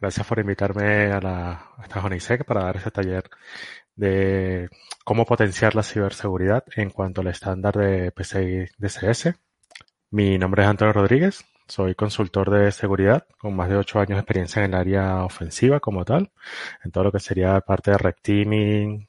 Gracias 0.00 0.26
por 0.26 0.38
invitarme 0.38 1.12
a, 1.12 1.20
la, 1.20 1.50
a 1.76 1.82
esta 1.82 2.00
para 2.44 2.62
dar 2.62 2.76
este 2.76 2.90
taller 2.90 3.28
de 3.98 4.70
cómo 5.04 5.26
potenciar 5.26 5.74
la 5.74 5.82
ciberseguridad 5.82 6.64
en 6.76 6.90
cuanto 6.90 7.20
al 7.20 7.26
estándar 7.26 7.76
de 7.76 8.12
PCI 8.12 8.66
DSS. 8.78 9.34
Mi 10.10 10.38
nombre 10.38 10.62
es 10.62 10.68
Antonio 10.68 10.92
Rodríguez, 10.92 11.44
soy 11.66 11.94
consultor 11.94 12.50
de 12.50 12.72
seguridad 12.72 13.26
con 13.38 13.54
más 13.54 13.68
de 13.68 13.76
ocho 13.76 13.98
años 13.98 14.16
de 14.16 14.20
experiencia 14.20 14.64
en 14.64 14.72
el 14.72 14.80
área 14.80 15.24
ofensiva 15.24 15.80
como 15.80 16.04
tal, 16.04 16.30
en 16.84 16.92
todo 16.92 17.04
lo 17.04 17.12
que 17.12 17.20
sería 17.20 17.60
parte 17.60 17.90
de 17.90 17.98
red 17.98 18.14
teaming, 18.22 19.08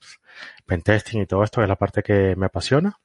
pentesting 0.65 1.21
y 1.21 1.25
todo 1.25 1.43
esto, 1.43 1.61
es 1.61 1.69
la 1.69 1.77
parte 1.77 2.03
que 2.03 2.35
me 2.35 2.47
apasiona. 2.47 2.99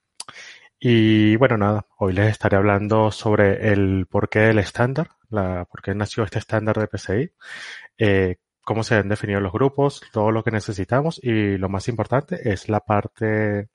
Y 0.78 1.36
bueno, 1.36 1.56
nada, 1.58 1.86
hoy 1.98 2.12
les 2.14 2.30
estaré 2.32 2.56
hablando 2.56 3.10
sobre 3.10 3.72
el 3.72 4.06
porqué 4.06 4.40
del 4.40 4.58
estándar, 4.58 5.10
la, 5.30 5.66
por 5.66 5.82
qué 5.82 5.94
nació 5.94 6.24
este 6.24 6.38
estándar 6.38 6.78
de 6.78 6.88
PCI, 6.88 7.32
eh, 7.98 8.36
cómo 8.64 8.82
se 8.82 8.96
han 8.96 9.08
definido 9.08 9.40
los 9.40 9.52
grupos, 9.52 10.02
todo 10.12 10.30
lo 10.30 10.42
que 10.42 10.50
necesitamos 10.50 11.20
y 11.22 11.58
lo 11.58 11.68
más 11.68 11.88
importante 11.88 12.50
es 12.50 12.68
la 12.68 12.80
parte 12.80 13.68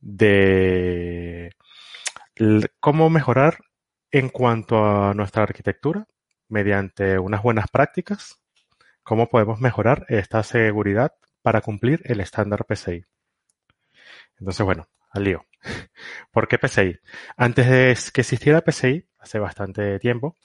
de 0.00 1.50
cómo 2.80 3.10
mejorar 3.10 3.58
en 4.10 4.28
cuanto 4.28 4.84
a 4.84 5.14
nuestra 5.14 5.42
arquitectura 5.42 6.06
mediante 6.48 7.18
unas 7.18 7.42
buenas 7.42 7.66
prácticas, 7.68 8.40
cómo 9.02 9.28
podemos 9.28 9.60
mejorar 9.60 10.06
esta 10.08 10.42
seguridad 10.42 11.12
para 11.42 11.60
cumplir 11.60 12.00
el 12.04 12.20
estándar 12.20 12.64
PCI. 12.64 13.04
Entonces, 14.38 14.64
bueno, 14.64 14.88
al 15.10 15.24
lío. 15.24 15.46
¿Por 16.30 16.48
qué 16.48 16.58
PCI? 16.58 16.98
Antes 17.36 17.68
de 17.68 18.12
que 18.12 18.20
existiera 18.20 18.60
PCI, 18.60 19.08
hace 19.18 19.38
bastante 19.38 19.98
tiempo, 19.98 20.36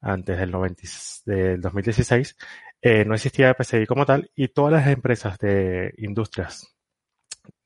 antes 0.00 0.38
del, 0.38 0.50
90, 0.50 0.82
del 1.26 1.60
2016, 1.60 2.36
eh, 2.82 3.04
no 3.04 3.14
existía 3.14 3.54
PCI 3.54 3.86
como 3.86 4.06
tal 4.06 4.30
y 4.34 4.48
todas 4.48 4.72
las 4.72 4.86
empresas 4.88 5.38
de 5.38 5.94
industrias 5.98 6.74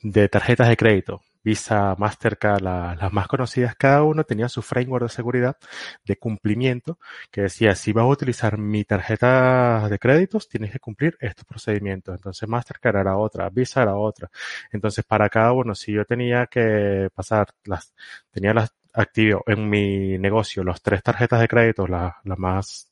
de 0.03 0.29
tarjetas 0.29 0.69
de 0.69 0.77
crédito, 0.77 1.23
Visa, 1.45 1.97
Mastercard, 1.99 2.63
las 2.63 3.13
más 3.13 3.27
conocidas, 3.27 3.75
cada 3.77 4.05
uno 4.05 4.25
tenía 4.25 4.49
su 4.49 4.63
framework 4.63 5.05
de 5.05 5.09
seguridad 5.09 5.57
de 6.05 6.17
cumplimiento 6.17 6.99
que 7.33 7.43
decía, 7.43 7.75
si 7.75 7.93
vas 7.93 8.05
a 8.05 8.07
utilizar 8.07 8.59
mi 8.59 8.85
tarjeta 8.85 9.89
de 9.89 9.99
créditos, 9.99 10.49
tienes 10.49 10.71
que 10.71 10.79
cumplir 10.79 11.17
estos 11.21 11.45
procedimientos. 11.45 12.15
Entonces 12.15 12.49
Mastercard 12.49 12.97
era 12.97 13.17
otra, 13.17 13.51
Visa 13.51 13.83
era 13.83 13.97
otra. 13.97 14.31
Entonces 14.71 15.05
para 15.05 15.29
cada 15.29 15.53
uno, 15.53 15.75
si 15.75 15.93
yo 15.93 16.05
tenía 16.05 16.47
que 16.47 17.09
pasar 17.15 17.49
las, 17.65 17.93
tenía 18.31 18.55
las 18.55 18.73
activo 18.93 19.43
en 19.47 19.69
mi 19.69 20.19
negocio 20.19 20.65
las 20.65 20.83
tres 20.83 21.03
tarjetas 21.03 21.41
de 21.41 21.49
crédito, 21.49 21.87
las, 21.87 22.15
más 22.25 22.89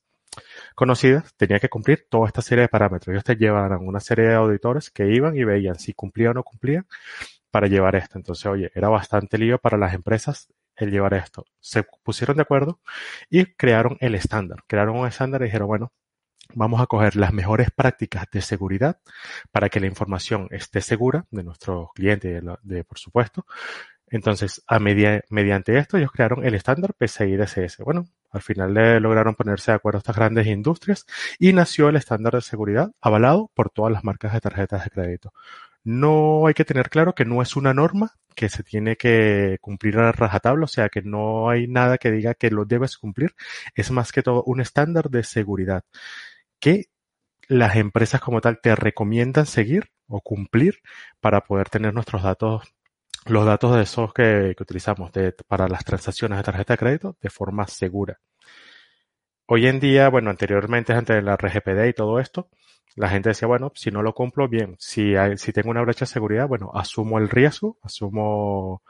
conocidas, 0.74 1.34
tenía 1.36 1.58
que 1.58 1.68
cumplir 1.68 2.06
toda 2.08 2.26
esta 2.26 2.42
serie 2.42 2.62
de 2.62 2.68
parámetros. 2.68 3.12
Ellos 3.12 3.24
te 3.24 3.36
llevaban 3.36 3.86
una 3.86 4.00
serie 4.00 4.26
de 4.26 4.34
auditores 4.34 4.90
que 4.90 5.08
iban 5.12 5.36
y 5.36 5.44
veían 5.44 5.78
si 5.78 5.92
cumplía 5.94 6.30
o 6.30 6.34
no 6.34 6.42
cumplía 6.44 6.86
para 7.50 7.66
llevar 7.66 7.96
esto. 7.96 8.18
Entonces, 8.18 8.46
oye, 8.46 8.70
era 8.74 8.88
bastante 8.88 9.38
lío 9.38 9.58
para 9.58 9.76
las 9.78 9.94
empresas 9.94 10.48
el 10.76 10.90
llevar 10.90 11.14
esto. 11.14 11.44
Se 11.60 11.84
pusieron 12.02 12.36
de 12.36 12.42
acuerdo 12.42 12.80
y 13.28 13.46
crearon 13.46 13.96
el 14.00 14.14
estándar. 14.14 14.64
Crearon 14.66 14.96
un 14.96 15.06
estándar 15.06 15.42
y 15.42 15.46
dijeron, 15.46 15.68
bueno, 15.68 15.92
vamos 16.54 16.80
a 16.80 16.86
coger 16.86 17.16
las 17.16 17.32
mejores 17.32 17.70
prácticas 17.70 18.26
de 18.32 18.40
seguridad 18.42 19.00
para 19.50 19.68
que 19.68 19.80
la 19.80 19.86
información 19.86 20.48
esté 20.50 20.80
segura 20.80 21.26
de 21.30 21.44
nuestros 21.44 21.88
clientes, 21.94 22.42
de, 22.62 22.84
por 22.84 22.98
supuesto, 22.98 23.46
entonces, 24.10 24.62
a 24.66 24.80
mediante 24.80 25.78
esto, 25.78 25.96
ellos 25.96 26.10
crearon 26.10 26.44
el 26.44 26.54
estándar 26.54 26.94
PCI 26.94 27.36
DSS. 27.36 27.78
Bueno, 27.84 28.08
al 28.30 28.42
final 28.42 28.74
le 28.74 28.98
lograron 28.98 29.36
ponerse 29.36 29.70
de 29.70 29.76
acuerdo 29.76 29.98
estas 29.98 30.16
grandes 30.16 30.48
industrias 30.48 31.06
y 31.38 31.52
nació 31.52 31.88
el 31.88 31.96
estándar 31.96 32.34
de 32.34 32.40
seguridad 32.40 32.90
avalado 33.00 33.50
por 33.54 33.70
todas 33.70 33.92
las 33.92 34.02
marcas 34.02 34.32
de 34.32 34.40
tarjetas 34.40 34.82
de 34.84 34.90
crédito. 34.90 35.32
No 35.84 36.46
hay 36.46 36.54
que 36.54 36.64
tener 36.64 36.90
claro 36.90 37.14
que 37.14 37.24
no 37.24 37.40
es 37.40 37.56
una 37.56 37.72
norma 37.72 38.12
que 38.34 38.48
se 38.48 38.64
tiene 38.64 38.96
que 38.96 39.58
cumplir 39.60 39.98
a 39.98 40.12
rajatabla, 40.12 40.64
o 40.64 40.68
sea 40.68 40.88
que 40.88 41.02
no 41.02 41.48
hay 41.48 41.68
nada 41.68 41.96
que 41.96 42.10
diga 42.10 42.34
que 42.34 42.50
lo 42.50 42.64
debes 42.64 42.98
cumplir. 42.98 43.34
Es 43.74 43.90
más 43.92 44.12
que 44.12 44.22
todo 44.22 44.42
un 44.44 44.60
estándar 44.60 45.08
de 45.10 45.22
seguridad 45.22 45.84
que 46.60 46.86
las 47.48 47.76
empresas 47.76 48.20
como 48.20 48.40
tal 48.40 48.60
te 48.60 48.74
recomiendan 48.76 49.46
seguir 49.46 49.90
o 50.08 50.20
cumplir 50.20 50.80
para 51.20 51.42
poder 51.42 51.70
tener 51.70 51.94
nuestros 51.94 52.22
datos 52.22 52.74
los 53.26 53.44
datos 53.44 53.76
de 53.76 53.82
esos 53.82 54.12
que, 54.12 54.54
utilizamos 54.60 55.10
para 55.46 55.68
las 55.68 55.84
transacciones 55.84 56.38
de 56.38 56.44
tarjeta 56.44 56.74
de 56.74 56.78
crédito 56.78 57.16
de 57.20 57.30
forma 57.30 57.66
segura. 57.66 58.18
Hoy 59.46 59.66
en 59.66 59.80
día, 59.80 60.08
bueno, 60.08 60.30
anteriormente 60.30 60.92
antes 60.92 61.16
de 61.16 61.22
la 61.22 61.36
RGPD 61.36 61.88
y 61.88 61.92
todo 61.92 62.20
esto, 62.20 62.48
la 62.96 63.08
gente 63.08 63.30
decía, 63.30 63.48
bueno, 63.48 63.72
si 63.74 63.90
no 63.90 64.02
lo 64.02 64.14
cumplo, 64.14 64.48
bien, 64.48 64.76
si, 64.78 65.14
si 65.36 65.52
tengo 65.52 65.70
una 65.70 65.82
brecha 65.82 66.00
de 66.00 66.10
seguridad, 66.10 66.46
bueno, 66.48 66.70
asumo 66.74 67.18
el 67.18 67.28
riesgo, 67.28 67.78
asumo 67.82 68.82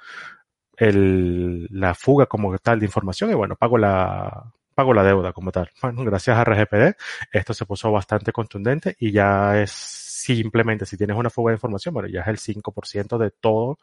el, 0.77 1.67
la 1.71 1.95
fuga 1.95 2.27
como 2.27 2.57
tal 2.59 2.81
de 2.81 2.87
información 2.87 3.31
y 3.31 3.35
bueno, 3.35 3.57
pago 3.57 3.79
la, 3.79 4.53
pago 4.75 4.95
la 4.95 5.05
deuda 5.05 5.33
como 5.33 5.53
tal. 5.53 5.71
Bueno, 5.83 6.05
gracias 6.05 6.37
a 6.37 6.45
RGPD, 6.45 6.97
esto 7.33 7.55
se 7.55 7.67
puso 7.67 7.91
bastante 7.93 8.33
contundente 8.33 8.97
y 8.99 9.13
ya 9.13 9.61
es 9.61 10.10
simplemente 10.21 10.87
si 10.87 10.97
tienes 10.97 11.17
una 11.17 11.31
fuga 11.31 11.51
de 11.51 11.57
información, 11.57 11.95
bueno, 11.95 12.09
ya 12.09 12.21
es 12.23 12.29
el 12.29 12.39
5% 12.39 13.19
de 13.19 13.31
todo 13.31 13.79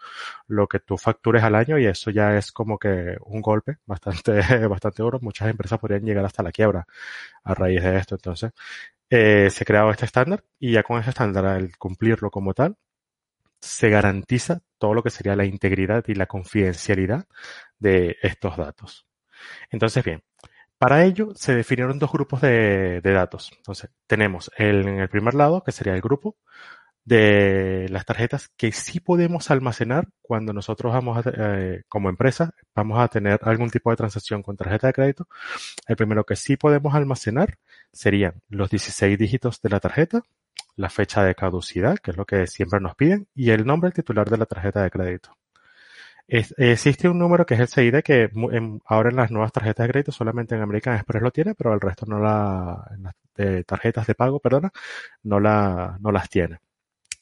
lo 0.48 0.68
que 0.68 0.80
tú 0.80 0.98
factures 0.98 1.44
al 1.44 1.56
año 1.56 1.78
y 1.80 1.86
eso 1.86 2.12
ya 2.12 2.38
es 2.38 2.52
como 2.52 2.78
que 2.78 3.18
un 3.26 3.42
golpe 3.42 3.78
bastante, 3.86 4.40
bastante 4.68 5.04
duro. 5.04 5.20
Muchas 5.22 5.50
empresas 5.50 5.80
podrían 5.80 6.04
llegar 6.04 6.26
hasta 6.26 6.44
la 6.44 6.52
quiebra 6.52 6.86
a 7.44 7.54
raíz 7.54 7.84
de 7.84 7.98
esto. 7.98 8.16
Entonces, 8.16 8.52
eh, 9.10 9.50
se 9.52 9.64
ha 9.64 9.66
creado 9.66 9.92
este 9.92 10.06
estándar 10.06 10.44
y 10.60 10.74
ya 10.74 10.84
con 10.84 11.00
ese 11.00 11.12
estándar, 11.12 11.46
al 11.46 11.78
cumplirlo 11.78 12.32
como 12.32 12.54
tal, 12.54 12.78
se 13.62 13.90
garantiza 13.90 14.62
todo 14.78 14.94
lo 14.94 15.04
que 15.04 15.10
sería 15.10 15.36
la 15.36 15.46
integridad 15.46 16.04
y 16.08 16.16
la 16.16 16.28
confidencialidad 16.28 17.26
de 17.80 18.18
estos 18.22 18.58
datos. 18.58 19.08
Entonces, 19.72 20.04
bien, 20.04 20.24
para 20.78 21.04
ello 21.06 21.30
se 21.36 21.56
definieron 21.56 22.00
dos 22.00 22.12
grupos 22.12 22.42
de, 22.42 23.02
datos. 23.04 23.52
Entonces, 23.58 23.90
tenemos 24.08 24.52
el, 24.58 24.88
en 24.88 25.00
el 25.00 25.10
primer 25.10 25.34
lado, 25.34 25.64
que 25.64 25.72
sería 25.72 25.94
el 25.94 26.02
grupo 26.02 26.38
de 27.06 27.88
las 27.90 28.06
tarjetas 28.06 28.50
que 28.58 28.74
sí 28.74 29.00
podemos 29.00 29.50
almacenar 29.50 30.10
cuando 30.22 30.52
nosotros 30.52 30.92
vamos 30.94 31.26
a, 31.26 31.32
eh, 31.34 31.84
como 31.88 32.10
empresa, 32.10 32.52
vamos 32.76 33.00
a 33.00 33.08
tener 33.08 33.40
algún 33.44 33.70
tipo 33.70 33.90
de 33.92 33.96
transacción 33.96 34.44
con 34.44 34.58
tarjeta 34.58 34.88
de 34.88 34.94
crédito. 34.94 35.28
El 35.88 35.96
primero 35.96 36.26
que 36.26 36.36
sí 36.36 36.58
podemos 36.58 36.94
almacenar 36.96 37.60
serían 37.94 38.42
los 38.50 38.70
16 38.70 39.18
dígitos 39.18 39.62
de 39.62 39.70
la 39.70 39.80
tarjeta, 39.80 40.22
la 40.76 40.90
fecha 40.90 41.24
de 41.24 41.34
caducidad, 41.34 41.98
que 41.98 42.12
es 42.12 42.18
lo 42.18 42.26
que 42.26 42.46
siempre 42.46 42.82
nos 42.82 42.96
piden, 42.96 43.28
y 43.34 43.52
el 43.52 43.66
nombre 43.66 43.92
titular 43.92 44.30
de 44.30 44.38
la 44.38 44.46
tarjeta 44.46 44.84
de 44.84 44.92
crédito 44.92 45.38
existe 46.28 47.08
un 47.10 47.20
número 47.20 47.46
que 47.46 47.54
es 47.54 47.60
el 47.62 47.68
CID 47.68 48.02
que 48.04 48.30
ahora 48.86 49.10
en 49.10 49.16
las 49.16 49.32
nuevas 49.32 49.52
tarjetas 49.52 49.86
de 49.88 49.92
crédito 49.92 50.12
solamente 50.12 50.56
en 50.56 50.62
American 50.62 50.96
Express 50.96 51.24
lo 51.24 51.32
tiene, 51.32 51.56
pero 51.56 51.74
el 51.74 51.82
resto 51.82 52.06
no 52.06 52.20
la, 52.20 52.86
en 52.92 53.04
las 53.04 53.16
tarjetas 53.66 54.08
de 54.08 54.16
pago, 54.16 54.40
perdona, 54.40 54.72
no 55.24 55.40
la, 55.40 55.98
no 56.02 56.12
las 56.12 56.30
tiene. 56.30 56.60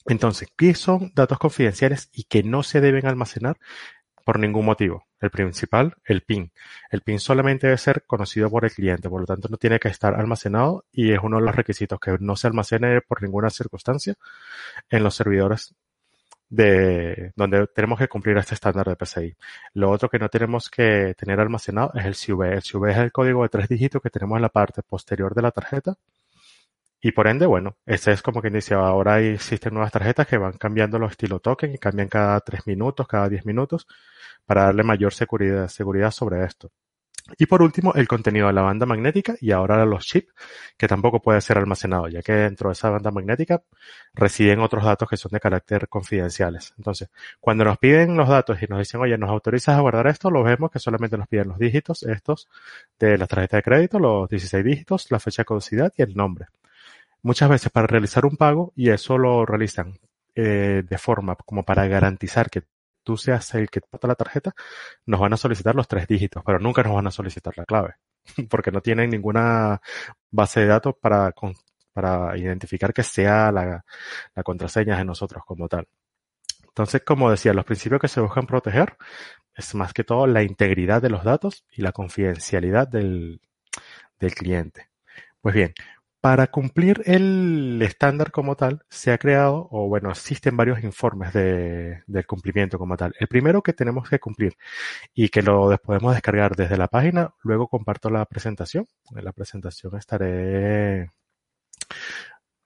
Entonces, 0.05 0.49
¿qué 0.55 0.75
son 0.75 1.11
datos 1.15 1.39
confidenciales 1.39 2.09
y 2.13 2.23
que 2.25 2.43
no 2.43 2.63
se 2.63 2.81
deben 2.81 3.07
almacenar 3.07 3.57
por 4.23 4.39
ningún 4.39 4.65
motivo? 4.65 5.05
El 5.19 5.31
principal, 5.31 5.95
el 6.05 6.21
PIN. 6.21 6.51
El 6.91 7.01
PIN 7.01 7.19
solamente 7.19 7.67
debe 7.67 7.77
ser 7.77 8.03
conocido 8.05 8.49
por 8.49 8.65
el 8.65 8.71
cliente, 8.71 9.09
por 9.09 9.21
lo 9.21 9.27
tanto 9.27 9.49
no 9.49 9.57
tiene 9.57 9.79
que 9.79 9.87
estar 9.87 10.13
almacenado 10.15 10.85
y 10.91 11.11
es 11.13 11.19
uno 11.23 11.37
de 11.37 11.43
los 11.45 11.55
requisitos 11.55 11.99
que 11.99 12.17
no 12.19 12.35
se 12.35 12.47
almacene 12.47 13.01
por 13.01 13.23
ninguna 13.23 13.49
circunstancia 13.49 14.15
en 14.89 15.03
los 15.03 15.15
servidores 15.15 15.75
de 16.49 17.31
donde 17.35 17.67
tenemos 17.67 17.99
que 17.99 18.07
cumplir 18.07 18.37
este 18.37 18.55
estándar 18.55 18.87
de 18.87 18.95
PCI. 18.95 19.35
Lo 19.73 19.91
otro 19.91 20.09
que 20.09 20.19
no 20.19 20.29
tenemos 20.29 20.69
que 20.69 21.15
tener 21.17 21.39
almacenado 21.39 21.91
es 21.95 22.05
el 22.05 22.15
CV. 22.15 22.53
El 22.53 22.61
CV 22.61 22.91
es 22.91 22.97
el 22.97 23.11
código 23.11 23.43
de 23.43 23.49
tres 23.49 23.69
dígitos 23.69 24.01
que 24.01 24.09
tenemos 24.09 24.35
en 24.37 24.43
la 24.43 24.49
parte 24.49 24.81
posterior 24.83 25.33
de 25.35 25.41
la 25.41 25.51
tarjeta. 25.51 25.95
Y 27.01 27.11
por 27.11 27.27
ende, 27.27 27.45
bueno, 27.45 27.77
ese 27.85 28.11
es 28.13 28.21
como 28.21 28.41
que 28.41 28.47
inicia. 28.47 28.77
Ahora 28.77 29.19
existen 29.21 29.73
nuevas 29.73 29.91
tarjetas 29.91 30.27
que 30.27 30.37
van 30.37 30.53
cambiando 30.53 30.97
los 30.99 31.11
estilo 31.11 31.39
token 31.39 31.73
y 31.73 31.77
cambian 31.77 32.07
cada 32.07 32.39
tres 32.41 32.65
minutos, 32.67 33.07
cada 33.07 33.29
diez 33.29 33.45
minutos, 33.45 33.87
para 34.45 34.63
darle 34.65 34.83
mayor 34.83 35.13
seguridad, 35.13 35.67
seguridad 35.67 36.11
sobre 36.11 36.43
esto. 36.43 36.71
Y 37.37 37.47
por 37.47 37.63
último, 37.63 37.93
el 37.95 38.07
contenido 38.07 38.47
de 38.47 38.53
la 38.53 38.61
banda 38.61 38.85
magnética 38.85 39.35
y 39.41 39.51
ahora 39.51 39.83
los 39.85 40.05
chips, 40.05 40.31
que 40.77 40.87
tampoco 40.87 41.21
puede 41.21 41.41
ser 41.41 41.57
almacenado, 41.57 42.07
ya 42.07 42.21
que 42.21 42.33
dentro 42.33 42.69
de 42.69 42.73
esa 42.73 42.91
banda 42.91 43.09
magnética 43.09 43.63
residen 44.13 44.59
otros 44.59 44.83
datos 44.83 45.09
que 45.09 45.17
son 45.17 45.31
de 45.31 45.39
carácter 45.39 45.89
confidenciales. 45.89 46.73
Entonces, 46.77 47.09
cuando 47.39 47.65
nos 47.65 47.79
piden 47.79 48.15
los 48.15 48.29
datos 48.29 48.61
y 48.61 48.67
nos 48.67 48.79
dicen, 48.79 49.01
oye, 49.01 49.17
¿nos 49.17 49.29
autorizas 49.31 49.75
a 49.75 49.81
guardar 49.81 50.07
esto? 50.07 50.29
Lo 50.29 50.43
vemos 50.43 50.69
que 50.69 50.79
solamente 50.79 51.17
nos 51.17 51.27
piden 51.27 51.47
los 51.49 51.57
dígitos 51.57 52.03
estos 52.03 52.47
de 52.99 53.17
la 53.17 53.25
tarjeta 53.25 53.57
de 53.57 53.63
crédito, 53.63 53.99
los 53.99 54.29
16 54.29 54.63
dígitos, 54.63 55.09
la 55.09 55.19
fecha 55.19 55.41
de 55.41 55.45
caducidad 55.45 55.91
y 55.97 56.03
el 56.03 56.15
nombre. 56.15 56.47
Muchas 57.23 57.49
veces 57.49 57.71
para 57.71 57.87
realizar 57.87 58.25
un 58.25 58.37
pago, 58.37 58.71
y 58.75 58.91
eso 58.91 59.17
lo 59.17 59.47
realizan 59.47 59.97
eh, 60.35 60.83
de 60.87 60.97
forma 60.99 61.35
como 61.35 61.63
para 61.63 61.87
garantizar 61.87 62.51
que 62.51 62.63
tú 63.05 63.15
seas 63.17 63.53
el 63.55 63.69
que 63.69 63.81
pata 63.81 64.07
la 64.07 64.15
tarjeta, 64.15 64.53
nos 65.05 65.19
van 65.21 65.33
a 65.33 65.37
solicitar 65.37 65.75
los 65.75 65.87
tres 65.87 66.07
dígitos, 66.07 66.43
pero 66.45 66.59
nunca 66.59 66.83
nos 66.83 66.95
van 66.95 67.07
a 67.07 67.11
solicitar 67.11 67.53
la 67.57 67.65
clave, 67.65 67.95
porque 68.49 68.71
no 68.71 68.81
tienen 68.81 69.09
ninguna 69.11 69.81
base 70.31 70.61
de 70.61 70.67
datos 70.67 70.95
para, 70.99 71.33
para 71.93 72.37
identificar 72.37 72.93
que 72.93 73.03
sea 73.03 73.51
la, 73.51 73.85
la 74.35 74.43
contraseña 74.43 74.97
de 74.97 75.05
nosotros 75.05 75.43
como 75.45 75.69
tal. 75.69 75.87
Entonces, 76.67 77.03
como 77.05 77.31
decía, 77.31 77.53
los 77.53 77.63
principios 77.63 78.01
que 78.01 78.09
se 78.09 78.19
buscan 78.19 78.47
proteger 78.47 78.97
es 79.55 79.73
más 79.75 79.93
que 79.93 80.03
todo 80.03 80.27
la 80.27 80.43
integridad 80.43 81.01
de 81.01 81.09
los 81.09 81.23
datos 81.23 81.65
y 81.71 81.81
la 81.81 81.93
confidencialidad 81.93 82.87
del, 82.87 83.39
del 84.19 84.35
cliente. 84.35 84.89
Pues 85.39 85.55
bien, 85.55 85.73
para 86.25 86.47
cumplir 86.47 87.03
el 87.05 87.79
estándar 87.83 88.31
como 88.31 88.55
tal, 88.55 88.83
se 88.89 89.11
ha 89.11 89.17
creado, 89.19 89.67
o 89.69 89.87
bueno, 89.87 90.09
existen 90.09 90.57
varios 90.57 90.83
informes 90.83 91.31
de, 91.33 92.01
del 92.07 92.25
cumplimiento 92.25 92.79
como 92.79 92.97
tal. 92.97 93.13
El 93.19 93.27
primero 93.27 93.61
que 93.61 93.73
tenemos 93.73 94.09
que 94.09 94.17
cumplir 94.17 94.57
y 95.13 95.29
que 95.29 95.43
lo 95.43 95.77
podemos 95.77 96.15
descargar 96.15 96.55
desde 96.55 96.77
la 96.77 96.87
página, 96.87 97.35
luego 97.43 97.67
comparto 97.67 98.09
la 98.09 98.25
presentación. 98.25 98.87
En 99.15 99.23
la 99.23 99.33
presentación 99.33 99.95
estaré... 99.97 101.11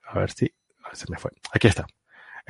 A 0.04 0.18
ver 0.18 0.30
si... 0.30 0.50
Se 0.94 1.04
me 1.10 1.18
fue. 1.18 1.30
Aquí 1.52 1.68
está. 1.68 1.86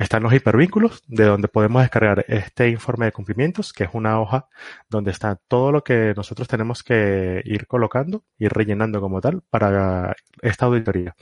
Están 0.01 0.23
los 0.23 0.33
hipervínculos, 0.33 1.03
de 1.07 1.25
donde 1.25 1.47
podemos 1.47 1.83
descargar 1.83 2.25
este 2.27 2.69
informe 2.69 3.05
de 3.05 3.11
cumplimientos, 3.11 3.71
que 3.71 3.83
es 3.83 3.91
una 3.93 4.19
hoja 4.19 4.47
donde 4.89 5.11
está 5.11 5.35
todo 5.35 5.71
lo 5.71 5.83
que 5.83 6.13
nosotros 6.15 6.47
tenemos 6.47 6.81
que 6.81 7.43
ir 7.45 7.67
colocando, 7.67 8.23
y 8.39 8.47
rellenando 8.47 8.99
como 8.99 9.21
tal 9.21 9.43
para 9.47 10.15
esta 10.41 10.65
auditoría. 10.65 11.15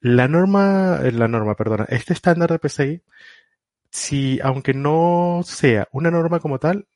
La 0.00 0.26
norma, 0.26 0.98
la 1.12 1.28
norma, 1.28 1.54
perdona, 1.54 1.86
este 1.90 2.12
estándar 2.12 2.50
de 2.50 2.58
PCI, 2.58 3.02
si 3.88 4.40
aunque 4.42 4.74
no 4.74 5.42
sea 5.44 5.86
una 5.92 6.10
norma 6.10 6.40
como 6.40 6.58
tal, 6.58 6.88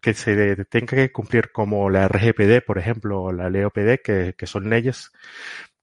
que 0.00 0.14
se 0.14 0.64
tenga 0.64 0.96
que 0.96 1.12
cumplir 1.12 1.52
como 1.52 1.90
la 1.90 2.08
RGPD, 2.08 2.64
por 2.66 2.78
ejemplo, 2.78 3.24
o 3.24 3.32
la 3.32 3.50
LEOPD, 3.50 4.00
que, 4.02 4.34
que 4.38 4.46
son 4.46 4.70
leyes, 4.70 5.12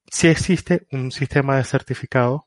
si 0.10 0.30
existe 0.30 0.88
un 0.92 1.12
sistema 1.12 1.58
de 1.58 1.64
certificado 1.64 2.47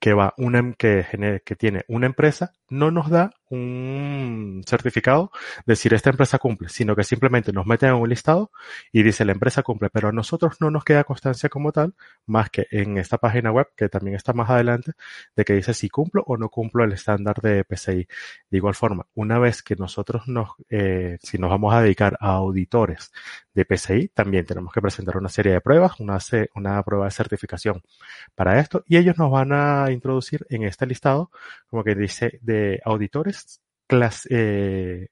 que 0.00 0.14
va 0.14 0.34
una, 0.36 0.58
em, 0.58 0.74
que, 0.74 1.06
que 1.44 1.56
tiene 1.56 1.84
una 1.88 2.06
empresa 2.06 2.52
no 2.68 2.90
nos 2.90 3.10
da 3.10 3.32
un 3.50 4.62
certificado 4.66 5.30
de 5.64 5.72
decir 5.72 5.94
esta 5.94 6.10
empresa 6.10 6.38
cumple, 6.38 6.68
sino 6.68 6.96
que 6.96 7.04
simplemente 7.04 7.52
nos 7.52 7.66
meten 7.66 7.90
en 7.90 7.94
un 7.96 8.08
listado 8.08 8.50
y 8.92 9.02
dice 9.02 9.24
la 9.24 9.32
empresa 9.32 9.62
cumple, 9.62 9.90
pero 9.90 10.08
a 10.08 10.12
nosotros 10.12 10.56
no 10.60 10.70
nos 10.70 10.84
queda 10.84 11.04
constancia 11.04 11.48
como 11.48 11.72
tal, 11.72 11.94
más 12.26 12.50
que 12.50 12.66
en 12.70 12.98
esta 12.98 13.18
página 13.18 13.52
web, 13.52 13.68
que 13.76 13.88
también 13.88 14.16
está 14.16 14.32
más 14.32 14.50
adelante, 14.50 14.92
de 15.34 15.44
que 15.44 15.54
dice 15.54 15.74
si 15.74 15.88
cumplo 15.88 16.22
o 16.26 16.36
no 16.36 16.48
cumplo 16.48 16.84
el 16.84 16.92
estándar 16.92 17.36
de 17.40 17.64
PCI. 17.64 18.08
De 18.50 18.56
igual 18.56 18.74
forma, 18.74 19.06
una 19.14 19.38
vez 19.38 19.62
que 19.62 19.76
nosotros 19.76 20.26
nos, 20.28 20.50
eh, 20.68 21.18
si 21.22 21.38
nos 21.38 21.50
vamos 21.50 21.74
a 21.74 21.82
dedicar 21.82 22.16
a 22.20 22.32
auditores 22.32 23.12
de 23.54 23.64
PCI, 23.64 24.08
también 24.08 24.44
tenemos 24.44 24.72
que 24.72 24.82
presentar 24.82 25.16
una 25.16 25.28
serie 25.28 25.52
de 25.52 25.60
pruebas, 25.60 26.00
una, 26.00 26.18
una 26.54 26.82
prueba 26.82 27.06
de 27.06 27.10
certificación 27.10 27.82
para 28.34 28.60
esto, 28.60 28.84
y 28.86 28.96
ellos 28.96 29.16
nos 29.18 29.30
van 29.30 29.52
a 29.52 29.90
introducir 29.90 30.46
en 30.50 30.64
este 30.64 30.86
listado, 30.86 31.30
como 31.68 31.84
que 31.84 31.94
dice 31.94 32.38
de 32.42 32.80
auditores 32.84 33.35
eh, 34.30 35.08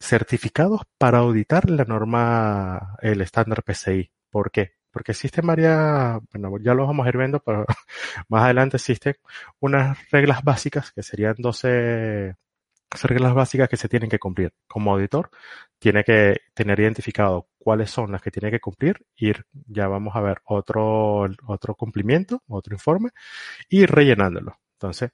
certificados 0.00 0.82
para 0.98 1.18
auditar 1.18 1.70
la 1.70 1.84
norma, 1.84 2.96
el 3.02 3.20
estándar 3.20 3.62
PCI. 3.62 4.10
¿Por 4.30 4.50
qué? 4.50 4.72
Porque 4.90 5.12
existen 5.12 5.46
varias, 5.46 6.20
bueno, 6.32 6.58
ya 6.62 6.74
lo 6.74 6.86
vamos 6.86 7.06
a 7.06 7.10
ir 7.10 7.18
viendo, 7.18 7.40
pero 7.40 7.64
más 8.28 8.44
adelante 8.44 8.76
existen 8.78 9.16
unas 9.60 9.98
reglas 10.10 10.42
básicas 10.42 10.92
que 10.92 11.02
serían 11.02 11.36
12 11.38 12.34
reglas 13.04 13.34
básicas 13.34 13.68
que 13.68 13.76
se 13.76 13.88
tienen 13.88 14.10
que 14.10 14.18
cumplir. 14.18 14.52
Como 14.66 14.92
auditor, 14.92 15.30
tiene 15.78 16.04
que 16.04 16.36
tener 16.54 16.80
identificado 16.80 17.48
cuáles 17.58 17.90
son 17.90 18.12
las 18.12 18.22
que 18.22 18.30
tiene 18.30 18.50
que 18.50 18.60
cumplir, 18.60 19.06
ir, 19.16 19.44
ya 19.52 19.86
vamos 19.88 20.16
a 20.16 20.20
ver 20.20 20.40
otro, 20.44 21.26
otro 21.46 21.74
cumplimiento, 21.74 22.42
otro 22.48 22.74
informe, 22.74 23.10
y 23.68 23.86
rellenándolo. 23.86 24.58
Entonces, 24.74 25.10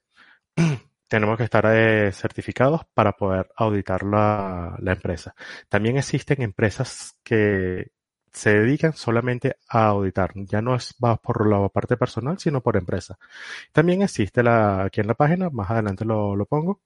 tenemos 1.09 1.37
que 1.37 1.45
estar 1.45 1.65
eh, 1.67 2.13
certificados 2.13 2.83
para 2.95 3.13
poder 3.13 3.49
auditar 3.57 4.03
la, 4.05 4.77
empresa. 4.85 5.35
También 5.69 5.97
existen 5.99 6.43
empresas 6.43 7.19
que 7.23 7.93
se 8.33 8.51
dedican 8.61 8.93
solamente 8.93 9.57
a 9.69 9.87
auditar. 9.87 10.33
Ya 10.35 10.61
no 10.63 10.75
es 10.75 10.95
va 11.03 11.17
por 11.17 11.49
la 11.49 11.69
parte 11.69 11.97
personal, 11.97 12.39
sino 12.39 12.63
por 12.63 12.77
empresa. 12.77 13.19
También 13.73 14.03
existe 14.03 14.43
la, 14.43 14.85
aquí 14.85 15.01
en 15.01 15.07
la 15.09 15.15
página, 15.15 15.51
más 15.51 15.71
adelante 15.71 16.05
lo, 16.05 16.47
pongo, 16.47 16.81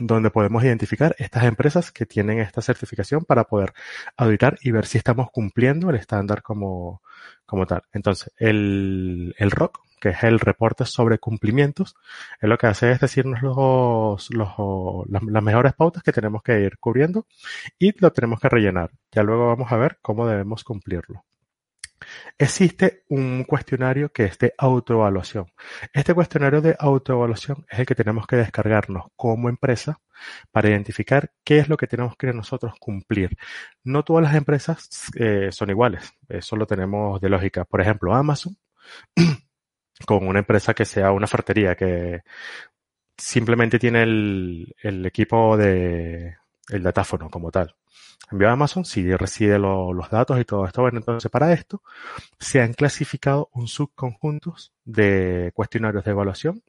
donde 0.00 0.30
podemos 0.30 0.64
identificar 0.64 1.14
estas 1.18 1.44
empresas 1.44 1.92
que 1.92 2.06
tienen 2.06 2.40
esta 2.40 2.62
certificación 2.62 3.24
para 3.24 3.44
poder 3.44 3.74
auditar 4.16 4.58
y 4.62 4.70
ver 4.72 4.86
si 4.86 4.98
estamos 4.98 5.30
cumpliendo 5.30 5.90
el 5.90 5.96
estándar 5.96 6.42
como, 6.42 7.02
como 7.46 7.66
tal. 7.66 7.82
Entonces, 7.92 8.32
el, 8.38 9.34
el 9.38 9.50
ROC, 9.50 9.82
que 10.02 10.08
es 10.08 10.24
el 10.24 10.40
reporte 10.40 10.84
sobre 10.84 11.18
cumplimientos, 11.18 11.94
es 12.40 12.48
lo 12.48 12.58
que 12.58 12.66
hace 12.66 12.90
es 12.90 12.98
decirnos 12.98 13.40
los, 13.40 14.34
los, 14.34 14.48
las, 15.08 15.42
mejores 15.44 15.74
pautas 15.74 16.02
que 16.02 16.10
tenemos 16.10 16.42
que 16.42 16.60
ir 16.60 16.76
cubriendo 16.78 17.28
y 17.78 17.96
lo 18.00 18.10
tenemos 18.12 18.40
que 18.40 18.48
rellenar. 18.48 18.90
Ya 19.12 19.22
luego 19.22 19.46
vamos 19.46 19.70
a 19.70 19.76
ver 19.76 19.98
cómo 20.02 20.26
debemos 20.26 20.64
cumplirlo. 20.64 21.24
Existe 22.36 23.04
un 23.10 23.44
cuestionario 23.44 24.08
que 24.08 24.24
es 24.24 24.38
de 24.38 24.52
autoevaluación. 24.58 25.46
Este 25.92 26.14
cuestionario 26.14 26.60
de 26.60 26.74
autoevaluación 26.76 27.64
es 27.70 27.78
el 27.78 27.86
que 27.86 27.94
tenemos 27.94 28.26
que 28.26 28.34
descargarnos 28.34 29.04
como 29.14 29.48
empresa 29.48 30.00
para 30.50 30.68
identificar 30.68 31.30
qué 31.44 31.58
es 31.58 31.68
lo 31.68 31.76
que 31.76 31.86
tenemos 31.86 32.16
que 32.16 32.32
nosotros 32.32 32.74
cumplir. 32.80 33.36
No 33.84 34.02
todas 34.02 34.24
las 34.24 34.34
empresas 34.34 35.12
eh, 35.14 35.50
son 35.52 35.70
iguales, 35.70 36.12
eso 36.28 36.56
lo 36.56 36.66
tenemos 36.66 37.20
de 37.20 37.28
lógica. 37.28 37.64
Por 37.64 37.80
ejemplo, 37.80 38.12
Amazon, 38.12 38.56
con 40.06 40.26
una 40.26 40.40
empresa 40.40 40.74
que 40.74 40.84
sea 40.84 41.12
una 41.12 41.26
ferretería 41.26 41.74
que 41.74 42.22
simplemente 43.16 43.78
tiene 43.78 44.02
el, 44.02 44.74
el 44.82 45.06
equipo 45.06 45.56
de 45.56 46.36
el 46.68 46.82
datáfono 46.82 47.28
como 47.30 47.50
tal 47.50 47.74
enviado 48.32 48.52
a 48.52 48.54
Amazon, 48.54 48.84
si 48.84 49.14
recibe 49.14 49.58
los 49.58 50.10
datos 50.10 50.40
y 50.40 50.44
todo 50.44 50.64
esto. 50.66 50.82
Bueno, 50.82 50.98
entonces 50.98 51.30
para 51.30 51.52
esto 51.52 51.82
se 52.38 52.60
han 52.60 52.72
clasificado 52.72 53.48
un 53.52 53.68
subconjuntos 53.68 54.72
de 54.84 55.52
cuestionarios 55.54 56.04
de 56.04 56.10
evaluación. 56.10 56.62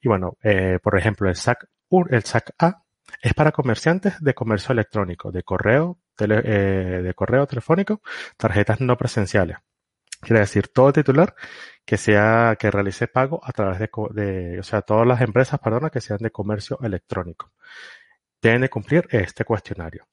Y 0.00 0.08
bueno, 0.08 0.36
eh, 0.42 0.78
por 0.82 0.98
ejemplo, 0.98 1.28
el 1.28 1.36
SAC, 1.36 1.68
el 2.10 2.24
SAC 2.24 2.52
A 2.58 2.82
es 3.20 3.34
para 3.34 3.52
comerciantes 3.52 4.20
de 4.20 4.34
comercio 4.34 4.72
electrónico, 4.72 5.30
de 5.30 5.42
correo, 5.42 5.98
eh, 6.18 7.00
de 7.02 7.14
correo 7.14 7.46
telefónico, 7.46 8.00
tarjetas 8.36 8.80
no 8.80 8.96
presenciales. 8.96 9.58
Quiere 10.26 10.40
decir, 10.40 10.66
todo 10.66 10.92
titular 10.92 11.36
que 11.84 11.96
sea, 11.96 12.56
que 12.58 12.68
realice 12.72 13.06
pago 13.06 13.40
a 13.44 13.52
través 13.52 13.78
de, 13.78 14.58
o 14.58 14.62
sea, 14.64 14.82
todas 14.82 15.06
las 15.06 15.20
empresas, 15.20 15.60
perdona, 15.60 15.88
que 15.88 16.00
sean 16.00 16.18
de 16.18 16.32
comercio 16.32 16.80
electrónico. 16.82 17.52
Deben 18.42 18.62
de 18.62 18.68
cumplir 18.68 19.06
este 19.12 19.44
cuestionario. 19.44 20.08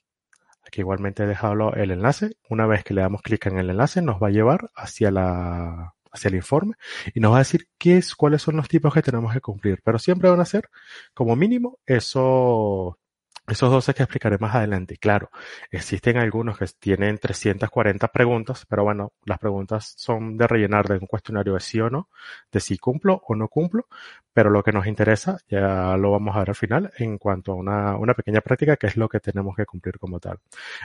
Aquí 0.68 0.82
igualmente 0.82 1.24
he 1.24 1.26
dejado 1.26 1.74
el 1.74 1.90
enlace. 1.90 2.38
Una 2.48 2.68
vez 2.68 2.84
que 2.84 2.94
le 2.94 3.02
damos 3.02 3.24
clic 3.24 3.48
en 3.48 3.58
el 3.58 3.72
enlace, 3.72 4.04
nos 4.04 4.22
va 4.22 4.28
a 4.28 4.30
llevar 4.30 4.70
hacia 4.76 5.10
la, 5.10 5.96
hacia 6.12 6.30
el 6.30 6.36
informe 6.36 6.76
y 7.16 7.20
nos 7.20 7.32
va 7.32 7.38
a 7.38 7.40
decir 7.40 7.68
qué 7.80 7.98
es, 7.98 8.14
cuáles 8.14 8.44
son 8.44 8.56
los 8.56 8.68
tipos 8.68 8.94
que 8.94 9.02
tenemos 9.02 9.34
que 9.34 9.42
cumplir. 9.42 9.82
Pero 9.84 9.98
siempre 9.98 10.30
van 10.30 10.42
a 10.42 10.46
ser, 10.46 10.70
como 11.16 11.36
mínimo, 11.36 11.80
eso 11.88 13.00
esos 13.48 13.70
12 13.70 13.94
que 13.94 14.04
explicaré 14.04 14.38
más 14.38 14.56
adelante. 14.56 14.98
Claro, 14.98 15.30
existen 15.70 16.18
algunos 16.18 16.58
que 16.58 16.66
tienen 16.80 17.18
340 17.18 18.08
preguntas, 18.08 18.66
pero 18.70 18.84
bueno, 18.84 19.14
las 19.26 19.40
preguntas 19.40 19.94
son 19.98 20.38
de 20.38 20.48
rellenar 20.48 20.88
de 20.88 20.96
un 20.96 21.08
cuestionario 21.08 21.54
de 21.54 21.60
sí 21.60 21.80
o 21.82 21.90
no, 21.90 22.10
de 22.52 22.60
si 22.60 22.78
cumplo 22.78 23.22
o 23.28 23.36
no 23.36 23.50
cumplo, 23.50 23.88
pero 24.34 24.50
lo 24.50 24.64
que 24.64 24.72
nos 24.72 24.88
interesa 24.88 25.38
ya 25.48 25.98
lo 25.98 26.12
vamos 26.12 26.36
a 26.36 26.40
ver 26.40 26.50
al 26.50 26.56
final 26.56 26.92
en 26.98 27.18
cuanto 27.18 27.52
a 27.52 27.56
una, 27.56 27.98
una 27.98 28.14
pequeña 28.14 28.42
práctica 28.42 28.78
que 28.78 28.88
es 28.88 28.98
lo 28.98 29.10
que 29.10 29.20
tenemos 29.20 29.56
que 29.56 29.66
cumplir 29.66 30.00
como 30.00 30.20
tal. 30.20 30.40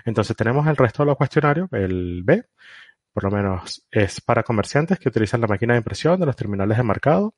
Entonces 0.05 0.37
tenemos 0.37 0.67
el 0.67 0.77
resto 0.77 1.03
de 1.03 1.07
los 1.07 1.17
cuestionarios, 1.17 1.69
el 1.73 2.23
B, 2.25 2.45
por 3.12 3.25
lo 3.25 3.31
menos 3.31 3.87
es 3.91 4.21
para 4.21 4.43
comerciantes 4.43 4.99
que 4.99 5.09
utilizan 5.09 5.41
la 5.41 5.47
máquina 5.47 5.75
de 5.75 5.79
impresión 5.79 6.21
de 6.21 6.27
los 6.27 6.37
terminales 6.37 6.77
de 6.77 6.83
marcado, 6.85 7.35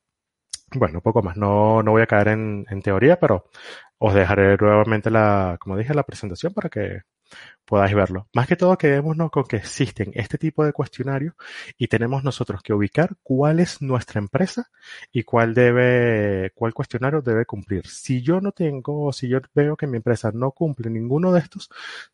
bueno, 0.75 1.01
poco 1.01 1.23
más. 1.23 1.37
No, 1.37 1.83
no 1.83 1.93
voy 1.93 2.03
a 2.03 2.07
caer 2.07 2.29
en, 2.29 2.67
en, 2.71 2.83
teoría, 2.83 3.19
pero 3.19 3.47
os 3.99 4.15
dejaré 4.15 4.57
nuevamente 4.57 5.11
la, 5.11 5.59
como 5.61 5.77
dije, 5.77 5.95
la 5.95 6.05
presentación 6.05 6.53
para 6.55 6.69
que 6.69 7.03
podáis 7.65 7.95
verlo. 7.95 8.29
Más 8.35 8.47
que 8.47 8.57
todo 8.57 8.77
quedémonos 8.77 9.31
con 9.31 9.45
que 9.45 9.57
existen 9.57 10.11
este 10.15 10.39
tipo 10.39 10.65
de 10.65 10.73
cuestionarios 10.73 11.35
y 11.79 11.89
tenemos 11.89 12.25
nosotros 12.25 12.63
que 12.63 12.73
ubicar 12.73 13.17
cuál 13.23 13.61
es 13.61 13.81
nuestra 13.83 14.19
empresa 14.19 14.71
y 15.13 15.23
cuál 15.23 15.55
debe, 15.55 16.53
cuál 16.55 16.75
cuestionario 16.75 17.23
debe 17.23 17.47
cumplir. 17.47 17.87
Si 17.87 18.23
yo 18.23 18.41
no 18.41 18.53
tengo, 18.53 19.13
si 19.13 19.29
yo 19.29 19.41
veo 19.55 19.77
que 19.77 19.87
mi 19.87 19.99
empresa 19.99 20.31
no 20.35 20.53
cumple 20.53 20.91
ninguno 20.91 21.33
de 21.33 21.41
estos, 21.41 21.69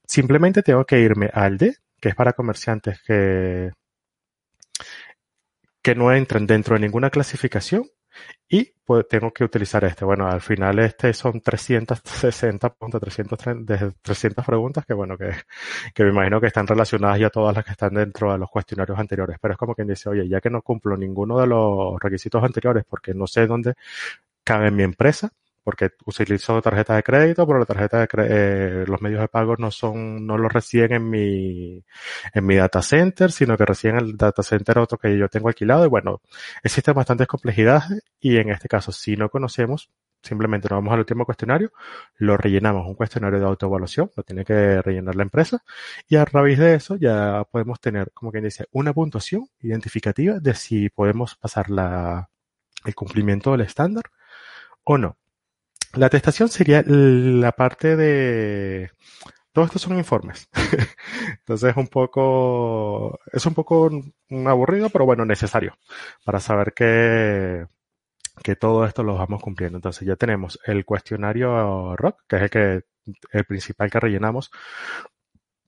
simplemente 0.07 0.63
tengo 0.63 0.85
que 0.85 1.01
irme 1.01 1.31
al 1.33 1.59
D, 1.59 1.77
que 2.01 2.11
es 2.11 2.15
para 2.15 2.35
comerciantes 2.35 3.01
que, 3.03 3.73
que 5.83 5.95
no 5.95 6.13
entran 6.13 6.47
dentro 6.47 6.75
de 6.75 6.81
ninguna 6.81 7.11
clasificación 7.11 7.89
y 8.49 8.73
pues 8.85 9.09
tengo 9.09 9.33
que 9.33 9.45
utilizar 9.45 9.85
este. 9.85 10.05
Bueno, 10.05 10.29
al 10.29 10.41
final 10.41 10.79
este 10.79 11.13
son 11.13 11.41
360 11.41 12.71
puntos, 12.75 13.01
330, 13.01 13.95
300 14.03 14.45
preguntas 14.47 14.87
que 14.87 14.95
bueno, 14.95 15.19
que, 15.19 15.31
que 15.95 16.05
me 16.05 16.11
imagino 16.11 16.41
que 16.41 16.47
están 16.47 16.67
relacionadas 16.67 17.19
ya 17.19 17.31
todas 17.31 17.55
las 17.57 17.65
que 17.65 17.73
están 17.73 17.95
dentro 17.95 18.33
de 18.33 18.39
los 18.39 18.49
cuestionarios 18.51 18.99
anteriores. 18.99 19.39
Pero 19.41 19.53
es 19.53 19.59
como 19.59 19.75
quien 19.75 19.89
dice, 19.89 20.09
oye, 20.09 20.29
ya 20.29 20.41
que 20.41 20.51
no 20.51 20.63
cumplo 20.63 20.97
ninguno 20.97 21.41
de 21.41 21.47
los 21.49 21.99
requisitos 22.01 22.43
anteriores 22.43 22.85
porque 22.89 23.15
no 23.15 23.27
sé 23.27 23.47
dónde 23.47 23.75
cabe 24.45 24.71
mi 24.71 24.85
empresa, 24.85 25.31
porque 25.67 25.91
utilizo 26.05 26.63
tarjeta 26.63 26.95
de 26.95 27.03
crédito, 27.03 27.45
pero 27.45 27.59
la 27.59 27.65
tarjeta 27.65 27.99
de 27.99 28.09
eh, 28.21 28.85
los 28.87 29.03
medios 29.03 29.21
de 29.21 29.27
pago 29.27 29.57
no 29.59 29.73
son, 29.73 30.25
no 30.25 30.39
los 30.39 30.53
reciben 30.53 30.93
en 30.93 31.11
mi, 31.11 31.85
en 32.33 32.47
mi 32.47 32.55
data 32.55 32.81
center, 32.83 33.33
sino 33.33 33.57
que 33.59 33.65
reciben 33.67 33.97
el 33.97 34.17
data 34.17 34.45
center 34.45 34.79
otro 34.79 34.97
que 34.97 35.19
yo 35.19 35.29
tengo 35.29 35.49
alquilado. 35.49 35.85
Y 35.85 35.89
bueno, 35.89 36.21
existen 36.63 36.95
bastantes 36.95 37.27
complejidades 37.27 38.01
y 38.21 38.37
en 38.37 38.51
este 38.51 38.69
caso, 38.69 38.93
si 38.93 39.17
no 39.17 39.29
conocemos, 39.29 39.91
simplemente 40.23 40.69
nos 40.71 40.77
vamos 40.77 40.93
al 40.93 41.01
último 41.01 41.25
cuestionario, 41.25 41.73
lo 42.19 42.37
rellenamos, 42.37 42.87
un 42.87 42.95
cuestionario 42.95 43.41
de 43.41 43.47
autoevaluación, 43.47 44.13
lo 44.15 44.23
tiene 44.23 44.45
que 44.45 44.81
rellenar 44.83 45.17
la 45.17 45.25
empresa 45.25 45.65
y 46.09 46.15
a 46.15 46.25
raíz 46.25 46.61
de 46.61 46.75
eso 46.77 46.95
ya 46.95 47.43
podemos 47.51 47.81
tener, 47.81 48.13
como 48.13 48.31
quien 48.31 48.45
dice, 48.45 48.67
una 48.71 48.93
puntuación 48.93 49.49
identificativa 49.63 50.39
de 50.39 50.55
si 50.55 50.91
podemos 50.91 51.35
pasar 51.35 51.71
la, 51.71 52.31
el 52.85 52.95
cumplimiento 52.95 53.51
del 53.51 53.63
estándar 53.63 54.05
o 54.85 54.97
no. 54.97 55.17
La 55.97 56.07
atestación 56.07 56.49
sería 56.49 56.83
la 56.87 57.53
parte 57.53 57.97
de... 57.97 58.91
Todos 59.53 59.69
estos 59.69 59.83
son 59.83 59.97
informes. 59.97 60.49
Entonces 61.39 61.71
es 61.71 61.77
un 61.77 61.89
poco, 61.89 63.19
es 63.33 63.47
un 63.47 63.55
poco 63.55 63.91
aburrido, 64.47 64.91
pero 64.91 65.07
bueno, 65.07 65.25
necesario 65.25 65.79
para 66.25 66.41
saber 66.41 66.75
que, 66.75 67.67
que 68.43 68.57
todo 68.57 68.85
esto 68.85 69.03
lo 69.03 69.15
vamos 69.15 69.43
cumpliendo. 69.43 69.79
Entonces 69.79 70.07
ya 70.07 70.17
tenemos 70.17 70.61
el 70.67 70.85
cuestionario 70.85 71.97
ROC, 71.97 72.19
que 72.29 72.37
es 72.37 72.43
el 72.43 72.51
que, 72.51 72.83
el 73.33 73.45
principal 73.45 73.91
que 73.91 74.01
rellenamos 74.01 74.51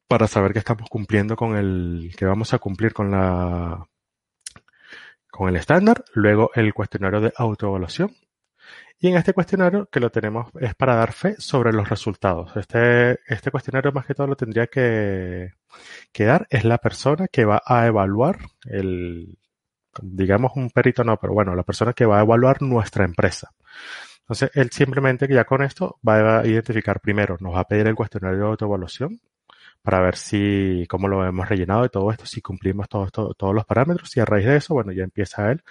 para 0.07 0.27
saber 0.27 0.53
que 0.53 0.59
estamos 0.59 0.89
cumpliendo 0.91 1.37
con 1.37 1.57
el, 1.57 2.15
que 2.17 2.27
vamos 2.27 2.53
a 2.53 2.59
cumplir 2.59 2.93
con 2.93 3.11
la, 3.11 3.87
con 5.31 5.49
el 5.49 5.57
estándar. 5.57 6.05
Luego 6.13 6.51
el 6.55 6.75
cuestionario 6.75 7.21
de 7.21 7.33
autoevaluación, 7.37 8.15
y 9.01 9.09
en 9.09 9.17
este 9.17 9.33
cuestionario 9.33 9.89
que 9.91 10.01
lo 10.01 10.11
tenemos 10.11 10.51
es 10.61 10.75
para 10.75 10.97
dar 10.97 11.13
fe 11.13 11.37
sobre 11.39 11.73
los 11.73 11.89
resultados. 11.89 12.57
Este, 12.57 13.19
este 13.27 13.51
cuestionario 13.51 13.93
más 13.93 14.07
que 14.07 14.15
todo 14.15 14.27
lo 14.27 14.37
tendría 14.37 14.67
que, 14.67 15.53
que 16.13 16.25
dar 16.25 16.47
es 16.51 16.65
la 16.65 16.79
persona 16.79 17.29
que 17.29 17.45
va 17.45 17.63
a 17.65 17.87
evaluar 17.87 18.39
el, 18.65 19.39
digamos 20.03 20.53
un 20.57 20.71
perito 20.71 21.05
no, 21.05 21.17
pero 21.19 21.33
bueno, 21.33 21.55
la 21.55 21.63
persona 21.63 21.93
que 21.93 22.07
va 22.07 22.19
a 22.19 22.23
evaluar 22.23 22.63
nuestra 22.63 23.05
empresa. 23.05 23.51
Entonces, 24.21 24.51
él 24.55 24.71
simplemente 24.71 25.27
ya 25.29 25.45
con 25.45 25.63
esto 25.63 25.99
va 26.07 26.41
a 26.41 26.47
identificar 26.47 27.01
primero, 27.01 27.37
nos 27.41 27.55
va 27.55 27.61
a 27.61 27.69
pedir 27.69 27.87
el 27.87 27.95
cuestionario 27.95 28.39
de 28.41 28.47
autoevaluación 28.47 29.21
para 29.89 30.03
ver 30.03 30.17
si, 30.17 30.85
cómo 30.87 31.09
lo 31.09 31.27
hemos 31.27 31.49
rellenado 31.49 31.87
y 31.87 31.89
todo 31.89 32.11
esto, 32.11 32.27
si 32.27 32.43
cumplimos 32.43 32.91
todos 32.91 33.55
los 33.55 33.65
parámetros 33.65 34.15
y 34.15 34.21
a 34.21 34.27
raíz 34.27 34.45
de 34.45 34.57
eso, 34.57 34.75
bueno, 34.75 34.93
ya 34.93 35.03
empieza 35.03 35.51
él 35.51 35.63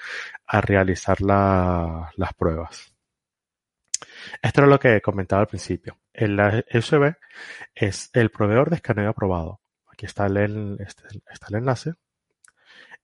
a 0.48 0.60
realizar 0.60 1.22
la, 1.22 2.12
las 2.16 2.34
pruebas. 2.34 2.96
Esto 4.42 4.64
es 4.64 4.68
lo 4.68 4.80
que 4.80 5.02
comentaba 5.02 5.44
al 5.44 5.48
principio. 5.48 6.00
El 6.12 6.40
USB 6.74 7.14
es 7.76 8.10
el 8.14 8.32
proveedor 8.32 8.72
de 8.72 8.78
escaneo 8.78 9.12
aprobado. 9.12 9.62
Aquí 9.86 10.08
está 10.08 10.26
el, 10.26 10.78
este, 10.80 11.04
está 11.32 11.50
el 11.52 11.58
enlace 11.58 11.94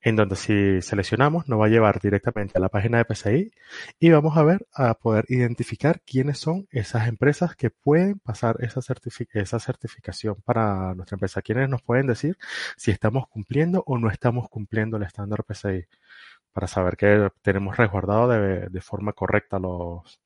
en 0.04 0.18
donde 0.18 0.36
si 0.36 0.82
seleccionamos 0.82 1.48
nos 1.48 1.60
va 1.60 1.68
a 1.68 1.70
llevar 1.70 2.00
directamente 2.02 2.58
a 2.58 2.62
la 2.62 2.68
página 2.68 2.98
de 2.98 3.06
PCI 3.06 3.52
y 4.00 4.10
vamos 4.10 4.38
a 4.38 4.44
ver 4.44 4.68
a 4.74 4.96
poder 4.96 5.26
identificar 5.30 6.02
quiénes 6.02 6.40
son 6.40 6.68
esas 6.72 7.08
empresas 7.08 7.56
que 7.56 7.70
pueden 7.70 8.20
pasar 8.20 8.58
esa, 8.60 8.82
certificación 9.60 10.36
para 10.44 10.94
nuestra 10.94 11.16
empresa. 11.16 11.42
Quiénes 11.42 11.70
nos 11.70 11.82
pueden 11.82 12.08
decir 12.08 12.38
si 12.76 12.92
estamos 12.92 13.28
cumpliendo 13.30 13.82
o 13.88 13.98
no 13.98 14.10
estamos 14.10 14.50
cumpliendo 14.50 14.98
el 14.98 15.04
estándar 15.04 15.46
PCI 15.46 15.86
para 16.52 16.68
saber 16.68 16.98
que 16.98 17.30
tenemos 17.42 17.78
resguardado 17.78 18.28
de, 18.28 18.82
forma 18.82 19.14
correcta 19.14 19.58
los, 19.58 20.20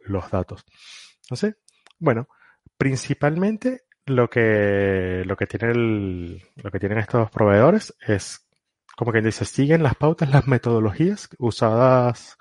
los 0.00 0.30
datos. 0.30 0.64
Entonces, 1.22 1.56
bueno, 2.00 2.26
principalmente 2.76 3.84
lo 4.06 4.28
que, 4.28 5.22
lo 5.24 5.36
que, 5.36 5.46
tiene 5.46 5.72
el, 5.72 6.42
lo 6.56 6.70
que 6.70 6.78
tienen 6.78 6.98
estos 6.98 7.30
proveedores 7.30 7.94
es, 8.06 8.43
como 8.96 9.12
quien 9.12 9.24
dice, 9.24 9.44
siguen 9.44 9.82
las 9.82 9.96
pautas, 9.96 10.30
las 10.30 10.46
metodologías 10.46 11.28
usadas 11.38 12.38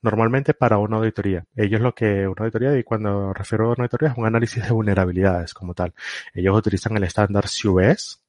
normalmente 0.00 0.54
para 0.54 0.78
una 0.78 0.96
auditoría. 0.96 1.44
Ellos 1.56 1.80
lo 1.80 1.94
que 1.94 2.26
una 2.26 2.42
auditoría, 2.42 2.76
y 2.78 2.82
cuando 2.84 3.32
refiero 3.32 3.66
a 3.66 3.68
una 3.68 3.84
auditoría, 3.84 4.10
es 4.10 4.18
un 4.18 4.26
análisis 4.26 4.64
de 4.64 4.70
vulnerabilidades 4.72 5.54
como 5.54 5.74
tal. 5.74 5.94
Ellos 6.34 6.56
utilizan 6.56 6.96
el 6.96 7.04
estándar 7.04 7.46
CVS, 7.48 8.20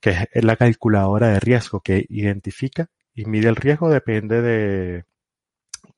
que 0.00 0.28
es 0.32 0.44
la 0.44 0.56
calculadora 0.56 1.28
de 1.28 1.40
riesgo 1.40 1.80
que 1.80 2.04
identifica 2.08 2.88
y 3.14 3.24
mide 3.24 3.48
el 3.48 3.56
riesgo, 3.56 3.90
depende 3.90 4.42
de, 4.42 5.04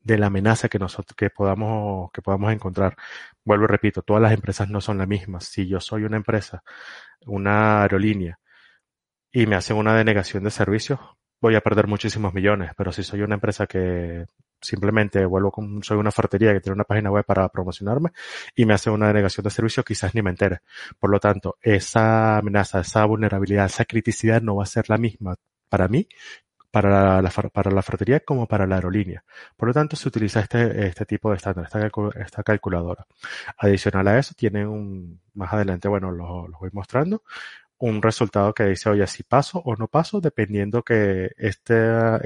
de 0.02 0.18
la 0.18 0.26
amenaza 0.28 0.68
que 0.68 0.78
nosotros 0.78 1.16
que 1.16 1.30
podamos 1.30 2.10
que 2.12 2.22
podamos 2.22 2.52
encontrar. 2.52 2.96
Vuelvo 3.44 3.64
y 3.64 3.68
repito, 3.68 4.02
todas 4.02 4.22
las 4.22 4.32
empresas 4.32 4.68
no 4.70 4.80
son 4.80 4.98
las 4.98 5.08
mismas. 5.08 5.44
Si 5.46 5.66
yo 5.66 5.80
soy 5.80 6.04
una 6.04 6.16
empresa, 6.16 6.62
una 7.26 7.82
aerolínea 7.82 8.38
y 9.32 9.46
me 9.46 9.56
hacen 9.56 9.76
una 9.76 9.94
denegación 9.96 10.44
de 10.44 10.50
servicios, 10.50 11.00
voy 11.40 11.54
a 11.54 11.60
perder 11.60 11.86
muchísimos 11.86 12.34
millones, 12.34 12.72
pero 12.76 12.92
si 12.92 13.02
soy 13.02 13.22
una 13.22 13.34
empresa 13.34 13.66
que 13.66 14.26
simplemente 14.60 15.24
vuelvo 15.24 15.50
con, 15.50 15.82
soy 15.82 15.96
una 15.96 16.10
fartería 16.10 16.52
que 16.52 16.60
tiene 16.60 16.74
una 16.74 16.84
página 16.84 17.10
web 17.10 17.24
para 17.24 17.48
promocionarme 17.48 18.10
y 18.54 18.66
me 18.66 18.74
hacen 18.74 18.92
una 18.92 19.08
denegación 19.08 19.44
de 19.44 19.50
servicios, 19.50 19.86
quizás 19.86 20.14
ni 20.14 20.22
me 20.22 20.30
entere. 20.30 20.60
Por 20.98 21.10
lo 21.10 21.18
tanto, 21.18 21.56
esa 21.62 22.38
amenaza, 22.38 22.80
esa 22.80 23.04
vulnerabilidad, 23.06 23.66
esa 23.66 23.84
criticidad 23.86 24.42
no 24.42 24.56
va 24.56 24.64
a 24.64 24.66
ser 24.66 24.90
la 24.90 24.98
misma 24.98 25.36
para 25.68 25.88
mí 25.88 26.08
para 26.70 27.20
la, 27.20 27.30
para 27.30 27.82
ferretería 27.82 28.20
como 28.20 28.46
para 28.46 28.66
la 28.66 28.76
aerolínea. 28.76 29.24
Por 29.56 29.68
lo 29.68 29.74
tanto, 29.74 29.96
se 29.96 30.08
utiliza 30.08 30.40
este, 30.40 30.86
este 30.86 31.04
tipo 31.04 31.30
de 31.30 31.36
estándar, 31.36 31.64
esta, 31.66 31.90
esta 32.20 32.42
calculadora. 32.42 33.06
Adicional 33.58 34.06
a 34.08 34.18
eso, 34.18 34.34
tiene 34.36 34.66
un, 34.66 35.20
más 35.34 35.52
adelante, 35.52 35.88
bueno, 35.88 36.10
lo, 36.12 36.48
voy 36.60 36.70
mostrando, 36.72 37.22
un 37.80 38.02
resultado 38.02 38.52
que 38.54 38.64
dice, 38.64 38.90
oye, 38.90 39.06
si 39.06 39.22
paso 39.22 39.60
o 39.64 39.74
no 39.76 39.88
paso, 39.88 40.20
dependiendo 40.20 40.82
que 40.82 41.30
este, 41.38 41.74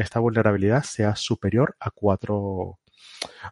esta 0.00 0.20
vulnerabilidad 0.20 0.82
sea 0.82 1.16
superior 1.16 1.76
a 1.80 1.90
4, 1.90 2.78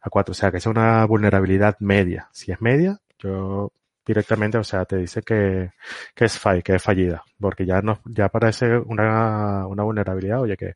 a 0.03 0.11
4, 0.11 0.33
o 0.33 0.35
sea, 0.35 0.51
que 0.53 0.61
sea 0.61 0.71
una 0.71 1.05
vulnerabilidad 1.07 1.77
media. 1.81 2.29
Si 2.33 2.53
es 2.53 2.61
media, 2.61 3.01
yo 3.19 3.73
directamente, 4.05 4.59
o 4.59 4.65
sea, 4.65 4.85
te 4.85 4.97
dice 4.97 5.23
que, 5.23 5.71
que 6.15 6.25
es 6.25 6.41
que 6.65 6.75
es 6.75 6.83
fallida, 6.83 7.23
porque 7.39 7.65
ya 7.65 7.81
no, 7.83 8.01
ya 8.05 8.29
parece 8.29 8.79
una, 8.79 9.67
una 9.69 9.85
vulnerabilidad, 9.85 10.41
oye, 10.41 10.57
que, 10.57 10.75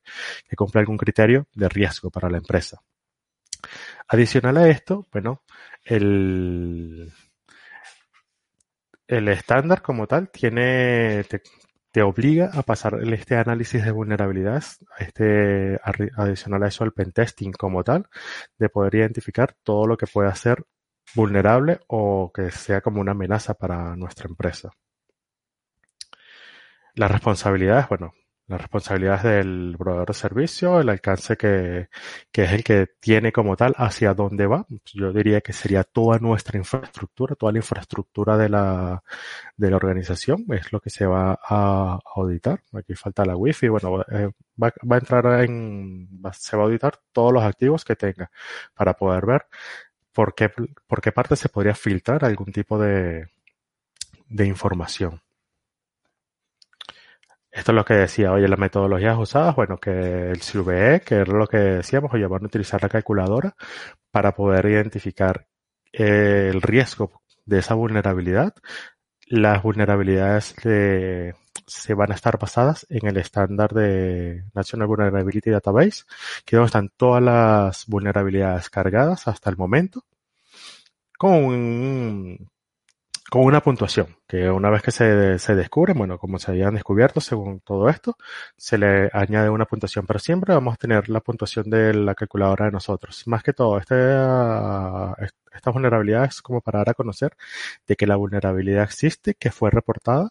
que 0.49 0.57
cumple 0.57 0.81
algún 0.81 0.97
criterio 0.97 1.49
de 1.55 1.69
riesgo 1.69 2.11
para 2.11 2.31
la 2.31 2.39
empresa. 2.39 2.81
Adicional 4.09 4.57
a 4.59 4.69
esto, 4.69 5.07
bueno, 5.13 5.43
el, 5.85 7.13
el 9.09 9.29
estándar 9.29 9.83
como 9.83 10.07
tal 10.07 10.31
tiene, 10.31 11.25
te, 11.25 12.03
obliga 12.03 12.51
a 12.53 12.63
pasar 12.63 12.99
este 13.11 13.37
análisis 13.37 13.83
de 13.83 13.91
vulnerabilidades, 13.91 14.85
este, 14.99 15.81
adicional 16.17 16.63
a 16.65 16.69
eso 16.69 16.85
el 16.85 16.93
pentesting 16.93 17.53
como 17.53 17.83
tal, 17.85 18.07
de 18.59 18.69
poder 18.69 18.97
identificar 18.97 19.55
todo 19.63 19.87
lo 19.87 19.97
que 19.97 20.07
puede 20.07 20.29
hacer 20.29 20.63
vulnerable 21.15 21.81
o 21.87 22.31
que 22.35 22.51
sea 22.51 22.83
como 22.83 23.01
una 23.01 23.13
amenaza 23.13 23.55
para 23.55 23.97
nuestra 23.97 24.29
empresa. 24.29 24.71
Las 26.95 27.11
responsabilidades, 27.11 27.89
bueno, 27.89 28.13
las 28.49 28.61
responsabilidades 28.61 29.25
del 29.25 29.75
proveedor 29.77 30.07
de 30.09 30.15
servicio, 30.15 30.81
el 30.81 30.89
alcance 30.89 31.37
que, 31.37 31.89
que, 32.31 32.45
es 32.45 32.53
el 32.53 32.63
que 32.63 32.87
tiene 33.01 33.33
como 33.33 33.57
tal 33.57 33.75
hacia 33.77 34.15
dónde 34.15 34.47
va. 34.47 34.67
Yo 34.95 35.13
diría 35.13 35.41
que 35.41 35.53
sería 35.53 35.83
toda 35.83 36.19
nuestra 36.19 36.57
infraestructura, 36.59 37.35
toda 37.35 37.53
la 37.53 37.59
infraestructura 37.59 38.37
de 38.37 38.49
la, 38.49 39.03
de 39.57 39.71
la 39.71 39.77
organización, 39.77 40.45
es 40.51 40.73
lo 40.73 40.81
que 40.81 40.91
se 40.91 41.07
va 41.07 41.39
a 41.43 41.99
auditar. 42.15 42.63
Aquí 42.73 42.95
falta 42.95 43.25
la 43.25 43.37
wifi, 43.37 43.69
bueno, 43.69 44.03
eh, 44.13 44.31
va, 44.63 44.73
va, 44.91 44.97
a 44.97 44.99
entrar 44.99 45.45
en, 45.45 46.09
se 46.33 46.57
va 46.57 46.63
a 46.63 46.67
auditar 46.67 47.01
todos 47.13 47.33
los 47.33 47.43
activos 47.43 47.85
que 47.85 47.97
tenga 47.97 48.31
para 48.75 48.95
poder 48.95 49.27
ver 49.27 49.47
por 50.13 50.35
qué, 50.35 50.51
por 50.87 51.01
qué 51.01 51.13
parte 51.13 51.37
se 51.37 51.49
podría 51.49 51.75
filtrar 51.75 52.25
algún 52.25 52.53
tipo 52.53 52.79
de, 52.79 53.27
de 54.29 54.47
información. 54.47 55.21
Esto 57.57 57.73
es 57.73 57.77
lo 57.77 57.87
que 57.87 57.95
decía, 57.95 58.33
oye, 58.33 58.49
las 58.49 58.59
metodologías 58.59 59.19
usadas, 59.19 59.57
bueno, 59.57 59.79
que 59.79 59.91
el 60.31 60.41
CVE, 60.41 61.01
que 61.01 61.15
era 61.17 61.33
lo 61.33 61.47
que 61.47 61.57
decíamos, 61.57 62.13
oye, 62.13 62.27
van 62.27 62.43
a 62.43 62.47
utilizar 62.47 62.83
la 62.83 62.91
calculadora 62.91 63.57
para 64.11 64.33
poder 64.35 64.67
identificar 64.67 65.47
el 65.91 66.61
riesgo 66.61 67.23
de 67.47 67.61
esa 67.61 67.73
vulnerabilidad. 67.75 68.55
Las 69.27 69.63
vulnerabilidades 69.63 70.55
se 70.61 71.95
van 71.95 72.13
a 72.13 72.15
estar 72.15 72.39
basadas 72.39 72.87
en 72.91 73.07
el 73.09 73.17
estándar 73.17 73.73
de 73.73 74.45
National 74.55 74.89
Vulnerability 74.89 75.51
Database, 75.51 76.05
que 76.45 76.57
es 76.57 76.59
donde 76.59 76.67
están 76.67 76.91
todas 76.95 77.23
las 77.23 77.87
vulnerabilidades 77.87 78.69
cargadas 78.69 79.29
hasta 79.29 79.49
el 79.49 79.57
momento, 79.57 80.05
con 81.19 81.33
un, 81.33 82.51
con 83.31 83.43
una 83.43 83.61
puntuación, 83.61 84.17
que 84.27 84.49
una 84.51 84.71
vez 84.71 84.83
que 84.83 84.93
se, 84.93 85.39
se 85.39 85.55
descubre, 85.55 85.95
bueno, 85.95 86.19
como 86.19 86.39
se 86.39 86.51
habían 86.53 86.75
descubierto 86.75 87.21
según 87.21 87.61
todo 87.61 87.89
esto, 87.89 88.17
se 88.57 88.79
le 88.79 89.11
añade 89.13 89.51
una 89.51 89.67
puntuación, 89.67 90.07
pero 90.07 90.19
siempre 90.21 90.55
vamos 90.55 90.75
a 90.75 90.77
tener 90.77 91.09
la 91.09 91.21
puntuación 91.21 91.69
de 91.69 91.93
la 91.95 92.15
calculadora 92.15 92.67
de 92.67 92.73
nosotros. 92.73 93.27
Más 93.27 93.43
que 93.43 93.53
todo, 93.53 93.79
este, 93.79 93.95
esta 95.55 95.71
vulnerabilidad 95.71 96.25
es 96.25 96.41
como 96.43 96.61
para 96.61 96.79
dar 96.81 96.91
a 96.91 96.95
conocer 96.95 97.37
de 97.87 97.97
que 97.97 98.07
la 98.07 98.17
vulnerabilidad 98.17 98.85
existe, 98.85 99.35
que 99.35 99.51
fue 99.51 99.71
reportada 99.71 100.31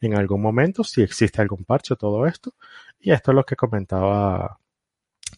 en 0.00 0.16
algún 0.16 0.40
momento, 0.40 0.82
si 0.84 1.02
existe 1.02 1.42
algún 1.42 1.64
parche, 1.64 1.96
todo 1.96 2.26
esto, 2.26 2.54
y 3.00 3.12
esto 3.12 3.32
es 3.32 3.34
lo 3.34 3.44
que 3.44 3.56
comentaba 3.56 4.58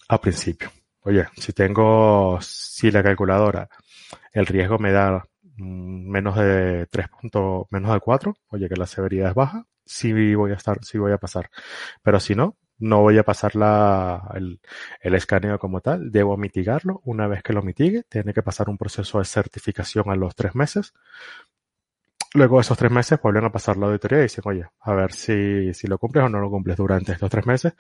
al 0.09 0.21
principio. 0.21 0.71
Oye, 1.05 1.27
si 1.37 1.53
tengo, 1.53 2.39
si 2.41 2.91
la 2.93 3.03
calculadora, 3.03 3.69
el 4.33 4.47
riesgo 4.47 4.79
me 4.79 4.93
da 4.93 5.27
menos 5.57 6.37
de 6.37 6.87
3 6.87 7.09
puntos, 7.09 7.67
menos 7.71 7.93
de 7.93 8.01
4, 8.01 8.35
oye 8.49 8.69
que 8.69 8.77
la 8.77 8.87
severidad 8.87 9.31
es 9.31 9.35
baja, 9.35 9.67
sí 9.85 10.35
voy 10.35 10.53
a 10.53 10.55
estar, 10.55 10.85
sí 10.85 10.99
voy 10.99 11.13
a 11.13 11.19
pasar. 11.19 11.51
Pero 12.03 12.21
si 12.21 12.35
no, 12.35 12.57
no 12.79 13.01
voy 13.03 13.19
a 13.19 13.25
pasar 13.25 13.55
la, 13.57 14.31
el, 14.35 14.61
el 15.01 15.15
escaneo 15.15 15.59
como 15.59 15.81
tal, 15.81 16.11
debo 16.11 16.37
mitigarlo. 16.37 17.01
Una 17.05 17.29
vez 17.29 17.43
que 17.43 17.53
lo 17.53 17.63
mitigue, 17.63 18.03
tiene 18.09 18.33
que 18.35 18.43
pasar 18.43 18.69
un 18.69 18.79
proceso 18.79 19.19
de 19.19 19.25
certificación 19.25 20.11
a 20.11 20.17
los 20.17 20.35
tres 20.35 20.55
meses. 20.55 20.93
Luego 22.35 22.57
de 22.57 22.63
esos 22.63 22.79
tres 22.79 22.91
meses 22.91 23.21
vuelven 23.23 23.45
a 23.45 23.53
pasar 23.53 23.77
la 23.77 23.87
auditoría 23.87 24.21
y 24.21 24.23
dicen, 24.23 24.43
oye, 24.47 24.67
a 24.81 24.95
ver 24.95 25.13
si, 25.13 25.73
si 25.75 25.87
lo 25.87 25.99
cumples 25.99 26.25
o 26.25 26.29
no 26.29 26.41
lo 26.41 26.51
cumples 26.51 26.77
durante 26.77 27.13
estos 27.13 27.31
tres 27.31 27.47
meses. 27.47 27.75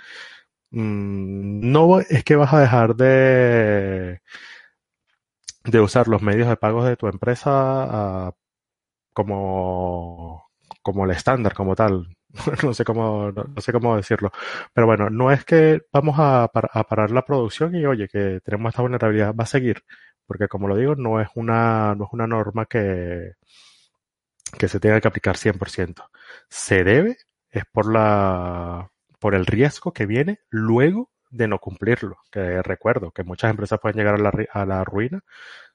Mm, 0.70 1.70
no 1.70 2.00
es 2.00 2.24
que 2.24 2.36
vas 2.36 2.52
a 2.52 2.60
dejar 2.60 2.94
de, 2.96 4.20
de 5.64 5.80
usar 5.80 6.08
los 6.08 6.22
medios 6.22 6.48
de 6.48 6.56
pago 6.56 6.84
de 6.84 6.96
tu 6.96 7.06
empresa 7.08 7.50
ah, 7.52 8.32
como, 9.12 10.50
como 10.82 11.04
el 11.04 11.10
estándar, 11.12 11.54
como 11.54 11.74
tal. 11.76 12.16
no 12.62 12.74
sé 12.74 12.84
cómo, 12.84 13.30
no, 13.32 13.60
sé 13.60 13.72
cómo 13.72 13.96
decirlo. 13.96 14.32
Pero 14.72 14.86
bueno, 14.86 15.10
no 15.10 15.30
es 15.32 15.44
que 15.44 15.82
vamos 15.92 16.16
a, 16.18 16.44
a, 16.44 16.84
parar 16.84 17.10
la 17.10 17.24
producción 17.24 17.74
y 17.76 17.86
oye, 17.86 18.08
que 18.08 18.40
tenemos 18.44 18.70
esta 18.70 18.82
vulnerabilidad, 18.82 19.34
va 19.34 19.44
a 19.44 19.46
seguir. 19.46 19.84
Porque 20.26 20.48
como 20.48 20.68
lo 20.68 20.76
digo, 20.76 20.94
no 20.96 21.20
es 21.20 21.28
una, 21.34 21.94
no 21.94 22.04
es 22.04 22.10
una 22.12 22.26
norma 22.26 22.66
que, 22.66 23.32
que 24.58 24.68
se 24.68 24.80
tenga 24.80 25.00
que 25.00 25.08
aplicar 25.08 25.36
100%. 25.36 26.08
Se 26.48 26.84
debe, 26.84 27.16
es 27.50 27.64
por 27.72 27.92
la, 27.92 28.90
por 29.18 29.34
el 29.34 29.46
riesgo 29.46 29.92
que 29.92 30.06
viene 30.06 30.40
luego 30.50 31.10
de 31.32 31.48
no 31.48 31.58
cumplirlo. 31.58 32.18
Que 32.30 32.62
recuerdo 32.62 33.10
que 33.10 33.24
muchas 33.24 33.50
empresas 33.50 33.80
pueden 33.80 33.98
llegar 33.98 34.14
a 34.14 34.18
la, 34.18 34.32
a 34.52 34.66
la 34.66 34.84
ruina 34.84 35.22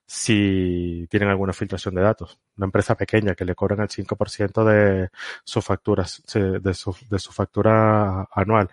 si 0.08 1.08
tienen 1.10 1.30
alguna 1.30 1.54
filtración 1.54 1.96
de 1.96 2.02
datos. 2.02 2.40
Una 2.58 2.66
empresa 2.66 2.96
pequeña 2.96 3.36
que 3.36 3.46
le 3.46 3.56
cobran 3.56 3.82
el 3.82 3.90
5% 3.90 4.64
de 4.64 5.10
sus 5.44 5.66
facturas, 5.66 6.24
de 6.34 6.74
su, 6.74 6.96
de 7.10 7.20
su 7.20 7.32
factura 7.34 8.28
anual, 8.32 8.70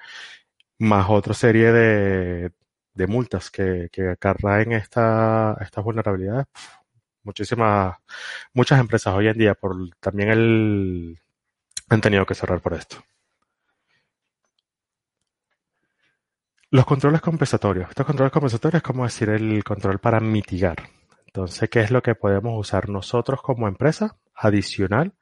más 0.79 1.07
otra 1.11 1.35
serie 1.35 1.73
de, 1.73 2.53
de 2.95 3.07
multas 3.07 3.51
que, 3.51 3.89
que 3.93 4.11
acarraen 4.11 4.73
esta, 4.73 5.57
estas 5.61 5.85
vulnerabilidades. 5.85 6.47
Muchísimas, 7.25 7.97
muchas 8.53 8.81
empresas 8.81 9.15
hoy 9.15 9.29
en 9.29 9.39
día 9.39 9.55
por 9.55 9.77
también 10.01 10.31
el, 10.31 11.21
han 11.89 12.01
tenido 12.01 12.27
que 12.27 12.35
cerrar 12.35 12.61
por 12.61 12.75
esto. 12.75 12.99
Los 16.75 16.87
controles 16.87 17.21
compensatorios. 17.21 17.89
Estos 17.91 18.05
controles 18.05 18.33
compensatorios 18.33 18.79
es 18.79 18.83
como 18.83 19.05
decir 19.05 19.29
el 19.29 19.63
control 19.63 20.01
para 20.01 20.19
mitigar. 20.19 20.77
Entonces, 21.25 21.71
¿qué 21.71 21.79
es 21.79 21.93
lo 21.93 22.03
que 22.03 22.17
podemos 22.17 22.59
usar 22.59 22.89
nosotros 22.89 23.41
como 23.43 23.69
empresa 23.69 24.17
adicional 24.35 25.13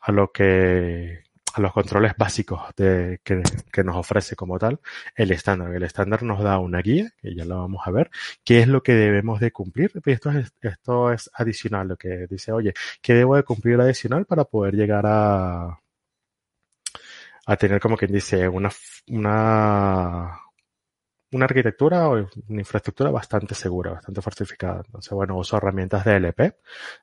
a 0.00 0.12
lo 0.12 0.30
que 0.30 1.24
a 1.52 1.60
los 1.60 1.72
controles 1.72 2.12
básicos 2.16 2.60
de, 2.76 3.18
que, 3.24 3.42
que, 3.72 3.82
nos 3.82 3.96
ofrece 3.96 4.36
como 4.36 4.56
tal 4.56 4.78
el 5.16 5.32
estándar. 5.32 5.74
El 5.74 5.82
estándar 5.82 6.22
nos 6.22 6.44
da 6.44 6.60
una 6.60 6.80
guía, 6.80 7.10
que 7.20 7.34
ya 7.34 7.44
la 7.44 7.56
vamos 7.56 7.82
a 7.84 7.90
ver, 7.90 8.08
qué 8.44 8.60
es 8.60 8.68
lo 8.68 8.84
que 8.84 8.94
debemos 8.94 9.40
de 9.40 9.50
cumplir. 9.50 9.90
Esto 10.04 10.30
es, 10.30 10.52
esto 10.60 11.12
es 11.12 11.28
adicional, 11.34 11.88
lo 11.88 11.96
que 11.96 12.28
dice, 12.30 12.52
oye, 12.52 12.72
¿qué 13.02 13.14
debo 13.14 13.34
de 13.34 13.42
cumplir 13.42 13.80
adicional 13.80 14.26
para 14.26 14.44
poder 14.44 14.76
llegar 14.76 15.04
a, 15.06 15.80
a 17.46 17.56
tener 17.56 17.80
como 17.80 17.96
quien 17.96 18.12
dice 18.12 18.48
una, 18.48 18.70
una, 19.08 20.38
una 21.32 21.44
arquitectura 21.44 22.08
o 22.08 22.14
una 22.48 22.60
infraestructura 22.60 23.10
bastante 23.10 23.54
segura, 23.54 23.92
bastante 23.92 24.20
fortificada. 24.20 24.82
Entonces, 24.84 25.12
bueno, 25.12 25.36
uso 25.36 25.56
herramientas 25.56 26.04
de 26.04 26.16
LP, 26.16 26.56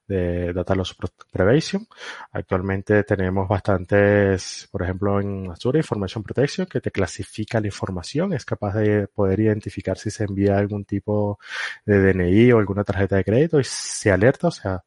de 0.08 0.54
Data 0.54 0.76
Loss 0.76 0.98
Prevention. 1.32 1.88
Actualmente 2.32 3.04
tenemos 3.04 3.48
bastantes, 3.48 4.68
por 4.72 4.84
ejemplo, 4.84 5.22
en 5.22 5.50
Azure 5.52 5.80
Information 5.80 6.24
Protection, 6.24 6.68
que 6.68 6.82
te 6.82 6.92
clasifica 6.92 7.62
la 7.62 7.68
información, 7.68 8.34
es 8.34 8.44
capaz 8.46 8.76
de 8.76 9.08
poder 9.08 9.40
identificar 9.40 9.98
si 9.98 10.12
se 10.12 10.26
envía 10.26 10.58
algún 10.58 10.84
tipo 10.86 11.40
de 11.86 12.00
DNI 12.14 12.52
o 12.52 12.60
alguna 12.60 12.84
tarjeta 12.84 13.16
de 13.16 13.24
crédito 13.24 13.60
y 13.60 13.64
se 13.64 14.12
alerta, 14.12 14.48
o 14.48 14.52
sea, 14.52 14.84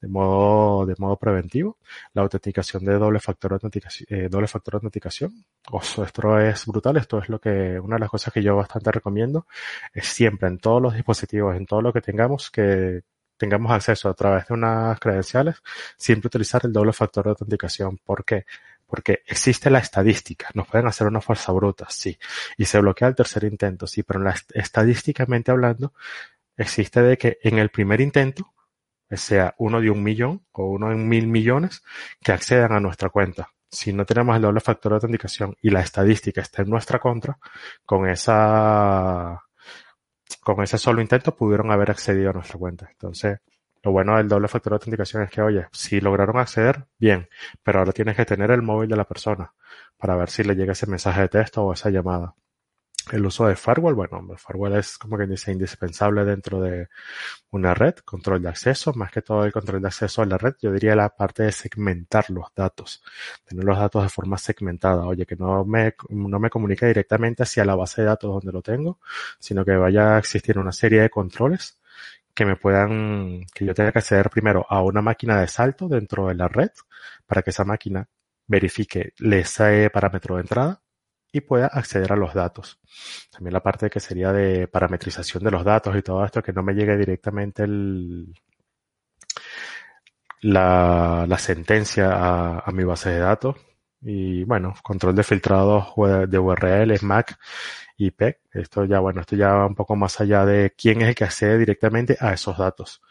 de 0.00 0.08
modo, 0.08 0.86
de 0.86 0.94
modo 0.98 1.16
preventivo. 1.16 1.78
La 2.14 2.22
autenticación 2.22 2.84
de 2.84 2.94
doble 2.94 3.20
factor 3.20 3.52
autenticación, 3.52 4.06
eh, 4.10 4.28
doble 4.28 4.46
factor 4.46 4.74
autenticación. 4.76 5.44
esto 5.82 6.38
es 6.38 6.66
brutal. 6.66 6.96
Esto 6.96 7.18
es 7.18 7.28
lo 7.28 7.40
que, 7.40 7.78
una 7.80 7.96
de 7.96 8.00
las 8.00 8.10
cosas 8.10 8.32
que 8.32 8.42
yo 8.42 8.56
bastante 8.56 8.92
recomiendo 8.92 9.46
es 9.92 10.06
siempre 10.06 10.48
en 10.48 10.58
todos 10.58 10.80
los 10.82 10.94
dispositivos, 10.94 11.56
en 11.56 11.66
todo 11.66 11.82
lo 11.82 11.92
que 11.92 12.00
tengamos, 12.00 12.50
que 12.50 13.02
tengamos 13.36 13.72
acceso 13.72 14.08
a 14.08 14.14
través 14.14 14.46
de 14.48 14.54
unas 14.54 14.98
credenciales, 15.00 15.62
siempre 15.96 16.28
utilizar 16.28 16.60
el 16.64 16.72
doble 16.72 16.92
factor 16.92 17.24
de 17.24 17.30
autenticación. 17.30 17.98
¿Por 17.98 18.24
qué? 18.24 18.44
Porque 18.86 19.22
existe 19.26 19.70
la 19.70 19.78
estadística. 19.80 20.48
Nos 20.54 20.66
pueden 20.66 20.86
hacer 20.86 21.06
una 21.06 21.20
fuerza 21.20 21.52
bruta, 21.52 21.86
sí. 21.90 22.18
Y 22.56 22.64
se 22.64 22.80
bloquea 22.80 23.08
el 23.08 23.14
tercer 23.14 23.44
intento, 23.44 23.86
sí. 23.86 24.02
Pero 24.02 24.20
la, 24.20 24.34
estadísticamente 24.54 25.50
hablando, 25.50 25.92
existe 26.56 27.02
de 27.02 27.18
que 27.18 27.38
en 27.42 27.58
el 27.58 27.70
primer 27.70 28.00
intento 28.00 28.52
sea 29.16 29.54
uno 29.58 29.80
de 29.80 29.90
un 29.90 30.02
millón 30.02 30.44
o 30.52 30.66
uno 30.66 30.92
en 30.92 31.08
mil 31.08 31.26
millones 31.26 31.82
que 32.22 32.32
accedan 32.32 32.72
a 32.72 32.80
nuestra 32.80 33.08
cuenta. 33.08 33.50
Si 33.70 33.92
no 33.92 34.04
tenemos 34.06 34.36
el 34.36 34.42
doble 34.42 34.60
factor 34.60 34.92
de 34.92 34.96
autenticación 34.96 35.56
y 35.60 35.70
la 35.70 35.80
estadística 35.80 36.40
está 36.40 36.62
en 36.62 36.70
nuestra 36.70 36.98
contra, 36.98 37.38
con 37.84 38.08
esa, 38.08 39.42
con 40.40 40.62
ese 40.62 40.78
solo 40.78 41.00
intento 41.02 41.36
pudieron 41.36 41.70
haber 41.70 41.90
accedido 41.90 42.30
a 42.30 42.32
nuestra 42.32 42.58
cuenta. 42.58 42.88
Entonces, 42.90 43.40
lo 43.82 43.92
bueno 43.92 44.16
del 44.16 44.28
doble 44.28 44.48
factor 44.48 44.72
de 44.72 44.76
autenticación 44.76 45.22
es 45.22 45.30
que, 45.30 45.42
oye, 45.42 45.66
si 45.72 46.00
lograron 46.00 46.38
acceder, 46.38 46.86
bien, 46.98 47.28
pero 47.62 47.80
ahora 47.80 47.92
tienes 47.92 48.16
que 48.16 48.24
tener 48.24 48.50
el 48.50 48.62
móvil 48.62 48.88
de 48.88 48.96
la 48.96 49.04
persona 49.04 49.52
para 49.96 50.16
ver 50.16 50.30
si 50.30 50.44
le 50.44 50.54
llega 50.54 50.72
ese 50.72 50.86
mensaje 50.86 51.22
de 51.22 51.28
texto 51.28 51.64
o 51.64 51.72
esa 51.72 51.90
llamada. 51.90 52.34
El 53.12 53.24
uso 53.24 53.46
de 53.46 53.56
firewall, 53.56 53.94
bueno, 53.94 54.26
el 54.30 54.38
firewall 54.38 54.76
es 54.76 54.98
como 54.98 55.16
que 55.16 55.26
dice 55.26 55.52
indispensable 55.52 56.24
dentro 56.24 56.60
de 56.60 56.88
una 57.50 57.72
red, 57.74 57.94
control 58.04 58.42
de 58.42 58.50
acceso, 58.50 58.92
más 58.94 59.10
que 59.10 59.22
todo 59.22 59.44
el 59.44 59.52
control 59.52 59.80
de 59.80 59.88
acceso 59.88 60.22
a 60.22 60.26
la 60.26 60.36
red, 60.36 60.54
yo 60.60 60.72
diría 60.72 60.94
la 60.94 61.08
parte 61.08 61.44
de 61.44 61.52
segmentar 61.52 62.28
los 62.30 62.46
datos, 62.54 63.02
tener 63.44 63.64
los 63.64 63.78
datos 63.78 64.02
de 64.02 64.08
forma 64.10 64.36
segmentada, 64.38 65.06
oye, 65.06 65.24
que 65.26 65.36
no 65.36 65.64
me, 65.64 65.94
no 66.10 66.38
me 66.38 66.50
comunique 66.50 66.86
directamente 66.86 67.44
hacia 67.44 67.64
la 67.64 67.74
base 67.76 68.02
de 68.02 68.08
datos 68.08 68.30
donde 68.30 68.52
lo 68.52 68.62
tengo, 68.62 68.98
sino 69.38 69.64
que 69.64 69.76
vaya 69.76 70.16
a 70.16 70.18
existir 70.18 70.58
una 70.58 70.72
serie 70.72 71.00
de 71.02 71.10
controles 71.10 71.80
que 72.34 72.44
me 72.44 72.56
puedan, 72.56 73.44
que 73.54 73.64
yo 73.64 73.74
tenga 73.74 73.92
que 73.92 73.98
acceder 74.00 74.30
primero 74.30 74.66
a 74.68 74.82
una 74.82 75.02
máquina 75.02 75.40
de 75.40 75.48
salto 75.48 75.88
dentro 75.88 76.28
de 76.28 76.34
la 76.34 76.48
red 76.48 76.70
para 77.26 77.42
que 77.42 77.50
esa 77.50 77.64
máquina 77.64 78.08
verifique 78.46 79.12
ese 79.18 79.90
parámetro 79.90 80.36
de 80.36 80.42
entrada 80.42 80.82
y 81.32 81.40
pueda 81.40 81.66
acceder 81.66 82.12
a 82.12 82.16
los 82.16 82.34
datos. 82.34 82.80
También 83.30 83.52
la 83.52 83.62
parte 83.62 83.90
que 83.90 84.00
sería 84.00 84.32
de 84.32 84.68
parametrización 84.68 85.44
de 85.44 85.50
los 85.50 85.64
datos 85.64 85.96
y 85.96 86.02
todo 86.02 86.24
esto, 86.24 86.42
que 86.42 86.52
no 86.52 86.62
me 86.62 86.74
llegue 86.74 86.96
directamente 86.96 87.64
el, 87.64 88.32
la, 90.42 91.26
la 91.28 91.38
sentencia 91.38 92.58
a, 92.58 92.70
mi 92.72 92.84
base 92.84 93.10
de 93.10 93.18
datos. 93.18 93.56
Y 94.00 94.44
bueno, 94.44 94.74
control 94.82 95.14
de 95.14 95.24
filtrado 95.24 95.92
de 96.26 96.38
URLs, 96.38 97.02
MAC, 97.02 97.36
IP. 97.96 98.22
Esto 98.52 98.84
ya, 98.84 99.00
bueno, 99.00 99.20
esto 99.20 99.36
ya 99.36 99.48
va 99.54 99.66
un 99.66 99.74
poco 99.74 99.96
más 99.96 100.20
allá 100.20 100.44
de 100.46 100.72
quién 100.76 101.02
es 101.02 101.08
el 101.08 101.14
que 101.14 101.24
accede 101.24 101.58
directamente 101.58 102.16
a 102.20 102.32
esos 102.32 102.56
datos. 102.56 103.02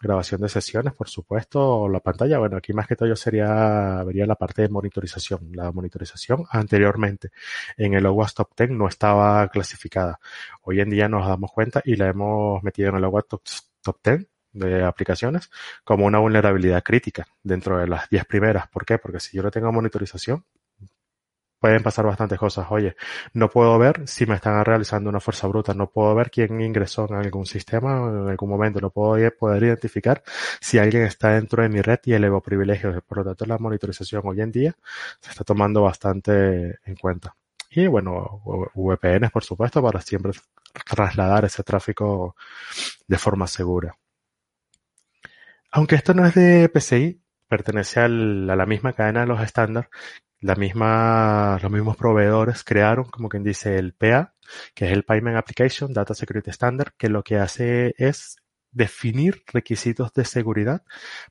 Grabación 0.00 0.40
de 0.40 0.48
sesiones, 0.48 0.94
por 0.94 1.08
supuesto, 1.08 1.88
la 1.88 2.00
pantalla. 2.00 2.38
Bueno, 2.38 2.56
aquí 2.56 2.72
más 2.72 2.86
que 2.86 2.96
todo 2.96 3.08
yo 3.08 3.16
sería, 3.16 4.02
vería 4.04 4.26
la 4.26 4.36
parte 4.36 4.62
de 4.62 4.68
monitorización. 4.68 5.50
La 5.52 5.70
monitorización 5.72 6.44
anteriormente 6.50 7.30
en 7.76 7.94
el 7.94 8.06
OWASP 8.06 8.36
Top 8.36 8.50
10 8.56 8.70
no 8.70 8.88
estaba 8.88 9.46
clasificada. 9.48 10.18
Hoy 10.62 10.80
en 10.80 10.90
día 10.90 11.08
nos 11.08 11.26
damos 11.26 11.52
cuenta 11.52 11.82
y 11.84 11.96
la 11.96 12.08
hemos 12.08 12.62
metido 12.62 12.88
en 12.90 12.96
el 12.96 13.04
OWASP 13.04 13.28
Top, 13.28 13.42
Top 13.82 13.98
10 14.02 14.26
de 14.52 14.82
aplicaciones 14.84 15.50
como 15.84 16.06
una 16.06 16.18
vulnerabilidad 16.18 16.82
crítica 16.82 17.26
dentro 17.42 17.78
de 17.78 17.86
las 17.86 18.08
10 18.10 18.24
primeras. 18.24 18.68
¿Por 18.68 18.84
qué? 18.84 18.98
Porque 18.98 19.20
si 19.20 19.36
yo 19.36 19.42
no 19.42 19.50
tengo 19.50 19.70
monitorización, 19.72 20.44
pueden 21.60 21.82
pasar 21.82 22.06
bastantes 22.06 22.38
cosas. 22.38 22.66
Oye, 22.70 22.96
no 23.34 23.50
puedo 23.50 23.78
ver 23.78 24.08
si 24.08 24.26
me 24.26 24.34
están 24.34 24.64
realizando 24.64 25.10
una 25.10 25.20
fuerza 25.20 25.46
bruta, 25.46 25.74
no 25.74 25.90
puedo 25.90 26.14
ver 26.14 26.30
quién 26.30 26.60
ingresó 26.60 27.06
en 27.08 27.16
algún 27.16 27.46
sistema 27.46 27.98
en 28.08 28.28
algún 28.28 28.48
momento, 28.48 28.80
no 28.80 28.90
puedo 28.90 29.30
poder 29.38 29.62
identificar 29.64 30.22
si 30.60 30.78
alguien 30.78 31.02
está 31.04 31.34
dentro 31.34 31.62
de 31.62 31.68
mi 31.68 31.82
red 31.82 32.00
y 32.04 32.14
elevo 32.14 32.40
privilegios. 32.40 33.02
Por 33.06 33.18
lo 33.18 33.24
tanto, 33.24 33.44
la 33.46 33.58
monitorización 33.58 34.22
hoy 34.24 34.40
en 34.40 34.50
día 34.50 34.76
se 35.20 35.30
está 35.30 35.44
tomando 35.44 35.82
bastante 35.82 36.78
en 36.84 36.96
cuenta. 36.96 37.36
Y 37.70 37.86
bueno, 37.86 38.42
VPNs, 38.74 39.30
por 39.30 39.44
supuesto, 39.44 39.82
para 39.82 40.00
siempre 40.00 40.32
trasladar 40.88 41.44
ese 41.44 41.62
tráfico 41.62 42.34
de 43.06 43.18
forma 43.18 43.46
segura. 43.46 43.96
Aunque 45.70 45.94
esto 45.94 46.14
no 46.14 46.26
es 46.26 46.34
de 46.34 46.68
PCI, 46.68 47.20
pertenece 47.48 48.00
a 48.00 48.08
la 48.08 48.66
misma 48.66 48.92
cadena 48.92 49.20
de 49.20 49.26
los 49.26 49.40
estándares 49.40 49.90
la 50.40 50.54
misma, 50.54 51.58
los 51.62 51.70
mismos 51.70 51.96
proveedores 51.96 52.64
crearon, 52.64 53.04
como 53.04 53.28
quien 53.28 53.42
dice, 53.44 53.76
el 53.76 53.92
PA, 53.92 54.34
que 54.74 54.86
es 54.86 54.92
el 54.92 55.04
Payment 55.04 55.36
Application 55.36 55.92
Data 55.92 56.14
Security 56.14 56.50
Standard, 56.50 56.92
que 56.96 57.08
lo 57.08 57.22
que 57.22 57.36
hace 57.38 57.94
es 57.98 58.36
definir 58.72 59.42
requisitos 59.52 60.12
de 60.14 60.24
seguridad 60.24 60.82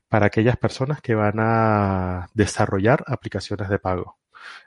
para 0.08 0.26
aquellas 0.26 0.56
personas 0.56 1.00
que 1.00 1.14
van 1.14 1.38
a 1.38 2.28
desarrollar 2.34 3.02
aplicaciones 3.06 3.68
de 3.68 3.78
pago. 3.78 4.18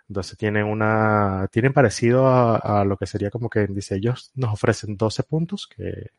Entonces 0.07 0.37
tienen 0.37 0.65
una, 0.65 1.47
tienen 1.51 1.73
parecido 1.73 2.27
a, 2.27 2.83
lo 2.85 2.97
que 2.97 3.07
sería 3.07 3.29
como 3.29 3.49
que 3.49 3.67
dice, 3.67 3.95
ellos 3.95 4.31
nos 4.35 4.53
ofrecen 4.53 4.97
12 4.97 5.23
puntos 5.23 5.67
que, 5.67 6.11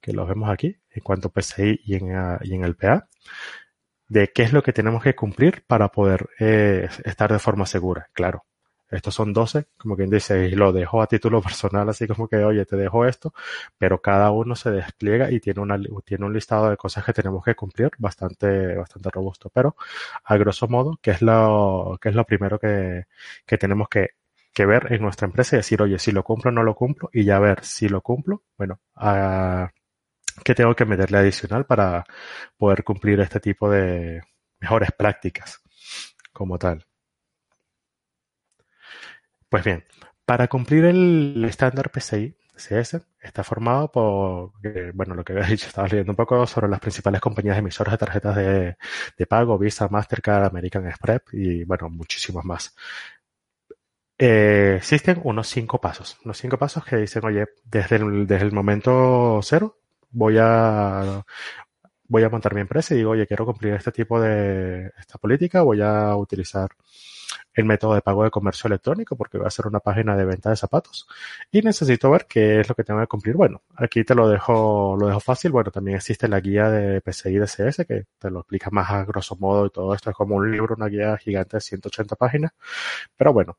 que 0.00 0.12
los 0.12 0.28
vemos 0.28 0.50
aquí 0.50 0.76
en 0.90 1.02
cuanto 1.02 1.28
a 1.28 1.32
PCI 1.32 1.80
y 1.84 1.94
en, 1.96 2.38
y 2.42 2.54
en 2.54 2.64
el 2.64 2.76
PA 2.76 3.08
de 4.08 4.32
qué 4.32 4.42
es 4.42 4.52
lo 4.52 4.62
que 4.62 4.72
tenemos 4.72 5.02
que 5.02 5.14
cumplir 5.14 5.64
para 5.66 5.88
poder 5.88 6.28
eh, 6.38 6.88
estar 7.04 7.32
de 7.32 7.38
forma 7.38 7.66
segura. 7.66 8.08
Claro, 8.12 8.44
estos 8.90 9.14
son 9.14 9.32
12, 9.32 9.66
como 9.76 9.96
quien 9.96 10.10
dice, 10.10 10.46
y 10.46 10.52
lo 10.52 10.72
dejo 10.72 11.02
a 11.02 11.06
título 11.06 11.42
personal, 11.42 11.88
así 11.88 12.06
como 12.06 12.28
que, 12.28 12.36
oye, 12.44 12.64
te 12.64 12.76
dejo 12.76 13.04
esto, 13.04 13.34
pero 13.78 14.00
cada 14.00 14.30
uno 14.30 14.54
se 14.54 14.70
despliega 14.70 15.30
y 15.30 15.40
tiene, 15.40 15.60
una, 15.60 15.78
tiene 16.04 16.24
un 16.24 16.32
listado 16.32 16.70
de 16.70 16.76
cosas 16.76 17.04
que 17.04 17.12
tenemos 17.12 17.44
que 17.44 17.54
cumplir 17.54 17.90
bastante, 17.98 18.76
bastante 18.76 19.10
robusto. 19.10 19.50
Pero, 19.52 19.76
a 20.24 20.36
grosso 20.36 20.68
modo, 20.68 20.98
¿qué 21.02 21.12
es 21.12 21.22
lo, 21.22 21.98
qué 22.00 22.10
es 22.10 22.14
lo 22.14 22.24
primero 22.24 22.58
que, 22.58 23.06
que 23.44 23.58
tenemos 23.58 23.88
que, 23.88 24.10
que 24.52 24.66
ver 24.66 24.92
en 24.92 25.02
nuestra 25.02 25.26
empresa 25.26 25.56
y 25.56 25.58
decir, 25.58 25.82
oye, 25.82 25.98
si 25.98 26.12
lo 26.12 26.22
cumplo 26.22 26.50
o 26.50 26.52
no 26.54 26.62
lo 26.62 26.74
cumplo, 26.74 27.10
y 27.12 27.24
ya 27.24 27.38
ver 27.38 27.64
si 27.64 27.88
lo 27.88 28.00
cumplo, 28.02 28.42
bueno, 28.56 28.80
a, 28.94 29.70
que 30.44 30.54
tengo 30.54 30.74
que 30.74 30.84
meterle 30.84 31.18
adicional 31.18 31.66
para 31.66 32.04
poder 32.56 32.84
cumplir 32.84 33.20
este 33.20 33.40
tipo 33.40 33.70
de 33.70 34.22
mejores 34.60 34.92
prácticas 34.92 35.60
como 36.32 36.58
tal. 36.58 36.86
Pues 39.48 39.64
bien, 39.64 39.84
para 40.24 40.48
cumplir 40.48 40.84
el 40.84 41.44
estándar 41.44 41.90
PCI 41.90 42.36
CS 42.56 43.00
está 43.20 43.44
formado 43.44 43.90
por, 43.90 44.52
bueno, 44.94 45.14
lo 45.14 45.24
que 45.24 45.32
había 45.34 45.46
dicho, 45.46 45.66
estaba 45.66 45.88
leyendo 45.88 46.12
un 46.12 46.16
poco 46.16 46.46
sobre 46.46 46.68
las 46.68 46.80
principales 46.80 47.20
compañías 47.20 47.58
emisoras 47.58 47.92
de 47.92 47.98
tarjetas 47.98 48.36
de, 48.36 49.26
pago, 49.28 49.58
Visa, 49.58 49.88
Mastercard, 49.88 50.46
American 50.46 50.86
Express 50.86 51.22
y, 51.32 51.64
bueno, 51.64 51.88
muchísimos 51.90 52.44
más. 52.44 52.74
Eh, 54.18 54.76
existen 54.78 55.20
unos 55.24 55.46
cinco 55.48 55.80
pasos, 55.80 56.18
unos 56.24 56.38
cinco 56.38 56.58
pasos 56.58 56.84
que 56.84 56.96
dicen, 56.96 57.24
oye, 57.24 57.46
desde 57.64 57.96
el 57.96 58.52
momento 58.52 59.40
cero 59.42 59.78
voy 60.10 60.36
a 60.40 61.24
voy 62.08 62.22
a 62.22 62.28
montar 62.30 62.54
mi 62.54 62.60
empresa 62.60 62.94
y 62.94 62.98
digo, 62.98 63.10
oye, 63.10 63.26
quiero 63.26 63.44
cumplir 63.46 63.74
este 63.74 63.92
tipo 63.92 64.20
de 64.20 64.92
esta 64.98 65.18
política, 65.18 65.62
voy 65.62 65.80
a 65.82 66.14
utilizar 66.16 66.70
el 67.54 67.64
método 67.64 67.94
de 67.94 68.02
pago 68.02 68.22
de 68.24 68.30
comercio 68.30 68.68
electrónico 68.68 69.16
porque 69.16 69.38
voy 69.38 69.46
a 69.46 69.48
hacer 69.48 69.66
una 69.66 69.80
página 69.80 70.16
de 70.16 70.24
venta 70.24 70.50
de 70.50 70.56
zapatos 70.56 71.08
y 71.50 71.62
necesito 71.62 72.10
ver 72.10 72.26
qué 72.28 72.60
es 72.60 72.68
lo 72.68 72.74
que 72.74 72.84
tengo 72.84 73.00
que 73.00 73.06
cumplir. 73.06 73.34
Bueno, 73.34 73.62
aquí 73.76 74.04
te 74.04 74.14
lo 74.14 74.28
dejo, 74.28 74.96
lo 74.98 75.08
dejo 75.08 75.20
fácil. 75.20 75.52
Bueno, 75.52 75.70
también 75.70 75.96
existe 75.96 76.28
la 76.28 76.40
guía 76.40 76.70
de 76.70 77.00
PCI 77.00 77.38
DCS 77.38 77.86
que 77.86 78.04
te 78.18 78.30
lo 78.30 78.40
explica 78.40 78.70
más 78.70 78.90
a 78.90 79.04
grosso 79.04 79.36
modo 79.36 79.66
y 79.66 79.70
todo 79.70 79.94
esto 79.94 80.10
es 80.10 80.16
como 80.16 80.36
un 80.36 80.50
libro, 80.50 80.74
una 80.76 80.86
guía 80.88 81.16
gigante 81.18 81.56
de 81.56 81.60
180 81.60 82.16
páginas. 82.16 82.52
Pero 83.16 83.32
bueno, 83.32 83.58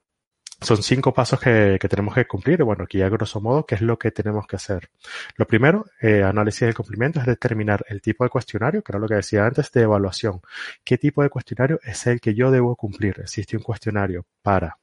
son 0.60 0.82
cinco 0.82 1.14
pasos 1.14 1.40
que, 1.40 1.78
tenemos 1.90 2.16
que 2.16 2.26
cumplir. 2.26 2.64
Bueno, 2.64 2.86
aquí 2.86 3.02
a 3.02 3.10
grosso 3.10 3.42
modo, 3.42 3.66
¿qué 3.66 3.76
es 3.76 3.82
lo 3.82 3.98
que 3.98 4.12
tenemos 4.12 4.48
que 4.48 4.56
hacer? 4.56 4.90
Lo 5.36 5.46
primero, 5.46 5.86
eh, 6.02 6.24
análisis 6.24 6.62
del 6.62 6.76
cumplimiento, 6.76 7.20
es 7.20 7.26
determinar 7.26 7.86
el 7.90 8.02
tipo 8.02 8.24
de 8.24 8.30
cuestionario, 8.30 8.82
que 8.84 8.92
era 8.92 9.00
lo 9.00 9.08
que 9.08 9.16
decía 9.16 9.46
antes, 9.46 9.72
de 9.72 9.82
evaluación. 9.84 10.42
¿Qué 10.84 10.98
tipo 10.98 11.24
de 11.24 11.30
cuestionario 11.30 11.80
es 11.84 12.08
el 12.08 12.20
que 12.20 12.34
yo 12.34 12.52
debo 12.52 12.76
cumplir? 12.76 13.20
Existe 13.20 13.58
un 13.58 13.64
cuestionario 13.64 14.26
para 14.42 14.78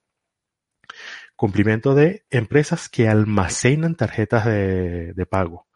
cumplimiento 1.37 1.94
de 1.94 2.24
empresas 2.30 2.88
que 2.88 3.08
almacenan 3.08 3.96
tarjetas 3.96 4.44
de 4.46 5.26
pago. 5.28 5.66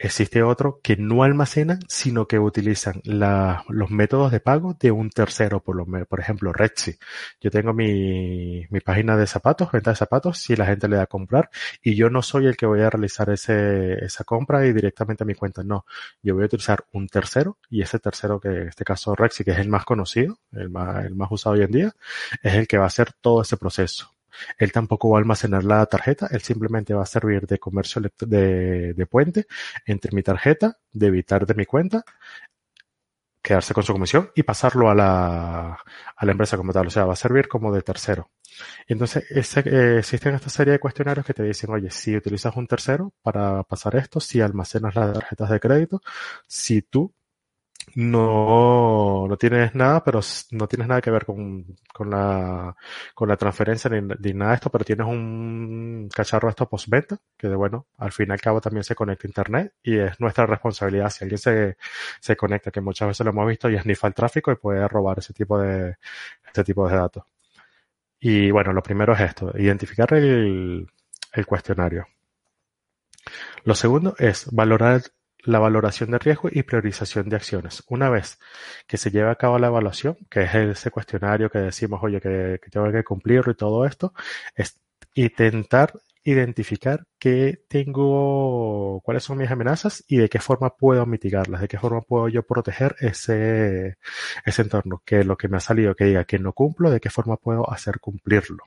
Existe 0.00 0.44
otro 0.44 0.80
que 0.80 0.96
no 0.96 1.24
almacenan, 1.24 1.80
sino 1.88 2.28
que 2.28 2.38
utilizan 2.38 3.02
los 3.04 3.90
métodos 3.90 4.30
de 4.30 4.38
pago 4.38 4.76
de 4.78 4.92
un 4.92 5.10
tercero, 5.10 5.60
por, 5.60 5.74
lo, 5.74 5.86
por 6.06 6.20
ejemplo, 6.20 6.52
Redsi. 6.52 6.96
Yo 7.40 7.50
tengo 7.50 7.72
mi, 7.72 8.64
mi 8.70 8.80
página 8.80 9.16
de 9.16 9.26
zapatos, 9.26 9.72
venta 9.72 9.90
de 9.90 9.96
zapatos, 9.96 10.38
si 10.38 10.54
la 10.54 10.66
gente 10.66 10.86
le 10.88 10.96
da 10.96 11.02
a 11.02 11.06
comprar, 11.06 11.50
y 11.82 11.96
yo 11.96 12.10
no 12.10 12.22
soy 12.22 12.46
el 12.46 12.56
que 12.56 12.66
voy 12.66 12.80
a 12.82 12.90
realizar 12.90 13.28
ese, 13.30 14.04
esa 14.04 14.22
compra 14.22 14.64
y 14.66 14.72
directamente 14.72 15.24
a 15.24 15.26
mi 15.26 15.34
cuenta. 15.34 15.64
No, 15.64 15.84
yo 16.22 16.34
voy 16.34 16.44
a 16.44 16.46
utilizar 16.46 16.84
un 16.92 17.08
tercero, 17.08 17.58
y 17.68 17.82
ese 17.82 17.98
tercero, 17.98 18.38
que 18.38 18.48
en 18.48 18.68
este 18.68 18.84
caso 18.84 19.16
Rexy, 19.16 19.42
que 19.42 19.50
es 19.50 19.58
el 19.58 19.68
más 19.68 19.84
conocido, 19.84 20.38
el 20.52 20.70
más, 20.70 21.04
el 21.06 21.16
más 21.16 21.28
usado 21.32 21.56
hoy 21.56 21.62
en 21.62 21.72
día, 21.72 21.92
es 22.42 22.54
el 22.54 22.68
que 22.68 22.78
va 22.78 22.84
a 22.84 22.88
hacer 22.88 23.12
todo 23.20 23.42
ese 23.42 23.56
proceso. 23.56 24.17
Él 24.58 24.72
tampoco 24.72 25.10
va 25.10 25.18
a 25.18 25.20
almacenar 25.20 25.64
la 25.64 25.84
tarjeta, 25.86 26.28
él 26.30 26.40
simplemente 26.40 26.94
va 26.94 27.02
a 27.02 27.06
servir 27.06 27.46
de 27.46 27.58
comercio 27.58 28.02
de, 28.20 28.94
de 28.94 29.06
puente 29.06 29.46
entre 29.86 30.14
mi 30.14 30.22
tarjeta, 30.22 30.78
debitar 30.92 31.46
de 31.46 31.54
mi 31.54 31.66
cuenta, 31.66 32.04
quedarse 33.48 33.72
con 33.74 33.82
su 33.82 33.92
comisión 33.92 34.30
y 34.34 34.42
pasarlo 34.42 34.90
a 34.90 34.94
la, 34.94 35.78
a 36.16 36.26
la 36.26 36.32
empresa 36.32 36.56
como 36.56 36.72
tal. 36.72 36.88
O 36.88 36.90
sea, 36.90 37.04
va 37.06 37.14
a 37.14 37.16
servir 37.16 37.48
como 37.48 37.72
de 37.72 37.82
tercero. 37.82 38.30
entonces 38.86 39.24
eh, 39.30 39.96
existen 39.98 40.34
esta 40.34 40.50
serie 40.50 40.72
de 40.72 40.78
cuestionarios 40.80 41.24
que 41.24 41.34
te 41.34 41.42
dicen, 41.44 41.70
oye, 41.70 41.90
si 41.90 42.16
utilizas 42.16 42.54
un 42.56 42.66
tercero 42.66 43.12
para 43.22 43.62
pasar 43.64 43.96
esto, 43.96 44.20
si 44.20 44.40
almacenas 44.40 44.94
las 44.94 45.12
tarjetas 45.14 45.50
de 45.50 45.60
crédito, 45.60 46.00
si 46.46 46.82
tú 46.82 47.14
no, 47.98 49.26
no 49.28 49.36
tienes 49.36 49.74
nada, 49.74 50.04
pero 50.04 50.20
no 50.52 50.68
tienes 50.68 50.86
nada 50.86 51.00
que 51.00 51.10
ver 51.10 51.24
con, 51.24 51.64
con 51.92 52.10
la, 52.10 52.76
con 53.12 53.28
la 53.28 53.36
transferencia 53.36 53.90
ni, 53.90 54.32
nada 54.34 54.52
de 54.52 54.54
esto, 54.54 54.70
pero 54.70 54.84
tienes 54.84 55.06
un 55.08 56.08
cacharro 56.14 56.48
esto 56.48 56.68
postventa, 56.68 57.18
que 57.36 57.48
de 57.48 57.56
bueno, 57.56 57.88
al 57.96 58.12
fin 58.12 58.28
y 58.28 58.32
al 58.32 58.40
cabo 58.40 58.60
también 58.60 58.84
se 58.84 58.94
conecta 58.94 59.26
a 59.26 59.30
internet 59.30 59.74
y 59.82 59.98
es 59.98 60.20
nuestra 60.20 60.46
responsabilidad 60.46 61.10
si 61.10 61.24
alguien 61.24 61.38
se, 61.38 61.76
se 62.20 62.36
conecta, 62.36 62.70
que 62.70 62.80
muchas 62.80 63.08
veces 63.08 63.24
lo 63.24 63.32
hemos 63.32 63.48
visto 63.48 63.68
y 63.68 63.74
es 63.74 63.80
esnifa 63.80 64.06
el 64.06 64.14
tráfico 64.14 64.52
y 64.52 64.56
puede 64.56 64.86
robar 64.86 65.18
ese 65.18 65.32
tipo 65.32 65.58
de, 65.58 65.96
este 66.46 66.62
tipo 66.62 66.88
de 66.88 66.96
datos. 66.96 67.24
Y 68.20 68.52
bueno, 68.52 68.72
lo 68.72 68.82
primero 68.82 69.12
es 69.14 69.20
esto, 69.22 69.52
identificar 69.58 70.14
el, 70.14 70.86
el 71.32 71.46
cuestionario. 71.46 72.06
Lo 73.64 73.74
segundo 73.74 74.14
es 74.18 74.46
valorar 74.52 75.02
la 75.44 75.58
valoración 75.58 76.10
de 76.10 76.18
riesgo 76.18 76.48
y 76.52 76.62
priorización 76.62 77.28
de 77.28 77.36
acciones. 77.36 77.82
Una 77.88 78.10
vez 78.10 78.38
que 78.86 78.96
se 78.96 79.10
lleve 79.10 79.30
a 79.30 79.36
cabo 79.36 79.58
la 79.58 79.68
evaluación, 79.68 80.16
que 80.30 80.42
es 80.42 80.54
ese 80.54 80.90
cuestionario 80.90 81.50
que 81.50 81.58
decimos, 81.58 82.00
oye, 82.02 82.20
que, 82.20 82.58
tengo 82.70 82.90
que 82.90 83.04
cumplirlo 83.04 83.52
y 83.52 83.56
todo 83.56 83.84
esto, 83.86 84.12
es 84.54 84.80
intentar 85.14 85.92
identificar 86.24 87.06
qué 87.18 87.64
tengo, 87.68 89.00
cuáles 89.02 89.24
son 89.24 89.38
mis 89.38 89.50
amenazas 89.50 90.04
y 90.08 90.18
de 90.18 90.28
qué 90.28 90.40
forma 90.40 90.76
puedo 90.76 91.06
mitigarlas, 91.06 91.60
de 91.62 91.68
qué 91.68 91.78
forma 91.78 92.02
puedo 92.02 92.28
yo 92.28 92.42
proteger 92.42 92.96
ese, 93.00 93.96
ese 94.44 94.62
entorno, 94.62 95.02
que 95.04 95.24
lo 95.24 95.36
que 95.36 95.48
me 95.48 95.56
ha 95.56 95.60
salido 95.60 95.94
que 95.94 96.04
diga 96.04 96.24
que 96.24 96.38
no 96.38 96.52
cumplo, 96.52 96.90
de 96.90 97.00
qué 97.00 97.10
forma 97.10 97.36
puedo 97.36 97.70
hacer 97.70 98.00
cumplirlo. 98.00 98.64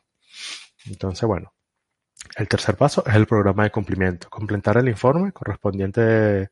Entonces, 0.85 1.27
bueno, 1.27 1.53
el 2.35 2.47
tercer 2.47 2.75
paso 2.75 3.03
es 3.05 3.15
el 3.15 3.27
programa 3.27 3.63
de 3.63 3.71
cumplimiento. 3.71 4.29
Completar 4.29 4.77
el 4.77 4.87
informe 4.87 5.31
correspondiente, 5.31 6.49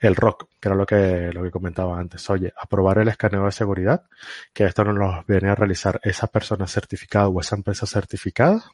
el 0.00 0.16
ROC, 0.16 0.48
que 0.60 0.68
era 0.68 0.76
lo 0.76 0.86
que, 0.86 1.30
lo 1.32 1.42
que 1.42 1.50
comentaba 1.50 1.98
antes. 1.98 2.28
Oye, 2.30 2.52
aprobar 2.60 2.98
el 2.98 3.08
escaneo 3.08 3.44
de 3.44 3.52
seguridad, 3.52 4.04
que 4.52 4.64
esto 4.64 4.84
no 4.84 4.92
lo 4.92 5.24
viene 5.26 5.50
a 5.50 5.54
realizar 5.54 6.00
esa 6.02 6.28
persona 6.28 6.66
certificada 6.66 7.28
o 7.28 7.40
esa 7.40 7.56
empresa 7.56 7.86
certificada. 7.86 8.64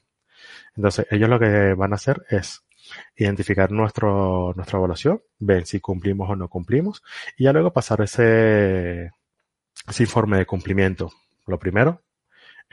Entonces, 0.76 1.06
ellos 1.10 1.28
lo 1.28 1.38
que 1.38 1.74
van 1.74 1.92
a 1.92 1.96
hacer 1.96 2.24
es 2.28 2.62
identificar 3.16 3.70
nuestra 3.70 4.08
evaluación, 4.08 5.22
ven 5.38 5.64
si 5.66 5.80
cumplimos 5.80 6.28
o 6.30 6.36
no 6.36 6.48
cumplimos, 6.48 7.02
y 7.36 7.44
ya 7.44 7.52
luego 7.52 7.72
pasar 7.72 8.02
ese, 8.02 9.10
ese 9.88 10.02
informe 10.02 10.38
de 10.38 10.46
cumplimiento. 10.46 11.10
Lo 11.46 11.58
primero, 11.58 12.02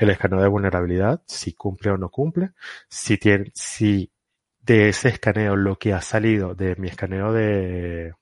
el 0.02 0.10
escaneo 0.10 0.42
de 0.42 0.48
vulnerabilidad, 0.48 1.22
si 1.28 1.54
cumple 1.54 1.92
o 1.92 1.98
no 1.98 2.10
cumple, 2.10 2.52
si 2.90 3.18
tiene, 3.18 3.52
si 3.54 4.12
de 4.60 4.90
ese 4.90 5.10
escaneo 5.10 5.56
lo 5.56 5.78
que 5.78 5.94
ha 5.94 6.02
salido 6.02 6.56
de 6.56 6.76
mi 6.78 6.88
escaneo 6.88 7.32
de 7.32 8.14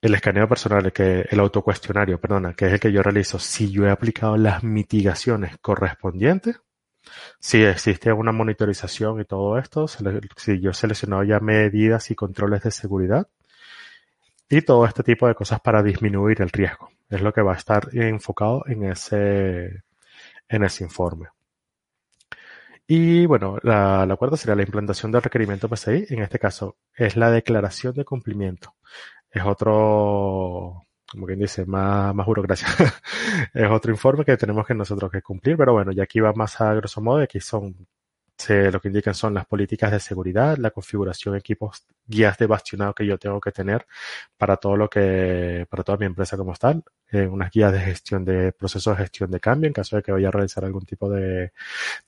el 0.00 0.14
escaneo 0.14 0.48
personal, 0.48 0.92
que 0.92 1.26
el 1.30 1.40
autocuestionario, 1.40 2.20
perdona, 2.20 2.54
que 2.54 2.66
es 2.66 2.72
el 2.72 2.80
que 2.80 2.92
yo 2.92 3.02
realizo, 3.02 3.38
si 3.38 3.70
yo 3.70 3.86
he 3.86 3.90
aplicado 3.90 4.36
las 4.36 4.62
mitigaciones 4.64 5.56
correspondientes, 5.60 6.60
si 7.40 7.62
existe 7.62 8.12
una 8.12 8.32
monitorización 8.32 9.20
y 9.20 9.24
todo 9.24 9.58
esto, 9.58 9.86
si 9.88 10.60
yo 10.60 10.70
he 10.70 10.74
seleccionado 10.74 11.24
ya 11.24 11.40
medidas 11.40 12.10
y 12.10 12.14
controles 12.16 12.62
de 12.62 12.70
seguridad 12.70 13.28
y 14.48 14.62
todo 14.62 14.86
este 14.86 15.02
tipo 15.02 15.28
de 15.28 15.34
cosas 15.34 15.60
para 15.60 15.82
disminuir 15.82 16.42
el 16.42 16.50
riesgo. 16.50 16.90
Es 17.08 17.20
lo 17.22 17.32
que 17.32 17.42
va 17.42 17.54
a 17.54 17.56
estar 17.56 17.88
enfocado 17.92 18.64
en 18.66 18.84
ese, 18.84 19.82
en 20.48 20.64
ese 20.64 20.84
informe. 20.84 21.28
Y 22.86 23.26
bueno, 23.26 23.58
la, 23.62 24.06
la 24.06 24.16
cuarta 24.16 24.36
sería 24.36 24.56
la 24.56 24.62
implantación 24.62 25.12
del 25.12 25.22
requerimiento 25.22 25.68
PCI. 25.68 26.06
En 26.10 26.22
este 26.22 26.38
caso, 26.38 26.76
es 26.94 27.16
la 27.16 27.30
declaración 27.30 27.94
de 27.94 28.04
cumplimiento. 28.04 28.74
Es 29.30 29.42
otro, 29.44 30.86
como 31.10 31.26
quien 31.26 31.38
dice, 31.38 31.66
más, 31.66 32.14
más 32.14 32.26
burocracia. 32.26 32.68
es 33.54 33.70
otro 33.70 33.92
informe 33.92 34.24
que 34.24 34.36
tenemos 34.36 34.66
que 34.66 34.74
nosotros 34.74 35.10
que 35.10 35.22
cumplir, 35.22 35.56
pero 35.56 35.72
bueno, 35.74 35.92
ya 35.92 36.04
aquí 36.04 36.20
va 36.20 36.32
más 36.32 36.60
a 36.60 36.74
grosso 36.74 37.00
modo, 37.02 37.18
aquí 37.22 37.40
son, 37.40 37.86
se, 38.38 38.70
lo 38.70 38.80
que 38.80 38.88
indican 38.88 39.14
son 39.14 39.34
las 39.34 39.46
políticas 39.46 39.90
de 39.90 40.00
seguridad, 40.00 40.56
la 40.58 40.70
configuración, 40.70 41.34
equipos, 41.34 41.84
guías 42.06 42.38
de 42.38 42.46
bastionado 42.46 42.94
que 42.94 43.04
yo 43.04 43.18
tengo 43.18 43.40
que 43.40 43.50
tener 43.50 43.86
para 44.36 44.56
todo 44.56 44.76
lo 44.76 44.88
que, 44.88 45.66
para 45.68 45.82
toda 45.82 45.98
mi 45.98 46.06
empresa 46.06 46.36
como 46.36 46.54
tal, 46.54 46.84
eh, 47.10 47.26
unas 47.26 47.50
guías 47.50 47.72
de 47.72 47.80
gestión 47.80 48.24
de 48.24 48.52
procesos 48.52 48.96
de 48.96 49.02
gestión 49.02 49.30
de 49.30 49.40
cambio 49.40 49.66
en 49.66 49.72
caso 49.74 49.96
de 49.96 50.02
que 50.02 50.12
vaya 50.12 50.28
a 50.28 50.30
realizar 50.30 50.64
algún 50.64 50.84
tipo 50.86 51.10
de, 51.10 51.52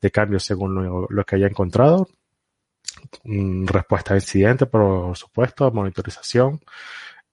de 0.00 0.10
cambio 0.10 0.38
según 0.38 1.08
lo, 1.10 1.24
que 1.24 1.36
haya 1.36 1.48
encontrado, 1.48 2.08
mm, 3.24 3.66
respuesta 3.66 4.14
a 4.14 4.16
incidente, 4.16 4.66
por 4.66 5.16
supuesto, 5.16 5.70
monitorización, 5.72 6.60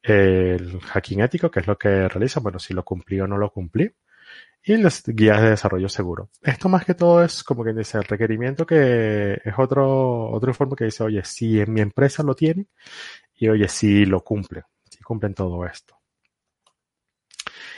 el 0.02 0.80
hacking 0.82 1.22
ético, 1.22 1.52
que 1.52 1.60
es 1.62 1.68
lo 1.68 1.78
que 1.78 2.08
realiza, 2.08 2.40
bueno, 2.40 2.60
si 2.60 2.74
lo 2.74 2.84
cumplí 2.84 3.20
o 3.20 3.28
no 3.28 3.38
lo 3.38 3.52
cumplí, 3.52 3.92
y 4.68 4.78
las 4.78 5.04
guías 5.06 5.42
de 5.42 5.52
desarrollo 5.52 5.88
seguro. 5.88 6.30
Esto 6.42 6.68
más 6.68 6.86
que 6.86 6.94
todo 6.94 7.24
es 7.24 7.42
como 7.44 7.64
que 7.64 7.74
dice 7.74 7.98
el 8.00 8.04
requerimiento 8.04 8.66
que 8.66 9.40
es 9.44 9.54
otro, 9.58 10.30
otro 10.30 10.50
informe 10.50 10.76
que 10.76 10.86
dice, 10.86 11.04
oye, 11.04 11.24
si 11.24 11.62
en 11.62 11.72
mi 11.72 11.80
empresa 11.80 12.22
lo 12.22 12.36
tiene, 12.36 12.68
y 13.36 13.48
oye, 13.48 13.70
si 13.70 14.06
lo 14.06 14.22
cumple, 14.26 14.64
si 14.90 15.02
cumplen 15.04 15.34
todo 15.34 15.66
esto. 15.66 15.96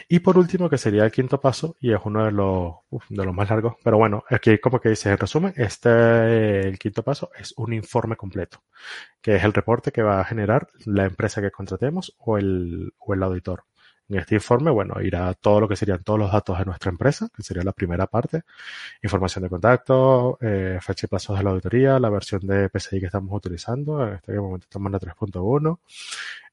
Y 0.08 0.20
por 0.20 0.40
último, 0.40 0.68
que 0.68 0.80
sería 0.80 1.06
el 1.06 1.12
quinto 1.12 1.40
paso, 1.40 1.76
y 1.80 1.94
es 1.94 2.00
uno 2.04 2.26
de 2.26 2.32
los, 2.32 2.74
de 3.10 3.24
los 3.24 3.36
más 3.36 3.48
largos, 3.52 3.76
pero 3.84 3.98
bueno, 4.00 4.24
aquí 4.28 4.58
como 4.58 4.80
que 4.80 4.90
dice 4.90 5.12
en 5.12 5.18
resumen, 5.20 5.54
este, 5.56 6.68
el 6.68 6.80
quinto 6.80 7.04
paso 7.04 7.30
es 7.38 7.54
un 7.58 7.72
informe 7.74 8.16
completo, 8.16 8.64
que 9.22 9.36
es 9.36 9.44
el 9.44 9.54
reporte 9.54 9.92
que 9.92 10.02
va 10.02 10.22
a 10.22 10.26
generar 10.26 10.68
la 10.86 11.06
empresa 11.06 11.40
que 11.40 11.52
contratemos 11.52 12.16
o 12.18 12.40
el, 12.40 12.94
o 12.98 13.14
el 13.14 13.22
auditor. 13.22 13.66
En 14.10 14.18
este 14.18 14.36
informe, 14.36 14.72
bueno, 14.72 15.00
irá 15.02 15.34
todo 15.36 15.62
lo 15.62 15.68
que 15.68 15.76
serían 15.76 16.04
todos 16.04 16.18
los 16.18 16.32
datos 16.32 16.58
de 16.58 16.66
nuestra 16.66 16.90
empresa, 16.90 17.30
que 17.36 17.44
sería 17.44 17.64
la 17.64 17.74
primera 17.74 18.08
parte, 18.08 18.42
información 19.04 19.44
de 19.44 19.50
contacto, 19.50 20.40
eh, 20.42 20.80
fecha 20.82 21.06
y 21.06 21.10
plazos 21.10 21.38
de 21.38 21.44
la 21.44 21.52
auditoría, 21.52 22.00
la 22.00 22.10
versión 22.10 22.42
de 22.48 22.70
PCI 22.70 23.00
que 23.00 23.06
estamos 23.06 23.32
utilizando, 23.36 24.08
en 24.08 24.16
este 24.16 24.34
momento 24.34 24.66
estamos 24.66 24.88
en 24.88 24.94
la 24.94 25.00
3.1, 25.00 25.80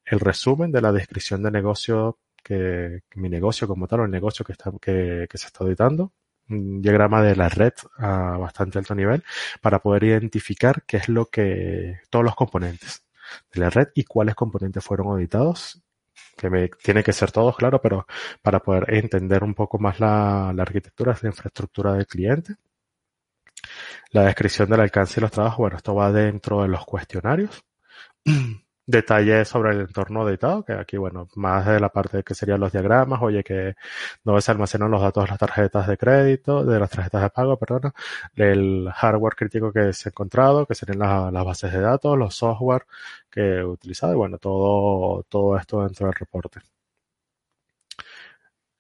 el 0.05 0.21
resumen 0.21 0.71
de 0.71 0.83
la 0.83 0.92
descripción 0.92 1.42
de 1.42 1.51
negocio 1.51 2.19
que, 2.42 3.03
mi 3.14 3.31
negocio 3.31 3.66
como 3.66 3.88
tal, 3.88 4.01
o 4.01 4.05
el 4.05 4.11
negocio 4.11 4.45
que, 4.45 4.53
está, 4.53 4.71
que, 4.81 5.27
que 5.31 5.38
se 5.38 5.47
está 5.47 5.64
auditando, 5.64 6.12
un 6.51 6.83
diagrama 6.83 7.23
de 7.23 7.37
la 7.37 7.49
red 7.49 7.73
a 7.99 8.37
bastante 8.37 8.79
alto 8.79 8.95
nivel 8.95 9.25
para 9.62 9.81
poder 9.81 10.05
identificar 10.05 10.83
qué 10.87 10.99
es 10.99 11.09
lo 11.09 11.27
que, 11.27 12.01
todos 12.11 12.25
los 12.25 12.37
componentes 12.37 13.05
de 13.53 13.61
la 13.61 13.71
red 13.71 13.88
y 13.95 14.05
cuáles 14.05 14.35
componentes 14.35 14.85
fueron 14.85 15.09
auditados, 15.09 15.83
que 16.37 16.51
me, 16.51 16.68
tiene 16.68 17.03
que 17.03 17.12
ser 17.12 17.33
todos, 17.33 17.57
claro, 17.57 17.81
pero 17.81 18.07
para 18.42 18.61
poder 18.61 18.94
entender 18.94 19.42
un 19.44 19.55
poco 19.55 19.79
más 19.79 20.01
la, 20.01 20.51
arquitectura, 20.51 21.16
la 21.20 21.29
infraestructura 21.29 21.94
del 21.94 22.07
cliente. 22.07 22.57
La 24.11 24.25
descripción 24.25 24.68
del 24.68 24.81
alcance 24.81 25.18
y 25.18 25.22
los 25.22 25.31
trabajos, 25.31 25.59
bueno, 25.59 25.77
esto 25.77 25.94
va 25.94 26.12
dentro 26.12 26.62
de 26.62 26.68
los 26.68 26.85
cuestionarios. 26.85 27.64
detalles 28.87 29.49
sobre 29.49 29.72
el 29.72 29.81
entorno 29.81 30.29
editado, 30.29 30.64
que 30.64 30.72
aquí, 30.72 30.96
bueno, 30.96 31.29
más 31.35 31.66
de 31.66 31.81
la 31.81 31.88
parte 31.90 32.22
que 32.22 32.35
serían 32.35 32.61
los 32.61 32.72
diagramas, 32.72 33.20
oye, 33.22 33.42
que 33.44 33.75
no 34.25 34.40
se 34.40 34.51
almacenan 34.53 34.90
los 34.90 35.03
datos 35.03 35.25
de 35.25 35.31
las 35.31 35.38
tarjetas 35.38 35.87
de 35.88 35.99
crédito, 35.99 36.64
de 36.64 36.79
las 36.79 36.90
tarjetas 36.90 37.22
de 37.22 37.31
pago, 37.31 37.59
perdón, 37.59 37.92
el 38.37 38.88
hardware 38.94 39.35
crítico 39.37 39.72
que 39.72 39.92
se 39.92 40.09
ha 40.09 40.11
encontrado, 40.11 40.66
que 40.66 40.75
serían 40.75 41.01
las 41.01 41.44
bases 41.44 41.72
de 41.72 41.81
datos, 41.81 42.16
los 42.18 42.35
software 42.35 42.87
que 43.31 43.59
he 43.59 43.64
utilizado, 43.64 44.12
y 44.12 44.16
bueno, 44.16 44.38
todo, 44.38 45.25
todo 45.29 45.57
esto 45.59 45.83
dentro 45.83 46.07
del 46.07 46.14
reporte. 46.14 46.61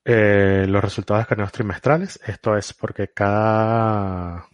Eh, 0.04 0.66
los 0.68 0.82
resultados 0.82 1.18
de 1.18 1.22
escaneos 1.22 1.52
trimestrales, 1.52 2.20
esto 2.24 2.56
es 2.56 2.72
porque 2.72 3.08
cada, 3.12 4.46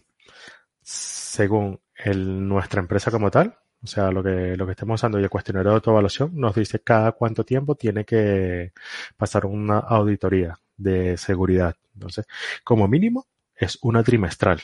según 0.81 1.79
el, 1.95 2.47
nuestra 2.47 2.81
empresa 2.81 3.11
como 3.11 3.29
tal, 3.29 3.55
o 3.83 3.87
sea, 3.87 4.11
lo 4.11 4.23
que, 4.23 4.55
lo 4.55 4.65
que 4.65 4.71
estemos 4.71 4.99
usando 4.99 5.19
y 5.19 5.23
el 5.23 5.29
cuestionario 5.29 5.71
de 5.71 5.75
autoevaluación 5.75 6.31
nos 6.35 6.55
dice 6.55 6.79
cada 6.79 7.11
cuánto 7.11 7.43
tiempo 7.43 7.75
tiene 7.75 8.05
que 8.05 8.71
pasar 9.17 9.45
una 9.45 9.79
auditoría 9.79 10.57
de 10.77 11.17
seguridad. 11.17 11.75
Entonces, 11.93 12.25
como 12.63 12.87
mínimo, 12.87 13.27
es 13.55 13.77
una 13.81 14.03
trimestral. 14.03 14.61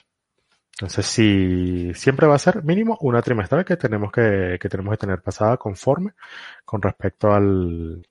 Entonces, 0.73 1.05
si 1.05 1.93
siempre 1.93 2.27
va 2.27 2.35
a 2.35 2.39
ser 2.39 2.63
mínimo 2.63 2.97
una 3.01 3.21
trimestral 3.21 3.65
que 3.65 3.75
tenemos 3.75 4.11
que, 4.11 4.57
que 4.61 4.69
tenemos 4.69 4.91
que 4.93 4.97
tener 4.97 5.21
pasada 5.21 5.57
conforme 5.57 6.13
con 6.63 6.81
respecto 6.81 7.33
al, 7.33 8.07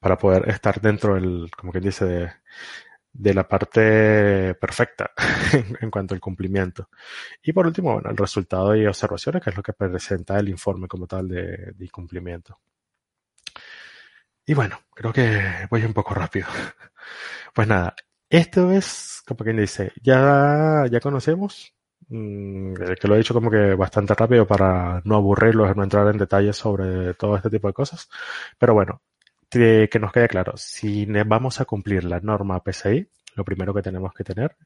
para 0.00 0.18
poder 0.18 0.48
estar 0.50 0.80
dentro 0.80 1.14
del, 1.14 1.50
como 1.56 1.72
quien 1.72 1.84
dice, 1.84 2.04
de, 2.04 2.32
de 3.18 3.34
la 3.34 3.48
parte 3.48 4.54
perfecta 4.54 5.10
en 5.80 5.90
cuanto 5.90 6.14
al 6.14 6.20
cumplimiento. 6.20 6.88
Y 7.42 7.52
por 7.52 7.66
último, 7.66 7.94
bueno, 7.94 8.10
el 8.10 8.16
resultado 8.16 8.74
y 8.76 8.86
observaciones, 8.86 9.42
que 9.42 9.50
es 9.50 9.56
lo 9.56 9.62
que 9.62 9.72
presenta 9.72 10.38
el 10.38 10.48
informe 10.48 10.88
como 10.88 11.06
tal 11.06 11.28
de, 11.28 11.72
de 11.74 11.90
cumplimiento. 11.90 12.60
Y 14.46 14.54
bueno, 14.54 14.80
creo 14.94 15.12
que 15.12 15.66
voy 15.70 15.84
un 15.84 15.94
poco 15.94 16.14
rápido. 16.14 16.46
Pues 17.54 17.68
nada, 17.68 17.94
esto 18.28 18.70
es, 18.72 19.22
como 19.26 19.38
quien 19.44 19.56
dice, 19.56 19.92
ya, 20.02 20.84
ya 20.90 21.00
conocemos, 21.00 21.74
mmm, 22.08 22.74
que 22.74 23.08
lo 23.08 23.14
he 23.14 23.18
dicho 23.18 23.34
como 23.34 23.50
que 23.50 23.74
bastante 23.74 24.14
rápido 24.14 24.46
para 24.46 25.00
no 25.04 25.16
aburrirlos, 25.16 25.74
no 25.76 25.82
entrar 25.84 26.08
en 26.08 26.18
detalles 26.18 26.56
sobre 26.56 27.14
todo 27.14 27.36
este 27.36 27.50
tipo 27.50 27.68
de 27.68 27.74
cosas. 27.74 28.08
Pero 28.58 28.74
bueno, 28.74 29.00
que, 29.50 29.98
nos 30.00 30.12
quede 30.12 30.28
claro, 30.28 30.52
si 30.56 31.06
vamos 31.06 31.60
a 31.60 31.64
cumplir 31.64 32.04
la 32.04 32.20
norma 32.20 32.62
PCI, 32.62 33.08
lo 33.34 33.44
primero 33.44 33.74
que 33.74 33.82
tenemos 33.82 34.12
que 34.14 34.24
tener 34.24 34.56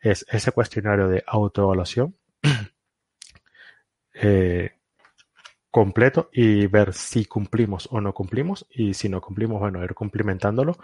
es 0.00 0.26
ese 0.30 0.52
cuestionario 0.52 1.08
de 1.08 1.24
autoevaluación 1.26 2.14
eh, 4.14 4.72
completo 5.70 6.28
y 6.32 6.66
ver 6.66 6.92
si 6.92 7.24
cumplimos 7.24 7.88
o 7.90 8.00
no 8.00 8.12
cumplimos 8.12 8.66
y 8.70 8.94
si 8.94 9.08
no 9.08 9.20
cumplimos, 9.20 9.58
bueno, 9.58 9.82
ir 9.82 9.94
cumplimentándolo 9.94 10.76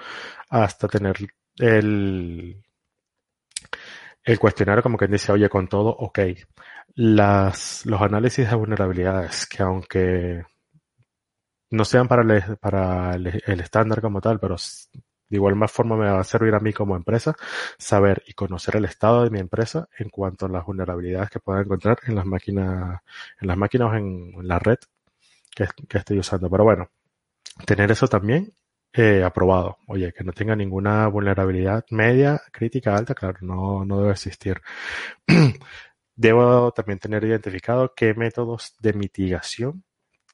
hasta 0.48 0.88
tener 0.88 1.16
el, 1.58 2.62
el 4.24 4.38
cuestionario 4.38 4.82
como 4.82 4.96
que 4.96 5.06
dice, 5.06 5.32
oye, 5.32 5.48
con 5.48 5.68
todo, 5.68 5.90
ok. 5.90 6.20
Las, 6.94 7.84
los 7.86 8.00
análisis 8.00 8.48
de 8.48 8.56
vulnerabilidades 8.56 9.46
que 9.46 9.62
aunque 9.62 10.44
no 11.70 11.84
sean 11.84 12.08
para 12.08 12.22
el, 12.22 12.56
para 12.58 13.14
el, 13.14 13.60
estándar 13.60 14.00
como 14.00 14.20
tal, 14.20 14.40
pero 14.40 14.56
de 15.28 15.36
igual 15.36 15.68
forma 15.68 15.96
me 15.96 16.10
va 16.10 16.20
a 16.20 16.24
servir 16.24 16.54
a 16.54 16.60
mí 16.60 16.72
como 16.72 16.96
empresa 16.96 17.36
saber 17.78 18.22
y 18.26 18.32
conocer 18.32 18.76
el 18.76 18.86
estado 18.86 19.24
de 19.24 19.30
mi 19.30 19.38
empresa 19.40 19.88
en 19.98 20.08
cuanto 20.08 20.46
a 20.46 20.48
las 20.48 20.64
vulnerabilidades 20.64 21.30
que 21.30 21.40
pueda 21.40 21.60
encontrar 21.60 21.98
en 22.06 22.14
las 22.14 22.24
máquinas, 22.26 23.00
en 23.40 23.48
las 23.48 23.56
máquinas 23.56 23.92
o 23.92 23.96
en, 23.96 24.32
la 24.48 24.58
red 24.58 24.78
que, 25.54 25.66
que, 25.88 25.98
estoy 25.98 26.18
usando. 26.18 26.50
Pero 26.50 26.64
bueno, 26.64 26.90
tener 27.66 27.90
eso 27.90 28.08
también 28.08 28.52
eh, 28.92 29.22
aprobado. 29.24 29.78
Oye, 29.86 30.12
que 30.12 30.24
no 30.24 30.32
tenga 30.32 30.56
ninguna 30.56 31.06
vulnerabilidad 31.08 31.84
media, 31.90 32.40
crítica, 32.52 32.96
alta, 32.96 33.14
claro, 33.14 33.38
no, 33.42 33.84
no 33.84 34.00
debe 34.00 34.12
existir. 34.12 34.60
Debo 36.16 36.72
también 36.72 36.98
tener 36.98 37.24
identificado 37.24 37.94
qué 37.94 38.14
métodos 38.14 38.74
de 38.80 38.92
mitigación 38.92 39.84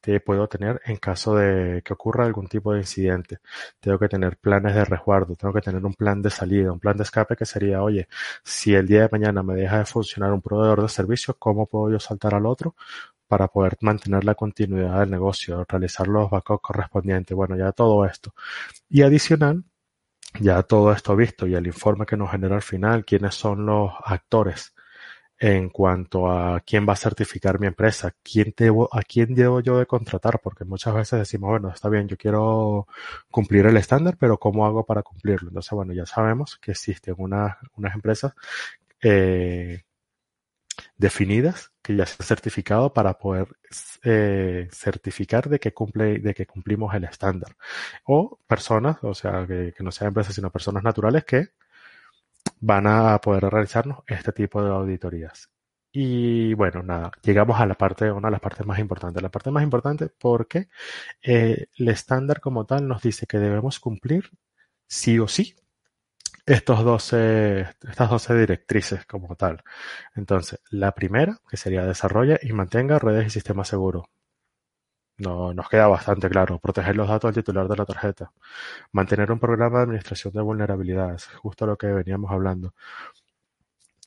que 0.05 0.19
puedo 0.19 0.47
tener 0.47 0.81
en 0.85 0.97
caso 0.97 1.35
de 1.35 1.81
que 1.83 1.93
ocurra 1.93 2.25
algún 2.25 2.47
tipo 2.47 2.73
de 2.73 2.79
incidente. 2.79 3.39
Tengo 3.79 3.97
que 3.99 4.07
tener 4.07 4.37
planes 4.37 4.75
de 4.75 4.85
resguardo, 4.85 5.35
tengo 5.35 5.53
que 5.53 5.61
tener 5.61 5.83
un 5.85 5.93
plan 5.93 6.21
de 6.21 6.29
salida, 6.29 6.71
un 6.71 6.79
plan 6.79 6.97
de 6.97 7.03
escape 7.03 7.35
que 7.35 7.45
sería, 7.45 7.81
oye, 7.83 8.07
si 8.43 8.73
el 8.75 8.87
día 8.87 9.01
de 9.01 9.09
mañana 9.11 9.43
me 9.43 9.55
deja 9.55 9.79
de 9.79 9.85
funcionar 9.85 10.31
un 10.33 10.41
proveedor 10.41 10.81
de 10.83 10.89
servicio, 10.89 11.35
¿cómo 11.39 11.65
puedo 11.65 11.91
yo 11.91 11.99
saltar 11.99 12.35
al 12.35 12.45
otro? 12.45 12.75
para 13.27 13.47
poder 13.47 13.75
mantener 13.81 14.23
la 14.23 14.35
continuidad 14.35 14.99
del 14.99 15.09
negocio, 15.09 15.65
realizar 15.67 16.07
los 16.07 16.29
backups 16.29 16.61
correspondientes, 16.61 17.35
bueno, 17.35 17.57
ya 17.57 17.71
todo 17.71 18.05
esto. 18.05 18.35
Y 18.87 19.01
adicional, 19.01 19.63
ya 20.39 20.61
todo 20.63 20.91
esto 20.91 21.15
visto 21.15 21.47
y 21.47 21.55
el 21.55 21.65
informe 21.67 22.05
que 22.05 22.17
nos 22.17 22.31
genera 22.31 22.55
al 22.55 22.61
final, 22.61 23.03
quiénes 23.03 23.35
son 23.35 23.65
los 23.65 23.91
actores 24.05 24.75
en 25.39 25.69
cuanto 25.69 26.31
a 26.31 26.61
quién 26.61 26.87
va 26.87 26.93
a 26.93 26.95
certificar 26.95 27.59
mi 27.59 27.67
empresa, 27.67 28.07
a 28.07 28.13
quién 28.21 28.53
debo 29.35 29.59
yo 29.61 29.77
de 29.77 29.85
contratar, 29.85 30.39
porque 30.41 30.65
muchas 30.65 30.93
veces 30.95 31.19
decimos, 31.19 31.49
bueno, 31.49 31.69
está 31.69 31.89
bien, 31.89 32.07
yo 32.07 32.17
quiero 32.17 32.87
cumplir 33.29 33.65
el 33.65 33.77
estándar, 33.77 34.17
pero 34.19 34.37
¿cómo 34.39 34.65
hago 34.65 34.85
para 34.85 35.03
cumplirlo? 35.03 35.49
Entonces, 35.49 35.71
bueno, 35.71 35.93
ya 35.93 36.05
sabemos 36.05 36.57
que 36.57 36.71
existen 36.71 37.15
unas, 37.17 37.57
unas 37.75 37.95
empresas 37.95 38.33
eh, 39.01 39.83
definidas 40.97 41.71
que 41.81 41.95
ya 41.95 42.05
se 42.05 42.15
han 42.19 42.27
certificado 42.27 42.93
para 42.93 43.17
poder 43.17 43.47
eh, 44.03 44.67
certificar 44.71 45.49
de 45.49 45.59
que 45.59 45.73
cumple, 45.73 46.19
de 46.19 46.33
que 46.33 46.45
cumplimos 46.45 46.93
el 46.95 47.03
estándar. 47.03 47.55
O 48.05 48.39
personas, 48.47 48.97
o 49.01 49.13
sea, 49.13 49.45
que 49.47 49.73
no 49.79 49.91
sean 49.91 50.09
empresas, 50.09 50.35
sino 50.35 50.51
personas 50.51 50.83
naturales 50.83 51.25
que 51.25 51.49
van 52.65 52.87
a 52.87 53.19
poder 53.21 53.43
realizarnos 53.43 53.99
este 54.07 54.31
tipo 54.31 54.63
de 54.63 54.71
auditorías. 54.71 55.51
Y 55.91 56.53
bueno, 56.55 56.83
nada, 56.83 57.11
llegamos 57.23 57.59
a 57.61 57.65
la 57.65 57.75
parte, 57.75 58.11
una 58.11 58.27
de 58.27 58.33
las 58.33 58.41
partes 58.41 58.65
más 58.65 58.79
importantes. 58.79 59.21
La 59.23 59.29
parte 59.29 59.51
más 59.51 59.63
importante 59.63 60.09
porque 60.09 60.67
eh, 61.21 61.67
el 61.77 61.87
estándar 61.89 62.41
como 62.41 62.65
tal 62.65 62.87
nos 62.87 63.01
dice 63.03 63.27
que 63.27 63.39
debemos 63.39 63.79
cumplir 63.79 64.31
sí 64.87 65.19
o 65.19 65.27
sí 65.27 65.55
estos 66.45 66.83
12, 66.83 67.61
estas 67.89 68.09
12 68.09 68.35
directrices 68.35 69.05
como 69.05 69.35
tal. 69.35 69.63
Entonces, 70.15 70.59
la 70.71 70.93
primera, 70.93 71.39
que 71.49 71.57
sería 71.57 71.85
desarrolla 71.85 72.39
y 72.41 72.51
mantenga 72.53 72.99
redes 72.99 73.27
y 73.27 73.29
sistemas 73.31 73.67
seguros. 73.67 74.05
No, 75.17 75.53
nos 75.53 75.69
queda 75.69 75.87
bastante 75.87 76.29
claro. 76.29 76.59
Proteger 76.59 76.95
los 76.95 77.07
datos 77.07 77.33
del 77.33 77.43
titular 77.43 77.67
de 77.67 77.77
la 77.77 77.85
tarjeta. 77.85 78.31
Mantener 78.91 79.31
un 79.31 79.39
programa 79.39 79.77
de 79.79 79.83
administración 79.83 80.33
de 80.33 80.41
vulnerabilidades. 80.41 81.27
Justo 81.41 81.65
lo 81.65 81.77
que 81.77 81.87
veníamos 81.87 82.31
hablando. 82.31 82.73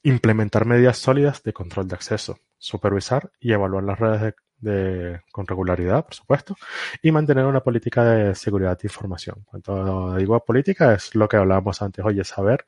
Implementar 0.02 0.64
medidas 0.66 0.98
sólidas 0.98 1.42
de 1.42 1.52
control 1.52 1.88
de 1.88 1.94
acceso. 1.94 2.38
Supervisar 2.58 3.30
y 3.40 3.52
evaluar 3.52 3.84
las 3.84 3.98
redes 3.98 4.34
de, 4.58 5.20
con 5.32 5.46
regularidad, 5.46 6.04
por 6.04 6.14
supuesto. 6.14 6.56
Y 7.02 7.10
mantener 7.10 7.46
una 7.46 7.60
política 7.60 8.04
de 8.04 8.34
seguridad 8.34 8.78
de 8.78 8.86
información. 8.88 9.44
Cuando 9.46 10.14
digo 10.16 10.44
política 10.44 10.92
es 10.94 11.14
lo 11.14 11.28
que 11.28 11.38
hablábamos 11.38 11.80
antes. 11.80 12.04
Oye, 12.04 12.24
saber 12.24 12.66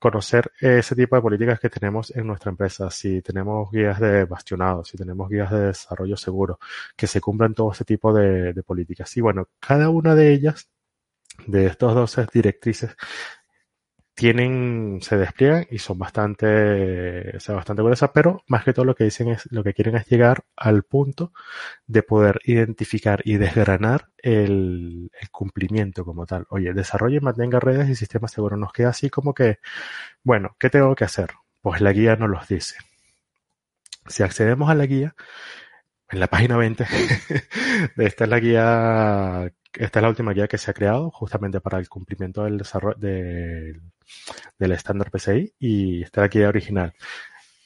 conocer 0.00 0.50
ese 0.60 0.96
tipo 0.96 1.14
de 1.14 1.22
políticas 1.22 1.60
que 1.60 1.70
tenemos 1.70 2.10
en 2.16 2.26
nuestra 2.26 2.50
empresa, 2.50 2.90
si 2.90 3.22
tenemos 3.22 3.70
guías 3.70 4.00
de 4.00 4.24
bastionado, 4.24 4.82
si 4.84 4.96
tenemos 4.96 5.28
guías 5.28 5.50
de 5.50 5.66
desarrollo 5.66 6.16
seguro, 6.16 6.58
que 6.96 7.06
se 7.06 7.20
cumplan 7.20 7.54
todo 7.54 7.70
ese 7.72 7.84
tipo 7.84 8.12
de, 8.12 8.54
políticas. 8.66 9.14
Y 9.16 9.20
bueno, 9.20 9.48
cada 9.60 9.90
una 9.90 10.14
de 10.14 10.32
ellas, 10.32 10.70
de 11.46 11.66
estos 11.66 11.94
12 11.94 12.26
directrices, 12.32 12.96
tienen, 14.20 14.98
se 15.00 15.16
despliegan 15.16 15.66
y 15.70 15.78
son 15.78 15.98
bastante, 15.98 17.34
o 17.38 17.40
sea, 17.40 17.54
bastante 17.54 17.82
gruesas, 17.82 18.10
pero 18.12 18.44
más 18.48 18.64
que 18.64 18.74
todo 18.74 18.84
lo 18.84 18.94
que 18.94 19.04
dicen 19.04 19.30
es, 19.30 19.50
lo 19.50 19.64
que 19.64 19.72
quieren 19.72 19.96
es 19.96 20.06
llegar 20.08 20.44
al 20.56 20.82
punto 20.82 21.32
de 21.86 22.02
poder 22.02 22.38
identificar 22.44 23.22
y 23.24 23.38
desgranar 23.38 24.10
el, 24.18 25.10
cumplimiento 25.30 26.04
como 26.04 26.26
tal. 26.26 26.46
Oye, 26.50 26.74
desarrolle 26.74 27.16
y 27.16 27.20
mantenga 27.20 27.60
redes 27.60 27.88
y 27.88 27.94
sistemas 27.94 28.32
seguros. 28.32 28.58
Nos 28.58 28.74
queda 28.74 28.90
así 28.90 29.08
como 29.08 29.32
que, 29.32 29.58
bueno, 30.22 30.54
¿qué 30.58 30.68
tengo 30.68 30.94
que 30.94 31.04
hacer? 31.04 31.30
Pues 31.62 31.80
la 31.80 31.92
guía 31.92 32.16
nos 32.16 32.28
los 32.28 32.46
dice. 32.46 32.76
Si 34.06 34.22
accedemos 34.22 34.68
a 34.68 34.74
la 34.74 34.84
guía, 34.84 35.14
en 36.10 36.20
la 36.20 36.26
página 36.26 36.58
20, 36.58 36.84
esta 37.96 38.24
es 38.24 38.30
la 38.30 38.40
guía 38.40 39.52
esta 39.74 40.00
es 40.00 40.02
la 40.02 40.08
última 40.08 40.32
guía 40.32 40.48
que 40.48 40.58
se 40.58 40.70
ha 40.70 40.74
creado 40.74 41.10
justamente 41.10 41.60
para 41.60 41.78
el 41.78 41.88
cumplimiento 41.88 42.44
del 42.44 42.58
desarrollo 42.58 42.98
del, 42.98 43.80
del 44.58 44.72
estándar 44.72 45.10
PCI 45.10 45.54
y 45.58 46.02
esta 46.02 46.20
es 46.20 46.24
la 46.24 46.28
guía 46.28 46.48
original. 46.48 46.94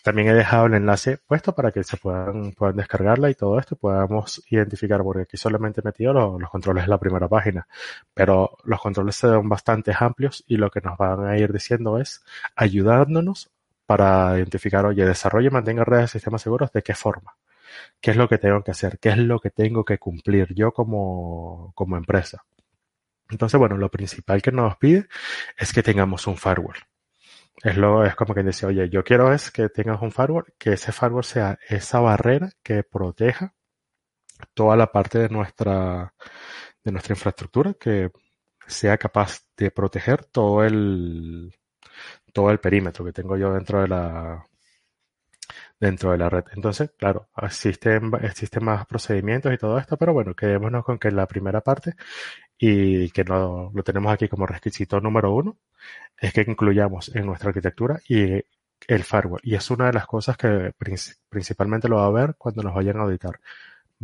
También 0.03 0.29
he 0.29 0.35
dejado 0.35 0.67
el 0.67 0.75
enlace 0.75 1.19
puesto 1.27 1.55
para 1.55 1.73
que 1.73 1.83
se 1.83 1.97
puedan, 1.97 2.53
puedan 2.53 2.77
descargarla 2.77 3.31
y 3.31 3.35
todo 3.35 3.59
esto 3.59 3.75
podamos 3.77 4.43
identificar, 4.51 5.03
porque 5.03 5.23
aquí 5.23 5.37
solamente 5.39 5.81
he 5.81 5.85
metido 5.85 6.13
los, 6.13 6.41
los, 6.41 6.51
controles 6.51 6.85
en 6.85 6.91
la 6.91 6.99
primera 6.99 7.27
página, 7.27 7.67
pero 8.13 8.59
los 8.65 8.81
controles 8.81 9.17
son 9.17 9.49
bastante 9.49 9.95
amplios 9.99 10.45
y 10.47 10.59
lo 10.59 10.71
que 10.71 10.83
nos 10.83 10.99
van 10.99 11.27
a 11.27 11.39
ir 11.39 11.53
diciendo 11.53 11.99
es 11.99 12.23
ayudándonos 12.55 13.51
para 13.87 14.37
identificar, 14.37 14.85
oye, 14.85 15.07
desarrolle 15.07 15.49
y 15.49 15.51
mantenga 15.51 15.85
redes 15.85 16.05
de 16.05 16.19
sistemas 16.19 16.43
seguros, 16.43 16.71
¿de 16.73 16.83
qué 16.83 16.95
forma? 16.95 17.35
qué 18.01 18.11
es 18.11 18.17
lo 18.17 18.29
que 18.29 18.39
tengo 18.39 18.63
que 18.63 18.71
hacer, 18.71 18.99
qué 18.99 19.11
es 19.11 19.19
lo 19.19 19.41
que 19.41 19.51
tengo 19.51 19.85
que 19.85 19.99
cumplir 19.99 20.55
yo 20.55 20.73
como, 20.73 21.73
como 21.75 21.97
empresa. 21.97 22.45
Entonces, 23.31 23.59
bueno, 23.59 23.77
lo 23.77 23.91
principal 23.91 24.43
que 24.43 24.53
nos 24.53 24.77
pide 24.77 25.09
es 25.57 25.73
que 25.73 25.83
tengamos 25.83 26.27
un 26.27 26.37
firewall. 26.37 26.77
Es, 27.63 27.77
lo, 27.77 28.05
es 28.05 28.15
como 28.17 28.35
que 28.35 28.43
dice, 28.43 28.67
oye, 28.67 28.89
yo 28.91 29.05
quiero 29.05 29.33
es 29.33 29.51
que 29.51 29.69
tengas 29.69 30.03
un 30.03 30.13
firewall, 30.13 30.45
que 30.59 30.73
ese 30.75 30.93
firewall 30.93 31.25
sea 31.25 31.59
esa 31.69 32.01
barrera 32.01 32.51
que 32.63 32.83
proteja 32.83 33.55
toda 34.55 34.77
la 34.77 34.91
parte 34.93 35.19
de 35.19 35.29
nuestra, 35.29 36.15
de 36.85 36.93
nuestra 36.93 37.15
infraestructura, 37.15 37.75
que 37.75 38.11
sea 38.67 38.99
capaz 38.99 39.41
de 39.57 39.71
proteger 39.71 40.25
todo 40.27 40.65
el, 40.65 41.55
todo 42.33 42.51
el 42.51 42.61
perímetro 42.61 43.05
que 43.05 43.13
tengo 43.13 43.37
yo 43.37 43.53
dentro 43.55 43.83
de 43.83 43.89
la, 43.89 44.47
dentro 45.79 46.13
de 46.13 46.19
la 46.19 46.29
red. 46.31 46.45
Entonces, 46.55 46.91
claro, 46.99 47.29
existen, 47.43 48.11
existen 48.23 48.65
más 48.65 48.87
procedimientos 48.87 49.53
y 49.53 49.59
todo 49.59 49.79
esto, 49.79 49.97
pero 49.97 50.13
bueno, 50.13 50.35
quedémonos 50.35 50.85
con 50.85 50.99
que 50.99 51.11
la 51.11 51.27
primera 51.27 51.61
parte 51.61 51.95
y 52.67 53.11
que 53.11 53.25
no, 53.25 53.71
lo 53.75 53.83
tenemos 53.83 54.13
aquí 54.13 54.27
como 54.29 54.47
requisito 54.47 54.99
número 54.99 55.33
uno, 55.33 55.59
es 56.19 56.33
que 56.33 56.45
incluyamos 56.47 57.15
en 57.15 57.27
nuestra 57.27 57.51
arquitectura 57.51 58.01
y 58.09 58.43
el 58.89 59.05
firewall. 59.05 59.41
Y 59.43 59.55
es 59.55 59.71
una 59.71 59.87
de 59.87 59.93
las 59.93 60.07
cosas 60.07 60.37
que 60.39 60.73
principalmente 61.29 61.89
lo 61.89 61.97
va 61.97 62.07
a 62.07 62.11
ver 62.11 62.37
cuando 62.39 62.63
nos 62.63 62.75
vayan 62.75 62.99
a 62.99 63.03
auditar. 63.03 63.39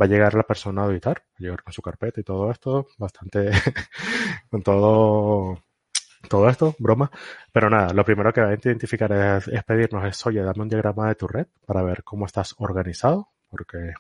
Va 0.01 0.05
a 0.07 0.09
llegar 0.09 0.35
la 0.35 0.43
persona 0.43 0.83
a 0.83 0.85
auditar, 0.87 1.19
va 1.19 1.37
a 1.39 1.43
llegar 1.43 1.63
con 1.63 1.73
su 1.73 1.81
carpeta 1.81 2.21
y 2.21 2.25
todo 2.25 2.51
esto, 2.51 2.89
bastante, 2.99 3.51
con 4.51 4.63
todo 4.63 5.63
todo 6.29 6.49
esto, 6.51 6.77
broma. 6.79 7.11
Pero 7.53 7.71
nada, 7.71 7.95
lo 7.95 8.05
primero 8.05 8.33
que 8.33 8.43
va 8.43 8.49
a 8.51 8.55
identificar 8.55 9.11
es, 9.13 9.49
es, 9.49 9.65
pedirnos 9.65 10.05
es, 10.05 10.27
oye, 10.27 10.43
dame 10.43 10.63
un 10.63 10.69
diagrama 10.69 11.09
de 11.09 11.15
tu 11.15 11.27
red 11.29 11.47
para 11.67 11.83
ver 11.83 12.05
cómo 12.05 12.27
estás 12.27 12.55
organizado, 12.59 13.29
porque 13.49 13.95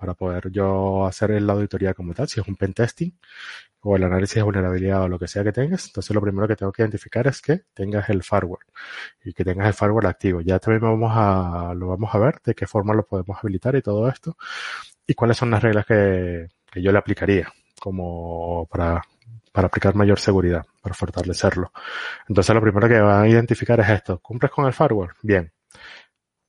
para 0.00 0.14
poder 0.14 0.50
yo 0.50 1.06
hacer 1.06 1.40
la 1.42 1.52
auditoría 1.52 1.94
como 1.94 2.14
tal, 2.14 2.28
si 2.28 2.40
es 2.40 2.48
un 2.48 2.56
pen 2.56 2.72
testing 2.72 3.12
o 3.82 3.96
el 3.96 4.04
análisis 4.04 4.36
de 4.36 4.42
vulnerabilidad 4.42 5.02
o 5.02 5.08
lo 5.08 5.18
que 5.18 5.28
sea 5.28 5.44
que 5.44 5.52
tengas, 5.52 5.86
entonces 5.86 6.14
lo 6.14 6.20
primero 6.20 6.48
que 6.48 6.56
tengo 6.56 6.72
que 6.72 6.82
identificar 6.82 7.26
es 7.26 7.40
que 7.42 7.62
tengas 7.74 8.08
el 8.10 8.22
firewall 8.22 8.60
y 9.24 9.32
que 9.32 9.44
tengas 9.44 9.68
el 9.68 9.74
firewall 9.74 10.06
activo. 10.06 10.40
Ya 10.40 10.58
también 10.58 10.82
vamos 10.82 11.12
a, 11.14 11.74
lo 11.74 11.88
vamos 11.88 12.14
a 12.14 12.18
ver 12.18 12.40
de 12.44 12.54
qué 12.54 12.66
forma 12.66 12.94
lo 12.94 13.06
podemos 13.06 13.38
habilitar 13.42 13.76
y 13.76 13.82
todo 13.82 14.08
esto 14.08 14.36
y 15.06 15.14
cuáles 15.14 15.36
son 15.36 15.50
las 15.50 15.62
reglas 15.62 15.86
que, 15.86 16.48
que 16.70 16.82
yo 16.82 16.92
le 16.92 16.98
aplicaría 16.98 17.52
como 17.80 18.66
para 18.70 19.02
para 19.52 19.66
aplicar 19.66 19.94
mayor 19.94 20.20
seguridad, 20.20 20.64
para 20.80 20.94
fortalecerlo. 20.94 21.72
Entonces 22.28 22.54
lo 22.54 22.60
primero 22.60 22.88
que 22.88 23.00
va 23.00 23.22
a 23.22 23.28
identificar 23.28 23.80
es 23.80 23.88
esto. 23.88 24.20
¿Cumples 24.20 24.52
con 24.52 24.66
el 24.66 24.72
firewall? 24.72 25.12
Bien. 25.22 25.52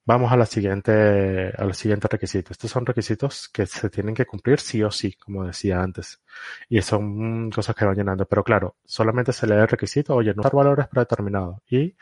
Vamos 0.04 0.32
a 0.32 0.38
la 0.38 0.46
siguiente, 0.48 1.54
al 1.56 1.74
siguiente 1.76 2.08
requisito. 2.08 2.52
Estos 2.52 2.72
son 2.72 2.86
requisitos 2.86 3.50
que 3.50 3.66
se 3.68 3.90
tienen 3.90 4.16
que 4.16 4.26
cumplir 4.26 4.60
sí 4.60 4.82
o 4.84 4.90
sí, 4.92 5.14
como 5.14 5.46
decía 5.46 5.82
antes. 5.82 6.22
Y 6.70 6.82
son 6.82 7.52
cosas 7.52 7.76
que 7.76 7.86
van 7.86 7.96
llenando. 7.96 8.26
Pero 8.26 8.44
claro, 8.44 8.76
solamente 8.84 9.32
se 9.32 9.46
lee 9.48 9.54
el 9.56 9.68
requisito, 9.68 10.16
oye, 10.16 10.34
no 10.34 10.42
usar 10.42 10.54
valores 10.54 10.88
predeterminados. 10.88 11.60
Y 11.70 11.96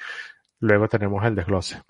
luego 0.60 0.88
tenemos 0.88 1.26
el 1.26 1.36
desglose. 1.36 1.82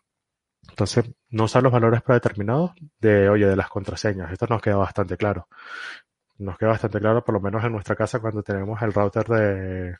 Entonces, 0.69 1.05
no 1.29 1.45
usar 1.45 1.63
los 1.63 1.71
valores 1.71 2.01
predeterminados 2.01 2.71
de, 2.99 3.29
oye, 3.29 3.45
de 3.47 3.55
las 3.55 3.69
contraseñas. 3.69 4.31
Esto 4.31 4.47
nos 4.47 4.61
queda 4.61 4.77
bastante 4.77 5.17
claro 5.17 5.47
nos 6.39 6.57
queda 6.57 6.69
bastante 6.69 6.99
claro, 6.99 7.23
por 7.23 7.33
lo 7.33 7.41
menos 7.41 7.63
en 7.63 7.71
nuestra 7.71 7.95
casa, 7.95 8.19
cuando 8.19 8.41
tenemos 8.43 8.81
el 8.81 8.93
router 8.93 9.25
de, 9.27 9.97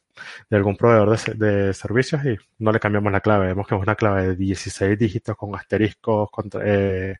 algún 0.52 0.75
proveedor 0.78 1.17
de, 1.36 1.73
servicios 1.73 2.23
y 2.25 2.38
no 2.60 2.71
le 2.71 2.80
cambiamos 2.80 3.12
la 3.12 3.21
clave. 3.21 3.47
Vemos 3.47 3.67
que 3.67 3.75
es 3.75 3.82
una 3.82 3.95
clave 3.95 4.30
de 4.30 4.36
16 4.36 4.97
dígitos 4.97 5.36
con 5.38 5.56
asteriscos, 5.56 6.30
con 6.32 6.49
eh, 6.63 7.17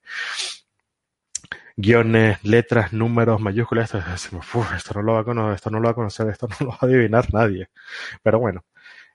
guiones, 1.76 2.44
letras, 2.44 2.94
números, 2.94 3.42
mayúsculas. 3.42 3.94
Esto, 3.94 4.40
esto, 4.76 4.94
no 4.96 5.02
lo 5.04 5.14
va 5.14 5.20
a 5.22 5.24
conocer, 5.24 5.56
esto 5.56 5.70
no 5.70 5.80
lo 5.80 5.86
va 5.86 5.92
a 5.92 5.96
conocer, 5.96 6.30
esto 6.30 6.48
no 6.48 6.56
lo 6.60 6.68
va 6.72 6.78
a 6.82 6.86
adivinar 6.86 7.34
nadie. 7.34 7.70
Pero 8.24 8.40
bueno, 8.40 8.66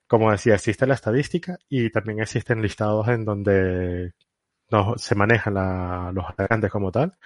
como 0.06 0.30
decía, 0.30 0.54
existe 0.54 0.86
la 0.86 0.94
estadística 0.94 1.58
y 1.68 1.90
también 1.90 2.20
existen 2.20 2.62
listados 2.62 3.08
en 3.08 3.24
donde 3.24 4.12
se 4.96 5.14
manejan 5.14 5.54
los 6.14 6.28
atacantes 6.30 6.70
como 6.70 6.90
tal 6.92 7.16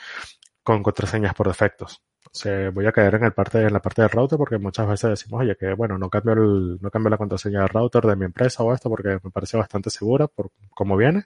con 0.63 0.83
contraseñas 0.83 1.35
por 1.35 1.49
defectos. 1.49 2.03
Se, 2.39 2.71
voy 2.71 2.87
a 2.87 2.93
caer 2.93 3.17
en 3.17 3.25
el 3.25 3.33
parte, 3.33 3.63
en 3.63 3.73
la 3.73 3.81
parte 3.81 4.03
del 4.03 4.11
router 4.11 4.39
porque 4.39 4.59
muchas 4.59 4.89
veces 4.89 5.11
decimos, 5.11 5.41
oye, 5.43 5.57
que 5.57 5.73
bueno, 5.75 5.99
no 5.99 6.09
cambio 6.09 6.35
el, 6.35 6.79
no 6.81 6.91
cambio 6.91 7.11
la 7.11 7.19
contraseña 7.19 7.61
del 7.61 7.69
router 7.69 8.05
de 8.05 8.17
mi 8.17 8.25
empresa 8.25 8.63
o 8.63 8.73
esto 8.73 8.89
porque 8.89 9.19
me 9.23 9.31
parece 9.31 9.57
bastante 9.57 9.91
segura 9.91 10.29
por 10.29 10.51
cómo 10.71 10.97
viene. 10.97 11.25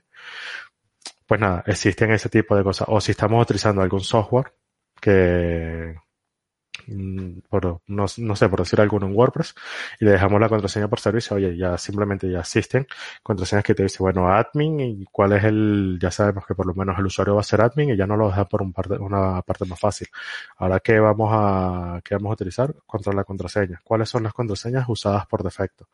Pues 1.25 1.39
nada, 1.39 1.63
existen 1.67 2.11
ese 2.11 2.29
tipo 2.29 2.55
de 2.55 2.63
cosas. 2.63 2.87
O 2.89 2.99
si 3.01 3.11
estamos 3.11 3.41
utilizando 3.43 3.81
algún 3.81 4.01
software 4.01 4.53
que, 4.99 5.95
por, 7.49 7.81
no, 7.87 8.05
no, 8.17 8.35
sé, 8.35 8.49
por 8.49 8.59
decir 8.59 8.81
alguno 8.81 9.07
en 9.07 9.15
WordPress, 9.15 9.55
y 9.99 10.05
le 10.05 10.11
dejamos 10.11 10.39
la 10.39 10.49
contraseña 10.49 10.87
por 10.87 10.99
servicio, 10.99 11.35
oye, 11.35 11.57
ya 11.57 11.77
simplemente 11.77 12.29
ya 12.29 12.39
existen 12.39 12.87
contraseñas 13.21 13.63
que 13.63 13.75
te 13.75 13.83
dice, 13.83 13.97
bueno, 13.99 14.27
admin 14.27 14.79
y 14.79 15.05
cuál 15.05 15.33
es 15.33 15.43
el, 15.43 15.97
ya 16.01 16.11
sabemos 16.11 16.45
que 16.45 16.55
por 16.55 16.65
lo 16.65 16.73
menos 16.73 16.97
el 16.99 17.05
usuario 17.05 17.35
va 17.35 17.41
a 17.41 17.43
ser 17.43 17.61
admin 17.61 17.91
y 17.91 17.97
ya 17.97 18.07
no 18.07 18.17
lo 18.17 18.27
deja 18.27 18.45
por 18.45 18.61
un 18.61 18.73
parte, 18.73 18.95
una 18.95 19.41
parte 19.41 19.65
más 19.65 19.79
fácil. 19.79 20.07
Ahora, 20.57 20.79
¿qué 20.79 20.99
vamos 20.99 21.29
a, 21.33 22.01
qué 22.03 22.15
vamos 22.15 22.31
a 22.31 22.33
utilizar? 22.33 22.73
Contra 22.85 23.13
la 23.13 23.23
contraseña. 23.23 23.81
¿Cuáles 23.83 24.09
son 24.09 24.23
las 24.23 24.33
contraseñas 24.33 24.85
usadas 24.87 25.25
por 25.27 25.43
defecto? 25.43 25.87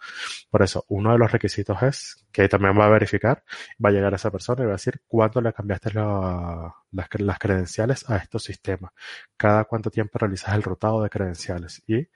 Por 0.49 0.61
eso, 0.61 0.85
uno 0.89 1.11
de 1.11 1.17
los 1.17 1.31
requisitos 1.31 1.81
es 1.83 2.25
que 2.31 2.47
también 2.47 2.77
va 2.77 2.85
a 2.85 2.89
verificar, 2.89 3.43
va 3.83 3.89
a 3.89 3.91
llegar 3.91 4.13
a 4.13 4.15
esa 4.17 4.31
persona 4.31 4.63
y 4.63 4.65
va 4.65 4.73
a 4.73 4.75
decir 4.77 5.01
cuándo 5.07 5.41
le 5.41 5.53
cambiaste 5.53 5.93
la, 5.93 6.73
las, 6.91 7.07
las 7.19 7.39
credenciales 7.39 8.09
a 8.09 8.17
estos 8.17 8.43
sistemas. 8.43 8.91
Cada 9.37 9.65
cuánto 9.65 9.89
tiempo 9.89 10.19
realizas 10.19 10.55
el 10.55 10.63
rotado 10.63 11.03
de 11.03 11.09
credenciales 11.09 11.83
y 11.87 12.07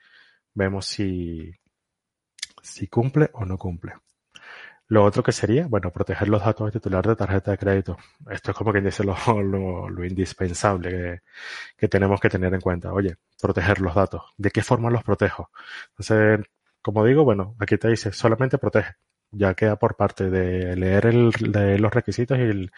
vemos 0.54 0.86
si, 0.86 1.52
si 2.62 2.88
cumple 2.88 3.30
o 3.34 3.44
no 3.44 3.58
cumple. 3.58 3.94
Lo 4.88 5.02
otro 5.02 5.22
que 5.22 5.32
sería, 5.32 5.66
bueno, 5.66 5.90
proteger 5.90 6.28
los 6.28 6.44
datos 6.44 6.66
de 6.66 6.78
titular 6.78 7.06
de 7.06 7.16
tarjeta 7.16 7.50
de 7.52 7.58
crédito. 7.58 7.96
Esto 8.30 8.50
es 8.50 8.56
como 8.56 8.70
quien 8.70 8.84
dice 8.84 9.02
lo, 9.02 9.16
lo, 9.42 9.88
lo 9.88 10.04
indispensable 10.04 10.90
que, 10.90 11.20
que, 11.76 11.88
tenemos 11.88 12.20
que 12.20 12.28
tener 12.28 12.52
en 12.52 12.60
cuenta. 12.60 12.92
Oye, 12.92 13.16
proteger 13.40 13.80
los 13.80 13.94
datos. 13.94 14.22
¿De 14.36 14.50
qué 14.50 14.62
forma 14.62 14.90
los 14.90 15.02
protejo? 15.02 15.50
Entonces, 15.90 16.46
como 16.82 17.04
digo, 17.04 17.24
bueno, 17.24 17.56
aquí 17.60 17.78
te 17.78 17.88
dice 17.88 18.12
solamente 18.12 18.58
protege. 18.58 18.94
Ya 19.30 19.54
queda 19.54 19.76
por 19.76 19.96
parte 19.96 20.30
de 20.30 20.76
leer 20.76 21.06
el, 21.06 21.30
de 21.30 21.78
los 21.78 21.92
requisitos 21.92 22.38
y 22.38 22.42
el, 22.42 22.70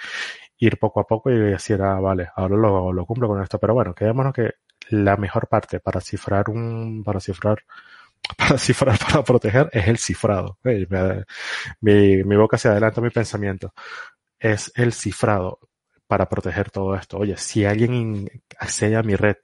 ir 0.59 0.79
poco 0.79 1.01
a 1.01 1.07
poco 1.07 1.31
y 1.31 1.39
decir, 1.39 1.81
ah, 1.83 2.01
vale, 2.01 2.29
ahora 2.37 2.57
lo, 2.57 2.93
lo 2.93 3.07
cumplo 3.07 3.29
con 3.29 3.43
esto. 3.43 3.59
Pero 3.59 3.75
bueno, 3.75 3.95
quedémonos 3.95 4.33
que 4.35 4.55
la 4.91 5.17
mejor 5.17 5.49
parte 5.49 5.81
para 5.81 6.01
cifrar 6.01 6.49
un, 6.51 7.03
para 7.05 7.21
cifrar, 7.21 7.59
para 8.39 8.59
cifrar, 8.59 8.99
para 8.99 9.25
proteger 9.25 9.71
es 9.73 9.89
el 9.89 9.99
cifrado. 9.99 10.59
mi, 11.81 12.25
mi 12.25 12.37
boca 12.37 12.59
se 12.59 12.69
adelanta 12.69 13.01
mi 13.01 13.11
pensamiento. 13.11 13.73
Es 14.39 14.73
el 14.77 14.93
cifrado 14.93 15.61
para 16.07 16.29
proteger 16.29 16.71
todo 16.71 16.95
esto. 16.97 17.19
Oye, 17.19 17.37
si 17.37 17.65
alguien 17.65 18.29
accede 18.59 18.97
a 18.97 19.03
mi 19.03 19.17
red, 19.17 19.37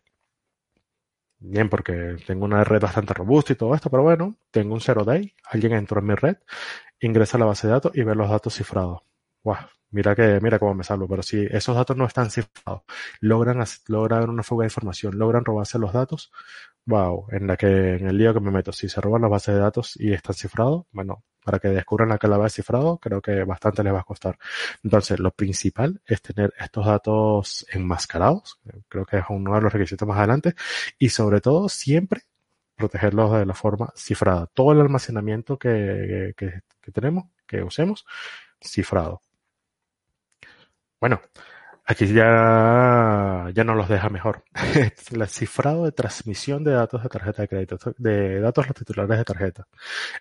bien, 1.38 1.68
porque 1.68 2.16
tengo 2.26 2.44
una 2.44 2.64
red 2.64 2.80
bastante 2.80 3.14
robusta 3.14 3.52
y 3.52 3.56
todo 3.56 3.74
esto, 3.74 3.90
pero 3.90 4.02
bueno, 4.02 4.36
tengo 4.50 4.74
un 4.74 4.80
zero 4.80 5.04
day, 5.04 5.34
alguien 5.50 5.72
entró 5.74 6.00
en 6.00 6.06
mi 6.06 6.14
red, 6.14 6.36
ingresa 7.00 7.36
a 7.36 7.40
la 7.40 7.46
base 7.46 7.66
de 7.66 7.72
datos 7.74 7.92
y 7.94 8.02
ve 8.02 8.14
los 8.14 8.30
datos 8.30 8.54
cifrados. 8.54 9.00
Wow, 9.44 9.56
mira 9.92 10.14
que, 10.14 10.40
mira 10.40 10.58
cómo 10.58 10.74
me 10.74 10.84
salvo, 10.84 11.06
pero 11.08 11.22
si 11.22 11.46
esos 11.50 11.76
datos 11.76 11.96
no 11.96 12.06
están 12.06 12.30
cifrados, 12.30 12.82
logran, 13.20 13.64
logran 13.88 14.30
una 14.30 14.42
fuga 14.42 14.64
de 14.64 14.66
información, 14.66 15.18
logran 15.18 15.44
robarse 15.44 15.78
los 15.78 15.92
datos, 15.92 16.32
wow, 16.86 17.26
en 17.30 17.46
la 17.46 17.56
que, 17.56 17.94
en 17.94 18.08
el 18.08 18.18
lío 18.18 18.34
que 18.34 18.40
me 18.40 18.50
meto, 18.50 18.72
si 18.72 18.88
se 18.88 19.00
roban 19.00 19.22
las 19.22 19.30
bases 19.30 19.54
de 19.54 19.60
datos 19.60 19.96
y 19.96 20.12
están 20.12 20.34
cifrados, 20.34 20.86
bueno, 20.92 21.24
para 21.44 21.58
que 21.58 21.68
descubran 21.68 22.08
la 22.08 22.18
clave 22.18 22.50
cifrado, 22.50 22.98
creo 22.98 23.20
que 23.20 23.44
bastante 23.44 23.82
les 23.82 23.92
va 23.92 24.00
a 24.00 24.04
costar. 24.04 24.38
Entonces, 24.82 25.18
lo 25.20 25.32
principal 25.32 26.00
es 26.06 26.22
tener 26.22 26.52
estos 26.58 26.86
datos 26.86 27.66
enmascarados, 27.72 28.60
creo 28.88 29.04
que 29.04 29.18
es 29.18 29.24
uno 29.28 29.54
de 29.54 29.60
los 29.60 29.72
requisitos 29.72 30.06
más 30.06 30.18
adelante, 30.18 30.54
y 30.98 31.08
sobre 31.08 31.40
todo 31.40 31.68
siempre 31.68 32.22
protegerlos 32.76 33.32
de 33.32 33.46
la 33.46 33.54
forma 33.54 33.92
cifrada. 33.96 34.46
Todo 34.46 34.72
el 34.72 34.80
almacenamiento 34.80 35.58
que, 35.58 36.32
que, 36.36 36.62
que 36.80 36.92
tenemos, 36.92 37.24
que 37.46 37.62
usemos, 37.62 38.04
cifrado. 38.60 39.20
Bueno, 41.02 41.20
aquí 41.84 42.06
ya, 42.06 43.50
ya 43.52 43.64
no 43.64 43.74
los 43.74 43.88
deja 43.88 44.08
mejor. 44.08 44.44
el 45.10 45.28
cifrado 45.28 45.84
de 45.84 45.90
transmisión 45.90 46.62
de 46.62 46.70
datos 46.70 47.02
de 47.02 47.08
tarjeta 47.08 47.42
de 47.42 47.48
crédito, 47.48 47.76
de 47.98 48.38
datos 48.38 48.68
los 48.68 48.76
titulares 48.76 49.18
de 49.18 49.24
tarjeta 49.24 49.66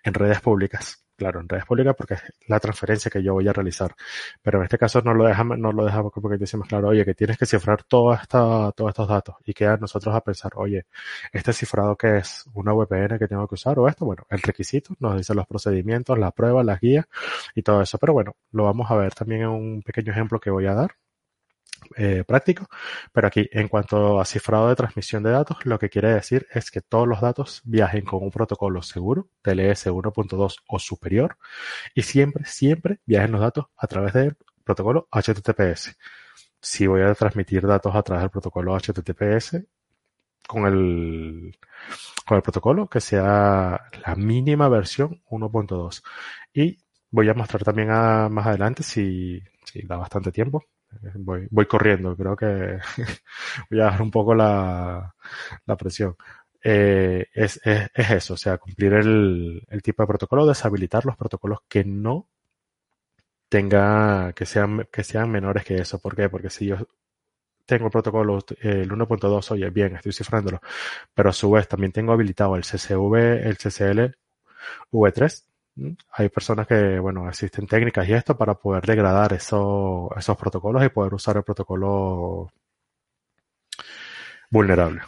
en 0.03 0.15
redes 0.15 0.41
públicas. 0.41 1.05
Claro, 1.21 1.39
en 1.39 1.47
redes 1.47 1.65
públicas 1.65 1.93
porque 1.95 2.15
es 2.15 2.23
la 2.47 2.59
transferencia 2.59 3.11
que 3.11 3.21
yo 3.21 3.33
voy 3.33 3.47
a 3.47 3.53
realizar. 3.53 3.93
Pero 4.41 4.57
en 4.57 4.63
este 4.63 4.79
caso 4.79 5.01
no 5.03 5.13
lo 5.13 5.25
deja, 5.25 5.43
no 5.43 5.71
lo 5.71 5.85
deja 5.85 6.01
porque 6.01 6.39
dice 6.39 6.57
más 6.57 6.67
claro, 6.67 6.87
oye, 6.87 7.05
que 7.05 7.13
tienes 7.13 7.37
que 7.37 7.45
cifrar 7.45 7.83
toda 7.83 8.15
esta, 8.15 8.71
todos 8.71 8.89
estos 8.89 9.07
datos 9.07 9.35
y 9.45 9.53
queda 9.53 9.77
nosotros 9.77 10.15
a 10.15 10.21
pensar, 10.21 10.53
oye, 10.55 10.87
este 11.31 11.53
cifrado 11.53 11.95
que 11.95 12.17
es 12.17 12.45
una 12.55 12.73
VPN 12.73 13.19
que 13.19 13.27
tengo 13.27 13.47
que 13.47 13.53
usar 13.53 13.77
o 13.77 13.87
esto, 13.87 14.03
bueno, 14.03 14.23
el 14.31 14.41
requisito 14.41 14.95
nos 14.99 15.15
dice 15.15 15.35
los 15.35 15.45
procedimientos, 15.45 16.17
la 16.17 16.31
prueba, 16.31 16.63
las 16.63 16.79
guías 16.79 17.05
y 17.53 17.61
todo 17.61 17.83
eso. 17.83 17.99
Pero 17.99 18.13
bueno, 18.13 18.35
lo 18.51 18.63
vamos 18.63 18.89
a 18.89 18.95
ver 18.95 19.13
también 19.13 19.41
en 19.41 19.49
un 19.49 19.83
pequeño 19.83 20.11
ejemplo 20.13 20.39
que 20.39 20.49
voy 20.49 20.65
a 20.65 20.73
dar 20.73 20.95
eh, 21.97 22.23
práctico, 22.25 22.67
pero 23.11 23.27
aquí 23.27 23.49
en 23.51 23.67
cuanto 23.67 24.19
a 24.21 24.25
cifrado 24.25 24.69
de 24.69 24.75
transmisión 24.75 25.23
de 25.23 25.31
datos, 25.31 25.57
lo 25.65 25.79
que 25.79 25.89
quiere 25.89 26.13
decir 26.13 26.47
es 26.53 26.71
que 26.71 26.81
todos 26.81 27.07
los 27.07 27.21
datos 27.21 27.61
viajen 27.65 28.05
con 28.05 28.23
un 28.23 28.31
protocolo 28.31 28.81
seguro, 28.81 29.29
TLS 29.41 29.87
1.2 29.87 30.55
o 30.67 30.79
superior, 30.79 31.37
y 31.93 32.03
siempre, 32.03 32.45
siempre 32.45 32.99
viajen 33.05 33.31
los 33.33 33.41
datos 33.41 33.65
a 33.77 33.87
través 33.87 34.13
del 34.13 34.37
protocolo 34.63 35.07
HTTPS. 35.11 35.97
Si 36.61 36.87
voy 36.87 37.01
a 37.01 37.13
transmitir 37.15 37.65
datos 37.67 37.95
a 37.95 38.03
través 38.03 38.23
del 38.23 38.31
protocolo 38.31 38.77
HTTPS, 38.77 39.63
con 40.47 40.65
el, 40.65 41.57
con 42.25 42.37
el 42.37 42.43
protocolo 42.43 42.87
que 42.89 42.99
sea 43.01 43.81
la 44.05 44.15
mínima 44.15 44.69
versión 44.69 45.21
1.2. 45.29 46.03
Y 46.53 46.77
voy 47.09 47.29
a 47.29 47.33
mostrar 47.33 47.63
también 47.63 47.89
a, 47.91 48.29
más 48.29 48.47
adelante 48.47 48.83
si, 48.83 49.41
si 49.65 49.81
da 49.83 49.97
bastante 49.97 50.31
tiempo 50.31 50.65
Voy, 51.15 51.47
voy 51.51 51.65
corriendo, 51.65 52.15
creo 52.15 52.35
que 52.35 52.45
voy 53.69 53.81
a 53.81 53.85
bajar 53.85 54.01
un 54.01 54.11
poco 54.11 54.35
la, 54.35 55.13
la 55.65 55.77
presión. 55.77 56.15
Eh, 56.63 57.27
es, 57.33 57.59
es, 57.65 57.89
es, 57.93 58.11
eso, 58.11 58.33
o 58.35 58.37
sea, 58.37 58.57
cumplir 58.57 58.93
el, 58.93 59.63
el 59.69 59.81
tipo 59.81 60.03
de 60.03 60.07
protocolo, 60.07 60.45
deshabilitar 60.45 61.05
los 61.05 61.17
protocolos 61.17 61.59
que 61.67 61.83
no 61.83 62.27
tenga, 63.49 64.33
que 64.33 64.45
sean, 64.45 64.87
que 64.91 65.03
sean 65.03 65.29
menores 65.31 65.65
que 65.65 65.75
eso. 65.77 65.99
¿Por 65.99 66.15
qué? 66.15 66.29
Porque 66.29 66.49
si 66.49 66.67
yo 66.67 66.77
tengo 67.65 67.85
el 67.87 67.91
protocolo, 67.91 68.39
el 68.61 68.91
1.2, 68.91 69.51
oye, 69.51 69.69
bien, 69.71 69.95
estoy 69.95 70.13
cifrándolo, 70.13 70.61
pero 71.13 71.29
a 71.31 71.33
su 71.33 71.51
vez 71.51 71.67
también 71.67 71.91
tengo 71.93 72.13
habilitado 72.13 72.55
el 72.55 72.63
CCV, 72.65 73.47
el 73.47 73.57
CCL 73.57 74.17
V3, 74.91 75.45
hay 76.11 76.29
personas 76.29 76.67
que, 76.67 76.99
bueno, 76.99 77.27
existen 77.29 77.67
técnicas 77.67 78.07
y 78.07 78.13
esto 78.13 78.37
para 78.37 78.55
poder 78.55 78.85
degradar 78.85 79.33
eso, 79.33 80.09
esos 80.17 80.37
protocolos 80.37 80.83
y 80.83 80.89
poder 80.89 81.13
usar 81.13 81.37
el 81.37 81.43
protocolo 81.43 82.51
vulnerable. 84.49 85.01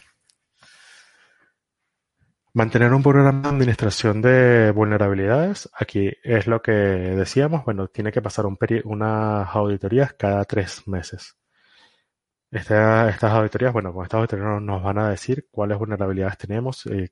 Mantener 2.55 2.93
un 2.93 3.01
programa 3.01 3.41
de 3.41 3.49
administración 3.49 4.21
de 4.21 4.71
vulnerabilidades. 4.71 5.69
Aquí 5.73 6.11
es 6.23 6.45
lo 6.47 6.61
que 6.61 6.71
decíamos. 6.71 7.65
Bueno, 7.65 7.87
tiene 7.87 8.11
que 8.11 8.21
pasar 8.21 8.45
un 8.45 8.57
unas 8.85 9.55
auditorías 9.55 10.13
cada 10.13 10.45
tres 10.45 10.87
meses. 10.87 11.35
estas 12.51 13.23
auditorías, 13.23 13.73
bueno, 13.73 13.91
con 13.91 14.03
estas 14.03 14.19
auditorías 14.19 14.61
nos 14.61 14.83
van 14.83 14.99
a 14.99 15.09
decir 15.09 15.47
cuáles 15.51 15.79
vulnerabilidades 15.79 16.37
tenemos, 16.37 16.85
y 16.85 17.09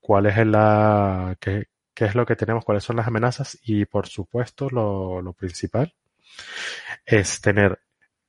cuál 0.00 0.26
es 0.26 0.46
la, 0.46 1.36
que, 1.40 1.68
qué 1.94 2.06
es 2.06 2.14
lo 2.14 2.26
que 2.26 2.36
tenemos, 2.36 2.64
cuáles 2.64 2.84
son 2.84 2.96
las 2.96 3.06
amenazas 3.06 3.58
y 3.62 3.84
por 3.86 4.06
supuesto 4.08 4.68
lo, 4.70 5.22
lo 5.22 5.32
principal 5.32 5.94
es 7.06 7.40
tener 7.40 7.80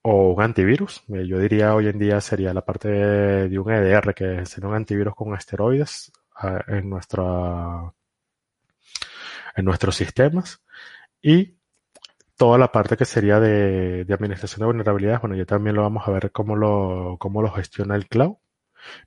o 0.03 0.34
un 0.34 0.41
antivirus. 0.43 1.03
Eh, 1.09 1.26
yo 1.28 1.39
diría 1.39 1.74
hoy 1.76 1.88
en 1.88 1.97
día 1.99 2.22
sería 2.22 2.53
la 2.53 2.63
parte 2.63 2.89
de 2.89 3.59
un 3.59 3.72
EDR, 3.72 4.13
que 4.13 4.45
sería 4.45 4.70
un 4.70 4.76
antivirus 4.76 5.16
con 5.16 5.36
esteroides 5.36 6.11
ah, 6.36 6.63
en 6.68 6.89
nuestra 6.89 7.91
en 9.55 9.66
nuestros 9.66 9.95
sistemas 9.95 10.61
y 11.22 11.55
toda 12.38 12.57
la 12.57 12.72
parte 12.72 12.97
que 12.97 13.05
sería 13.05 13.39
de, 13.39 14.05
de, 14.05 14.13
administración 14.13 14.59
de 14.61 14.66
vulnerabilidades, 14.68 15.22
bueno, 15.22 15.36
ya 15.36 15.45
también 15.45 15.76
lo 15.76 15.84
vamos 15.84 16.07
a 16.07 16.11
ver 16.11 16.32
cómo 16.32 16.55
lo, 16.55 17.18
cómo 17.20 17.41
lo 17.41 17.51
gestiona 17.51 17.95
el 17.95 18.07
cloud. 18.07 18.36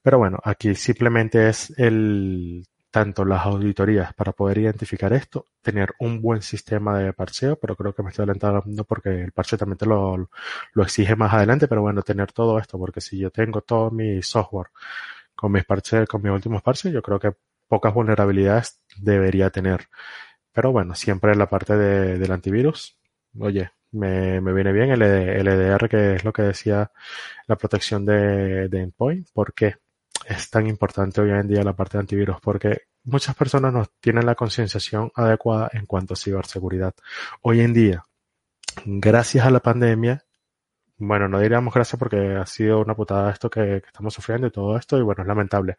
Pero 0.03 0.19
bueno, 0.19 0.39
aquí 0.45 0.75
simplemente 0.75 1.49
es 1.49 1.73
el 1.79 2.67
tanto 2.91 3.25
las 3.25 3.45
auditorías 3.47 4.15
para 4.15 4.33
poder 4.33 4.59
identificar 4.59 5.13
esto, 5.13 5.47
tener 5.63 5.95
un 6.01 6.23
buen 6.23 6.43
sistema 6.43 6.99
de 6.99 7.13
parcheo, 7.13 7.57
pero 7.59 7.77
creo 7.77 7.95
que 7.95 8.03
me 8.03 8.11
estoy 8.11 8.25
adelantando 8.25 8.85
porque 8.85 9.23
el 9.23 9.33
parcheo 9.33 9.59
también 9.59 9.79
te 9.79 9.87
lo, 9.87 10.31
lo 10.73 10.83
exige 10.83 11.17
más 11.17 11.33
adelante, 11.35 11.69
pero 11.69 11.83
bueno, 11.83 12.03
tener 12.03 12.33
todo 12.33 12.59
esto, 12.59 12.79
porque 12.79 13.01
si 13.01 13.19
yo 13.19 13.31
tengo 13.31 13.61
todo 13.63 13.91
mi 13.91 14.23
software 14.23 14.69
con 15.35 15.53
mis 15.53 15.65
parches, 15.65 16.09
con 16.09 16.23
mis 16.23 16.33
últimos 16.33 16.63
parches, 16.63 16.93
yo 16.93 17.03
creo 17.03 17.21
que 17.21 17.33
pocas 17.69 17.95
vulnerabilidades 17.95 18.81
debería 18.97 19.51
tener. 19.51 19.89
Pero 20.53 20.73
bueno, 20.73 20.95
siempre 20.95 21.35
la 21.37 21.49
parte 21.49 21.77
de, 21.77 22.19
del 22.19 22.33
antivirus, 22.33 22.99
oye, 23.39 23.71
me, 23.93 24.41
me 24.41 24.53
viene 24.53 24.73
bien 24.73 24.91
el, 24.91 25.03
el, 25.03 25.49
EDR, 25.49 25.89
que 25.89 26.15
es 26.15 26.25
lo 26.25 26.33
que 26.33 26.43
decía 26.43 26.91
la 27.47 27.57
protección 27.57 28.05
de, 28.05 28.69
de 28.69 28.81
endpoint. 28.83 29.29
¿Por 29.33 29.55
qué? 29.55 29.77
Es 30.29 30.51
tan 30.51 30.67
importante 30.67 31.21
hoy 31.21 31.31
en 31.31 31.49
día 31.49 31.63
la 31.63 31.75
parte 31.75 31.97
de 31.97 32.03
antivirus? 32.03 32.37
Porque 32.41 32.83
muchas 33.05 33.35
personas 33.35 33.73
no 33.73 33.87
tienen 34.01 34.27
la 34.27 34.35
concienciación 34.35 35.11
adecuada 35.15 35.71
en 35.73 35.87
cuanto 35.87 36.15
a 36.15 36.17
ciberseguridad. 36.17 36.95
Hoy 37.41 37.61
en 37.61 37.73
día, 37.73 38.05
gracias 38.85 39.47
a 39.47 39.51
la 39.51 39.61
pandemia, 39.61 40.25
bueno, 41.01 41.29
no 41.29 41.39
diríamos 41.39 41.73
gracias 41.73 41.99
porque 41.99 42.35
ha 42.35 42.45
sido 42.45 42.81
una 42.81 42.95
putada 42.95 43.31
esto 43.31 43.49
que, 43.49 43.77
estamos 43.77 44.13
sufriendo 44.13 44.49
y 44.49 44.51
todo 44.51 44.77
esto, 44.77 44.99
y 44.99 45.03
bueno, 45.03 45.23
es 45.23 45.29
lamentable. 45.29 45.77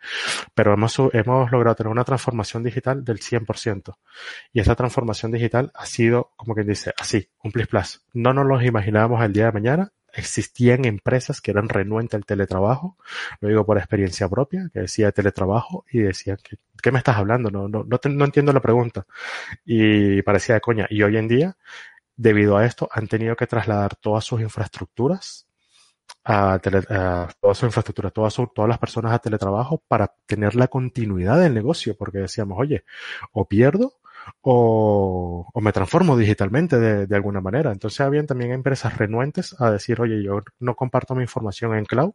Pero 0.54 0.74
hemos, 0.74 0.98
hemos 1.14 1.52
logrado 1.52 1.76
tener 1.76 1.92
una 1.92 2.06
transformación 2.06 2.64
digital 2.64 3.04
del 3.04 3.20
100%. 3.20 3.98
Y 4.54 4.62
esa 4.62 4.76
transformación 4.76 5.32
digital 5.32 5.72
ha 5.76 5.86
sido, 5.86 6.32
como 6.38 6.56
quien 6.56 6.68
dice, 6.68 6.94
así, 6.98 7.30
un 7.44 7.52
plus 7.52 7.68
plus. 7.68 8.06
No 8.14 8.34
nos 8.34 8.46
lo 8.46 8.62
imaginábamos 8.62 9.24
el 9.24 9.34
día 9.34 9.48
de 9.48 9.52
mañana. 9.52 9.92
Existían 10.14 10.86
empresas 10.86 11.42
que 11.42 11.52
eran 11.52 11.70
renuentes 11.70 12.16
al 12.16 12.26
teletrabajo, 12.26 12.98
lo 13.42 13.50
digo 13.50 13.66
por 13.66 13.78
experiencia 13.78 14.28
propia, 14.28 14.70
que 14.74 14.82
decía 14.82 15.12
teletrabajo 15.12 15.86
y 15.92 16.00
decían 16.00 16.38
que, 16.44 16.58
¿qué 16.82 16.92
me 16.92 17.00
estás 17.00 17.18
hablando? 17.18 17.52
No, 17.52 17.68
no, 17.68 17.86
no, 17.86 18.26
entiendo 18.26 18.54
la 18.54 18.62
pregunta. 18.62 19.06
Y 19.66 20.22
parecía 20.22 20.56
de 20.56 20.62
coña. 20.62 20.88
Y 20.90 21.04
hoy 21.04 21.18
en 21.18 21.28
día 21.28 21.58
Debido 22.22 22.58
a 22.58 22.66
esto, 22.66 22.90
han 22.92 23.08
tenido 23.08 23.34
que 23.38 23.48
trasladar 23.48 23.96
todas 23.96 24.26
sus 24.26 24.42
infraestructuras 24.42 25.48
a, 26.26 26.60
tele, 26.60 26.80
a 26.90 27.30
toda 27.40 27.56
su 27.56 27.70
todas, 28.14 28.34
su, 28.34 28.48
todas 28.48 28.68
las 28.68 28.78
personas 28.78 29.14
a 29.14 29.20
teletrabajo 29.20 29.82
para 29.88 30.14
tener 30.26 30.54
la 30.56 30.68
continuidad 30.68 31.40
del 31.40 31.54
negocio, 31.54 31.96
porque 31.96 32.18
decíamos, 32.18 32.58
oye, 32.60 32.84
o 33.32 33.48
pierdo 33.48 33.94
o, 34.42 35.50
o 35.54 35.62
me 35.62 35.72
transformo 35.72 36.18
digitalmente 36.18 36.80
de, 36.80 37.08
de, 37.08 37.16
alguna 37.16 37.42
manera. 37.42 37.72
Entonces 37.72 38.02
habían 38.02 38.28
también 38.28 38.52
empresas 38.52 38.98
renuentes 38.98 39.56
a 39.60 39.72
decir, 39.72 40.02
oye, 40.02 40.24
yo 40.24 40.42
no 40.60 40.76
comparto 40.76 41.16
mi 41.16 41.24
información 41.24 41.76
en 41.76 41.86
cloud, 41.86 42.14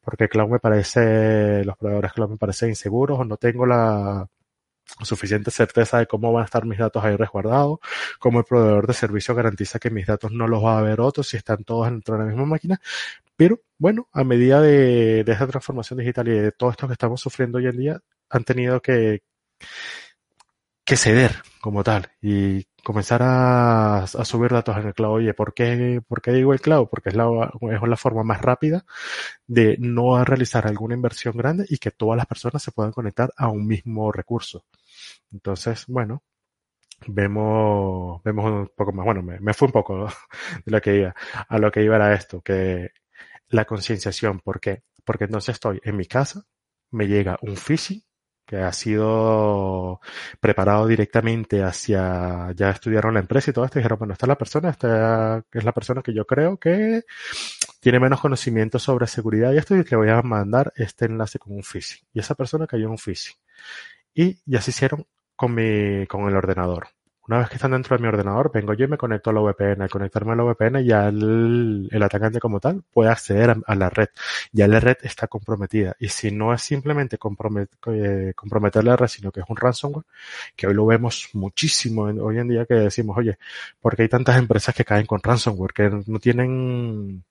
porque 0.00 0.28
cloud 0.28 0.48
me 0.50 0.60
parece, 0.60 1.64
los 1.64 1.76
proveedores 1.76 2.12
cloud 2.12 2.30
me 2.30 2.36
parecen 2.36 2.70
inseguros 2.70 3.20
o 3.20 3.24
no 3.24 3.36
tengo 3.36 3.66
la, 3.66 4.28
suficiente 5.02 5.50
certeza 5.50 5.98
de 5.98 6.06
cómo 6.06 6.32
van 6.32 6.42
a 6.42 6.44
estar 6.46 6.64
mis 6.64 6.78
datos 6.78 7.04
ahí 7.04 7.16
resguardados, 7.16 7.78
cómo 8.18 8.40
el 8.40 8.44
proveedor 8.44 8.86
de 8.86 8.94
servicio 8.94 9.34
garantiza 9.34 9.78
que 9.78 9.90
mis 9.90 10.06
datos 10.06 10.32
no 10.32 10.48
los 10.48 10.64
va 10.64 10.78
a 10.78 10.82
ver 10.82 11.00
otros 11.00 11.28
si 11.28 11.36
están 11.36 11.64
todos 11.64 11.90
dentro 11.90 12.16
de 12.16 12.24
la 12.24 12.26
misma 12.26 12.46
máquina. 12.46 12.80
Pero 13.36 13.60
bueno, 13.78 14.08
a 14.12 14.24
medida 14.24 14.60
de, 14.60 15.24
de 15.24 15.32
esta 15.32 15.46
transformación 15.46 15.98
digital 16.00 16.28
y 16.28 16.32
de 16.32 16.52
todo 16.52 16.70
esto 16.70 16.86
que 16.86 16.94
estamos 16.94 17.20
sufriendo 17.20 17.58
hoy 17.58 17.66
en 17.66 17.76
día, 17.76 18.00
han 18.30 18.44
tenido 18.44 18.80
que, 18.80 19.22
que 20.88 20.96
ceder 20.96 21.42
como 21.60 21.84
tal 21.84 22.10
y 22.22 22.64
comenzar 22.82 23.22
a, 23.22 24.04
a, 24.04 24.24
subir 24.24 24.50
datos 24.50 24.74
en 24.78 24.86
el 24.86 24.94
cloud. 24.94 25.16
Oye, 25.16 25.34
¿por 25.34 25.52
qué, 25.52 26.00
¿por 26.08 26.22
qué 26.22 26.32
digo 26.32 26.54
el 26.54 26.62
cloud? 26.62 26.88
Porque 26.90 27.10
es 27.10 27.14
la, 27.14 27.26
es 27.70 27.82
la 27.82 27.96
forma 27.98 28.22
más 28.24 28.40
rápida 28.40 28.86
de 29.46 29.76
no 29.78 30.24
realizar 30.24 30.66
alguna 30.66 30.94
inversión 30.94 31.36
grande 31.36 31.66
y 31.68 31.76
que 31.76 31.90
todas 31.90 32.16
las 32.16 32.24
personas 32.24 32.62
se 32.62 32.72
puedan 32.72 32.92
conectar 32.92 33.30
a 33.36 33.48
un 33.48 33.66
mismo 33.66 34.10
recurso. 34.12 34.64
Entonces, 35.30 35.84
bueno, 35.88 36.22
vemos, 37.06 38.22
vemos 38.24 38.44
un 38.50 38.70
poco 38.74 38.92
más. 38.92 39.04
Bueno, 39.04 39.22
me, 39.22 39.38
me 39.40 39.52
fue 39.52 39.66
un 39.66 39.72
poco 39.72 40.06
de 40.64 40.72
lo 40.72 40.80
que 40.80 40.96
iba. 40.96 41.14
A 41.48 41.58
lo 41.58 41.70
que 41.70 41.82
iba 41.82 41.96
era 41.96 42.14
esto, 42.14 42.40
que 42.40 42.92
la 43.48 43.66
concienciación. 43.66 44.40
¿Por 44.40 44.58
qué? 44.58 44.84
Porque 45.04 45.24
entonces 45.24 45.54
estoy 45.56 45.80
en 45.84 45.98
mi 45.98 46.06
casa, 46.06 46.46
me 46.92 47.06
llega 47.06 47.38
un 47.42 47.58
phishing 47.58 48.07
que 48.48 48.56
ha 48.56 48.72
sido 48.72 50.00
preparado 50.40 50.86
directamente 50.86 51.62
hacia, 51.62 52.50
ya 52.56 52.70
estudiaron 52.70 53.12
la 53.12 53.20
empresa 53.20 53.50
y 53.50 53.54
todo 53.54 53.66
esto, 53.66 53.78
dijeron, 53.78 53.98
bueno, 53.98 54.14
esta 54.14 54.24
es 54.24 54.28
la 54.28 54.38
persona, 54.38 54.70
esta 54.70 55.44
es 55.52 55.64
la 55.64 55.72
persona 55.72 56.00
que 56.02 56.14
yo 56.14 56.26
creo 56.26 56.56
que 56.56 57.04
tiene 57.80 58.00
menos 58.00 58.20
conocimiento 58.20 58.78
sobre 58.78 59.06
seguridad 59.06 59.52
y 59.52 59.58
esto, 59.58 59.76
y 59.76 59.84
le 59.84 59.96
voy 59.96 60.08
a 60.08 60.22
mandar 60.22 60.72
este 60.76 61.04
enlace 61.04 61.38
con 61.38 61.52
un 61.54 61.62
phishing. 61.62 62.06
Y 62.14 62.20
esa 62.20 62.34
persona 62.34 62.66
cayó 62.66 62.86
en 62.86 62.92
un 62.92 62.98
phishing. 62.98 63.36
Y 64.14 64.38
ya 64.46 64.62
se 64.62 64.70
hicieron 64.70 65.06
con 65.36 65.54
mi, 65.54 66.06
con 66.06 66.26
el 66.26 66.34
ordenador. 66.34 66.88
Una 67.28 67.40
vez 67.40 67.50
que 67.50 67.56
están 67.56 67.72
dentro 67.72 67.94
de 67.94 68.02
mi 68.02 68.08
ordenador, 68.08 68.50
vengo 68.52 68.72
yo 68.72 68.86
y 68.86 68.88
me 68.88 68.96
conecto 68.96 69.28
a 69.28 69.32
la 69.34 69.40
VPN. 69.40 69.82
Al 69.82 69.90
conectarme 69.90 70.32
a 70.32 70.36
la 70.36 70.44
VPN, 70.44 70.82
ya 70.82 71.08
el, 71.08 71.86
el 71.92 72.02
atacante 72.02 72.40
como 72.40 72.58
tal 72.58 72.82
puede 72.90 73.10
acceder 73.10 73.54
a, 73.66 73.74
la 73.74 73.90
red. 73.90 74.08
Ya 74.50 74.66
la 74.66 74.80
red 74.80 74.96
está 75.02 75.26
comprometida. 75.28 75.94
Y 76.00 76.08
si 76.08 76.30
no 76.30 76.54
es 76.54 76.62
simplemente 76.62 77.18
compromet, 77.18 77.68
eh, 77.88 78.32
comprometer 78.34 78.82
la 78.82 78.96
red, 78.96 79.08
sino 79.08 79.30
que 79.30 79.40
es 79.40 79.46
un 79.46 79.56
ransomware, 79.56 80.06
que 80.56 80.68
hoy 80.68 80.74
lo 80.74 80.86
vemos 80.86 81.28
muchísimo 81.34 82.04
hoy 82.04 82.38
en 82.38 82.48
día 82.48 82.64
que 82.64 82.74
decimos, 82.74 83.18
oye, 83.18 83.38
¿por 83.78 83.94
qué 83.94 84.02
hay 84.02 84.08
tantas 84.08 84.38
empresas 84.38 84.74
que 84.74 84.84
caen 84.86 85.04
con 85.04 85.20
ransomware? 85.22 85.72
Que 85.74 85.90
no 86.06 86.18
tienen 86.20 87.24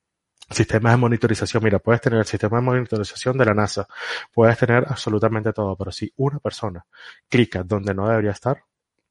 sistemas 0.50 0.92
de 0.92 0.96
monitorización. 0.96 1.64
Mira, 1.64 1.80
puedes 1.80 2.00
tener 2.00 2.20
el 2.20 2.26
sistema 2.26 2.58
de 2.58 2.62
monitorización 2.64 3.36
de 3.36 3.44
la 3.46 3.54
NASA, 3.54 3.86
puedes 4.32 4.56
tener 4.58 4.84
absolutamente 4.86 5.52
todo, 5.52 5.76
pero 5.76 5.90
si 5.90 6.12
una 6.16 6.38
persona 6.38 6.86
clica 7.28 7.64
donde 7.64 7.94
no 7.94 8.08
debería 8.08 8.30
estar, 8.30 8.62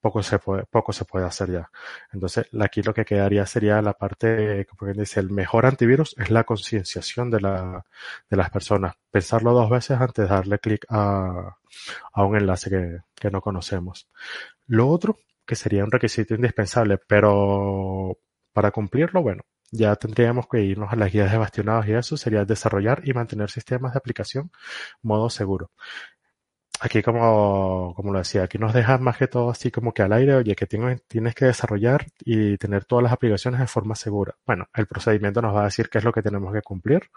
poco 0.08 0.24
se 0.24 0.40
puede, 0.40 0.64
poco 0.66 0.94
se 0.94 1.04
puede 1.04 1.26
hacer 1.26 1.52
ya. 1.52 1.70
Entonces, 2.14 2.48
aquí 2.62 2.82
lo 2.82 2.94
que 2.94 3.04
quedaría 3.04 3.46
sería 3.46 3.82
la 3.82 3.94
parte, 3.94 4.66
como 4.68 4.94
dice, 4.94 5.20
el 5.20 5.32
mejor 5.32 5.66
antivirus 5.66 6.16
es 6.18 6.30
la 6.32 6.46
concienciación 6.46 7.30
de 7.30 7.42
la, 7.42 7.86
de 8.30 8.38
las 8.38 8.50
personas. 8.50 8.96
Pensarlo 9.12 9.52
dos 9.54 9.70
veces 9.70 10.00
antes 10.00 10.30
de 10.30 10.36
darle 10.36 10.60
clic 10.60 10.86
a, 10.90 11.58
a 12.14 12.24
un 12.24 12.38
enlace 12.38 12.70
que, 12.70 13.00
que 13.16 13.30
no 13.32 13.42
conocemos. 13.42 14.10
Lo 14.68 14.88
otro, 14.88 15.18
que 15.46 15.56
sería 15.56 15.84
un 15.84 15.92
requisito 15.92 16.36
indispensable, 16.36 16.98
pero 17.06 18.18
para 18.54 18.72
cumplirlo, 18.72 19.22
bueno, 19.22 19.44
ya 19.72 19.96
tendríamos 19.98 20.48
que 20.48 20.62
irnos 20.62 20.94
a 20.94 20.96
las 20.96 21.12
guías 21.12 21.32
de 21.32 21.38
bastionados 21.38 21.88
y 21.88 21.94
eso 21.94 22.16
sería 22.16 22.46
desarrollar 22.46 23.02
y 23.04 23.14
mantener 23.14 23.50
sistemas 23.52 23.94
de 23.94 23.98
aplicación 23.98 24.52
modo 25.02 25.30
seguro 25.30 25.72
aquí 26.80 27.02
como, 27.02 27.94
como 27.96 28.12
lo 28.14 28.20
decía, 28.20 28.44
aquí 28.44 28.58
nos 28.58 28.74
deja 28.74 28.98
más 28.98 29.18
que 29.18 29.28
todo 29.28 29.50
así 29.50 29.72
como 29.72 29.94
que 29.94 30.02
al 30.02 30.14
aire, 30.14 30.36
oye, 30.36 30.56
que 30.56 30.68
tienes, 30.68 31.04
tienes 31.08 31.36
que 31.36 31.46
desarrollar 31.46 32.06
y 32.20 32.58
tener 32.58 32.86
todas 32.86 33.04
las 33.04 33.14
aplicaciones 33.14 33.60
de 33.60 33.68
forma 33.68 33.96
segura. 33.96 34.36
Bueno, 34.46 34.68
el 34.74 34.88
procedimiento 34.88 35.42
nos 35.42 35.56
va 35.56 35.62
a 35.62 35.66
decir 35.66 35.90
qué 35.90 35.98
es 36.00 36.04
lo 36.04 36.14
que 36.14 36.22
tenemos 36.22 36.54
que 36.54 36.62
cumplir, 36.62 37.10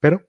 pero 0.00 0.22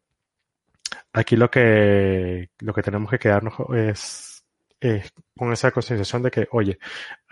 aquí 1.14 1.36
lo 1.36 1.50
que, 1.50 2.50
lo 2.60 2.74
que 2.74 2.84
tenemos 2.84 3.10
que 3.10 3.20
quedarnos 3.20 3.54
es, 3.76 4.44
es 4.80 5.12
con 5.38 5.52
esa 5.54 5.72
concienciación 5.72 6.24
de 6.24 6.32
que, 6.32 6.48
oye, 6.52 6.80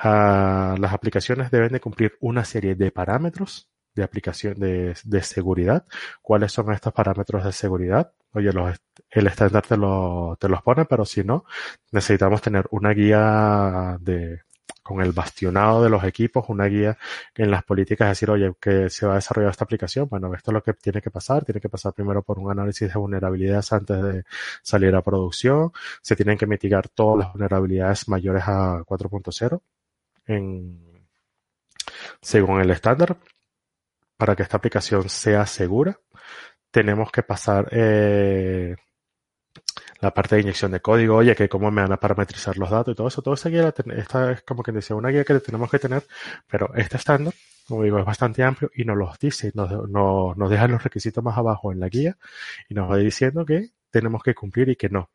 uh, 0.04 0.78
las 0.78 0.94
aplicaciones 0.94 1.52
deben 1.52 1.72
de 1.72 1.80
cumplir 1.80 2.18
una 2.22 2.46
serie 2.46 2.76
de 2.76 2.92
parámetros 2.92 3.68
de 3.94 4.04
aplicación 4.04 4.60
de, 4.60 4.96
de 5.04 5.22
seguridad. 5.22 5.86
¿Cuáles 6.22 6.54
son 6.54 6.72
estos 6.72 6.94
parámetros 6.94 7.44
de 7.44 7.52
seguridad? 7.52 8.14
Oye, 8.34 8.54
los, 8.54 8.80
el 9.12 9.28
estándar 9.28 9.66
te, 9.66 9.78
lo, 9.78 10.38
te 10.40 10.50
los 10.50 10.62
pone, 10.62 10.86
pero 10.86 11.06
si 11.06 11.24
no, 11.24 11.46
necesitamos 11.92 12.42
tener 12.42 12.66
una 12.72 12.92
guía 12.92 13.98
de, 14.00 14.42
con 14.82 15.02
el 15.02 15.12
bastionado 15.12 15.84
de 15.84 15.90
los 15.90 16.04
equipos, 16.04 16.46
una 16.50 16.66
guía 16.66 16.98
en 17.36 17.52
las 17.52 17.64
políticas, 17.64 18.10
decir, 18.10 18.30
oye, 18.30 18.54
que 18.60 18.90
se 18.90 19.06
va 19.06 19.14
a 19.14 19.16
desarrollar 19.16 19.52
esta 19.52 19.66
aplicación, 19.66 20.08
bueno, 20.10 20.34
esto 20.34 20.52
es 20.52 20.54
lo 20.54 20.64
que 20.64 20.74
tiene 20.74 21.02
que 21.02 21.12
pasar, 21.12 21.46
tiene 21.46 21.62
que 21.62 21.70
pasar 21.70 21.94
primero 21.94 22.24
por 22.24 22.40
un 22.40 22.52
análisis 22.52 22.92
de 22.92 23.00
vulnerabilidades 23.00 23.72
antes 23.74 24.02
de 24.02 24.24
salir 24.62 24.96
a 24.96 25.02
producción, 25.02 25.72
se 26.02 26.16
tienen 26.16 26.38
que 26.38 26.48
mitigar 26.48 26.90
todas 26.90 27.20
las 27.26 27.34
vulnerabilidades 27.34 28.08
mayores 28.08 28.44
a 28.48 28.80
4.0 28.84 29.62
en, 30.28 31.08
según 32.22 32.62
el 32.62 32.72
estándar, 32.72 33.18
para 34.18 34.36
que 34.36 34.44
esta 34.44 34.58
aplicación 34.58 35.10
sea 35.10 35.46
segura, 35.46 36.00
tenemos 36.72 37.12
que 37.12 37.24
pasar 37.24 37.68
eh, 37.72 38.76
la 40.02 40.14
parte 40.14 40.36
de 40.36 40.42
inyección 40.42 40.72
de 40.72 40.82
código, 40.82 41.16
oye, 41.18 41.36
que 41.36 41.48
cómo 41.48 41.70
me 41.72 41.82
van 41.82 41.92
a 41.92 41.98
parametrizar 42.00 42.58
los 42.58 42.70
datos 42.70 42.94
y 42.94 42.96
todo 42.96 43.08
eso. 43.08 43.22
Todo 43.22 43.36
esa 43.36 43.50
guía, 43.50 43.74
esta 43.96 44.32
es 44.32 44.42
como 44.42 44.64
que 44.64 44.72
decía, 44.72 44.96
una 44.96 45.10
guía 45.10 45.24
que 45.24 45.40
tenemos 45.40 45.70
que 45.70 45.80
tener, 45.80 46.04
pero 46.50 46.74
este 46.76 46.98
estándar, 46.98 47.34
como 47.68 47.84
digo, 47.84 48.00
es 48.00 48.06
bastante 48.06 48.44
amplio 48.44 48.72
y 48.76 48.84
nos 48.84 48.98
los 48.98 49.20
dice, 49.20 49.52
nos, 49.54 49.70
nos, 49.90 50.36
nos 50.38 50.50
deja 50.50 50.68
los 50.68 50.84
requisitos 50.84 51.24
más 51.24 51.38
abajo 51.38 51.72
en 51.72 51.80
la 51.80 51.88
guía 51.88 52.18
y 52.68 52.74
nos 52.74 52.90
va 52.90 52.98
diciendo 52.98 53.46
que 53.46 53.70
tenemos 53.92 54.24
que 54.24 54.34
cumplir 54.34 54.70
y 54.70 54.76
que 54.76 54.90
no. 54.90 55.12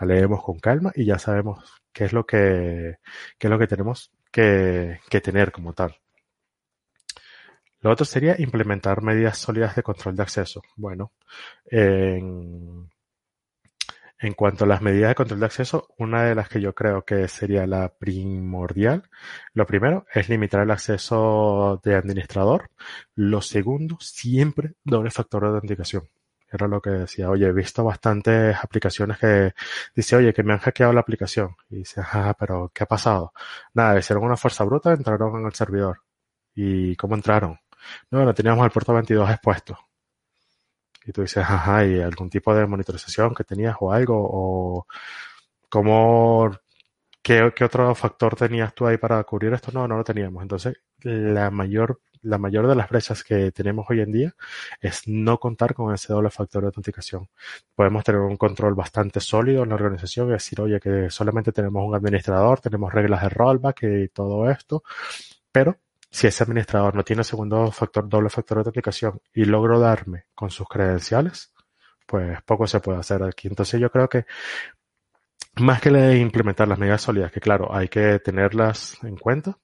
La 0.00 0.06
leemos 0.06 0.44
con 0.44 0.58
calma 0.58 0.92
y 0.94 1.06
ya 1.06 1.18
sabemos 1.18 1.64
qué 1.92 2.04
es 2.04 2.12
lo 2.12 2.26
que, 2.26 2.98
qué 3.38 3.46
es 3.46 3.50
lo 3.50 3.58
que 3.58 3.66
tenemos 3.66 4.12
que, 4.30 5.00
que 5.08 5.20
tener 5.20 5.52
como 5.52 5.72
tal. 5.72 5.96
Lo 7.80 7.90
otro 7.92 8.04
sería 8.04 8.36
implementar 8.38 9.02
medidas 9.02 9.38
sólidas 9.38 9.76
de 9.76 9.82
control 9.82 10.16
de 10.16 10.22
acceso. 10.22 10.62
Bueno, 10.76 11.12
en, 11.66 12.88
en 14.20 14.34
cuanto 14.34 14.64
a 14.64 14.66
las 14.66 14.82
medidas 14.82 15.10
de 15.10 15.14
control 15.14 15.40
de 15.40 15.46
acceso, 15.46 15.88
una 15.98 16.24
de 16.24 16.34
las 16.34 16.48
que 16.48 16.60
yo 16.60 16.74
creo 16.74 17.04
que 17.04 17.28
sería 17.28 17.66
la 17.66 17.88
primordial, 17.88 19.08
lo 19.54 19.66
primero 19.66 20.06
es 20.12 20.28
limitar 20.28 20.62
el 20.62 20.70
acceso 20.70 21.80
de 21.84 21.94
administrador. 21.94 22.70
Lo 23.14 23.40
segundo, 23.42 23.96
siempre 24.00 24.74
doble 24.84 25.10
factor 25.10 25.42
de 25.42 25.48
autenticación. 25.48 26.08
Era 26.50 26.66
lo 26.66 26.80
que 26.80 26.90
decía, 26.90 27.30
oye, 27.30 27.46
he 27.46 27.52
visto 27.52 27.84
bastantes 27.84 28.56
aplicaciones 28.56 29.18
que 29.18 29.52
dice, 29.94 30.16
oye, 30.16 30.32
que 30.32 30.42
me 30.42 30.54
han 30.54 30.58
hackeado 30.60 30.92
la 30.94 31.00
aplicación. 31.00 31.54
Y 31.68 31.76
dice, 31.78 32.00
ah, 32.04 32.34
pero 32.38 32.70
¿qué 32.74 32.84
ha 32.84 32.86
pasado? 32.86 33.32
Nada, 33.74 33.98
hicieron 33.98 34.24
una 34.24 34.36
fuerza 34.36 34.64
bruta, 34.64 34.92
entraron 34.92 35.40
en 35.40 35.46
el 35.46 35.54
servidor. 35.54 36.02
¿Y 36.54 36.96
cómo 36.96 37.14
entraron? 37.16 37.58
No, 38.10 38.24
no 38.24 38.34
teníamos 38.34 38.64
el 38.64 38.70
puerto 38.72 38.94
22 38.94 39.30
expuesto. 39.30 39.87
Y 41.08 41.12
tú 41.12 41.22
dices, 41.22 41.44
ajá, 41.44 41.86
¿y 41.86 42.00
algún 42.00 42.28
tipo 42.30 42.54
de 42.54 42.66
monitorización 42.66 43.34
que 43.34 43.44
tenías 43.44 43.76
o 43.80 43.92
algo? 43.92 44.14
¿O 44.18 44.86
cómo, 45.70 46.50
qué, 47.22 47.52
qué 47.56 47.64
otro 47.64 47.94
factor 47.94 48.36
tenías 48.36 48.74
tú 48.74 48.86
ahí 48.86 48.98
para 48.98 49.22
cubrir 49.24 49.52
esto? 49.54 49.72
No, 49.72 49.88
no 49.88 49.96
lo 49.96 50.04
teníamos. 50.04 50.42
Entonces, 50.42 50.76
la 51.02 51.50
mayor 51.50 52.00
la 52.22 52.36
mayor 52.38 52.66
de 52.66 52.74
las 52.74 52.88
brechas 52.88 53.22
que 53.24 53.52
tenemos 53.52 53.86
hoy 53.88 54.00
en 54.00 54.12
día 54.12 54.34
es 54.80 55.06
no 55.06 55.38
contar 55.38 55.74
con 55.74 55.94
ese 55.94 56.12
doble 56.12 56.30
factor 56.30 56.62
de 56.62 56.66
autenticación. 56.66 57.28
Podemos 57.74 58.04
tener 58.04 58.20
un 58.20 58.36
control 58.36 58.74
bastante 58.74 59.20
sólido 59.20 59.62
en 59.62 59.68
la 59.70 59.76
organización 59.76 60.28
y 60.28 60.32
decir, 60.32 60.60
oye, 60.60 60.80
que 60.80 61.10
solamente 61.10 61.52
tenemos 61.52 61.86
un 61.86 61.94
administrador, 61.94 62.60
tenemos 62.60 62.92
reglas 62.92 63.22
de 63.22 63.28
rollback 63.28 63.82
y 63.84 64.08
todo 64.08 64.50
esto, 64.50 64.82
pero 65.52 65.78
si 66.10 66.26
ese 66.26 66.44
administrador 66.44 66.94
no 66.94 67.04
tiene 67.04 67.24
segundo 67.24 67.70
factor, 67.70 68.08
doble 68.08 68.30
factor 68.30 68.56
de 68.56 68.60
autenticación 68.60 69.20
y 69.32 69.44
logro 69.44 69.78
darme 69.78 70.24
con 70.34 70.50
sus 70.50 70.68
credenciales, 70.68 71.52
pues 72.06 72.42
poco 72.42 72.66
se 72.66 72.80
puede 72.80 72.98
hacer 72.98 73.22
aquí. 73.22 73.48
Entonces 73.48 73.80
yo 73.80 73.90
creo 73.90 74.08
que 74.08 74.24
más 75.56 75.80
que 75.80 75.90
implementar 76.16 76.68
las 76.68 76.78
medidas 76.78 77.02
sólidas, 77.02 77.32
que 77.32 77.40
claro, 77.40 77.74
hay 77.74 77.88
que 77.88 78.18
tenerlas 78.20 78.96
en 79.02 79.16
cuenta, 79.16 79.58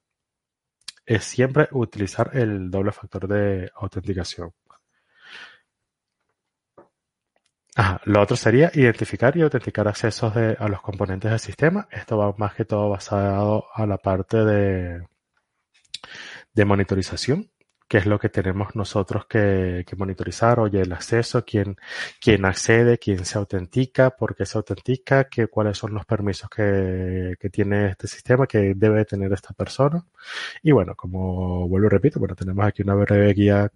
es 1.07 1.25
siempre 1.25 1.69
utilizar 1.73 2.31
el 2.35 2.71
doble 2.71 2.93
factor 2.93 3.29
de 3.29 3.71
autenticación. 3.75 4.53
Lo 8.05 8.21
otro 8.21 8.37
sería 8.37 8.71
identificar 8.75 9.37
y 9.37 9.43
autenticar 9.43 9.89
accesos 9.89 10.35
a 10.37 10.69
los 10.69 10.81
componentes 10.81 11.31
del 11.31 11.41
sistema. 11.41 11.89
Esto 11.91 12.19
va 12.19 12.33
más 12.37 12.55
que 12.55 12.65
todo 12.65 12.89
basado 12.89 13.67
a 13.75 13.87
la 13.87 13.99
parte 13.99 14.45
de, 14.45 15.03
de 16.55 16.65
monitorización 16.65 17.51
qué 17.89 17.99
es 17.99 18.07
lo 18.07 18.19
que 18.19 18.29
tenemos 18.29 18.75
nosotros 18.75 19.27
que, 19.27 19.85
monitorizar, 19.97 20.59
oye, 20.61 20.81
el 20.81 20.93
acceso, 20.93 21.45
quién, 21.45 21.77
quién 22.21 22.45
accede, 22.45 22.99
quién 22.99 23.25
se 23.25 23.39
autentica, 23.39 24.11
por 24.11 24.35
qué 24.35 24.47
se 24.47 24.59
autentica, 24.59 25.29
qué, 25.29 25.49
cuáles 25.49 25.79
son 25.79 25.95
los 25.95 26.05
permisos 26.07 26.49
que, 26.51 27.37
que 27.39 27.51
tiene 27.51 27.91
este 27.91 28.09
sistema, 28.09 28.47
que 28.47 28.75
debe 28.75 29.05
tener 29.05 29.33
esta 29.33 29.55
persona. 29.55 30.05
Y 30.63 30.73
bueno, 30.73 30.95
como 30.97 31.69
vuelvo 31.69 31.87
y 31.87 31.91
repito, 31.91 32.19
bueno, 32.19 32.35
tenemos 32.35 32.65
aquí 32.67 32.83
una 32.83 32.95
breve 32.95 33.33
guía 33.33 33.71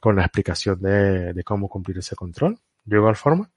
con 0.00 0.16
la 0.16 0.22
explicación 0.22 0.80
de, 0.80 1.32
de 1.32 1.44
cómo 1.44 1.68
cumplir 1.68 1.98
ese 1.98 2.16
control. 2.16 2.58
De 2.84 2.96
igual 2.96 3.16
forma, 3.16 3.48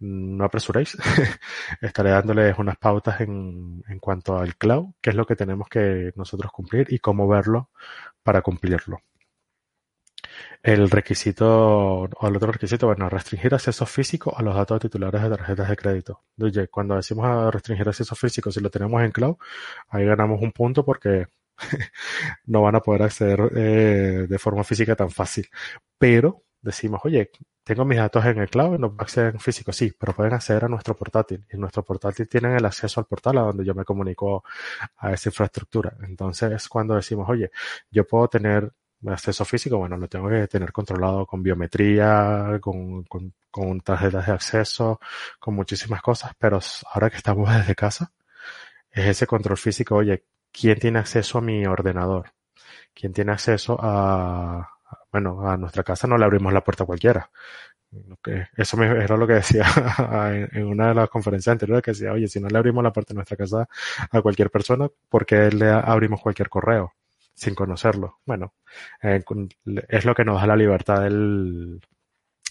no 0.00 0.44
apresuréis. 0.44 0.96
Estaré 1.80 2.10
dándoles 2.10 2.58
unas 2.58 2.76
pautas 2.76 3.20
en, 3.20 3.82
cuanto 4.00 4.36
al 4.38 4.56
cloud, 4.56 4.94
qué 5.00 5.10
es 5.10 5.16
lo 5.16 5.26
que 5.26 5.36
tenemos 5.36 5.68
que 5.68 6.12
nosotros 6.16 6.52
cumplir 6.52 6.86
y 6.90 6.98
cómo 6.98 7.28
verlo 7.28 7.70
para 8.22 8.42
cumplirlo. 8.42 9.00
El 10.62 10.90
requisito, 10.90 11.46
o 12.02 12.28
el 12.28 12.36
otro 12.36 12.52
requisito, 12.52 12.86
bueno, 12.86 13.08
restringir 13.08 13.54
acceso 13.54 13.86
físico 13.86 14.36
a 14.36 14.42
los 14.42 14.54
datos 14.54 14.80
titulares 14.80 15.22
de 15.22 15.30
tarjetas 15.30 15.68
de 15.68 15.76
crédito. 15.76 16.24
Oye, 16.40 16.68
cuando 16.68 16.96
decimos 16.96 17.52
restringir 17.54 17.88
acceso 17.88 18.14
físico, 18.16 18.50
si 18.50 18.60
lo 18.60 18.70
tenemos 18.70 19.02
en 19.02 19.12
cloud, 19.12 19.36
ahí 19.88 20.04
ganamos 20.04 20.42
un 20.42 20.52
punto 20.52 20.84
porque 20.84 21.26
no 22.46 22.62
van 22.62 22.76
a 22.76 22.80
poder 22.80 23.02
acceder 23.02 23.50
eh, 23.56 24.26
de 24.28 24.38
forma 24.38 24.64
física 24.64 24.96
tan 24.96 25.10
fácil. 25.10 25.48
Pero 25.98 26.45
decimos, 26.66 27.00
oye, 27.04 27.30
tengo 27.64 27.84
mis 27.84 27.98
datos 27.98 28.24
en 28.26 28.38
el 28.38 28.48
cloud 28.50 28.78
no 28.78 28.94
acceder 28.98 29.34
en 29.34 29.40
físico, 29.40 29.72
sí, 29.72 29.92
pero 29.98 30.12
pueden 30.12 30.34
acceder 30.34 30.64
a 30.64 30.68
nuestro 30.68 30.94
portátil. 30.96 31.44
Y 31.50 31.54
en 31.54 31.60
nuestro 31.60 31.82
portátil 31.84 32.28
tienen 32.28 32.52
el 32.52 32.64
acceso 32.64 33.00
al 33.00 33.06
portal 33.06 33.38
a 33.38 33.42
donde 33.42 33.64
yo 33.64 33.74
me 33.74 33.84
comunico 33.84 34.44
a 34.98 35.12
esa 35.12 35.28
infraestructura. 35.30 35.96
Entonces 36.02 36.52
es 36.52 36.68
cuando 36.68 36.94
decimos, 36.94 37.28
oye, 37.28 37.50
yo 37.90 38.06
puedo 38.06 38.28
tener 38.28 38.72
acceso 39.06 39.44
físico, 39.44 39.78
bueno, 39.78 39.96
lo 39.96 40.08
tengo 40.08 40.28
que 40.28 40.48
tener 40.48 40.72
controlado 40.72 41.26
con 41.26 41.42
biometría, 41.42 42.58
con, 42.60 43.04
con, 43.04 43.32
con 43.50 43.80
tarjetas 43.80 44.26
de 44.26 44.32
acceso, 44.32 45.00
con 45.38 45.54
muchísimas 45.54 46.02
cosas, 46.02 46.32
pero 46.38 46.58
ahora 46.92 47.10
que 47.10 47.16
estamos 47.16 47.54
desde 47.54 47.74
casa, 47.74 48.12
es 48.90 49.06
ese 49.06 49.26
control 49.26 49.58
físico, 49.58 49.96
oye, 49.96 50.24
¿quién 50.52 50.78
tiene 50.78 50.98
acceso 50.98 51.38
a 51.38 51.42
mi 51.42 51.66
ordenador? 51.66 52.32
¿Quién 52.94 53.12
tiene 53.12 53.32
acceso 53.32 53.76
a, 53.80 54.75
bueno, 55.10 55.48
a 55.48 55.56
nuestra 55.56 55.82
casa 55.82 56.06
no 56.06 56.18
le 56.18 56.24
abrimos 56.24 56.52
la 56.52 56.62
puerta 56.62 56.84
a 56.84 56.86
cualquiera. 56.86 57.30
Eso 58.56 58.82
era 58.82 59.16
lo 59.16 59.26
que 59.26 59.34
decía 59.34 59.64
en 60.52 60.66
una 60.66 60.88
de 60.88 60.94
las 60.94 61.08
conferencias 61.08 61.52
anteriores, 61.52 61.82
que 61.82 61.92
decía, 61.92 62.12
oye, 62.12 62.28
si 62.28 62.40
no 62.40 62.48
le 62.48 62.58
abrimos 62.58 62.82
la 62.82 62.92
puerta 62.92 63.14
de 63.14 63.16
nuestra 63.16 63.36
casa 63.36 63.68
a 64.10 64.22
cualquier 64.22 64.50
persona, 64.50 64.88
¿por 65.08 65.24
qué 65.24 65.50
le 65.50 65.70
abrimos 65.70 66.20
cualquier 66.20 66.48
correo 66.48 66.94
sin 67.34 67.54
conocerlo? 67.54 68.18
Bueno, 68.26 68.54
eh, 69.02 69.22
es 69.88 70.04
lo 70.04 70.14
que 70.14 70.24
nos 70.24 70.40
da 70.40 70.46
la 70.46 70.56
libertad 70.56 71.02
del, 71.02 71.80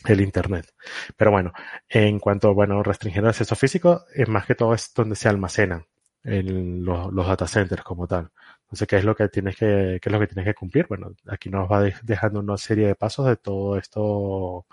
el 0.05 0.21
Internet. 0.21 0.73
Pero 1.15 1.31
bueno, 1.31 1.53
en 1.89 2.19
cuanto, 2.19 2.53
bueno, 2.53 2.81
restringir 2.83 3.21
el 3.23 3.29
acceso 3.29 3.55
físico, 3.55 4.05
es 4.13 4.27
más 4.29 4.45
que 4.45 4.55
todo 4.55 4.73
es 4.73 4.93
donde 4.93 5.15
se 5.15 5.29
almacenan 5.29 5.85
en 6.23 6.83
los, 6.83 7.11
los 7.13 7.27
data 7.27 7.47
centers 7.47 7.83
como 7.83 8.07
tal. 8.07 8.31
Entonces, 8.75 8.87
¿qué 8.89 8.97
es 8.97 9.05
lo 9.05 9.15
que 9.15 9.29
tienes 9.29 9.55
que, 9.55 9.99
qué 10.01 10.09
es 10.09 10.11
lo 10.11 10.19
que 10.19 10.27
tienes 10.27 10.45
que 10.45 10.53
cumplir? 10.53 10.85
Bueno, 10.89 11.13
aquí 11.27 11.49
nos 11.49 11.71
va 11.71 11.81
dejando 12.03 12.41
una 12.41 12.57
serie 12.57 12.87
de 12.87 12.95
pasos 12.95 13.25
de 13.25 13.37
todo 13.37 13.77
esto 13.77 14.65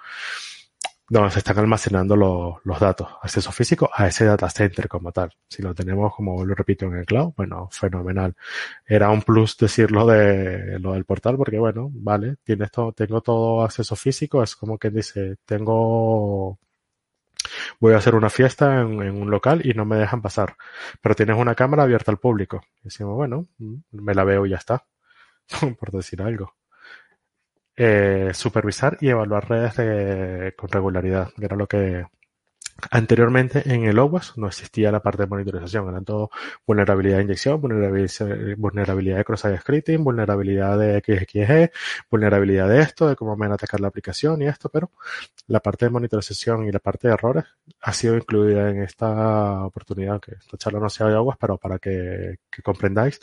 donde 1.09 1.31
se 1.31 1.39
están 1.39 1.59
almacenando 1.59 2.17
los, 2.17 2.81
datos, 2.81 3.07
acceso 3.23 3.53
físico 3.53 3.89
a 3.95 4.09
ese 4.09 4.25
data 4.25 4.51
center 4.51 4.89
como 4.89 5.13
tal. 5.13 5.31
Si 5.49 5.63
lo 5.63 5.73
tenemos, 5.73 6.13
como 6.17 6.45
lo 6.45 6.53
repito, 6.55 6.87
en 6.87 6.97
el 6.97 7.07
cloud, 7.07 7.33
bueno, 7.37 7.69
fenomenal. 7.71 8.35
Era 8.87 9.11
un 9.11 9.23
plus 9.23 9.57
decirlo 9.57 10.05
de 10.07 10.81
lo 10.81 10.95
del 10.95 11.05
portal 11.05 11.37
porque, 11.37 11.59
bueno, 11.59 11.89
vale, 11.93 12.37
tienes 12.43 12.73
todo, 12.73 12.93
tengo 12.93 13.21
todo 13.21 13.63
acceso 13.63 13.95
físico, 13.95 14.43
es 14.43 14.57
como 14.57 14.79
que 14.79 14.91
dice, 14.91 15.37
tengo 15.45 16.59
voy 17.81 17.95
a 17.95 17.99
hacer 17.99 18.15
una 18.15 18.31
fiesta 18.31 18.81
en, 18.81 19.01
un 19.01 19.31
local 19.31 19.63
y 19.65 19.75
no 19.75 19.85
me 19.85 19.97
dejan 19.97 20.23
pasar. 20.23 20.57
Pero 21.01 21.15
tienes 21.15 21.37
una 21.37 21.55
cámara 21.55 21.85
abierta 21.85 22.11
al 22.11 22.19
público. 22.19 22.63
Y 22.81 22.85
decimos, 22.85 23.15
bueno, 23.15 23.49
mm, 23.59 23.77
me 23.93 24.15
la 24.15 24.25
veo 24.25 24.47
y 24.47 24.51
ya 24.51 24.57
está. 24.57 24.85
por 25.79 25.91
decir 25.91 26.23
algo. 26.23 26.55
Eh, 27.77 28.31
supervisar 28.35 28.99
y 29.01 29.09
evaluar 29.09 29.49
redes 29.49 30.55
con 30.57 30.69
regularidad, 30.69 31.31
era 31.41 31.57
lo 31.57 31.67
que, 31.67 32.05
Anteriormente 32.91 33.63
en 33.73 33.85
el 33.85 33.99
OWASP 33.99 34.39
no 34.39 34.49
existía 34.49 34.91
la 34.91 35.01
parte 35.01 35.23
de 35.23 35.29
monitorización, 35.29 35.89
eran 35.89 36.05
todo 36.05 36.31
vulnerabilidad 36.67 37.19
de 37.19 37.23
inyección, 37.23 37.61
vulnerabilidad, 37.61 39.19
de 39.19 39.25
cross-site 39.25 39.59
scripting, 39.59 40.03
vulnerabilidad 40.03 40.79
de 40.79 40.99
XXG, 41.01 41.71
vulnerabilidad 42.11 42.69
de 42.69 42.81
esto, 42.81 43.09
de 43.09 43.15
cómo 43.17 43.37
van 43.37 43.53
a 43.53 43.55
atacar 43.55 43.81
la 43.81 43.89
aplicación 43.89 44.43
y 44.43 44.47
esto, 44.47 44.69
pero 44.69 44.91
la 45.47 45.61
parte 45.61 45.87
de 45.87 45.91
monitorización 45.91 46.67
y 46.67 46.73
la 46.73 46.81
parte 46.81 47.09
de 47.09 47.15
errores 47.15 47.45
ha 47.81 47.93
sido 47.93 48.17
incluida 48.17 48.71
en 48.71 48.83
esta 48.83 49.65
oportunidad, 49.65 50.21
que 50.21 50.35
esta 50.35 50.57
charla 50.57 50.81
no 50.81 50.91
sea 50.91 51.07
de 51.07 51.15
OWASP, 51.15 51.41
pero 51.41 51.59
para 51.59 51.79
que, 51.79 52.39
que 52.51 52.63
comprendáis 52.63 53.21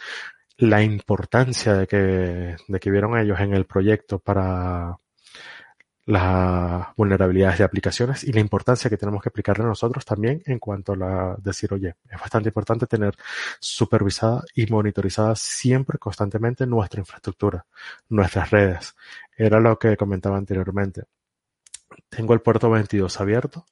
la 0.57 0.81
importancia 0.83 1.73
de 1.73 1.87
que, 1.87 2.55
de 2.67 2.79
que 2.79 2.91
vieron 2.91 3.17
ellos 3.17 3.39
en 3.39 3.53
el 3.53 3.65
proyecto 3.65 4.19
para 4.19 4.97
las 6.09 6.87
vulnerabilidades 6.95 7.59
de 7.59 7.63
aplicaciones 7.63 8.23
y 8.23 8.31
la 8.31 8.39
importancia 8.39 8.89
que 8.89 8.97
tenemos 8.97 9.21
que 9.21 9.29
aplicarle 9.29 9.63
nosotros 9.63 10.03
también 10.03 10.41
en 10.47 10.57
cuanto 10.57 10.93
a 10.93 11.37
decir, 11.39 11.71
oye, 11.71 11.95
es 12.09 12.19
bastante 12.19 12.49
importante 12.49 12.87
tener 12.87 13.15
supervisada 13.59 14.43
y 14.55 14.65
monitorizada 14.65 15.35
siempre, 15.35 15.99
constantemente 15.99 16.65
nuestra 16.65 16.99
infraestructura, 16.99 17.63
nuestras 18.09 18.49
redes. 18.49 18.95
Era 19.37 19.59
lo 19.59 19.77
que 19.77 19.95
comentaba 19.97 20.37
anteriormente. 20.37 21.03
Tengo 22.09 22.33
el 22.33 22.41
puerto 22.41 22.71
22 22.71 23.21
abierto 23.21 23.67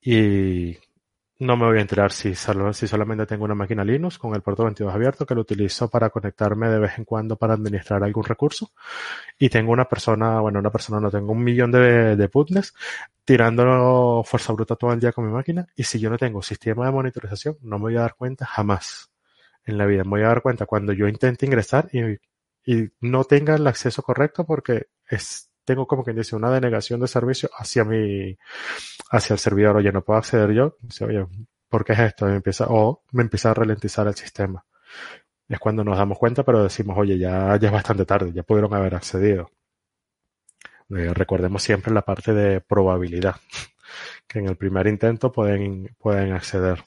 y 0.00 0.76
no 1.40 1.56
me 1.56 1.66
voy 1.66 1.78
a 1.78 1.80
enterar 1.82 2.10
si, 2.10 2.34
si 2.34 2.88
solamente 2.88 3.26
tengo 3.26 3.44
una 3.44 3.54
máquina 3.54 3.84
Linux 3.84 4.18
con 4.18 4.34
el 4.34 4.42
puerto 4.42 4.64
22 4.64 4.92
abierto 4.92 5.24
que 5.24 5.36
lo 5.36 5.42
utilizo 5.42 5.88
para 5.88 6.10
conectarme 6.10 6.68
de 6.68 6.80
vez 6.80 6.98
en 6.98 7.04
cuando 7.04 7.36
para 7.36 7.54
administrar 7.54 8.02
algún 8.02 8.24
recurso. 8.24 8.72
Y 9.38 9.48
tengo 9.48 9.70
una 9.72 9.84
persona, 9.84 10.40
bueno, 10.40 10.58
una 10.58 10.70
persona 10.70 11.00
no 11.00 11.10
tengo 11.10 11.32
un 11.32 11.44
millón 11.44 11.70
de, 11.70 12.16
de 12.16 12.28
putnes 12.28 12.74
tirando 13.24 14.22
fuerza 14.24 14.52
bruta 14.52 14.74
todo 14.74 14.92
el 14.92 15.00
día 15.00 15.12
con 15.12 15.26
mi 15.26 15.32
máquina. 15.32 15.66
Y 15.76 15.84
si 15.84 16.00
yo 16.00 16.10
no 16.10 16.18
tengo 16.18 16.42
sistema 16.42 16.86
de 16.86 16.92
monitorización, 16.92 17.56
no 17.62 17.78
me 17.78 17.82
voy 17.82 17.96
a 17.96 18.00
dar 18.00 18.16
cuenta 18.16 18.44
jamás 18.44 19.12
en 19.64 19.78
la 19.78 19.86
vida. 19.86 20.02
Me 20.02 20.10
voy 20.10 20.22
a 20.22 20.28
dar 20.28 20.42
cuenta 20.42 20.66
cuando 20.66 20.92
yo 20.92 21.06
intente 21.06 21.46
ingresar 21.46 21.88
y, 21.92 22.18
y 22.64 22.90
no 23.00 23.24
tenga 23.24 23.54
el 23.54 23.66
acceso 23.66 24.02
correcto 24.02 24.44
porque 24.44 24.88
es 25.06 25.47
tengo 25.68 25.86
como 25.86 26.02
que 26.02 26.14
dice 26.14 26.34
una 26.34 26.50
denegación 26.50 26.98
de 27.00 27.08
servicio 27.08 27.50
hacia 27.58 27.84
mi, 27.84 28.38
hacia 29.10 29.34
el 29.34 29.38
servidor. 29.38 29.76
Oye, 29.76 29.92
no 29.92 30.02
puedo 30.02 30.18
acceder 30.18 30.52
yo. 30.52 30.76
Dice, 30.80 31.04
oye, 31.04 31.26
¿por 31.68 31.84
qué 31.84 31.92
es 31.92 31.98
esto? 32.00 32.24
me 32.26 32.36
empieza, 32.36 32.66
o 32.70 33.02
me 33.12 33.22
empieza 33.22 33.50
a 33.50 33.54
ralentizar 33.54 34.06
el 34.06 34.14
sistema. 34.14 34.64
Es 35.46 35.58
cuando 35.58 35.84
nos 35.84 35.98
damos 35.98 36.18
cuenta, 36.18 36.42
pero 36.42 36.62
decimos, 36.62 36.96
oye, 36.98 37.18
ya, 37.18 37.54
ya 37.58 37.68
es 37.68 37.72
bastante 37.72 38.06
tarde, 38.06 38.32
ya 38.32 38.42
pudieron 38.42 38.72
haber 38.74 38.94
accedido. 38.94 39.50
Eh, 40.90 41.12
recordemos 41.12 41.62
siempre 41.62 41.92
la 41.92 42.02
parte 42.02 42.32
de 42.32 42.62
probabilidad, 42.62 43.36
que 44.26 44.38
en 44.38 44.48
el 44.48 44.56
primer 44.56 44.86
intento 44.86 45.30
pueden, 45.30 45.94
pueden 45.98 46.32
acceder. 46.32 46.82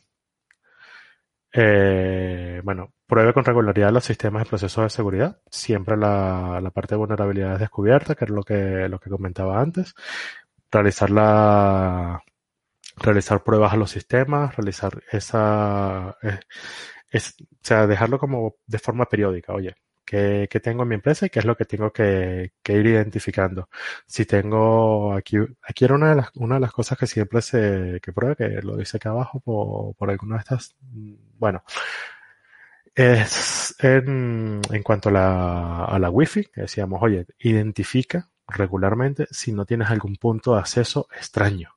Eh, 1.53 2.61
bueno, 2.63 2.93
pruebe 3.05 3.33
con 3.33 3.43
regularidad 3.45 3.91
los 3.91 4.05
sistemas 4.05 4.45
y 4.45 4.49
procesos 4.49 4.83
de 4.83 4.89
seguridad. 4.89 5.41
Siempre 5.49 5.97
la, 5.97 6.59
la 6.61 6.71
parte 6.71 6.95
de 6.95 6.99
vulnerabilidad 6.99 7.53
es 7.55 7.59
descubierta, 7.59 8.15
que 8.15 8.25
es 8.25 8.31
lo 8.31 8.43
que, 8.43 8.87
lo 8.89 8.99
que 8.99 9.09
comentaba 9.09 9.59
antes. 9.61 9.93
realizar 10.71 11.09
la 11.09 12.23
realizar 12.97 13.43
pruebas 13.43 13.73
a 13.73 13.77
los 13.77 13.91
sistemas, 13.91 14.55
realizar 14.55 15.03
esa, 15.11 16.17
eh, 16.21 16.39
es, 17.09 17.35
o 17.41 17.45
sea, 17.61 17.87
dejarlo 17.87 18.19
como 18.19 18.55
de 18.67 18.79
forma 18.79 19.05
periódica, 19.05 19.53
oye, 19.53 19.75
¿qué, 20.05 20.47
qué 20.49 20.59
tengo 20.59 20.83
en 20.83 20.89
mi 20.89 20.95
empresa 20.95 21.25
y 21.25 21.29
qué 21.29 21.39
es 21.39 21.45
lo 21.45 21.55
que 21.57 21.65
tengo 21.65 21.91
que, 21.91 22.53
que, 22.63 22.73
ir 22.73 22.85
identificando? 22.87 23.69
Si 24.07 24.25
tengo 24.25 25.13
aquí, 25.13 25.37
aquí 25.61 25.85
era 25.85 25.95
una 25.95 26.09
de 26.11 26.15
las, 26.17 26.31
una 26.35 26.55
de 26.55 26.61
las 26.61 26.71
cosas 26.71 26.97
que 26.97 27.07
siempre 27.07 27.41
se, 27.41 27.99
que 28.01 28.13
prueba, 28.13 28.35
que 28.35 28.61
lo 28.61 28.77
dice 28.77 28.97
acá 28.97 29.09
abajo 29.11 29.39
por, 29.39 29.95
por 29.95 30.09
alguna 30.09 30.35
de 30.35 30.41
estas, 30.41 30.75
bueno, 31.41 31.63
es 32.93 33.75
en, 33.79 34.61
cuanto 34.83 35.09
a 35.09 35.11
la, 35.11 35.85
a 35.85 35.97
la 35.97 36.09
Wi-Fi, 36.11 36.51
decíamos, 36.55 37.01
oye, 37.01 37.25
identifica 37.39 38.29
regularmente 38.47 39.25
si 39.31 39.51
no 39.51 39.65
tienes 39.65 39.89
algún 39.89 40.17
punto 40.17 40.53
de 40.53 40.59
acceso 40.59 41.07
extraño. 41.17 41.75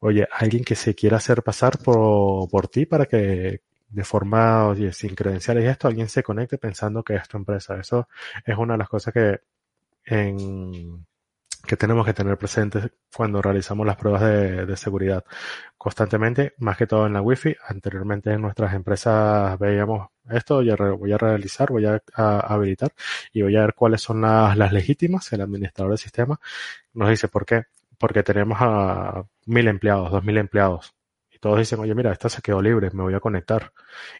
Oye, 0.00 0.28
alguien 0.30 0.64
que 0.64 0.74
se 0.74 0.94
quiera 0.94 1.16
hacer 1.16 1.42
pasar 1.42 1.78
por, 1.78 2.50
por 2.50 2.68
ti 2.68 2.84
para 2.84 3.06
que 3.06 3.62
de 3.88 4.04
forma, 4.04 4.66
oye, 4.68 4.92
sin 4.92 5.14
credenciales 5.14 5.64
y 5.64 5.68
esto, 5.68 5.88
alguien 5.88 6.10
se 6.10 6.22
conecte 6.22 6.58
pensando 6.58 7.02
que 7.02 7.14
es 7.16 7.26
tu 7.26 7.38
empresa. 7.38 7.80
Eso 7.80 8.08
es 8.44 8.58
una 8.58 8.74
de 8.74 8.78
las 8.78 8.88
cosas 8.90 9.14
que 9.14 9.40
en, 10.04 11.06
que 11.66 11.76
tenemos 11.76 12.04
que 12.06 12.14
tener 12.14 12.36
presentes 12.38 12.90
cuando 13.14 13.42
realizamos 13.42 13.86
las 13.86 13.96
pruebas 13.96 14.22
de, 14.22 14.66
de, 14.66 14.76
seguridad 14.76 15.24
constantemente, 15.78 16.54
más 16.58 16.76
que 16.76 16.86
todo 16.86 17.06
en 17.06 17.12
la 17.14 17.22
Wi-Fi. 17.22 17.56
Anteriormente 17.68 18.32
en 18.32 18.42
nuestras 18.42 18.74
empresas 18.74 19.58
veíamos 19.58 20.08
esto, 20.30 20.62
ya 20.62 20.76
voy 20.76 21.12
a 21.12 21.18
realizar, 21.18 21.70
voy 21.70 21.86
a, 21.86 22.02
a, 22.14 22.40
habilitar 22.40 22.92
y 23.32 23.42
voy 23.42 23.56
a 23.56 23.60
ver 23.60 23.74
cuáles 23.74 24.02
son 24.02 24.22
las, 24.22 24.56
las 24.56 24.72
legítimas. 24.72 25.32
El 25.32 25.42
administrador 25.42 25.90
del 25.92 25.98
sistema 25.98 26.40
nos 26.94 27.08
dice 27.10 27.28
por 27.28 27.46
qué. 27.46 27.64
Porque 27.98 28.22
tenemos 28.22 28.58
a 28.60 29.24
mil 29.46 29.68
empleados, 29.68 30.10
dos 30.10 30.24
mil 30.24 30.36
empleados 30.38 30.94
todos 31.44 31.58
dicen, 31.58 31.78
oye, 31.78 31.94
mira, 31.94 32.10
esta 32.10 32.30
se 32.30 32.40
quedó 32.40 32.62
libre, 32.62 32.88
me 32.94 33.02
voy 33.02 33.12
a 33.12 33.20
conectar. 33.20 33.70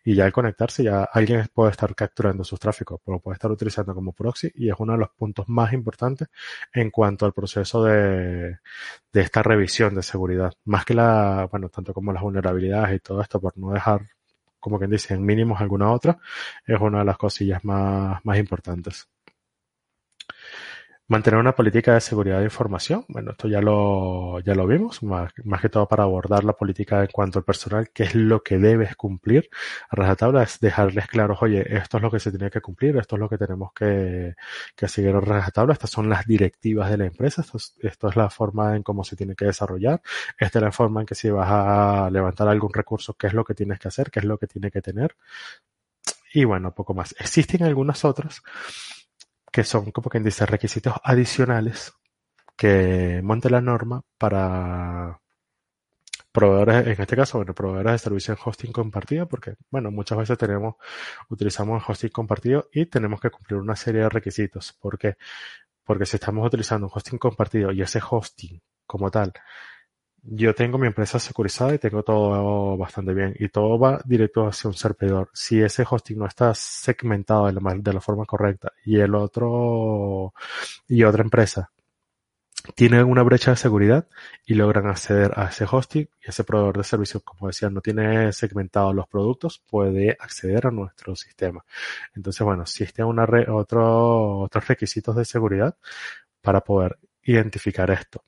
Y 0.05 0.15
ya 0.15 0.27
al 0.27 0.33
conectarse, 0.33 0.85
ya 0.85 1.05
alguien 1.05 1.47
puede 1.55 1.71
estar 1.71 1.95
capturando 1.95 2.45
sus 2.45 2.61
tráficos, 2.61 3.01
pero 3.03 3.19
puede 3.19 3.37
estar 3.37 3.51
utilizando 3.51 3.95
como 3.95 4.13
proxy 4.13 4.53
y 4.55 4.69
es 4.69 4.75
uno 4.79 4.93
de 4.93 4.99
los 4.99 5.09
puntos 5.17 5.49
más 5.49 5.73
importantes 5.73 6.29
en 6.75 6.91
cuanto 6.91 7.25
al 7.25 7.33
proceso 7.33 7.83
de, 7.83 8.59
de 9.11 9.21
esta 9.23 9.43
revisión 9.43 9.95
de 9.95 10.03
seguridad. 10.03 10.53
Más 10.67 10.85
que 10.85 10.93
la, 10.93 11.49
bueno, 11.51 11.71
tanto 11.71 11.95
como 11.95 12.13
las 12.13 12.23
vulnerabilidades 12.23 12.97
y 12.97 13.01
todo 13.01 13.23
esto, 13.23 13.41
por 13.41 13.57
no 13.57 13.71
dejar, 13.73 14.03
como 14.61 14.79
quien 14.79 14.91
dice, 14.91 15.15
en 15.15 15.25
mínimos 15.25 15.63
alguna 15.63 15.93
otra, 15.93 16.19
es 16.67 16.79
una 16.79 16.99
de 16.99 17.05
las 17.07 17.17
cosillas 17.17 17.65
más, 17.65 18.23
más 18.23 18.39
importantes. 18.39 19.09
Mantener 21.07 21.39
una 21.39 21.55
política 21.55 21.93
de 21.93 22.01
seguridad 22.01 22.39
de 22.39 22.45
información. 22.45 23.05
Bueno, 23.09 23.33
esto 23.33 23.47
ya 23.47 23.61
lo, 23.61 24.41
ya 24.41 24.55
lo 24.55 24.67
vimos, 24.67 25.03
más, 25.03 25.31
que 25.61 25.69
todo 25.69 25.87
para 25.87 26.05
abordar 26.05 26.45
la 26.45 26.55
política 26.55 27.03
en 27.03 27.09
cuanto 27.13 27.39
al 27.39 27.45
personal, 27.45 27.91
qué 27.93 28.05
es 28.05 28.15
lo 28.15 28.43
que 28.43 28.57
debes 28.57 28.97
cumplir. 28.97 29.51
A 29.91 29.97
rajatabla 29.97 30.43
es 30.43 30.61
dejarles 30.61 31.07
claros, 31.09 31.43
oye, 31.43 31.63
esto 31.77 31.99
es 31.99 32.03
lo 32.03 32.11
que 32.11 32.21
se 32.21 32.31
tiene 32.31 32.51
que 32.51 32.63
cumplir, 32.63 32.97
esto 32.97 33.17
es 33.17 33.21
lo 33.21 33.29
que 33.29 33.37
tenemos 33.37 33.73
que, 33.75 34.35
que 34.75 34.89
seguir 34.89 35.15
a 35.15 35.21
rajatabla, 35.21 35.75
estas 35.75 35.91
son 35.91 36.09
las 36.09 36.27
directivas 36.27 36.89
de 36.91 36.97
la 36.97 37.05
empresa, 37.05 37.43
esto 37.43 37.59
es, 37.59 37.75
esto 37.83 38.09
es 38.09 38.17
la 38.17 38.31
forma 38.31 38.75
en 38.75 38.83
cómo 38.83 39.05
se 39.05 39.15
tiene 39.15 39.35
que 39.37 39.45
desarrollar, 39.45 40.01
esta 40.39 40.59
es 40.59 40.63
la 40.63 40.73
forma 40.73 41.01
en 41.01 41.07
que 41.07 41.15
si 41.15 41.29
vas 41.29 41.49
a 41.51 42.09
levantar 42.11 42.49
algún 42.49 42.73
recurso, 42.73 43.13
qué 43.13 43.27
es 43.27 43.35
lo 43.35 43.45
que 43.45 43.55
tienes 43.55 43.79
que 43.79 43.89
hacer, 43.89 44.11
qué 44.11 44.21
es 44.21 44.25
lo 44.25 44.39
que 44.39 44.47
tiene 44.47 44.71
que 44.71 44.81
tener. 44.81 45.17
Y 46.33 46.45
bueno, 46.45 46.75
poco 46.75 46.95
más. 46.95 47.15
Existen 47.19 47.63
algunas 47.63 48.05
otras 48.05 48.43
que 49.55 49.63
son 49.63 49.93
como 49.93 50.11
quien 50.11 50.25
dice 50.25 50.47
requisitos 50.47 50.95
adicionales 51.05 51.93
que 52.57 53.21
monte 53.23 53.49
la 53.49 53.61
norma 53.61 54.03
para 54.19 55.21
proveedores, 56.33 56.89
en 56.89 57.01
este 57.01 57.15
caso, 57.15 57.39
bueno, 57.39 57.55
proveedores 57.55 57.93
de 57.93 57.99
servicio 57.99 58.35
en 58.35 58.41
hosting 58.45 58.73
compartido, 58.73 59.29
porque, 59.29 59.55
bueno, 59.71 59.93
muchas 59.93 60.19
veces 60.19 60.37
tenemos, 60.39 60.75
utilizamos 61.29 61.85
hosting 61.89 62.11
compartido 62.11 62.69
y 62.73 62.87
tenemos 62.87 63.21
que 63.21 63.31
cumplir 63.31 63.61
una 63.61 63.77
serie 63.77 64.03
de 64.03 64.09
requisitos. 64.09 64.73
¿Por 64.73 64.99
qué? 64.99 65.19
Porque 65.85 66.05
si 66.05 66.17
estamos 66.17 66.45
utilizando 66.45 66.89
un 66.89 66.93
hosting 66.93 67.19
compartido 67.19 67.71
y 67.71 67.81
ese 67.81 68.01
hosting 68.11 68.61
como 68.87 69.09
tal 69.13 69.33
yo 70.27 70.55
tengo 70.55 70.79
mi 70.79 70.87
empresa 70.87 71.19
securizada 71.19 71.75
y 71.75 71.79
tengo 71.79 72.03
todo 72.03 72.77
bastante 72.77 73.13
bien 73.15 73.35
y 73.39 73.49
todo 73.49 73.79
va 73.79 74.01
directo 74.05 74.47
hacia 74.47 74.69
un 74.69 74.75
servidor. 74.75 75.31
Si 75.35 75.61
ese 75.61 75.85
hosting 75.89 76.19
no 76.19 76.27
está 76.27 76.55
segmentado 76.55 77.47
de 77.47 77.93
la, 77.93 78.01
forma 78.01 78.25
correcta 78.25 78.73
y 78.85 78.99
el 79.01 79.15
otro 79.15 80.33
y 80.89 81.05
otra 81.05 81.23
empresa 81.23 81.71
tiene 82.75 83.03
una 83.05 83.23
brecha 83.23 83.51
de 83.53 83.57
seguridad 83.59 84.09
y 84.47 84.55
logran 84.55 84.87
acceder 84.87 85.33
a 85.37 85.49
ese 85.49 85.67
hosting 85.71 86.09
y 86.25 86.31
ese 86.31 86.45
proveedor 86.45 86.79
de 86.79 86.85
servicios, 86.85 87.23
como 87.23 87.49
decía, 87.49 87.69
no 87.71 87.81
tiene 87.83 88.33
segmentado 88.33 88.93
los 88.95 89.07
productos, 89.09 89.63
puede 89.69 90.17
acceder 90.19 90.67
a 90.69 90.71
nuestro 90.71 91.15
sistema. 91.17 91.65
Entonces, 92.15 92.43
bueno, 92.45 92.63
existen 92.63 93.05
una 93.07 93.27
otro, 93.49 94.41
otros 94.41 94.69
requisitos 94.69 95.17
de 95.17 95.25
seguridad 95.27 95.77
para 96.43 96.61
poder 96.63 96.99
identificar 97.23 97.91
esto 97.91 98.25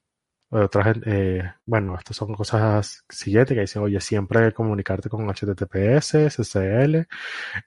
otra 0.50 0.84
gente, 0.84 1.38
eh, 1.38 1.54
bueno, 1.66 1.96
estas 1.98 2.16
son 2.16 2.34
cosas 2.34 3.04
siguientes 3.08 3.54
que 3.54 3.62
dicen, 3.62 3.82
oye, 3.82 4.00
siempre 4.00 4.52
comunicarte 4.52 5.08
con 5.08 5.26
HTTPS, 5.28 6.30
SSL, 6.30 7.06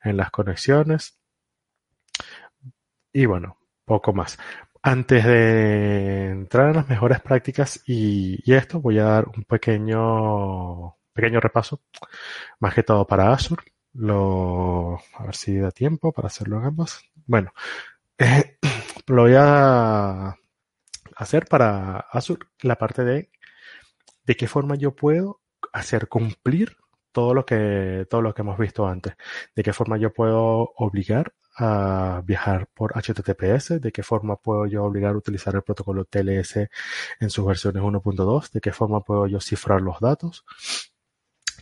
en 0.04 0.18
las 0.18 0.32
conexiones. 0.32 1.20
Y 3.14 3.26
bueno, 3.26 3.58
poco 3.86 4.14
más. 4.14 4.38
Antes 4.82 5.26
de 5.26 6.30
entrar 6.30 6.70
en 6.70 6.76
las 6.78 6.90
mejores 6.90 7.20
prácticas 7.22 7.84
y, 7.86 8.40
y 8.50 8.54
esto, 8.56 8.80
voy 8.80 9.00
a 9.00 9.04
dar 9.04 9.28
un 9.28 9.44
pequeño, 9.44 10.96
pequeño 11.14 11.40
repaso, 11.42 11.82
más 12.60 12.74
que 12.74 12.84
todo 12.84 13.06
para 13.08 13.34
Azure. 13.34 13.64
Lo, 13.94 15.00
a 15.18 15.24
ver 15.26 15.36
si 15.36 15.58
da 15.58 15.72
tiempo 15.72 16.12
para 16.14 16.28
hacerlo 16.28 16.60
en 16.60 16.66
ambos. 16.66 17.02
Bueno, 17.26 17.52
eh, 18.18 18.58
lo 19.08 19.24
voy 19.24 19.34
a 19.38 20.36
hacer 21.20 21.46
para 21.46 22.00
Azure 22.12 22.48
la 22.62 22.78
parte 22.78 23.04
de 23.04 23.30
de 24.26 24.36
qué 24.36 24.48
forma 24.48 24.76
yo 24.76 24.96
puedo 24.96 25.42
hacer 25.74 26.08
cumplir 26.08 26.78
todo 27.12 27.34
lo 27.34 27.46
que 27.46 28.06
todo 28.10 28.22
lo 28.22 28.34
que 28.34 28.44
hemos 28.44 28.58
visto 28.58 28.88
antes, 28.88 29.16
de 29.56 29.64
qué 29.64 29.74
forma 29.74 29.98
yo 29.98 30.14
puedo 30.14 30.72
obligar 30.78 31.34
a 31.58 32.22
viajar 32.24 32.68
por 32.74 32.94
HTTPS, 32.94 33.82
de 33.82 33.92
qué 33.92 34.04
forma 34.04 34.38
puedo 34.38 34.66
yo 34.68 34.84
obligar 34.84 35.14
a 35.14 35.18
utilizar 35.18 35.56
el 35.56 35.64
protocolo 35.64 36.06
TLS 36.06 36.70
en 37.20 37.30
sus 37.30 37.46
versiones 37.46 37.84
1.2, 37.84 38.52
de 38.52 38.62
qué 38.62 38.72
forma 38.72 39.02
puedo 39.02 39.28
yo 39.28 39.42
cifrar 39.42 39.82
los 39.82 40.00
datos. 40.00 40.46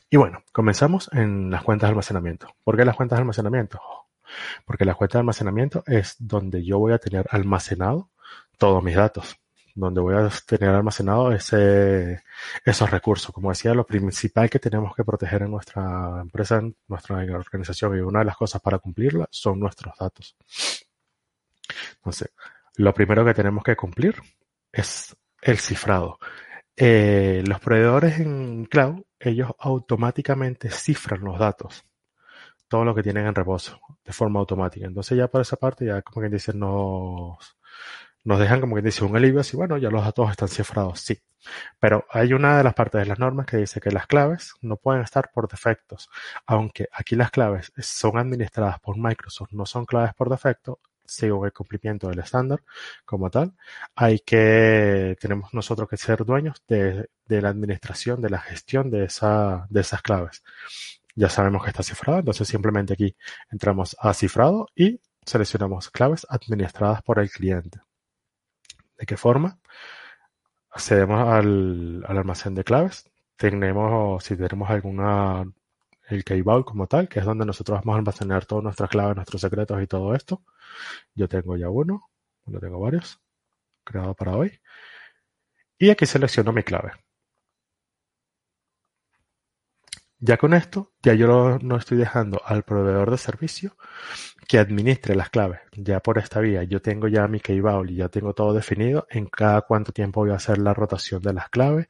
Y 0.10 0.18
bueno, 0.18 0.44
comenzamos 0.52 1.10
en 1.14 1.50
las 1.50 1.64
cuentas 1.64 1.88
de 1.88 1.92
almacenamiento. 1.92 2.48
¿Por 2.64 2.78
qué 2.78 2.86
las 2.86 2.96
cuentas 2.96 3.18
de 3.18 3.22
almacenamiento? 3.22 3.80
Porque 4.66 4.86
las 4.86 4.98
cuentas 4.98 5.16
de 5.16 5.20
almacenamiento 5.22 5.84
es 5.88 6.16
donde 6.20 6.64
yo 6.64 6.80
voy 6.80 6.94
a 6.94 7.00
tener 7.00 7.26
almacenado 7.32 8.12
todos 8.58 8.84
mis 8.84 8.96
datos 8.96 9.40
donde 9.78 10.02
voy 10.02 10.16
a 10.16 10.30
tener 10.46 10.70
almacenado 10.72 11.32
ese, 11.32 12.24
esos 12.66 12.90
recursos. 12.90 13.32
Como 13.34 13.50
decía, 13.50 13.74
lo 13.74 13.86
principal 13.86 14.50
que 14.50 14.60
tenemos 14.60 14.96
que 14.96 15.04
proteger 15.04 15.44
en 15.44 15.52
nuestra 15.52 16.20
empresa, 16.20 16.58
en 16.58 16.76
nuestra 16.88 17.18
organización, 17.18 17.98
y 17.98 18.02
una 18.02 18.20
de 18.20 18.26
las 18.26 18.38
cosas 18.38 18.62
para 18.62 18.80
cumplirla 18.80 19.28
son 19.30 19.60
nuestros 19.60 19.96
datos. 19.98 20.36
Entonces, 21.98 22.30
lo 22.76 22.94
primero 22.94 23.24
que 23.24 23.34
tenemos 23.34 23.64
que 23.64 23.76
cumplir 23.76 24.16
es 24.72 25.16
el 25.42 25.60
cifrado. 25.60 26.20
Eh, 26.76 27.44
los 27.46 27.60
proveedores 27.60 28.20
en 28.20 28.66
cloud, 28.66 29.04
ellos 29.20 29.52
automáticamente 29.60 30.70
cifran 30.72 31.22
los 31.22 31.38
datos 31.40 31.84
todo 32.68 32.84
lo 32.84 32.94
que 32.94 33.04
tienen 33.04 33.26
en 33.28 33.36
reposo 33.36 33.80
de 34.04 34.14
forma 34.14 34.40
automática. 34.40 34.86
Entonces 34.86 35.18
ya 35.18 35.28
por 35.28 35.42
esa 35.42 35.56
parte 35.56 35.86
ya 35.86 36.02
como 36.02 36.22
que 36.22 36.30
dicen 36.30 36.60
nos, 36.60 37.58
nos 38.28 38.40
dejan 38.40 38.60
como 38.60 38.76
que 38.76 38.82
dice 38.82 39.06
un 39.06 39.16
alivio 39.16 39.40
así, 39.40 39.56
bueno, 39.56 39.78
ya 39.78 39.90
los 39.90 40.04
datos 40.04 40.30
están 40.30 40.50
cifrados, 40.50 41.00
sí. 41.00 41.18
Pero 41.80 42.06
hay 42.10 42.34
una 42.34 42.58
de 42.58 42.64
las 42.66 42.74
partes 42.74 43.00
de 43.00 43.06
las 43.06 43.20
normas 43.20 43.46
que 43.46 43.56
dice 43.56 43.80
que 43.80 43.90
las 43.90 44.06
claves 44.06 44.54
no 44.62 44.76
pueden 44.76 45.02
estar 45.02 45.32
por 45.34 45.48
defectos. 45.48 46.10
Aunque 46.46 46.90
aquí 46.92 47.16
las 47.16 47.32
claves 47.32 47.72
son 47.78 48.18
administradas 48.18 48.82
por 48.82 48.98
Microsoft, 48.98 49.54
no 49.54 49.66
son 49.66 49.86
claves 49.86 50.14
por 50.14 50.30
defecto, 50.30 50.82
según 51.06 51.46
el 51.46 51.54
cumplimiento 51.54 52.10
del 52.10 52.20
estándar 52.20 52.62
como 53.06 53.30
tal, 53.30 53.54
hay 53.96 54.20
que, 54.20 55.16
tenemos 55.22 55.54
nosotros 55.54 55.88
que 55.88 55.96
ser 55.96 56.26
dueños 56.26 56.62
de, 56.68 57.10
de 57.26 57.42
la 57.42 57.48
administración, 57.48 58.22
de 58.22 58.30
la 58.30 58.40
gestión 58.40 58.92
de, 58.92 59.06
esa, 59.06 59.68
de 59.70 59.80
esas 59.80 60.02
claves. 60.02 60.44
Ya 61.16 61.30
sabemos 61.30 61.64
que 61.64 61.70
está 61.70 61.82
cifrado, 61.82 62.20
entonces 62.20 62.46
simplemente 62.46 62.92
aquí 62.92 63.16
entramos 63.50 63.96
a 64.02 64.14
cifrado 64.14 64.68
y 64.76 65.00
seleccionamos 65.26 65.90
claves 65.92 66.28
administradas 66.30 67.02
por 67.04 67.20
el 67.20 67.30
cliente. 67.32 67.87
¿De 68.98 69.06
qué 69.06 69.18
forma? 69.18 69.60
Accedemos 70.72 71.28
al, 71.28 72.04
al 72.08 72.18
almacén 72.18 72.56
de 72.56 72.64
claves. 72.64 73.10
Tenemos, 73.36 74.24
si 74.24 74.36
tenemos 74.36 74.70
alguna, 74.70 75.46
el 76.10 76.24
key 76.24 76.42
vault 76.42 76.66
como 76.66 76.88
tal, 76.88 77.08
que 77.10 77.20
es 77.20 77.26
donde 77.26 77.46
nosotros 77.46 77.80
vamos 77.80 77.96
a 77.96 78.00
almacenar 78.00 78.46
todas 78.46 78.64
nuestras 78.64 78.90
claves, 78.90 79.16
nuestros 79.16 79.42
secretos 79.42 79.82
y 79.82 79.88
todo 79.88 80.16
esto. 80.16 80.44
Yo 81.16 81.28
tengo 81.28 81.58
ya 81.58 81.70
uno, 81.70 82.10
yo 82.46 82.60
tengo 82.60 82.80
varios, 82.80 83.20
creado 83.84 84.14
para 84.16 84.36
hoy. 84.36 84.60
Y 85.80 85.90
aquí 85.90 86.06
selecciono 86.06 86.54
mi 86.54 86.64
clave. 86.64 86.92
Ya 90.20 90.38
con 90.38 90.56
esto, 90.56 90.94
ya 91.04 91.14
yo 91.14 91.60
no 91.62 91.78
estoy 91.78 91.98
dejando 91.98 92.42
al 92.44 92.64
proveedor 92.64 93.12
de 93.12 93.18
servicio 93.20 93.78
que 94.48 94.58
administre 94.58 95.16
las 95.16 95.30
claves. 95.30 95.60
Ya 95.74 96.00
por 96.00 96.18
esta 96.18 96.40
vía, 96.40 96.64
yo 96.64 96.82
tengo 96.82 97.08
ya 97.08 97.28
mi 97.28 97.40
key 97.40 97.62
y 97.88 97.96
ya 97.96 98.10
tengo 98.10 98.34
todo 98.34 98.54
definido 98.54 99.06
en 99.12 99.28
cada 99.28 99.62
cuánto 99.62 99.92
tiempo 99.92 100.22
voy 100.22 100.32
a 100.32 100.36
hacer 100.36 100.58
la 100.58 100.74
rotación 100.74 101.22
de 101.22 101.34
las 101.34 101.50
claves, 101.50 101.88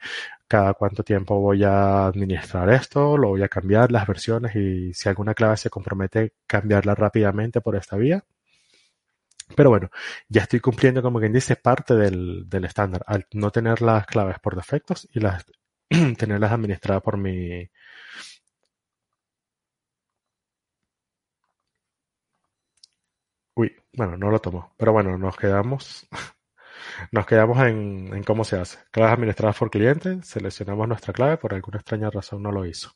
cada 0.47 0.73
cuánto 0.73 1.03
tiempo 1.03 1.39
voy 1.39 1.63
a 1.63 2.07
administrar 2.07 2.69
esto, 2.69 3.17
lo 3.17 3.30
voy 3.30 3.43
a 3.43 3.49
cambiar 3.49 3.91
las 3.91 4.05
versiones 4.07 4.55
y 4.55 4.93
si 4.93 5.07
alguna 5.07 5.34
clave 5.34 5.55
se 5.57 5.69
compromete, 5.69 6.34
cambiarla 6.47 6.95
rápidamente 6.95 7.61
por 7.61 7.75
esta 7.78 7.95
vía. 7.95 8.25
Pero 9.55 9.69
bueno, 9.69 9.89
ya 10.28 10.41
estoy 10.41 10.59
cumpliendo, 10.59 11.01
como 11.01 11.19
quien 11.19 11.32
dice, 11.34 11.55
parte 11.55 11.95
del, 11.95 12.49
del 12.49 12.65
estándar, 12.65 13.03
al 13.07 13.25
no 13.34 13.51
tener 13.51 13.82
las 13.82 14.05
claves 14.05 14.38
por 14.39 14.55
defectos 14.55 15.07
y 15.13 15.21
las 15.21 15.45
tenerlas 16.17 16.51
administradas 16.51 17.01
por 17.01 17.17
mi, 17.17 17.69
bueno, 23.98 24.16
no 24.18 24.30
lo 24.30 24.39
tomo. 24.39 24.74
Pero 24.78 24.93
bueno, 24.93 25.18
nos 25.18 25.36
quedamos, 25.36 26.08
nos 27.12 27.26
quedamos 27.26 27.58
en, 27.66 28.14
en 28.14 28.24
cómo 28.24 28.43
se 28.43 28.58
hace. 28.60 28.80
Claves 28.91 29.14
administradas 29.14 29.58
por 29.58 29.72
cliente, 29.72 30.22
seleccionamos 30.24 30.88
nuestra 30.88 31.14
clave, 31.14 31.38
por 31.38 31.54
alguna 31.54 31.80
extraña 31.80 32.10
razón 32.12 32.43
no 32.43 32.52
lo 32.52 32.66
hizo. 32.66 32.91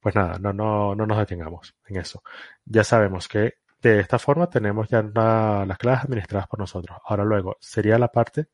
Pues 0.00 0.14
nada, 0.16 0.38
no, 0.40 0.52
no, 0.52 0.94
no 0.94 1.06
nos 1.06 1.18
detengamos 1.18 1.74
en 1.86 1.98
eso. 1.98 2.22
Ya 2.64 2.84
sabemos 2.84 3.28
que 3.28 3.54
de 3.80 4.00
esta 4.00 4.18
forma 4.18 4.50
tenemos 4.50 4.88
ya 4.88 5.02
las 5.02 5.78
claves 5.78 6.04
administradas 6.04 6.48
por 6.48 6.58
nosotros. 6.58 6.98
Ahora 7.04 7.24
luego 7.24 7.56
sería 7.60 7.98
la 7.98 8.10
parte 8.10 8.48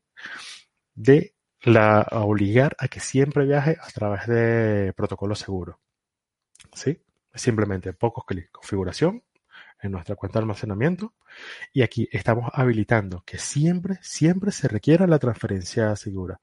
de 0.93 1.35
la 1.61 2.07
obligar 2.11 2.75
a 2.79 2.87
que 2.87 2.99
siempre 2.99 3.45
viaje 3.45 3.77
a 3.81 3.87
través 3.87 4.27
de 4.27 4.93
protocolo 4.95 5.33
seguro. 5.35 5.79
¿Sí? 6.73 7.01
Simplemente 7.33 7.93
pocos 7.93 8.23
clics. 8.25 8.51
Configuración, 8.51 9.23
en 9.85 9.91
nuestra 9.91 10.15
cuenta 10.15 10.39
de 10.39 10.43
almacenamiento 10.43 11.13
y 11.73 11.81
aquí 11.81 12.07
estamos 12.11 12.49
habilitando 12.53 13.23
que 13.25 13.37
siempre, 13.37 13.99
siempre 14.01 14.51
se 14.51 14.67
requiera 14.67 15.07
la 15.07 15.19
transferencia 15.19 15.95
segura. 15.95 16.39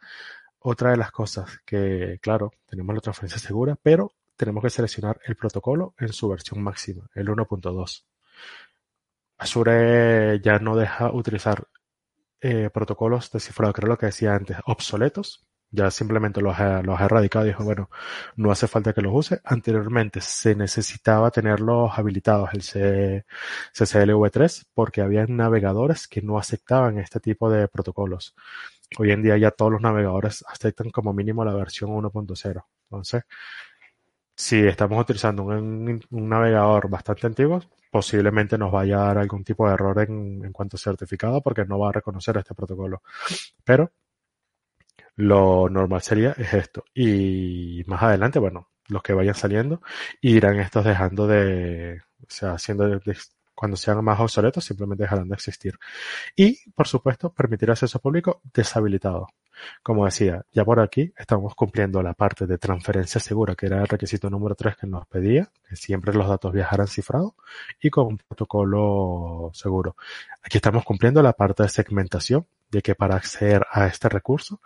Otra 0.58 0.92
de 0.92 0.96
las 0.96 1.10
cosas 1.10 1.60
que, 1.64 2.18
claro, 2.22 2.52
tenemos 2.66 2.94
la 2.94 3.00
transferencia 3.00 3.40
segura, 3.40 3.76
pero 3.82 4.12
tenemos 4.36 4.62
que 4.62 4.70
seleccionar 4.70 5.20
el 5.24 5.36
protocolo 5.36 5.94
en 5.98 6.12
su 6.12 6.28
versión 6.28 6.62
máxima, 6.62 7.08
el 7.14 7.28
1.2. 7.28 8.04
Azure 9.38 10.40
ya 10.40 10.58
no 10.58 10.76
deja 10.76 11.12
utilizar 11.12 11.66
eh, 12.40 12.70
protocolos 12.70 13.30
de 13.30 13.40
cifrado, 13.40 13.72
creo 13.72 13.88
lo 13.88 13.98
que 13.98 14.06
decía 14.06 14.34
antes, 14.34 14.56
obsoletos, 14.66 15.46
ya 15.72 15.90
simplemente 15.90 16.40
los 16.42 16.58
ha, 16.58 16.82
los 16.82 17.00
ha 17.00 17.04
erradicado 17.06 17.46
dijo, 17.46 17.64
bueno, 17.64 17.90
no 18.36 18.50
hace 18.52 18.68
falta 18.68 18.92
que 18.92 19.00
los 19.02 19.12
use. 19.14 19.40
Anteriormente 19.44 20.20
se 20.20 20.54
necesitaba 20.54 21.30
tenerlos 21.30 21.90
habilitados 21.98 22.50
el 22.52 22.62
C, 22.62 23.24
CCLV3 23.74 24.66
porque 24.74 25.00
había 25.00 25.26
navegadores 25.26 26.08
que 26.08 26.22
no 26.22 26.38
aceptaban 26.38 26.98
este 26.98 27.20
tipo 27.20 27.50
de 27.50 27.68
protocolos. 27.68 28.34
Hoy 28.98 29.12
en 29.12 29.22
día 29.22 29.38
ya 29.38 29.50
todos 29.50 29.72
los 29.72 29.80
navegadores 29.80 30.44
aceptan 30.46 30.90
como 30.90 31.14
mínimo 31.14 31.44
la 31.44 31.54
versión 31.54 31.90
1.0. 31.90 32.64
Entonces, 32.90 33.24
si 34.36 34.58
estamos 34.66 35.00
utilizando 35.00 35.44
un, 35.44 36.02
un, 36.10 36.28
navegador 36.28 36.88
bastante 36.90 37.26
antiguo, 37.26 37.62
posiblemente 37.90 38.58
nos 38.58 38.72
vaya 38.72 38.96
a 39.02 39.06
dar 39.06 39.18
algún 39.18 39.44
tipo 39.44 39.66
de 39.68 39.74
error 39.74 39.98
en, 40.00 40.44
en 40.44 40.52
cuanto 40.52 40.76
a 40.76 40.80
certificado 40.80 41.40
porque 41.42 41.64
no 41.64 41.78
va 41.78 41.90
a 41.90 41.92
reconocer 41.92 42.36
este 42.36 42.54
protocolo. 42.54 43.02
Pero 43.64 43.92
lo 45.16 45.68
normal 45.68 46.02
sería 46.02 46.32
es 46.32 46.54
esto. 46.54 46.84
Y 46.94 47.82
más 47.86 48.02
adelante, 48.02 48.38
bueno, 48.38 48.70
los 48.88 49.02
que 49.02 49.12
vayan 49.12 49.34
saliendo 49.34 49.82
irán 50.20 50.58
estos 50.60 50.84
dejando 50.84 51.26
de, 51.26 52.00
o 52.22 52.26
sea, 52.28 52.52
haciendo 52.54 52.88
de, 52.88 53.00
cuando 53.54 53.76
sean 53.76 54.02
más 54.04 54.18
obsoletos, 54.20 54.64
simplemente 54.64 55.04
dejarán 55.04 55.28
de 55.28 55.34
existir. 55.34 55.78
Y, 56.34 56.58
por 56.72 56.88
supuesto, 56.88 57.32
permitir 57.32 57.70
acceso 57.70 58.00
público 58.00 58.40
deshabilitado. 58.52 59.28
Como 59.82 60.04
decía, 60.04 60.44
ya 60.52 60.64
por 60.64 60.80
aquí 60.80 61.12
estamos 61.16 61.54
cumpliendo 61.54 62.02
la 62.02 62.14
parte 62.14 62.46
de 62.46 62.58
transferencia 62.58 63.20
segura, 63.20 63.54
que 63.54 63.66
era 63.66 63.80
el 63.80 63.88
requisito 63.88 64.28
número 64.30 64.54
3 64.54 64.76
que 64.76 64.86
nos 64.86 65.06
pedía, 65.06 65.50
que 65.68 65.76
siempre 65.76 66.14
los 66.14 66.28
datos 66.28 66.52
viajaran 66.52 66.88
cifrados 66.88 67.34
y 67.80 67.90
con 67.90 68.06
un 68.06 68.18
protocolo 68.18 69.50
seguro. 69.54 69.96
Aquí 70.42 70.58
estamos 70.58 70.84
cumpliendo 70.84 71.22
la 71.22 71.32
parte 71.32 71.62
de 71.62 71.68
segmentación, 71.68 72.46
de 72.72 72.82
que 72.82 72.94
para 72.96 73.16
acceder 73.16 73.66
a 73.70 73.86
este 73.86 74.08
recurso 74.08 74.60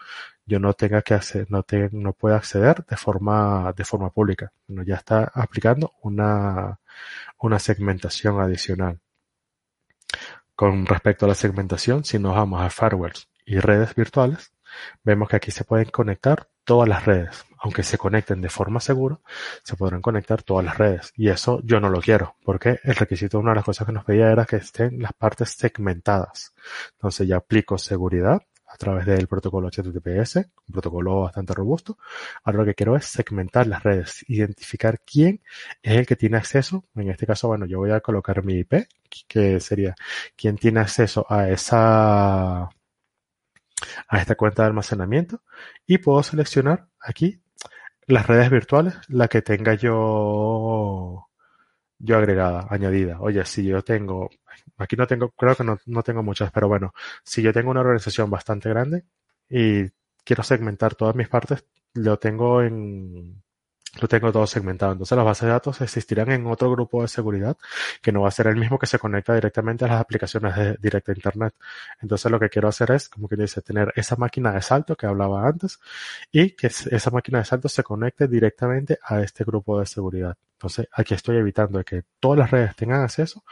yo 0.46 0.60
no 0.60 0.72
tenga 0.74 1.02
que 1.02 1.14
hacer, 1.14 1.46
no, 1.50 1.64
te, 1.64 1.90
no 1.92 2.12
pueda 2.12 2.36
acceder 2.36 2.86
de 2.86 2.96
forma, 2.96 3.74
de 3.76 3.84
forma 3.84 4.10
pública. 4.10 4.52
No, 4.68 4.82
ya 4.84 4.94
está 4.94 5.24
aplicando 5.34 5.92
una, 6.02 6.78
una 7.40 7.58
segmentación 7.58 8.40
adicional. 8.40 9.00
Con 10.54 10.86
respecto 10.86 11.26
a 11.26 11.28
la 11.28 11.34
segmentación, 11.34 12.04
si 12.04 12.18
nos 12.18 12.34
vamos 12.34 12.62
a 12.62 12.70
firewalls 12.70 13.28
y 13.44 13.58
redes 13.58 13.94
virtuales, 13.94 14.52
vemos 15.04 15.28
que 15.28 15.36
aquí 15.36 15.50
se 15.50 15.64
pueden 15.64 15.90
conectar 15.90 16.48
todas 16.64 16.88
las 16.88 17.04
redes. 17.04 17.44
Aunque 17.58 17.82
se 17.82 17.96
conecten 17.96 18.40
de 18.42 18.50
forma 18.50 18.80
segura, 18.80 19.18
se 19.62 19.76
podrán 19.76 20.02
conectar 20.02 20.42
todas 20.42 20.64
las 20.64 20.76
redes. 20.76 21.12
Y 21.16 21.28
eso 21.30 21.60
yo 21.64 21.80
no 21.80 21.88
lo 21.88 22.00
quiero, 22.00 22.36
porque 22.44 22.80
el 22.84 22.94
requisito, 22.94 23.38
una 23.38 23.52
de 23.52 23.56
las 23.56 23.64
cosas 23.64 23.86
que 23.86 23.92
nos 23.92 24.04
pedía 24.04 24.30
era 24.30 24.44
que 24.44 24.56
estén 24.56 25.00
las 25.00 25.12
partes 25.14 25.50
segmentadas. 25.50 26.54
Entonces 26.92 27.26
ya 27.26 27.36
aplico 27.36 27.78
seguridad 27.78 28.42
a 28.68 28.76
través 28.76 29.06
del 29.06 29.26
protocolo 29.26 29.68
HTTPS, 29.68 30.36
un 30.36 30.72
protocolo 30.72 31.22
bastante 31.22 31.54
robusto. 31.54 31.98
Ahora 32.44 32.58
lo 32.58 32.64
que 32.66 32.74
quiero 32.74 32.96
es 32.96 33.06
segmentar 33.06 33.66
las 33.66 33.82
redes, 33.82 34.24
identificar 34.28 35.00
quién 35.00 35.40
es 35.82 35.96
el 35.96 36.06
que 36.06 36.16
tiene 36.16 36.36
acceso. 36.36 36.84
En 36.94 37.08
este 37.10 37.26
caso, 37.26 37.48
bueno, 37.48 37.66
yo 37.66 37.78
voy 37.78 37.92
a 37.92 38.00
colocar 38.00 38.44
mi 38.44 38.54
IP, 38.58 38.86
que 39.28 39.60
sería 39.60 39.94
quién 40.36 40.56
tiene 40.56 40.80
acceso 40.80 41.24
a 41.28 41.48
esa 41.48 42.68
a 44.08 44.18
esta 44.18 44.34
cuenta 44.36 44.62
de 44.62 44.68
almacenamiento 44.68 45.42
y 45.86 45.98
puedo 45.98 46.22
seleccionar 46.22 46.88
aquí 47.00 47.40
las 48.06 48.26
redes 48.26 48.50
virtuales, 48.50 48.94
la 49.08 49.28
que 49.28 49.42
tenga 49.42 49.74
yo 49.74 51.28
yo 51.98 52.16
agregada, 52.18 52.66
añadida. 52.70 53.20
Oye, 53.20 53.44
si 53.44 53.64
yo 53.64 53.82
tengo, 53.82 54.30
aquí 54.76 54.96
no 54.96 55.06
tengo, 55.06 55.30
creo 55.30 55.54
que 55.56 55.64
no, 55.64 55.78
no 55.86 56.02
tengo 56.02 56.22
muchas, 56.22 56.50
pero 56.52 56.68
bueno, 56.68 56.92
si 57.24 57.42
yo 57.42 57.52
tengo 57.52 57.70
una 57.70 57.80
organización 57.80 58.30
bastante 58.30 58.68
grande 58.68 59.04
y 59.48 59.88
quiero 60.24 60.42
segmentar 60.42 60.94
todas 60.94 61.16
mis 61.16 61.28
partes, 61.28 61.64
lo 61.94 62.18
tengo 62.18 62.62
en, 62.62 63.42
lo 64.00 64.08
tengo 64.08 64.32
todo 64.32 64.46
segmentado. 64.46 64.92
Entonces 64.92 65.16
las 65.16 65.24
bases 65.24 65.46
de 65.46 65.52
datos 65.52 65.80
existirán 65.80 66.30
en 66.30 66.46
otro 66.46 66.70
grupo 66.70 67.02
de 67.02 67.08
seguridad 67.08 67.56
que 68.02 68.12
no 68.12 68.22
va 68.22 68.28
a 68.28 68.30
ser 68.30 68.46
el 68.48 68.56
mismo 68.56 68.78
que 68.78 68.86
se 68.86 68.98
conecta 68.98 69.34
directamente 69.34 69.84
a 69.84 69.88
las 69.88 70.00
aplicaciones 70.00 70.54
de 70.56 70.76
directa 70.80 71.12
Internet. 71.12 71.54
Entonces 72.00 72.30
lo 72.30 72.38
que 72.40 72.48
quiero 72.48 72.68
hacer 72.68 72.90
es, 72.92 73.08
como 73.08 73.28
que 73.28 73.36
dice, 73.36 73.62
tener 73.62 73.92
esa 73.96 74.16
máquina 74.16 74.52
de 74.52 74.62
salto 74.62 74.96
que 74.96 75.06
hablaba 75.06 75.46
antes 75.46 75.78
y 76.30 76.50
que 76.50 76.68
esa 76.68 77.10
máquina 77.10 77.38
de 77.38 77.44
salto 77.44 77.68
se 77.68 77.82
conecte 77.82 78.28
directamente 78.28 78.98
a 79.02 79.20
este 79.20 79.44
grupo 79.44 79.80
de 79.80 79.86
seguridad. 79.86 80.36
Entonces 80.52 80.88
aquí 80.92 81.14
estoy 81.14 81.36
evitando 81.36 81.82
que 81.84 82.04
todas 82.20 82.38
las 82.38 82.50
redes 82.50 82.76
tengan 82.76 83.02
acceso 83.02 83.44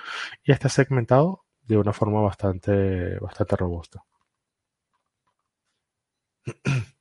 y 0.42 0.53
esté 0.53 0.68
segmentado 0.68 1.45
de 1.62 1.76
una 1.76 1.92
forma 1.92 2.20
bastante, 2.20 3.18
bastante 3.18 3.57
robusta. 3.57 4.05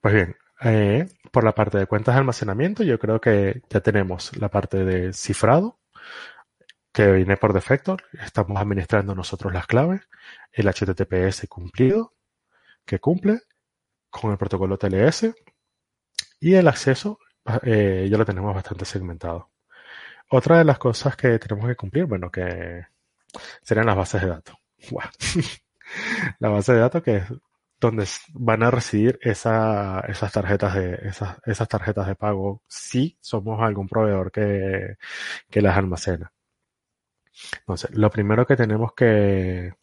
Pues 0.00 0.14
bien, 0.14 0.36
eh, 0.60 1.06
por 1.34 1.42
la 1.42 1.52
parte 1.52 1.78
de 1.78 1.88
cuentas 1.88 2.14
de 2.14 2.20
almacenamiento, 2.20 2.84
yo 2.84 2.96
creo 2.96 3.20
que 3.20 3.60
ya 3.68 3.80
tenemos 3.80 4.36
la 4.36 4.48
parte 4.48 4.84
de 4.84 5.12
cifrado, 5.12 5.80
que 6.92 7.10
viene 7.10 7.36
por 7.36 7.52
defecto. 7.52 7.96
Estamos 8.24 8.56
administrando 8.56 9.16
nosotros 9.16 9.52
las 9.52 9.66
claves, 9.66 10.02
el 10.52 10.68
HTTPS 10.68 11.48
cumplido, 11.48 12.14
que 12.84 13.00
cumple 13.00 13.40
con 14.10 14.30
el 14.30 14.38
protocolo 14.38 14.78
TLS, 14.78 15.34
y 16.38 16.54
el 16.54 16.68
acceso 16.68 17.18
eh, 17.62 18.06
ya 18.08 18.16
lo 18.16 18.24
tenemos 18.24 18.54
bastante 18.54 18.84
segmentado. 18.84 19.50
Otra 20.30 20.58
de 20.58 20.64
las 20.64 20.78
cosas 20.78 21.16
que 21.16 21.40
tenemos 21.40 21.66
que 21.66 21.74
cumplir, 21.74 22.04
bueno, 22.04 22.30
que 22.30 22.86
serían 23.60 23.86
las 23.86 23.96
bases 23.96 24.22
de 24.22 24.28
datos. 24.28 24.56
la 26.38 26.48
base 26.48 26.74
de 26.74 26.78
datos 26.78 27.02
que 27.02 27.24
donde 27.86 28.06
van 28.32 28.62
a 28.62 28.70
recibir 28.70 29.18
esa, 29.22 30.00
esas 30.08 30.32
tarjetas 30.32 30.74
de 30.74 30.98
esas, 31.44 31.68
tarjetas 31.68 32.06
de 32.06 32.14
pago 32.16 32.62
si 32.68 33.18
somos 33.20 33.60
algún 33.62 33.88
proveedor 33.88 34.32
que, 34.32 34.96
que 35.50 35.62
las 35.62 35.76
almacena. 35.76 36.32
Entonces, 37.60 37.90
lo 37.92 38.10
primero 38.10 38.46
que 38.46 38.56
tenemos 38.56 38.92
que, 38.94 39.74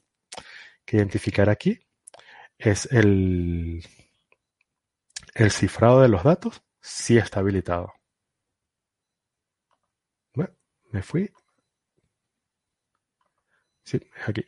que 0.86 0.98
identificar 0.98 1.50
aquí 1.50 1.80
es 2.58 2.86
el, 2.92 3.84
el 5.36 5.52
cifrado 5.52 6.02
de 6.02 6.10
los 6.10 6.24
datos 6.24 6.64
si 6.82 7.18
está 7.18 7.40
habilitado. 7.42 7.94
Bueno, 10.34 10.54
me 10.92 11.02
fui. 11.02 11.32
Sí, 13.84 13.98
es 14.16 14.30
aquí. 14.30 14.46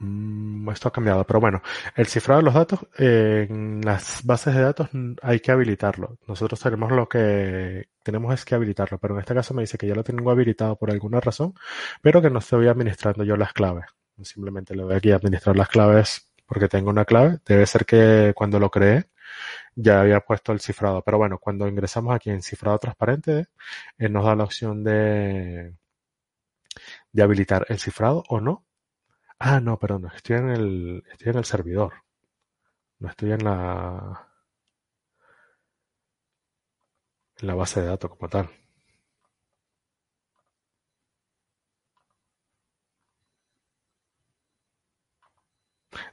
Esto 0.00 0.88
ha 0.88 0.92
cambiado, 0.92 1.24
pero 1.24 1.40
bueno, 1.40 1.60
el 1.96 2.06
cifrado 2.06 2.40
de 2.40 2.44
los 2.44 2.54
datos 2.54 2.80
en 2.98 3.80
las 3.82 4.24
bases 4.24 4.54
de 4.54 4.62
datos 4.62 4.88
hay 5.22 5.40
que 5.40 5.50
habilitarlo. 5.50 6.18
Nosotros 6.26 6.60
tenemos 6.60 6.92
lo 6.92 7.08
que 7.08 7.88
tenemos 8.02 8.32
es 8.34 8.44
que 8.44 8.54
habilitarlo, 8.54 8.98
pero 8.98 9.14
en 9.14 9.20
este 9.20 9.34
caso 9.34 9.54
me 9.54 9.62
dice 9.62 9.78
que 9.78 9.88
ya 9.88 9.94
lo 9.94 10.04
tengo 10.04 10.30
habilitado 10.30 10.76
por 10.76 10.90
alguna 10.90 11.20
razón, 11.20 11.54
pero 12.00 12.22
que 12.22 12.30
no 12.30 12.38
estoy 12.38 12.68
administrando 12.68 13.24
yo 13.24 13.36
las 13.36 13.52
claves. 13.52 13.86
Simplemente 14.22 14.74
le 14.74 14.84
voy 14.84 14.94
aquí 14.94 15.10
a 15.12 15.16
administrar 15.16 15.56
las 15.56 15.68
claves 15.68 16.32
porque 16.46 16.68
tengo 16.68 16.90
una 16.90 17.04
clave. 17.04 17.38
Debe 17.46 17.66
ser 17.66 17.84
que 17.84 18.32
cuando 18.36 18.58
lo 18.60 18.70
creé 18.70 19.06
ya 19.74 20.00
había 20.00 20.20
puesto 20.20 20.52
el 20.52 20.60
cifrado, 20.60 21.02
pero 21.02 21.18
bueno, 21.18 21.38
cuando 21.38 21.68
ingresamos 21.68 22.14
aquí 22.14 22.30
en 22.30 22.42
cifrado 22.42 22.78
transparente, 22.78 23.46
él 23.98 24.12
nos 24.12 24.24
da 24.24 24.34
la 24.36 24.44
opción 24.44 24.84
de 24.84 25.74
de 27.12 27.22
habilitar 27.22 27.66
el 27.68 27.78
cifrado 27.78 28.24
o 28.28 28.40
no 28.40 28.67
Ah, 29.40 29.58
no, 29.60 29.76
perdón, 29.80 30.10
estoy 30.14 30.36
en 30.36 30.48
el, 30.50 31.04
estoy 31.10 31.30
en 31.30 31.38
el 31.38 31.44
servidor. 31.44 31.92
No 33.00 33.08
estoy 33.08 33.32
en 33.32 33.42
la, 33.42 34.28
en 37.40 37.48
la 37.48 37.54
base 37.56 37.80
de 37.80 37.86
datos 37.86 38.10
como 38.12 38.28
tal. 38.28 38.48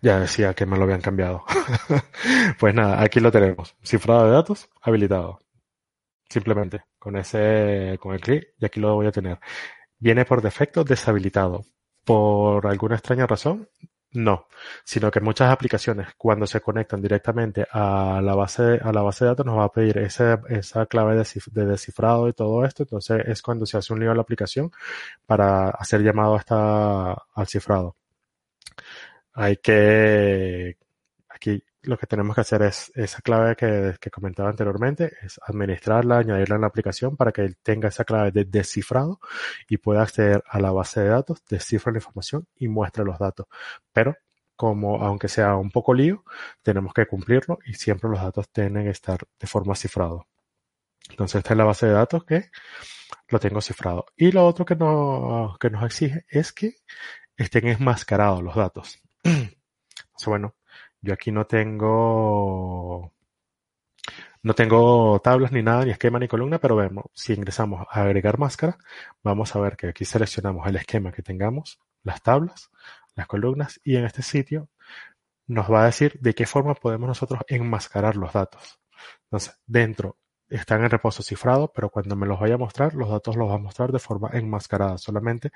Ya 0.02 0.20
decía 0.20 0.54
que 0.54 0.66
me 0.66 0.78
lo 0.78 0.84
habían 0.84 1.02
cambiado. 1.02 1.44
Pues 2.60 2.74
nada, 2.74 3.02
aquí 3.02 3.20
lo 3.20 3.32
tenemos. 3.32 3.76
Cifrado 3.84 4.26
de 4.26 4.32
datos 4.32 4.70
habilitado. 4.82 5.40
Simplemente 6.30 6.84
con 7.00 7.18
ese, 7.18 7.98
con 8.02 8.14
el 8.16 8.22
clic 8.22 8.50
y 8.60 8.66
aquí 8.66 8.80
lo 8.82 8.96
voy 8.96 9.08
a 9.08 9.12
tener. 9.14 9.40
Viene 10.00 10.26
por 10.26 10.42
defecto 10.44 10.84
deshabilitado 10.84 11.66
por 12.06 12.68
alguna 12.68 12.96
extraña 12.96 13.28
razón, 13.28 13.70
no, 14.16 14.48
sino 14.86 15.12
que 15.12 15.20
muchas 15.20 15.52
aplicaciones 15.52 16.08
cuando 16.18 16.48
se 16.48 16.62
conectan 16.62 17.02
directamente 17.02 17.68
a 17.72 18.22
la 18.24 18.34
base, 18.36 18.80
a 18.82 18.94
la 18.94 19.02
base 19.02 19.26
de 19.26 19.32
datos 19.32 19.46
nos 19.46 19.58
va 19.60 19.66
a 19.66 19.72
pedir 19.72 19.98
esa, 19.98 20.42
esa 20.50 20.86
clave 20.86 21.16
de, 21.16 21.66
descifrado 21.66 22.30
y 22.30 22.34
todo 22.34 22.64
esto, 22.66 22.84
entonces 22.84 23.24
es 23.28 23.42
cuando 23.42 23.66
se 23.66 23.78
hace 23.78 23.94
un 23.94 24.00
lío 24.00 24.12
a 24.12 24.16
la 24.16 24.22
aplicación 24.22 24.72
para 25.26 25.70
hacer 25.72 26.02
llamado 26.02 26.36
hasta 26.36 27.12
al 27.34 27.48
cifrado. 27.48 27.98
Hay 29.34 29.58
que, 29.58 30.78
aquí 31.30 31.62
lo 31.86 31.98
que 31.98 32.08
tenemos 32.08 32.36
que 32.36 32.42
hacer 32.42 32.62
es 32.64 32.92
esa 32.96 33.22
clave 33.22 33.56
que, 33.56 34.10
comentaba 34.12 34.50
anteriormente, 34.50 35.14
es 35.22 35.40
administrarla, 35.46 36.20
añadirla 36.20 36.56
en 36.56 36.62
la 36.62 36.68
aplicación 36.68 37.16
para 37.16 37.32
que 37.32 37.42
él 37.42 37.58
tenga 37.62 37.90
esa 37.90 38.06
clave 38.06 38.32
de 38.32 38.46
descifrado 38.46 39.20
y 39.70 39.78
pueda 39.78 40.04
acceder 40.04 40.44
a 40.48 40.60
la 40.60 40.72
base 40.72 41.02
de 41.02 41.10
datos, 41.10 41.44
descifra 41.50 41.92
la 41.92 42.00
información 42.00 42.48
y 42.56 42.68
muestra 42.68 43.04
los 43.04 43.18
datos. 43.20 43.48
Pero 43.94 44.16
como 44.56 45.04
aunque 45.04 45.28
sea 45.28 45.56
un 45.56 45.72
poco 45.72 45.94
lío, 45.94 46.24
tenemos 46.62 46.94
que 46.94 47.08
cumplirlo 47.08 47.60
y 47.66 47.74
siempre 47.74 48.10
los 48.10 48.22
datos 48.22 48.50
tienen 48.50 48.86
que 48.86 48.92
estar 48.92 49.20
de 49.40 49.48
forma 49.48 49.76
cifrado. 49.76 50.28
Entonces 51.10 51.40
esta 51.40 51.54
es 51.54 51.58
la 51.58 51.66
base 51.66 51.88
de 51.88 51.94
datos 51.94 52.24
que 52.26 52.50
lo 53.30 53.40
tengo 53.40 53.62
cifrado. 53.62 54.06
Y 54.16 54.32
lo 54.32 54.46
otro 54.46 54.66
que, 54.66 54.76
no, 54.76 55.56
que 55.60 55.70
nos 55.70 55.84
exige 55.84 56.26
es 56.30 56.52
que 56.54 56.76
estén 57.38 57.68
enmascarados 57.68 58.42
los 58.44 58.56
datos. 58.56 59.00
Entonces, 59.24 60.28
bueno, 60.28 60.56
yo 61.06 61.14
aquí 61.14 61.32
no 61.32 61.46
tengo 61.46 63.14
no 64.44 64.54
tengo 64.54 65.20
tablas 65.22 65.52
ni 65.52 65.64
nada, 65.64 65.86
ni 65.86 65.92
esquema 65.92 66.20
ni 66.20 66.28
columna, 66.28 66.60
pero 66.60 66.76
vemos, 66.76 67.06
si 67.14 67.34
ingresamos 67.34 67.88
a 67.90 68.04
agregar 68.04 68.38
máscara, 68.38 68.78
vamos 69.24 69.56
a 69.56 69.60
ver 69.60 69.76
que 69.76 69.88
aquí 69.88 70.06
seleccionamos 70.06 70.68
el 70.68 70.76
esquema 70.76 71.12
que 71.12 71.24
tengamos, 71.24 71.80
las 72.04 72.22
tablas, 72.22 72.70
las 73.16 73.28
columnas, 73.28 73.80
y 73.84 73.96
en 73.98 74.06
este 74.06 74.22
sitio 74.22 74.70
nos 75.48 75.72
va 75.72 75.84
a 75.84 75.86
decir 75.86 76.20
de 76.22 76.34
qué 76.36 76.46
forma 76.46 76.76
podemos 76.76 77.08
nosotros 77.08 77.42
enmascarar 77.48 78.16
los 78.18 78.34
datos. 78.34 78.80
Entonces, 79.26 79.60
dentro 79.66 80.18
están 80.50 80.84
en 80.84 80.90
reposo 80.90 81.24
cifrado, 81.24 81.72
pero 81.74 81.90
cuando 81.90 82.16
me 82.16 82.28
los 82.28 82.40
vaya 82.40 82.56
a 82.56 82.58
mostrar, 82.58 82.94
los 82.94 83.10
datos 83.10 83.36
los 83.36 83.50
va 83.50 83.56
a 83.56 83.60
mostrar 83.60 83.92
de 83.92 84.00
forma 84.00 84.30
enmascarada. 84.34 84.98
Solamente 84.98 85.52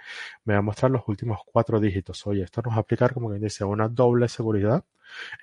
me 0.45 0.53
va 0.53 0.59
a 0.59 0.63
mostrar 0.63 0.91
los 0.91 1.03
últimos 1.07 1.39
cuatro 1.45 1.79
dígitos. 1.79 2.25
Oye, 2.27 2.43
esto 2.43 2.61
nos 2.63 2.73
va 2.73 2.77
a 2.77 2.81
aplicar, 2.81 3.13
como 3.13 3.29
quien 3.29 3.41
dice, 3.41 3.63
una 3.63 3.87
doble 3.87 4.27
seguridad 4.27 4.83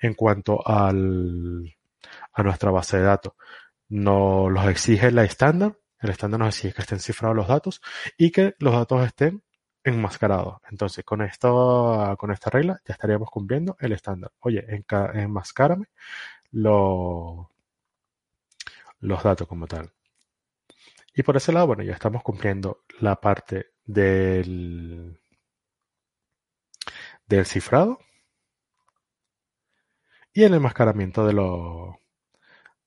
en 0.01 0.13
cuanto 0.13 0.65
al, 0.67 1.75
a 2.33 2.43
nuestra 2.43 2.71
base 2.71 2.97
de 2.97 3.03
datos. 3.03 3.33
Nos 3.89 4.51
los 4.51 4.65
exige 4.67 5.11
la 5.11 5.23
estándar. 5.23 5.77
El 5.99 6.09
estándar 6.11 6.39
nos 6.39 6.49
exige 6.49 6.73
que 6.73 6.81
estén 6.81 6.99
cifrados 6.99 7.35
los 7.35 7.47
datos 7.47 7.81
y 8.17 8.31
que 8.31 8.55
los 8.59 8.73
datos 8.73 9.05
estén 9.05 9.43
enmascarados. 9.83 10.57
Entonces, 10.69 11.03
con 11.05 11.21
esto, 11.21 12.15
con 12.19 12.31
esta 12.31 12.49
regla, 12.49 12.81
ya 12.85 12.93
estaríamos 12.93 13.29
cumpliendo 13.31 13.77
el 13.79 13.93
estándar. 13.93 14.31
Oye, 14.39 14.65
enmascárame 15.13 15.87
lo 16.51 17.49
los 18.99 19.23
datos 19.23 19.47
como 19.47 19.67
tal. 19.67 19.93
Y 21.13 21.23
por 21.23 21.35
ese 21.37 21.51
lado, 21.51 21.67
bueno, 21.67 21.83
ya 21.83 21.93
estamos 21.93 22.21
cumpliendo 22.23 22.83
la 22.99 23.19
parte 23.19 23.71
del, 23.85 25.19
del 27.25 27.45
cifrado 27.45 27.99
y 30.31 30.43
el 30.43 30.53
enmascaramiento 30.53 31.25
de, 31.25 31.33
los 31.33 31.95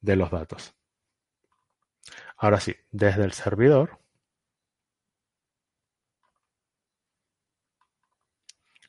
de 0.01 0.17
los 0.17 0.31
datos. 0.31 0.75
Ahora 2.37 2.61
sí, 2.61 2.77
desde 2.91 3.25
el 3.25 3.33
servidor 3.33 3.99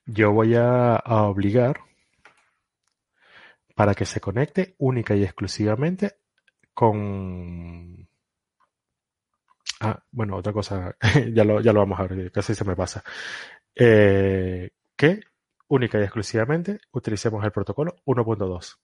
yo 0.06 0.32
voy 0.32 0.56
a, 0.56 0.96
a 0.96 1.24
obligar 1.24 1.82
para 3.76 3.96
que 3.96 4.06
se 4.06 4.22
conecte 4.22 4.76
única 4.78 5.16
y 5.16 5.24
exclusivamente 5.24 6.21
con... 6.74 8.08
Ah, 9.80 10.00
bueno, 10.12 10.38
otra 10.38 10.54
cosa, 10.54 10.96
ya 11.34 11.44
lo, 11.44 11.60
ya 11.62 11.74
lo 11.74 11.80
vamos 11.80 12.00
a 12.00 12.04
ver, 12.08 12.32
casi 12.32 12.54
se 12.54 12.66
me 12.66 12.76
pasa. 12.76 13.04
Eh, 13.76 14.70
que 14.96 15.22
única 15.70 16.00
y 16.00 16.04
exclusivamente 16.04 16.80
utilicemos 16.92 17.44
el 17.44 17.52
protocolo 17.52 17.96
1.2. 18.06 18.78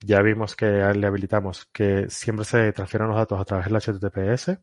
Ya 0.00 0.22
vimos 0.22 0.54
que 0.54 0.66
le 0.66 1.06
habilitamos 1.06 1.66
que 1.72 2.08
siempre 2.08 2.44
se 2.44 2.72
transfieran 2.72 3.08
los 3.08 3.16
datos 3.16 3.40
a 3.40 3.44
través 3.44 3.66
del 3.66 3.76
HTTPS. 3.76 4.60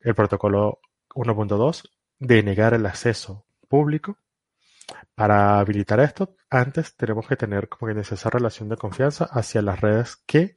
El 0.00 0.14
protocolo 0.14 0.80
1.2 1.10 1.90
de 2.20 2.42
negar 2.42 2.74
el 2.74 2.86
acceso 2.86 3.46
público. 3.66 4.18
Para 5.14 5.58
habilitar 5.58 6.00
esto, 6.00 6.36
antes 6.50 6.96
tenemos 6.96 7.26
que 7.26 7.36
tener 7.36 7.68
como 7.68 7.92
que 7.92 8.00
esa 8.00 8.30
relación 8.30 8.68
de 8.68 8.76
confianza 8.76 9.24
hacia 9.24 9.60
las 9.62 9.80
redes 9.80 10.16
que 10.26 10.56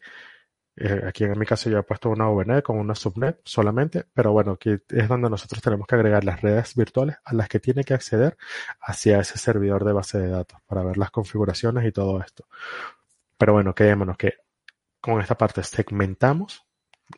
eh, 0.76 1.02
aquí 1.06 1.26
en 1.26 1.38
mi 1.38 1.46
caso 1.46 1.70
yo 1.70 1.80
he 1.80 1.84
puesto 1.84 2.10
una 2.10 2.30
VNet 2.30 2.64
con 2.64 2.78
una 2.80 2.96
subnet 2.96 3.42
solamente, 3.44 4.06
pero 4.14 4.32
bueno, 4.32 4.54
aquí 4.54 4.78
es 4.90 5.08
donde 5.08 5.30
nosotros 5.30 5.62
tenemos 5.62 5.86
que 5.88 5.96
agregar 5.96 6.24
las 6.24 6.42
redes 6.42 6.76
virtuales 6.76 7.18
a 7.26 7.34
las 7.34 7.50
que 7.50 7.60
tiene 7.60 7.84
que 7.84 7.94
acceder 7.94 8.38
hacia 8.82 9.20
ese 9.20 9.38
servidor 9.38 9.84
de 9.84 9.94
base 9.94 10.20
de 10.20 10.30
datos 10.30 10.60
para 10.66 10.84
ver 10.84 10.98
las 10.98 11.12
configuraciones 11.12 11.86
y 11.86 11.92
todo 11.92 12.22
esto. 12.22 12.46
Pero 13.38 13.54
bueno, 13.54 13.76
quedémonos 13.76 14.18
que 14.18 14.36
con 15.02 15.20
esta 15.20 15.38
parte 15.38 15.64
segmentamos 15.64 16.66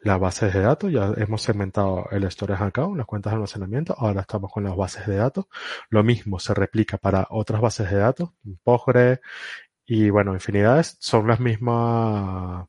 las 0.02 0.20
bases 0.20 0.54
de 0.54 0.62
datos, 0.62 0.92
ya 0.92 1.14
hemos 1.18 1.42
segmentado 1.44 2.08
el 2.12 2.30
storage 2.32 2.64
account, 2.64 2.98
las 2.98 3.06
cuentas 3.06 3.32
de 3.32 3.36
almacenamiento, 3.36 3.96
ahora 3.98 4.22
estamos 4.22 4.52
con 4.52 4.64
las 4.64 4.76
bases 4.76 5.06
de 5.06 5.18
datos. 5.18 5.46
Lo 5.90 6.04
mismo 6.04 6.40
se 6.40 6.54
replica 6.54 6.98
para 6.98 7.28
otras 7.30 7.62
bases 7.62 7.92
de 7.92 7.98
datos, 7.98 8.32
Postgre 8.64 9.22
y 9.86 10.10
bueno, 10.10 10.34
infinidades, 10.34 10.98
son 11.00 11.28
las 11.28 11.40
mismas 11.40 12.68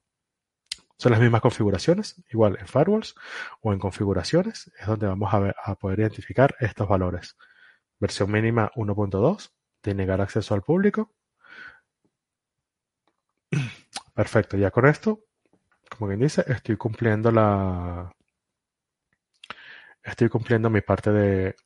las 1.12 1.20
mismas 1.20 1.40
configuraciones, 1.40 2.22
igual 2.30 2.56
en 2.60 2.66
firewalls 2.66 3.14
o 3.60 3.72
en 3.72 3.78
configuraciones, 3.78 4.70
es 4.78 4.86
donde 4.86 5.06
vamos 5.06 5.32
a, 5.32 5.74
poder 5.76 6.00
identificar 6.00 6.54
estos 6.60 6.88
valores. 6.88 7.36
Versión 7.98 8.30
mínima 8.30 8.70
1.2, 8.76 9.50
de 9.82 9.94
negar 9.94 10.20
acceso 10.20 10.54
al 10.54 10.62
público. 10.62 11.12
Perfecto, 14.14 14.56
ya 14.56 14.70
con 14.70 14.86
esto, 14.86 15.20
como 15.90 16.08
quien 16.08 16.20
dice, 16.20 16.44
estoy 16.46 16.76
cumpliendo 16.76 17.30
la... 17.30 18.12
Estoy 20.02 20.28
cumpliendo 20.28 20.68
mi 20.68 20.82
parte 20.82 21.10
de, 21.10 21.56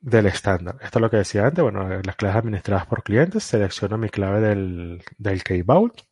del 0.00 0.26
estándar. 0.26 0.76
Esto 0.82 0.98
es 0.98 1.02
lo 1.02 1.10
que 1.10 1.18
decía 1.18 1.46
antes. 1.46 1.62
Bueno, 1.62 1.88
las 2.02 2.16
claves 2.16 2.38
administradas 2.38 2.86
por 2.86 3.02
clientes. 3.02 3.44
Selecciono 3.44 3.98
mi 3.98 4.08
clave 4.08 4.40
del, 4.40 5.02
del 5.18 5.44
Key 5.44 5.62
Vault. 5.62 6.02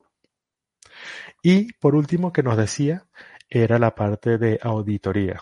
Y 1.43 1.73
por 1.75 1.95
último, 1.95 2.33
que 2.33 2.43
nos 2.43 2.57
decía, 2.57 3.07
era 3.49 3.79
la 3.79 3.95
parte 3.95 4.39
de 4.39 4.59
auditoría. 4.63 5.41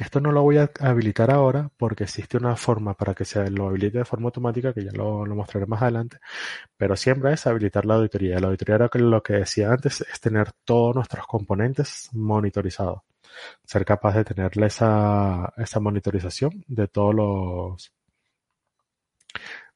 Esto 0.00 0.20
no 0.20 0.32
lo 0.32 0.42
voy 0.42 0.58
a 0.58 0.70
habilitar 0.80 1.30
ahora 1.30 1.70
porque 1.76 2.04
existe 2.04 2.36
una 2.36 2.56
forma 2.56 2.94
para 2.94 3.14
que 3.14 3.24
se 3.24 3.48
lo 3.50 3.68
habilite 3.68 3.98
de 3.98 4.04
forma 4.04 4.26
automática, 4.26 4.72
que 4.72 4.84
ya 4.84 4.90
lo, 4.90 5.24
mostraré 5.26 5.66
más 5.66 5.82
adelante, 5.82 6.18
pero 6.76 6.96
siempre 6.96 7.32
es 7.32 7.46
habilitar 7.46 7.84
la 7.86 7.94
auditoría. 7.94 8.40
La 8.40 8.48
auditoría 8.48 8.74
era 8.76 8.90
lo 8.94 9.22
que 9.22 9.34
decía 9.34 9.70
antes, 9.70 10.00
es 10.00 10.20
tener 10.20 10.50
todos 10.64 10.96
nuestros 10.96 11.26
componentes 11.26 12.08
monitorizados. 12.12 13.02
Ser 13.64 13.84
capaz 13.84 14.14
de 14.16 14.24
tenerle 14.24 14.66
esa, 14.66 15.52
esa 15.56 15.80
monitorización 15.80 16.64
de 16.68 16.88
todos 16.88 17.14
los 17.14 17.92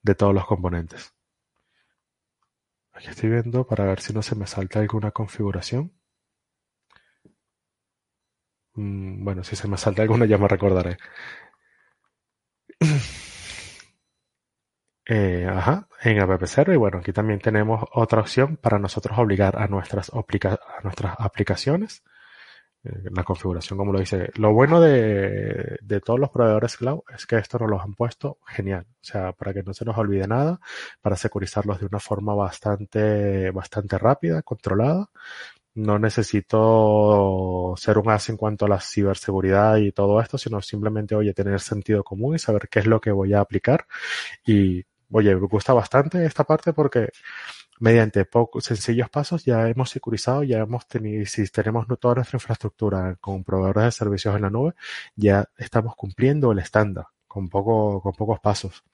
de 0.03 0.15
todos 0.15 0.35
los 0.35 0.47
componentes. 0.47 1.13
Aquí 2.99 3.07
estoy 3.11 3.31
viendo 3.31 3.65
para 3.65 3.85
ver 3.85 4.01
si 4.01 4.13
no 4.13 4.23
se 4.23 4.35
me 4.35 4.49
salta 4.49 4.81
alguna 4.81 5.13
configuración. 5.13 5.93
Mm, 8.75 9.25
bueno, 9.25 9.45
si 9.45 9.55
se 9.57 9.69
me 9.69 9.77
salta 9.77 10.03
alguna 10.03 10.27
ya 10.27 10.37
me 10.39 10.49
recordaré. 10.49 10.99
Eh, 15.11 15.47
ajá, 15.49 15.89
en 16.03 16.19
app0 16.19 16.75
y 16.75 16.77
bueno, 16.77 16.99
aquí 16.99 17.15
también 17.15 17.41
tenemos 17.41 17.83
otra 17.95 18.21
opción 18.21 18.59
para 18.59 18.79
nosotros 18.79 19.19
obligar 19.19 19.57
a 19.57 19.67
nuestras, 19.67 20.11
aplicaciones 21.19 22.03
la 23.13 23.25
configuración 23.25 23.79
como 23.79 23.93
lo 23.93 24.01
dice. 24.01 24.31
Lo 24.37 24.53
bueno 24.53 24.81
de, 24.81 25.79
de, 25.81 26.01
todos 26.01 26.19
los 26.19 26.31
proveedores 26.31 26.77
cloud 26.77 27.01
es 27.15 27.27
que 27.27 27.37
esto 27.37 27.59
nos 27.59 27.71
lo 27.71 27.81
han 27.81 27.95
puesto 27.95 28.39
genial. 28.47 28.87
O 28.91 29.05
sea, 29.05 29.33
para 29.33 29.53
que 29.55 29.63
no 29.63 29.75
se 29.75 29.85
nos 29.85 29.97
olvide 29.99 30.27
nada, 30.27 30.61
para 31.01 31.17
securizarlos 31.17 31.81
de 31.81 31.87
una 31.87 32.01
forma 32.01 32.35
bastante, 32.35 33.51
bastante 33.51 33.99
rápida, 33.99 34.43
controlada. 34.43 35.11
No 35.75 35.99
necesito 35.99 37.75
ser 37.77 37.99
un 37.99 38.11
as 38.11 38.29
en 38.31 38.37
cuanto 38.37 38.67
a 38.67 38.69
la 38.69 38.81
ciberseguridad 38.81 39.77
y 39.77 39.93
todo 39.93 40.21
esto, 40.21 40.37
sino 40.39 40.61
simplemente, 40.61 41.15
oye, 41.15 41.35
tener 41.35 41.61
sentido 41.61 42.03
común 42.05 42.35
y 42.35 42.39
saber 42.39 42.69
qué 42.69 42.81
es 42.81 42.87
lo 42.87 43.01
que 43.01 43.13
voy 43.13 43.33
a 43.35 43.41
aplicar 43.41 43.87
y 44.45 44.85
Oye, 45.11 45.35
me 45.35 45.47
gusta 45.47 45.73
bastante 45.73 46.25
esta 46.27 46.45
parte 46.45 46.73
porque 46.75 47.09
mediante 47.81 48.25
pocos 48.25 48.65
sencillos 48.65 49.09
pasos 49.11 49.45
ya 49.45 49.69
hemos 49.69 49.91
securizado, 49.91 50.43
ya 50.43 50.59
hemos 50.59 50.87
tenido, 50.87 51.25
si 51.27 51.47
tenemos 51.49 51.87
toda 51.99 52.17
nuestra 52.17 52.37
infraestructura 52.37 53.17
con 53.21 53.45
proveedores 53.45 53.85
de 53.85 53.93
servicios 53.93 54.35
en 54.37 54.43
la 54.43 54.51
nube, 54.51 54.75
ya 55.17 55.49
estamos 55.57 55.95
cumpliendo 55.97 56.53
el 56.53 56.59
estándar 56.59 57.07
con, 57.27 57.49
poco, 57.49 58.01
con 58.03 58.13
pocos 58.13 58.41
pasos. 58.41 58.85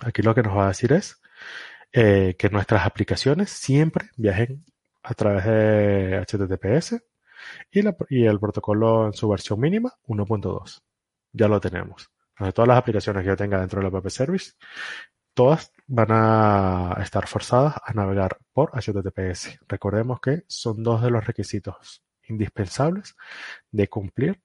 Aquí 0.00 0.22
lo 0.22 0.34
que 0.34 0.42
nos 0.42 0.56
va 0.56 0.64
a 0.66 0.68
decir 0.68 0.92
es 0.92 1.20
eh, 1.92 2.34
que 2.38 2.50
nuestras 2.50 2.86
aplicaciones 2.86 3.50
siempre 3.50 4.10
viajen 4.16 4.64
a 5.02 5.14
través 5.14 5.44
de 5.44 6.24
HTTPS 6.26 7.02
y, 7.70 7.82
y 8.10 8.26
el 8.26 8.40
protocolo 8.40 9.06
en 9.06 9.12
su 9.12 9.28
versión 9.28 9.60
mínima 9.60 9.92
1.2. 10.06 10.82
Ya 11.32 11.48
lo 11.48 11.60
tenemos. 11.60 12.10
Entonces, 12.32 12.54
todas 12.54 12.68
las 12.68 12.78
aplicaciones 12.78 13.22
que 13.22 13.28
yo 13.28 13.36
tenga 13.36 13.60
dentro 13.60 13.80
del 13.80 13.94
app 13.94 14.08
service 14.08 14.52
todas 15.34 15.72
van 15.94 16.08
a 16.10 16.96
estar 17.02 17.26
forzadas 17.26 17.74
a 17.84 17.92
navegar 17.92 18.38
por 18.54 18.70
HTTPS. 18.72 19.58
Recordemos 19.68 20.20
que 20.20 20.44
son 20.48 20.82
dos 20.82 21.02
de 21.02 21.10
los 21.10 21.26
requisitos 21.26 22.02
indispensables 22.28 23.14
de 23.70 23.88
cumplir 23.88 24.40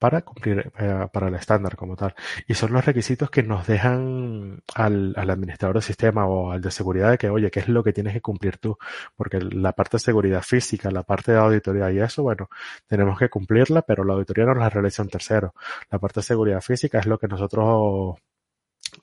para 0.00 0.22
cumplir 0.22 0.72
eh, 0.80 1.06
para 1.12 1.28
el 1.28 1.36
estándar 1.36 1.76
como 1.76 1.94
tal. 1.94 2.16
Y 2.48 2.54
son 2.54 2.72
los 2.72 2.84
requisitos 2.84 3.30
que 3.30 3.44
nos 3.44 3.64
dejan 3.68 4.60
al, 4.74 5.14
al, 5.16 5.30
administrador 5.30 5.76
del 5.76 5.84
sistema 5.84 6.26
o 6.26 6.50
al 6.50 6.60
de 6.60 6.72
seguridad 6.72 7.12
de 7.12 7.18
que, 7.18 7.30
oye, 7.30 7.52
¿qué 7.52 7.60
es 7.60 7.68
lo 7.68 7.84
que 7.84 7.92
tienes 7.92 8.12
que 8.14 8.20
cumplir 8.20 8.58
tú? 8.58 8.76
Porque 9.14 9.38
la 9.40 9.72
parte 9.74 9.98
de 9.98 10.00
seguridad 10.00 10.42
física, 10.42 10.90
la 10.90 11.04
parte 11.04 11.30
de 11.30 11.38
auditoría 11.38 11.92
y 11.92 12.00
eso, 12.00 12.24
bueno, 12.24 12.48
tenemos 12.88 13.16
que 13.20 13.30
cumplirla, 13.30 13.82
pero 13.82 14.02
la 14.02 14.14
auditoría 14.14 14.46
no 14.46 14.54
la 14.54 14.68
realiza 14.68 15.02
un 15.04 15.10
tercero. 15.10 15.54
La 15.92 16.00
parte 16.00 16.18
de 16.18 16.24
seguridad 16.24 16.60
física 16.60 16.98
es 16.98 17.06
lo 17.06 17.18
que 17.18 17.28
nosotros 17.28 18.16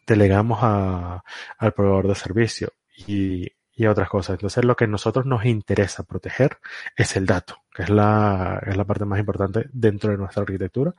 delegamos 0.06 0.60
al 0.62 1.74
proveedor 1.74 2.08
de 2.08 2.16
servicio 2.16 2.74
y, 3.08 3.48
y 3.80 3.86
otras 3.88 4.10
cosas. 4.10 4.34
Entonces 4.34 4.66
lo 4.66 4.76
que 4.76 4.84
a 4.84 4.88
nosotros 4.88 5.26
nos 5.26 5.46
interesa 5.46 6.04
proteger 6.04 6.58
es 6.98 7.16
el 7.16 7.26
dato, 7.26 7.64
que 7.74 7.84
es 7.84 7.90
la, 7.90 8.62
es 8.66 8.76
la 8.76 8.86
parte 8.86 9.06
más 9.06 9.20
importante 9.20 9.68
dentro 9.72 10.12
de 10.12 10.18
nuestra 10.18 10.42
arquitectura 10.42 10.94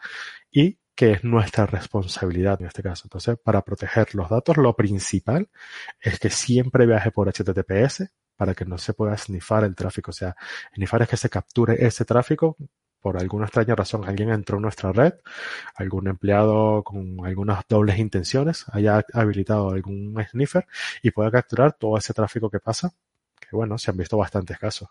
y 0.51 0.79
que 0.95 1.13
es 1.13 1.25
nuestra 1.25 1.67
responsabilidad 1.67 2.61
en 2.61 2.69
este 2.69 2.83
caso. 2.83 3.03
Entonces, 3.05 3.39
para 3.43 3.63
proteger 3.63 4.15
los 4.15 4.29
datos, 4.29 4.57
lo 4.57 4.75
principal 4.75 5.49
es 6.01 6.19
que 6.19 6.31
siempre 6.31 6.87
viaje 6.87 7.11
por 7.11 7.29
HTTPS 7.29 8.11
para 8.37 8.55
que 8.55 8.65
no 8.65 8.79
se 8.79 8.95
pueda 8.95 9.17
snifar 9.17 9.65
el 9.65 9.75
tráfico. 9.75 10.11
O 10.11 10.15
sea, 10.15 10.35
snifar 10.75 11.03
es 11.03 11.09
que 11.09 11.17
se 11.19 11.29
capture 11.29 11.87
ese 11.87 12.07
tráfico 12.07 12.57
por 13.01 13.19
alguna 13.19 13.47
extraña 13.47 13.75
razón 13.75 14.05
alguien 14.07 14.31
entró 14.31 14.57
en 14.57 14.63
nuestra 14.63 14.93
red, 14.93 15.15
algún 15.75 16.09
empleado 16.09 16.83
con 16.83 17.25
algunas 17.25 17.65
dobles 17.69 17.99
intenciones 17.99 18.67
haya 18.73 19.05
habilitado 19.13 19.71
algún 19.71 20.17
sniffer 20.31 20.67
y 21.03 21.11
pueda 21.11 21.31
capturar 21.31 21.73
todo 21.73 21.97
ese 21.97 22.15
tráfico 22.15 22.51
que 22.51 22.61
pasa, 22.61 22.93
que 23.41 23.57
bueno, 23.57 23.79
se 23.79 23.91
han 23.91 23.97
visto 23.97 24.17
bastantes 24.17 24.59
casos. 24.59 24.89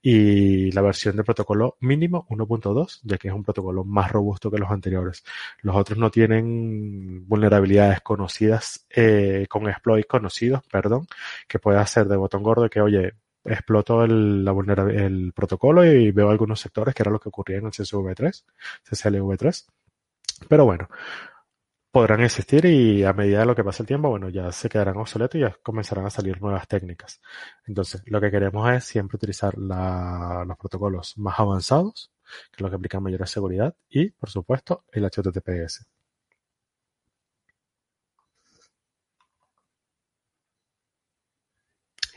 Y 0.00 0.70
la 0.72 0.82
versión 0.82 1.16
de 1.16 1.24
protocolo 1.24 1.76
mínimo 1.80 2.26
1.2, 2.30 3.00
ya 3.02 3.18
que 3.18 3.28
es 3.28 3.34
un 3.34 3.44
protocolo 3.44 3.84
más 3.84 4.10
robusto 4.10 4.50
que 4.50 4.58
los 4.58 4.70
anteriores. 4.70 5.24
Los 5.62 5.76
otros 5.76 5.98
no 5.98 6.10
tienen 6.10 7.26
vulnerabilidades 7.28 8.00
conocidas, 8.00 8.86
eh, 8.90 9.46
con 9.48 9.68
exploits 9.68 10.06
conocidos, 10.06 10.62
perdón, 10.70 11.06
que 11.48 11.58
pueda 11.58 11.80
hacer 11.80 12.06
de 12.08 12.16
botón 12.16 12.42
gordo 12.42 12.70
que, 12.70 12.80
oye, 12.80 13.14
exploto 13.44 14.04
el, 14.04 14.44
la 14.44 14.52
el 14.92 15.32
protocolo 15.32 15.84
y 15.84 16.10
veo 16.12 16.30
algunos 16.30 16.60
sectores 16.60 16.94
que 16.94 17.02
era 17.02 17.10
lo 17.10 17.20
que 17.20 17.28
ocurría 17.28 17.58
en 17.58 17.66
el 17.66 17.72
CSV3, 17.72 18.44
CCLV3. 18.88 19.66
Pero 20.48 20.64
bueno, 20.64 20.88
podrán 21.90 22.22
existir 22.22 22.64
y 22.66 23.04
a 23.04 23.12
medida 23.12 23.40
de 23.40 23.46
lo 23.46 23.54
que 23.54 23.64
pasa 23.64 23.82
el 23.82 23.86
tiempo, 23.86 24.08
bueno, 24.10 24.28
ya 24.28 24.52
se 24.52 24.68
quedarán 24.68 24.96
obsoletos 24.96 25.36
y 25.36 25.40
ya 25.40 25.56
comenzarán 25.62 26.06
a 26.06 26.10
salir 26.10 26.40
nuevas 26.40 26.68
técnicas. 26.68 27.20
Entonces, 27.66 28.02
lo 28.06 28.20
que 28.20 28.30
queremos 28.30 28.70
es 28.70 28.84
siempre 28.84 29.16
utilizar 29.16 29.56
la, 29.58 30.44
los 30.46 30.56
protocolos 30.56 31.18
más 31.18 31.38
avanzados, 31.40 32.12
que 32.50 32.56
es 32.56 32.60
lo 32.60 32.70
que 32.70 32.76
aplican 32.76 33.02
mayor 33.02 33.26
seguridad, 33.28 33.74
y, 33.88 34.10
por 34.10 34.30
supuesto, 34.30 34.84
el 34.92 35.04
HTTPS. 35.04 35.86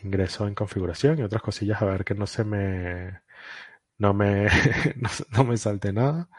Ingreso 0.03 0.47
en 0.47 0.55
configuración 0.55 1.19
y 1.19 1.23
otras 1.23 1.41
cosillas 1.41 1.81
a 1.81 1.85
ver 1.85 2.05
que 2.05 2.15
no 2.15 2.27
se 2.27 2.43
me 2.43 3.21
no 3.97 4.13
me 4.13 4.47
no, 5.37 5.43
me 5.43 5.57
salte 5.57 5.93
nada 5.93 6.29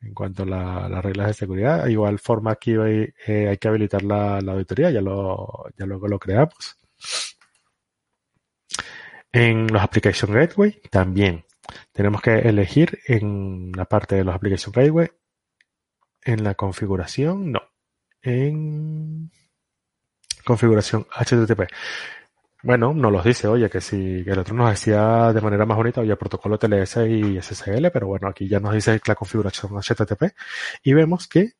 en 0.00 0.14
cuanto 0.14 0.42
a 0.42 0.88
las 0.88 1.04
reglas 1.04 1.28
de 1.28 1.34
seguridad. 1.34 1.86
Igual 1.86 2.18
forma 2.18 2.52
aquí 2.52 2.74
hay, 2.74 3.12
eh, 3.26 3.48
hay 3.48 3.56
que 3.58 3.68
habilitar 3.68 4.02
la, 4.02 4.38
auditoría, 4.38 4.90
ya 4.90 5.00
lo 5.00 5.66
ya 5.78 5.86
luego 5.86 6.08
lo 6.08 6.18
creamos. 6.18 6.76
En 9.32 9.66
los 9.68 9.82
Application 9.82 10.32
Gateway 10.32 10.80
también 10.90 11.44
tenemos 11.92 12.22
que 12.22 12.38
elegir 12.38 12.98
en 13.06 13.72
la 13.72 13.84
parte 13.84 14.16
de 14.16 14.24
los 14.24 14.34
Application 14.34 14.72
Gateway 14.72 15.10
en 16.22 16.42
la 16.44 16.54
configuración, 16.54 17.52
no, 17.52 17.60
en 18.22 19.30
configuración 20.44 21.06
HTTP. 21.12 21.70
Bueno, 22.66 22.92
nos 22.94 23.12
los 23.12 23.22
dice, 23.22 23.46
oye, 23.46 23.70
que 23.70 23.80
si 23.80 24.24
el 24.26 24.38
otro 24.40 24.52
nos 24.52 24.70
decía 24.70 25.32
de 25.32 25.40
manera 25.40 25.64
más 25.64 25.76
bonita, 25.76 26.00
oye, 26.00 26.16
protocolo 26.16 26.58
TLS 26.58 26.96
y 27.08 27.40
SSL, 27.40 27.92
pero 27.92 28.08
bueno, 28.08 28.26
aquí 28.26 28.48
ya 28.48 28.58
nos 28.58 28.74
dice 28.74 29.00
la 29.06 29.14
configuración 29.14 29.72
HTTP 29.80 30.34
y 30.82 30.92
vemos 30.92 31.28
que 31.28 31.52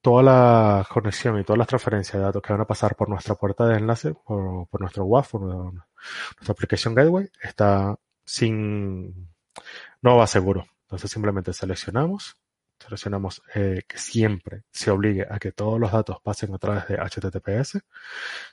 toda 0.00 0.24
la 0.24 0.86
conexión 0.90 1.38
y 1.38 1.44
todas 1.44 1.58
las 1.58 1.68
transferencias 1.68 2.14
de 2.14 2.24
datos 2.24 2.42
que 2.42 2.52
van 2.52 2.62
a 2.62 2.66
pasar 2.66 2.96
por 2.96 3.08
nuestra 3.08 3.36
puerta 3.36 3.66
de 3.68 3.76
enlace, 3.76 4.14
por, 4.14 4.80
nuestro 4.80 5.04
WAF, 5.04 5.30
por 5.30 5.42
nuestra 5.42 6.52
application 6.52 6.92
gateway, 6.92 7.30
está 7.40 7.96
sin, 8.24 9.28
no 10.02 10.16
va 10.16 10.26
seguro. 10.26 10.66
Entonces 10.86 11.08
simplemente 11.08 11.52
seleccionamos 11.52 12.34
seleccionamos 12.78 13.42
eh, 13.54 13.82
que 13.86 13.98
siempre 13.98 14.62
se 14.70 14.90
obligue 14.90 15.26
a 15.28 15.38
que 15.38 15.52
todos 15.52 15.78
los 15.80 15.92
datos 15.92 16.18
pasen 16.22 16.54
a 16.54 16.58
través 16.58 16.88
de 16.88 16.96
HTTPS. 16.96 17.80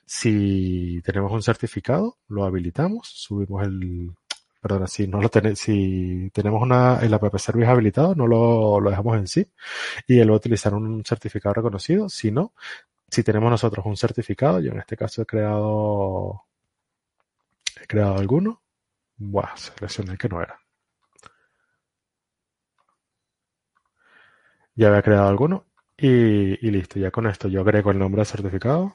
Si 0.06 1.02
tenemos 1.04 1.32
un 1.32 1.44
certificado, 1.44 2.18
lo 2.28 2.46
habilitamos, 2.46 3.08
subimos 3.08 3.64
el, 3.64 4.12
perdona, 4.62 4.88
si 4.88 5.08
no 5.08 5.22
lo 5.22 5.30
tenemos, 5.30 5.60
si 5.60 6.30
tenemos 6.34 6.62
una, 6.62 7.00
el 7.02 7.14
app 7.14 7.38
service 7.38 7.70
habilitado, 7.70 8.16
no 8.16 8.28
lo, 8.28 8.80
lo 8.80 8.90
dejamos 8.90 9.18
en 9.18 9.28
sí 9.28 9.48
y 10.08 10.20
él 10.20 10.30
va 10.30 10.34
a 10.34 10.38
utilizar 10.38 10.74
un 10.74 11.04
certificado 11.06 11.54
reconocido. 11.54 12.10
Si 12.10 12.32
no, 12.32 12.54
si 13.10 13.24
tenemos 13.24 13.52
nosotros 13.52 13.86
un 13.86 13.98
certificado, 13.98 14.60
yo 14.60 14.72
en 14.72 14.80
este 14.80 14.98
caso 14.98 15.22
he 15.22 15.26
creado, 15.26 16.44
he 17.82 17.88
creado 17.88 18.18
alguno, 18.18 18.62
buah, 19.18 19.56
seleccioné 19.56 20.18
que 20.18 20.30
no 20.30 20.42
era. 20.42 20.65
Ya 24.76 24.88
había 24.90 25.02
creado 25.02 25.28
alguno 25.28 25.66
y, 25.98 26.58
listo. 26.70 27.00
Ya 27.00 27.12
con 27.12 27.28
esto 27.28 27.48
yo 27.48 27.62
agrego 27.62 27.92
el 27.92 28.00
nombre 28.00 28.20
del 28.20 28.28
certificado. 28.28 28.94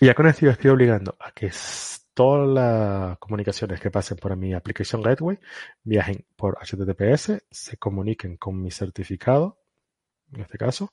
Y 0.00 0.06
ya 0.06 0.14
con 0.14 0.26
esto 0.26 0.46
yo 0.46 0.52
estoy 0.52 0.70
obligando 0.70 1.16
a 1.20 1.32
que 1.32 1.50
todas 2.14 2.48
las 2.48 3.18
comunicaciones 3.18 3.80
que 3.80 3.90
pasen 3.90 4.18
por 4.18 4.36
mi 4.36 4.52
aplicación 4.54 5.02
Gateway 5.02 5.38
viajen 5.82 6.26
por 6.36 6.58
HTTPS, 6.58 7.44
se 7.50 7.76
comuniquen 7.78 8.36
con 8.36 8.60
mi 8.60 8.70
certificado, 8.70 9.58
en 10.32 10.42
este 10.42 10.58
caso, 10.58 10.92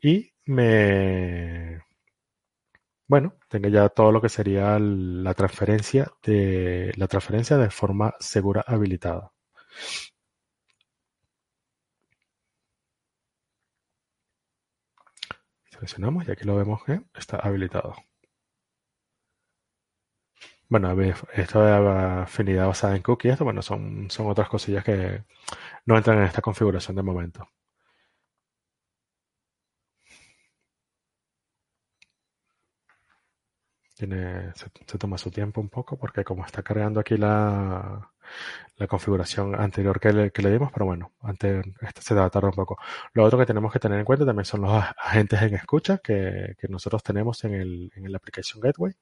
y 0.00 0.32
me 0.46 1.80
bueno, 3.10 3.34
tenga 3.48 3.68
ya 3.68 3.88
todo 3.88 4.12
lo 4.12 4.20
que 4.22 4.28
sería 4.28 4.78
la 4.78 5.34
transferencia 5.34 6.12
de 6.22 6.92
la 6.96 7.08
transferencia 7.08 7.56
de 7.58 7.70
forma 7.70 8.14
segura 8.20 8.62
habilitada. 8.66 9.32
Seleccionamos 15.70 16.28
y 16.28 16.30
aquí 16.30 16.44
lo 16.44 16.54
vemos 16.56 16.84
que 16.84 17.00
está 17.14 17.38
habilitado. 17.38 17.94
Bueno, 20.68 20.94
esto 21.34 21.62
de 21.64 21.72
afinidad 22.22 22.66
basada 22.68 22.96
en 22.96 23.02
cookies, 23.02 23.32
esto, 23.32 23.44
bueno, 23.44 23.60
son, 23.60 24.08
son 24.10 24.26
otras 24.28 24.48
cosillas 24.48 24.84
que 24.84 25.24
no 25.86 25.96
entran 25.96 26.18
en 26.18 26.24
esta 26.24 26.42
configuración 26.42 26.96
de 26.96 27.02
momento. 27.02 27.48
Tiene, 34.00 34.52
se, 34.54 34.98
toma 34.98 35.18
su 35.18 35.30
tiempo 35.30 35.60
un 35.60 35.68
poco 35.68 35.98
porque 35.98 36.24
como 36.24 36.46
está 36.46 36.62
cargando 36.62 37.00
aquí 37.00 37.18
la, 37.18 38.10
la 38.76 38.86
configuración 38.86 39.54
anterior 39.54 40.00
que 40.00 40.12
le, 40.12 40.30
que 40.32 40.40
le 40.42 40.50
dimos, 40.50 40.70
pero 40.72 40.86
bueno, 40.86 41.12
antes 41.20 41.66
este 41.82 42.00
se 42.02 42.14
va 42.14 42.24
a 42.24 42.30
tardar 42.30 42.50
un 42.50 42.56
poco. 42.56 42.78
Lo 43.12 43.24
otro 43.24 43.38
que 43.38 43.44
tenemos 43.46 43.70
que 43.72 43.78
tener 43.78 43.98
en 43.98 44.06
cuenta 44.06 44.24
también 44.24 44.46
son 44.46 44.62
los 44.62 44.72
agentes 44.96 45.42
en 45.42 45.54
escucha 45.54 45.98
que, 45.98 46.54
que 46.58 46.68
nosotros 46.68 47.02
tenemos 47.02 47.44
en, 47.44 47.54
el, 47.54 47.92
en 47.94 48.10
la 48.10 48.16
aplicación 48.16 48.60
Gateway. 48.60 48.94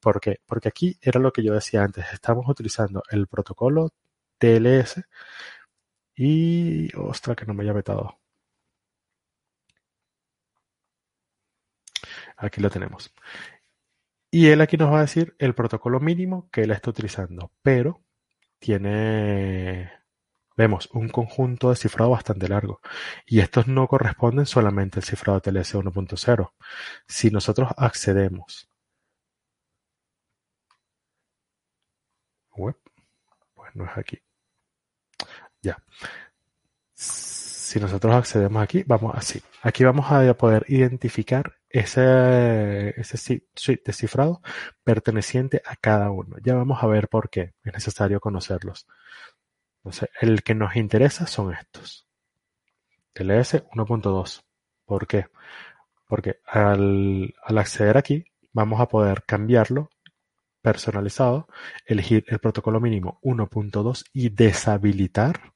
¿Por 0.00 0.20
qué? 0.20 0.40
Porque 0.46 0.68
aquí 0.68 0.98
era 1.00 1.20
lo 1.20 1.32
que 1.32 1.44
yo 1.44 1.54
decía 1.54 1.84
antes, 1.84 2.04
estamos 2.12 2.48
utilizando 2.48 3.02
el 3.10 3.28
protocolo 3.28 3.90
TLS 4.38 5.02
y, 6.16 6.88
ostras, 6.96 7.36
que 7.36 7.46
no 7.46 7.54
me 7.54 7.62
haya 7.64 7.72
vetado. 7.74 8.18
Aquí 12.36 12.60
lo 12.60 12.70
tenemos. 12.70 13.10
Y 14.34 14.48
él 14.48 14.62
aquí 14.62 14.76
nos 14.78 14.90
va 14.92 14.98
a 14.98 15.02
decir 15.02 15.36
el 15.38 15.54
protocolo 15.54 16.00
mínimo 16.00 16.48
que 16.50 16.62
él 16.62 16.70
está 16.72 16.90
utilizando, 16.90 17.52
pero 17.62 18.02
tiene, 18.58 19.92
vemos, 20.56 20.88
un 20.92 21.08
conjunto 21.10 21.70
de 21.70 21.76
cifrado 21.76 22.10
bastante 22.12 22.48
largo. 22.48 22.80
Y 23.26 23.40
estos 23.40 23.68
no 23.68 23.86
corresponden 23.88 24.46
solamente 24.46 25.00
al 25.00 25.04
cifrado 25.04 25.40
TLS 25.40 25.74
1.0. 25.76 26.52
Si 27.06 27.30
nosotros 27.30 27.70
accedemos 27.76 28.68
web, 32.56 32.76
pues 33.54 33.74
no 33.76 33.84
es 33.84 33.98
aquí. 33.98 34.18
Ya 35.62 35.76
si 37.72 37.80
nosotros 37.80 38.14
accedemos 38.14 38.62
aquí, 38.62 38.84
vamos 38.86 39.14
así. 39.16 39.42
Aquí 39.62 39.82
vamos 39.82 40.10
a 40.12 40.34
poder 40.34 40.64
identificar 40.68 41.54
ese, 41.72 43.00
ese 43.00 43.42
suite 43.54 43.82
descifrado 43.84 44.42
perteneciente 44.84 45.62
a 45.64 45.76
cada 45.76 46.10
uno. 46.10 46.36
Ya 46.42 46.54
vamos 46.54 46.82
a 46.82 46.86
ver 46.86 47.08
por 47.08 47.30
qué 47.30 47.54
es 47.64 47.72
necesario 47.72 48.20
conocerlos. 48.20 48.86
Entonces, 49.78 50.10
el 50.20 50.42
que 50.42 50.54
nos 50.54 50.76
interesa 50.76 51.26
son 51.26 51.52
estos. 51.54 52.06
TLS 53.14 53.64
1.2. 53.72 54.42
¿Por 54.84 55.06
qué? 55.06 55.26
Porque 56.06 56.40
al, 56.46 57.34
al 57.42 57.58
acceder 57.58 57.96
aquí, 57.96 58.24
vamos 58.52 58.80
a 58.80 58.88
poder 58.88 59.24
cambiarlo 59.24 59.90
personalizado, 60.60 61.48
elegir 61.86 62.24
el 62.28 62.38
protocolo 62.38 62.80
mínimo 62.80 63.18
1.2 63.22 64.04
y 64.12 64.28
deshabilitar 64.28 65.52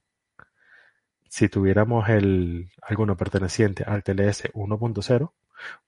si 1.29 1.49
tuviéramos 1.49 2.09
el, 2.09 2.71
alguno 2.83 3.17
perteneciente 3.17 3.85
al 3.85 4.03
TLS 4.03 4.45
1.0, 4.55 5.33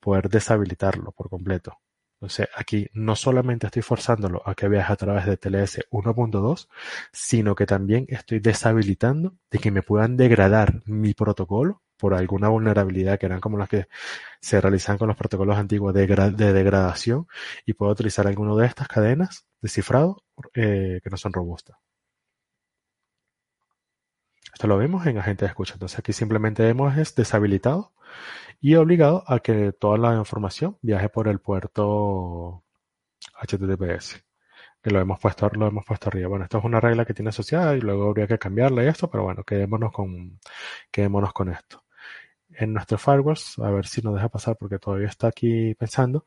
poder 0.00 0.28
deshabilitarlo 0.28 1.12
por 1.12 1.28
completo. 1.28 1.78
Entonces 2.20 2.48
aquí 2.56 2.88
no 2.94 3.14
solamente 3.14 3.66
estoy 3.66 3.82
forzándolo 3.82 4.42
a 4.44 4.54
que 4.56 4.68
viaje 4.68 4.92
a 4.92 4.96
través 4.96 5.26
de 5.26 5.36
TLS 5.36 5.86
1.2, 5.90 6.68
sino 7.12 7.54
que 7.54 7.64
también 7.66 8.06
estoy 8.08 8.40
deshabilitando 8.40 9.36
de 9.50 9.58
que 9.60 9.70
me 9.70 9.82
puedan 9.82 10.16
degradar 10.16 10.82
mi 10.86 11.14
protocolo 11.14 11.82
por 11.96 12.14
alguna 12.14 12.48
vulnerabilidad 12.48 13.18
que 13.18 13.26
eran 13.26 13.40
como 13.40 13.58
las 13.58 13.68
que 13.68 13.88
se 14.40 14.60
realizan 14.60 14.98
con 14.98 15.08
los 15.08 15.16
protocolos 15.16 15.58
antiguos 15.58 15.94
de, 15.94 16.06
degradación 16.06 17.28
y 17.66 17.74
puedo 17.74 17.92
utilizar 17.92 18.26
alguno 18.26 18.56
de 18.56 18.66
estas 18.66 18.88
cadenas 18.88 19.46
de 19.60 19.68
cifrado 19.68 20.24
eh, 20.54 21.00
que 21.02 21.10
no 21.10 21.16
son 21.16 21.32
robustas. 21.32 21.76
Esto 24.52 24.66
lo 24.66 24.76
vemos 24.78 25.06
en 25.06 25.18
agente 25.18 25.44
de 25.44 25.50
escucha. 25.50 25.74
Entonces 25.74 26.00
aquí 26.00 26.12
simplemente 26.12 26.68
hemos 26.68 26.96
es 26.96 27.14
deshabilitado 27.14 27.92
y 28.60 28.74
obligado 28.74 29.24
a 29.26 29.40
que 29.40 29.72
toda 29.72 29.98
la 29.98 30.16
información 30.16 30.78
viaje 30.82 31.08
por 31.08 31.28
el 31.28 31.40
puerto 31.40 32.64
HTTPS. 33.40 34.24
Que 34.82 34.90
lo 34.90 35.00
hemos 35.00 35.18
puesto, 35.20 35.48
lo 35.54 35.66
hemos 35.66 35.84
puesto 35.84 36.08
arriba. 36.08 36.28
Bueno, 36.28 36.44
esto 36.44 36.58
es 36.58 36.64
una 36.64 36.80
regla 36.80 37.04
que 37.04 37.14
tiene 37.14 37.30
asociada 37.30 37.76
y 37.76 37.80
luego 37.80 38.08
habría 38.08 38.26
que 38.26 38.38
cambiarla 38.38 38.84
y 38.84 38.88
esto, 38.88 39.10
pero 39.10 39.24
bueno, 39.24 39.42
quedémonos 39.44 39.92
con, 39.92 40.38
quedémonos 40.90 41.32
con 41.32 41.50
esto. 41.50 41.84
En 42.50 42.72
nuestro 42.74 42.98
firewalls, 42.98 43.58
a 43.58 43.70
ver 43.70 43.86
si 43.86 44.02
nos 44.02 44.14
deja 44.14 44.28
pasar 44.28 44.56
porque 44.56 44.78
todavía 44.78 45.08
está 45.08 45.28
aquí 45.28 45.74
pensando. 45.74 46.24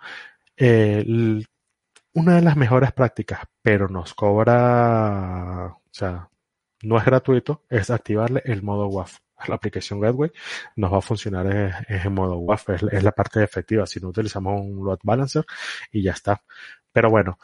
una 2.14 2.36
de 2.36 2.41
las 2.41 2.58
mejores 2.58 2.91
prácticas, 2.94 3.41
pero 3.62 3.88
nos 3.88 4.14
cobra, 4.14 5.68
o 5.68 5.82
sea, 5.91 6.30
no 6.84 6.98
es 6.98 7.06
gratuito, 7.06 7.64
es 7.70 7.90
activarle 7.90 8.41
el 8.45 8.64
modo 8.64 8.88
WAF. 8.88 9.20
La 9.47 9.55
aplicación 9.55 9.99
Gateway 9.99 10.31
nos 10.76 10.93
va 10.93 10.97
a 10.99 11.01
funcionar 11.01 11.85
en, 11.88 12.13
modo 12.13 12.38
WAF, 12.38 12.69
es, 12.69 13.03
la 13.03 13.11
parte 13.11 13.43
efectiva. 13.43 13.85
Si 13.85 13.99
no 13.99 14.09
utilizamos 14.09 14.61
un 14.61 14.84
load 14.85 14.99
balancer 15.03 15.45
y 15.91 16.03
ya 16.03 16.11
está. 16.11 16.41
Pero 16.91 17.09
bueno, 17.09 17.38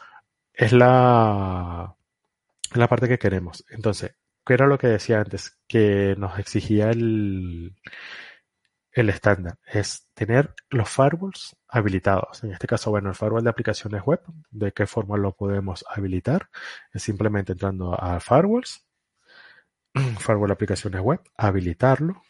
es 0.52 0.72
la, 0.72 1.94
la 2.74 2.88
parte 2.88 3.08
que 3.08 3.18
queremos. 3.18 3.64
Entonces, 3.70 4.14
¿qué 4.44 4.54
era 4.54 4.66
lo 4.66 4.78
que 4.78 4.88
decía 4.88 5.20
antes? 5.20 5.58
Que 5.66 6.14
nos 6.18 6.38
exigía 6.38 6.90
el, 6.90 7.74
el 8.92 9.10
estándar. 9.10 9.58
Es 9.66 10.08
tener 10.14 10.54
los 10.70 10.88
firewalls 10.88 11.56
habilitados. 11.68 12.42
En 12.44 12.52
este 12.52 12.66
caso, 12.66 12.90
bueno, 12.90 13.10
el 13.10 13.14
firewall 13.14 13.44
de 13.44 13.50
aplicaciones 13.50 14.02
web, 14.04 14.20
¿de 14.50 14.72
qué 14.72 14.86
forma 14.86 15.16
lo 15.16 15.32
podemos 15.32 15.84
habilitar? 15.88 16.48
Es 16.92 17.02
simplemente 17.02 17.52
entrando 17.52 17.94
a 17.94 18.20
firewalls, 18.20 18.87
firewall 20.18 20.50
aplicaciones 20.50 21.00
web, 21.00 21.20
habilitarlo 21.36 22.22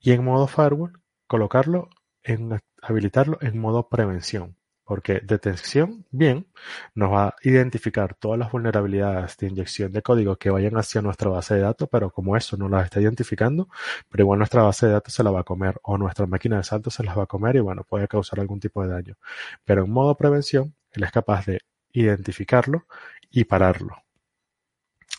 y 0.00 0.12
en 0.12 0.24
modo 0.24 0.46
firewall 0.46 1.00
colocarlo 1.26 1.88
en 2.22 2.58
habilitarlo 2.82 3.38
en 3.40 3.58
modo 3.58 3.88
prevención. 3.88 4.56
Porque 4.84 5.18
detección, 5.18 6.06
bien, 6.12 6.46
nos 6.94 7.12
va 7.12 7.28
a 7.28 7.36
identificar 7.42 8.14
todas 8.14 8.38
las 8.38 8.52
vulnerabilidades 8.52 9.36
de 9.36 9.48
inyección 9.48 9.90
de 9.90 10.00
código 10.00 10.36
que 10.36 10.50
vayan 10.50 10.76
hacia 10.76 11.02
nuestra 11.02 11.28
base 11.28 11.54
de 11.54 11.62
datos, 11.62 11.88
pero 11.90 12.10
como 12.10 12.36
eso 12.36 12.56
no 12.56 12.68
las 12.68 12.84
está 12.84 13.00
identificando, 13.00 13.68
pero 14.08 14.22
igual 14.22 14.38
nuestra 14.38 14.62
base 14.62 14.86
de 14.86 14.92
datos 14.92 15.12
se 15.12 15.24
la 15.24 15.32
va 15.32 15.40
a 15.40 15.44
comer 15.44 15.80
o 15.82 15.98
nuestra 15.98 16.26
máquina 16.26 16.58
de 16.58 16.62
salto 16.62 16.90
se 16.90 17.02
las 17.02 17.18
va 17.18 17.24
a 17.24 17.26
comer 17.26 17.56
y 17.56 17.60
bueno, 17.60 17.82
puede 17.82 18.06
causar 18.06 18.38
algún 18.38 18.60
tipo 18.60 18.80
de 18.84 18.90
daño. 18.90 19.16
Pero 19.64 19.84
en 19.84 19.90
modo 19.90 20.16
prevención, 20.16 20.76
él 20.92 21.02
es 21.02 21.10
capaz 21.10 21.46
de 21.46 21.60
identificarlo 21.92 22.86
y 23.28 23.44
pararlo. 23.44 24.05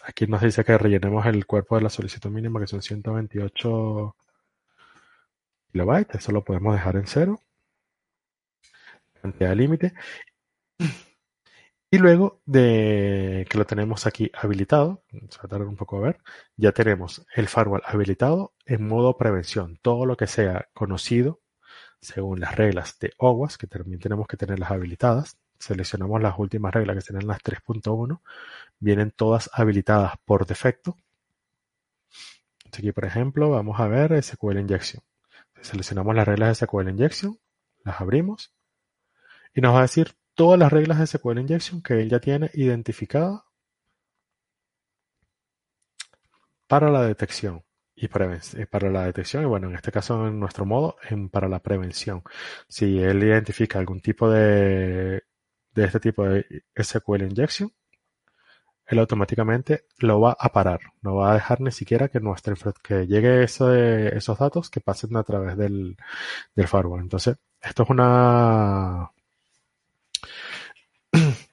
Aquí 0.08 0.26
nos 0.26 0.42
dice 0.42 0.64
que 0.64 0.78
rellenemos 0.78 1.26
el 1.26 1.46
cuerpo 1.46 1.76
de 1.76 1.82
la 1.82 1.90
solicitud 1.90 2.30
mínima, 2.30 2.62
que 2.62 2.68
son 2.68 2.82
128 2.82 4.16
kilobytes. 5.74 6.16
Eso 6.16 6.32
lo 6.32 6.46
podemos 6.46 6.74
dejar 6.74 6.96
en 6.96 7.08
cero. 7.08 7.42
Cantidad 9.22 9.54
límite. 9.54 9.94
Y 11.92 11.98
luego 11.98 12.42
de 12.46 13.46
que 13.50 13.58
lo 13.58 13.66
tenemos 13.66 14.08
aquí 14.08 14.32
habilitado, 14.34 15.04
se 15.12 15.40
va 15.40 15.44
a 15.44 15.48
tardar 15.48 15.68
un 15.68 15.76
poco 15.76 15.98
a 15.98 16.02
ver, 16.02 16.20
ya 16.56 16.72
tenemos 16.72 17.26
el 17.36 17.50
firewall 17.50 17.82
habilitado 17.86 18.54
en 18.66 18.88
modo 18.88 19.18
prevención. 19.18 19.78
Todo 19.82 20.06
lo 20.06 20.16
que 20.16 20.28
sea 20.28 20.70
conocido 20.74 21.42
según 22.00 22.40
las 22.40 22.56
reglas 22.56 22.98
de 23.00 23.12
OWASP, 23.18 23.62
que 23.62 23.68
también 23.68 24.00
tenemos 24.00 24.28
que 24.28 24.38
tenerlas 24.38 24.72
habilitadas, 24.72 25.38
seleccionamos 25.60 26.22
las 26.22 26.38
últimas 26.38 26.74
reglas 26.74 26.96
que 26.96 27.02
serían 27.02 27.28
las 27.28 27.40
3.1, 27.42 28.22
vienen 28.80 29.12
todas 29.12 29.50
habilitadas 29.54 30.14
por 30.26 30.46
defecto. 30.46 30.96
Aquí, 32.66 32.92
por 32.92 33.06
ejemplo, 33.06 33.50
vamos 33.50 33.80
a 33.80 33.88
ver 33.88 34.22
SQL 34.22 34.60
Injection. 34.60 35.02
Seleccionamos 35.62 36.16
las 36.16 36.28
reglas 36.28 36.60
de 36.60 36.66
SQL 36.66 36.90
Injection, 36.90 37.40
las 37.84 38.00
abrimos 38.00 38.54
y 39.56 39.62
nos 39.62 39.74
va 39.74 39.80
a 39.80 39.84
decir 39.84 40.14
todas 40.36 40.60
las 40.60 40.72
reglas 40.72 41.00
de 41.00 41.08
SQL 41.08 41.40
Injection 41.40 41.82
que 41.82 41.96
él 42.02 42.10
ya 42.10 42.20
tiene 42.20 42.52
identificada 42.54 43.46
para 46.68 46.92
la 46.92 47.02
detección 47.02 47.64
y 47.96 48.06
eh, 48.06 48.68
para 48.70 48.92
la 48.92 49.06
detección 49.06 49.44
y 49.44 49.46
bueno, 49.48 49.70
en 49.70 49.76
este 49.76 49.92
caso 49.92 50.28
en 50.28 50.40
nuestro 50.40 50.66
modo 50.66 50.98
en, 51.10 51.30
para 51.30 51.50
la 51.50 51.60
prevención. 51.64 52.22
Si 52.68 53.00
él 53.00 53.24
identifica 53.24 53.80
algún 53.80 54.02
tipo 54.02 54.30
de 54.30 55.24
de 55.74 55.86
este 55.86 56.00
tipo 56.00 56.24
de 56.26 56.64
SQL 56.76 57.24
injection, 57.24 57.72
él 58.88 59.00
automáticamente 59.00 59.86
lo 60.00 60.22
va 60.22 60.36
a 60.40 60.50
parar. 60.50 60.80
No 61.02 61.16
va 61.16 61.32
a 61.32 61.36
dejar 61.36 61.62
ni 61.62 61.72
siquiera 61.72 62.08
que 62.10 62.20
nuestra 62.20 62.56
que 62.82 63.08
llegue 63.08 63.44
esos 63.44 64.40
datos 64.40 64.70
que 64.70 64.82
pasen 64.82 65.16
a 65.18 65.24
través 65.24 65.58
del, 65.58 65.98
del 66.56 66.68
firewall. 66.68 67.02
Entonces, 67.02 67.38
esto 67.62 67.84
es 67.84 67.90
una 67.90 69.12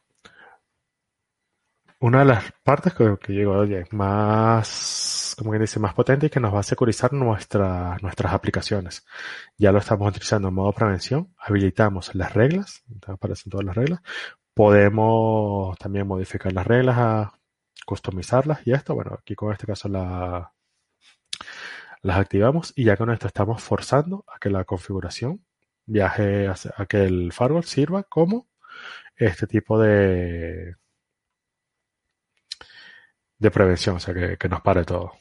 una 2.01 2.19
de 2.21 2.25
las 2.25 2.53
partes 2.63 2.95
que, 2.95 3.17
que 3.21 3.33
llegó 3.33 3.53
oye, 3.59 3.85
más 3.91 5.35
como 5.37 5.53
que 5.53 5.59
dice, 5.59 5.81
más 5.81 5.95
potente 5.95 6.27
y 6.27 6.31
que 6.31 6.41
nos 6.41 6.55
va 6.55 6.61
a 6.61 6.63
securizar 6.63 7.13
nuestra, 7.13 7.97
nuestras 8.03 8.33
aplicaciones. 8.33 9.05
Ya 9.59 9.73
lo 9.73 9.79
estamos 9.79 10.09
utilizando 10.09 10.49
en 10.49 10.55
modo 10.55 10.73
prevención. 10.73 11.35
Habilitamos 11.39 12.15
las 12.15 12.33
reglas, 12.33 12.85
aparecen 13.07 13.51
todas 13.51 13.67
las 13.67 13.77
reglas. 13.77 14.01
Podemos 14.55 15.77
también 15.79 16.07
modificar 16.07 16.53
las 16.53 16.67
reglas, 16.67 16.97
a 16.99 17.39
customizarlas 17.87 18.67
y 18.67 18.73
esto, 18.73 18.95
bueno, 18.95 19.17
aquí 19.19 19.35
con 19.35 19.53
este 19.53 19.67
caso 19.67 19.89
la, 19.89 20.53
las 22.03 22.19
activamos 22.19 22.73
y 22.77 22.85
ya 22.85 22.97
con 22.97 23.11
esto 23.11 23.27
estamos 23.27 23.63
forzando 23.63 24.25
a 24.29 24.39
que 24.39 24.51
la 24.51 24.65
configuración 24.65 25.45
viaje 25.87 26.49
a 26.49 26.87
que 26.87 27.05
el 27.05 27.33
firewall 27.33 27.65
sirva 27.65 28.05
como 28.05 28.49
este 29.17 29.47
tipo 29.47 29.79
de, 29.79 30.77
de 33.39 33.51
prevención, 33.51 33.97
o 33.97 34.01
sea, 34.01 34.15
que, 34.15 34.49
nos 34.49 34.61
pare 34.63 34.85
todo. 34.85 35.13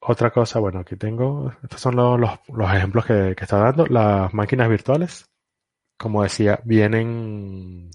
Otra 0.00 0.30
cosa, 0.30 0.58
bueno, 0.58 0.80
aquí 0.80 0.96
tengo, 0.96 1.52
estos 1.62 1.80
son 1.80 1.96
los, 1.96 2.20
los, 2.20 2.74
ejemplos 2.74 3.06
que, 3.06 3.34
que, 3.36 3.44
está 3.44 3.58
dando. 3.58 3.86
Las 3.86 4.34
máquinas 4.34 4.68
virtuales, 4.68 5.30
como 6.02 6.22
decía, 6.22 6.60
vienen, 6.64 7.90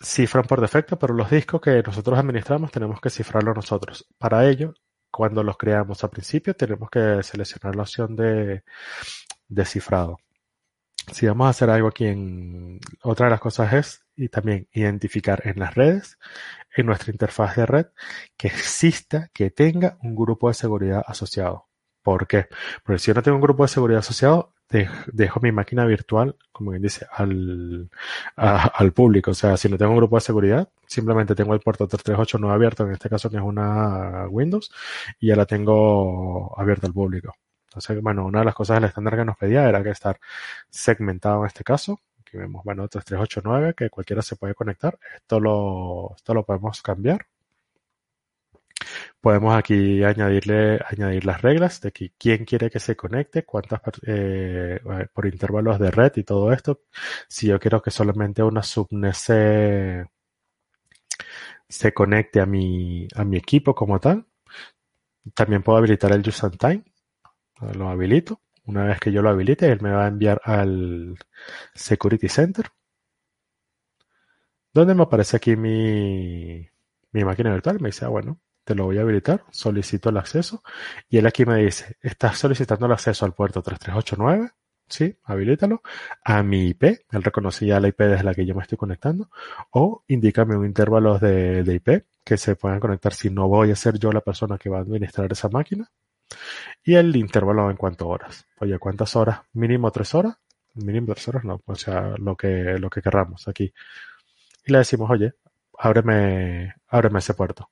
cifran 0.00 0.44
por 0.44 0.60
defecto, 0.60 0.98
pero 0.98 1.14
los 1.14 1.30
discos 1.30 1.60
que 1.60 1.82
nosotros 1.82 2.18
administramos 2.18 2.70
tenemos 2.72 3.00
que 3.00 3.10
cifrarlo 3.10 3.54
nosotros. 3.54 4.06
Para 4.18 4.48
ello, 4.48 4.74
cuando 5.10 5.42
los 5.42 5.56
creamos 5.58 6.02
al 6.04 6.10
principio, 6.10 6.54
tenemos 6.54 6.90
que 6.90 7.22
seleccionar 7.22 7.76
la 7.76 7.82
opción 7.82 8.16
de, 8.16 8.64
de 9.48 9.64
cifrado 9.64 10.18
si 11.10 11.26
vamos 11.26 11.46
a 11.46 11.50
hacer 11.50 11.70
algo 11.70 11.88
aquí 11.88 12.06
en 12.06 12.78
otra 13.02 13.26
de 13.26 13.30
las 13.30 13.40
cosas 13.40 13.72
es 13.72 14.04
y 14.14 14.28
también 14.28 14.68
identificar 14.72 15.42
en 15.46 15.58
las 15.58 15.74
redes, 15.74 16.18
en 16.76 16.86
nuestra 16.86 17.10
interfaz 17.10 17.56
de 17.56 17.66
red, 17.66 17.86
que 18.36 18.48
exista, 18.48 19.30
que 19.32 19.50
tenga 19.50 19.98
un 20.02 20.14
grupo 20.14 20.48
de 20.48 20.54
seguridad 20.54 21.02
asociado. 21.06 21.68
¿Por 22.02 22.26
qué? 22.26 22.46
Porque 22.84 22.98
si 22.98 23.08
yo 23.08 23.14
no 23.14 23.22
tengo 23.22 23.36
un 23.36 23.42
grupo 23.42 23.64
de 23.64 23.68
seguridad 23.68 24.00
asociado, 24.00 24.54
dejo 25.12 25.40
mi 25.40 25.52
máquina 25.52 25.84
virtual, 25.84 26.36
como 26.52 26.70
bien 26.70 26.82
dice, 26.82 27.06
al, 27.12 27.90
al 28.36 28.92
público. 28.92 29.32
O 29.32 29.34
sea, 29.34 29.56
si 29.56 29.68
no 29.68 29.78
tengo 29.78 29.92
un 29.92 29.98
grupo 29.98 30.16
de 30.16 30.20
seguridad, 30.20 30.68
simplemente 30.86 31.34
tengo 31.34 31.54
el 31.54 31.60
puerto 31.60 31.86
3389 31.86 32.54
abierto, 32.54 32.84
en 32.84 32.92
este 32.92 33.08
caso 33.08 33.30
que 33.30 33.36
es 33.36 33.42
una 33.42 34.26
Windows, 34.28 34.70
y 35.20 35.28
ya 35.28 35.36
la 35.36 35.46
tengo 35.46 36.58
abierta 36.58 36.86
al 36.86 36.92
público. 36.92 37.34
Entonces, 37.72 38.02
bueno, 38.02 38.26
una 38.26 38.40
de 38.40 38.44
las 38.44 38.54
cosas 38.54 38.76
del 38.76 38.84
estándar 38.84 39.16
que 39.16 39.24
nos 39.24 39.36
pedía 39.36 39.68
era 39.68 39.82
que 39.82 39.90
estar 39.90 40.18
segmentado 40.68 41.40
en 41.40 41.46
este 41.46 41.64
caso. 41.64 42.00
Aquí 42.20 42.36
vemos, 42.36 42.62
bueno, 42.64 42.86
3389, 42.88 43.74
que 43.74 43.90
cualquiera 43.90 44.22
se 44.22 44.36
puede 44.36 44.54
conectar. 44.54 44.98
Esto 45.16 45.40
lo, 45.40 46.12
esto 46.16 46.34
lo 46.34 46.44
podemos 46.44 46.82
cambiar. 46.82 47.26
Podemos 49.20 49.54
aquí 49.54 50.02
añadirle, 50.04 50.80
añadir 50.88 51.24
las 51.24 51.42
reglas 51.42 51.80
de 51.80 51.92
que 51.92 52.12
quién 52.18 52.44
quiere 52.44 52.70
que 52.70 52.80
se 52.80 52.96
conecte, 52.96 53.44
cuántas, 53.44 53.80
eh, 54.06 54.80
por 55.12 55.26
intervalos 55.26 55.78
de 55.78 55.90
red 55.90 56.12
y 56.16 56.24
todo 56.24 56.52
esto. 56.52 56.82
Si 57.28 57.46
yo 57.48 57.58
quiero 57.60 57.82
que 57.82 57.90
solamente 57.90 58.42
una 58.42 58.62
subnet 58.62 59.14
se, 59.14 60.06
se 61.68 61.92
conecte 61.94 62.40
a 62.40 62.46
mi, 62.46 63.06
a 63.14 63.24
mi 63.24 63.36
equipo 63.36 63.74
como 63.74 63.98
tal. 64.00 64.26
También 65.34 65.62
puedo 65.62 65.78
habilitar 65.78 66.12
el 66.12 66.26
use 66.28 66.46
and 66.46 66.58
time 66.58 66.84
lo 67.74 67.88
habilito. 67.88 68.40
Una 68.64 68.84
vez 68.84 69.00
que 69.00 69.12
yo 69.12 69.22
lo 69.22 69.30
habilite, 69.30 69.70
él 69.70 69.80
me 69.80 69.92
va 69.92 70.04
a 70.04 70.08
enviar 70.08 70.40
al 70.44 71.16
Security 71.74 72.28
Center. 72.28 72.66
Donde 74.74 74.94
me 74.94 75.02
aparece 75.02 75.36
aquí 75.36 75.56
mi, 75.56 76.66
mi 77.12 77.24
máquina 77.24 77.52
virtual. 77.52 77.80
Me 77.80 77.88
dice, 77.88 78.04
ah, 78.04 78.08
bueno, 78.08 78.40
te 78.64 78.74
lo 78.74 78.84
voy 78.84 78.98
a 78.98 79.02
habilitar. 79.02 79.44
Solicito 79.50 80.10
el 80.10 80.16
acceso. 80.16 80.62
Y 81.08 81.18
él 81.18 81.26
aquí 81.26 81.44
me 81.44 81.58
dice, 81.58 81.96
estás 82.00 82.38
solicitando 82.38 82.86
el 82.86 82.92
acceso 82.92 83.24
al 83.24 83.34
puerto 83.34 83.62
3389. 83.62 84.50
Sí, 84.88 85.16
habilítalo. 85.24 85.82
A 86.24 86.42
mi 86.42 86.68
IP. 86.68 86.84
Él 86.84 87.22
reconocía 87.22 87.80
la 87.80 87.88
IP 87.88 88.00
desde 88.00 88.24
la 88.24 88.34
que 88.34 88.44
yo 88.46 88.54
me 88.54 88.62
estoy 88.62 88.78
conectando. 88.78 89.30
O 89.70 90.04
indícame 90.08 90.56
un 90.56 90.66
intervalo 90.66 91.18
de, 91.18 91.62
de 91.64 91.74
IP 91.74 92.04
que 92.24 92.36
se 92.36 92.56
puedan 92.56 92.80
conectar 92.80 93.12
si 93.14 93.30
no 93.30 93.48
voy 93.48 93.70
a 93.70 93.76
ser 93.76 93.98
yo 93.98 94.12
la 94.12 94.20
persona 94.20 94.58
que 94.58 94.68
va 94.70 94.78
a 94.78 94.82
administrar 94.82 95.32
esa 95.32 95.48
máquina. 95.48 95.90
Y 96.84 96.94
el 96.94 97.14
intervalo 97.16 97.70
en 97.70 97.76
cuanto 97.76 98.04
a 98.04 98.08
horas. 98.08 98.46
Oye, 98.60 98.78
¿cuántas 98.78 99.16
horas? 99.16 99.40
Mínimo 99.54 99.90
tres 99.90 100.14
horas. 100.14 100.36
Mínimo 100.74 101.14
tres 101.14 101.28
horas, 101.28 101.44
no. 101.44 101.60
O 101.66 101.74
sea, 101.74 102.14
lo 102.18 102.36
que, 102.36 102.78
lo 102.78 102.90
que 102.90 103.02
querramos 103.02 103.48
aquí. 103.48 103.72
Y 104.64 104.72
le 104.72 104.78
decimos, 104.78 105.10
oye, 105.10 105.34
ábreme, 105.78 106.74
ábreme 106.88 107.18
ese 107.18 107.34
puerto. 107.34 107.70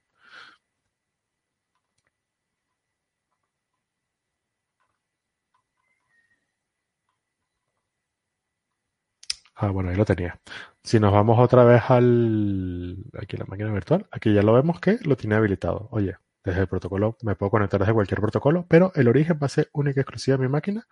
Ah, 9.63 9.69
bueno, 9.71 9.91
ahí 9.91 9.97
lo 9.97 10.07
tenía. 10.07 10.41
Si 10.83 10.99
nos 10.99 11.13
vamos 11.13 11.39
otra 11.39 11.65
vez 11.65 11.83
al, 11.91 12.97
aquí 13.21 13.37
la 13.37 13.45
máquina 13.45 13.71
virtual, 13.73 14.07
aquí 14.11 14.33
ya 14.33 14.43
lo 14.43 14.55
vemos 14.55 14.81
que 14.81 14.99
lo 15.05 15.17
tiene 15.17 15.37
habilitado. 15.37 15.89
Oye, 15.91 16.17
desde 16.43 16.63
el 16.63 16.67
protocolo 16.67 17.17
me 17.23 17.35
puedo 17.37 17.51
conectar 17.51 17.79
desde 17.81 17.93
cualquier 17.93 18.21
protocolo, 18.21 18.65
pero 18.69 18.91
el 18.95 19.09
origen 19.09 19.39
va 19.43 19.47
a 19.47 19.49
ser 19.51 19.69
única 19.73 20.01
y 20.01 20.03
exclusiva 20.03 20.39
de 20.39 20.45
mi 20.45 20.49
máquina 20.49 20.87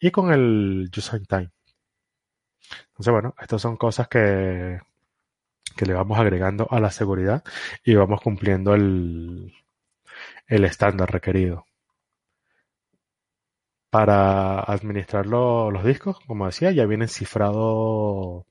y 0.00 0.10
con 0.10 0.30
el 0.32 0.90
Use 0.94 1.20
Time. 1.20 1.50
Entonces, 2.88 3.12
bueno, 3.12 3.34
estas 3.40 3.62
son 3.62 3.76
cosas 3.76 4.08
que, 4.08 4.80
que 5.76 5.86
le 5.86 5.94
vamos 5.94 6.18
agregando 6.18 6.66
a 6.70 6.80
la 6.80 6.90
seguridad 6.90 7.42
y 7.84 7.94
vamos 7.94 8.20
cumpliendo 8.20 8.74
el, 8.74 9.52
el 10.46 10.64
estándar 10.64 11.10
requerido. 11.12 11.66
Para 13.92 14.58
administrar 14.60 15.26
los 15.26 15.84
discos, 15.84 16.18
como 16.26 16.46
decía, 16.46 16.72
ya 16.72 16.84
vienen 16.86 17.06
cifrados 17.08 18.44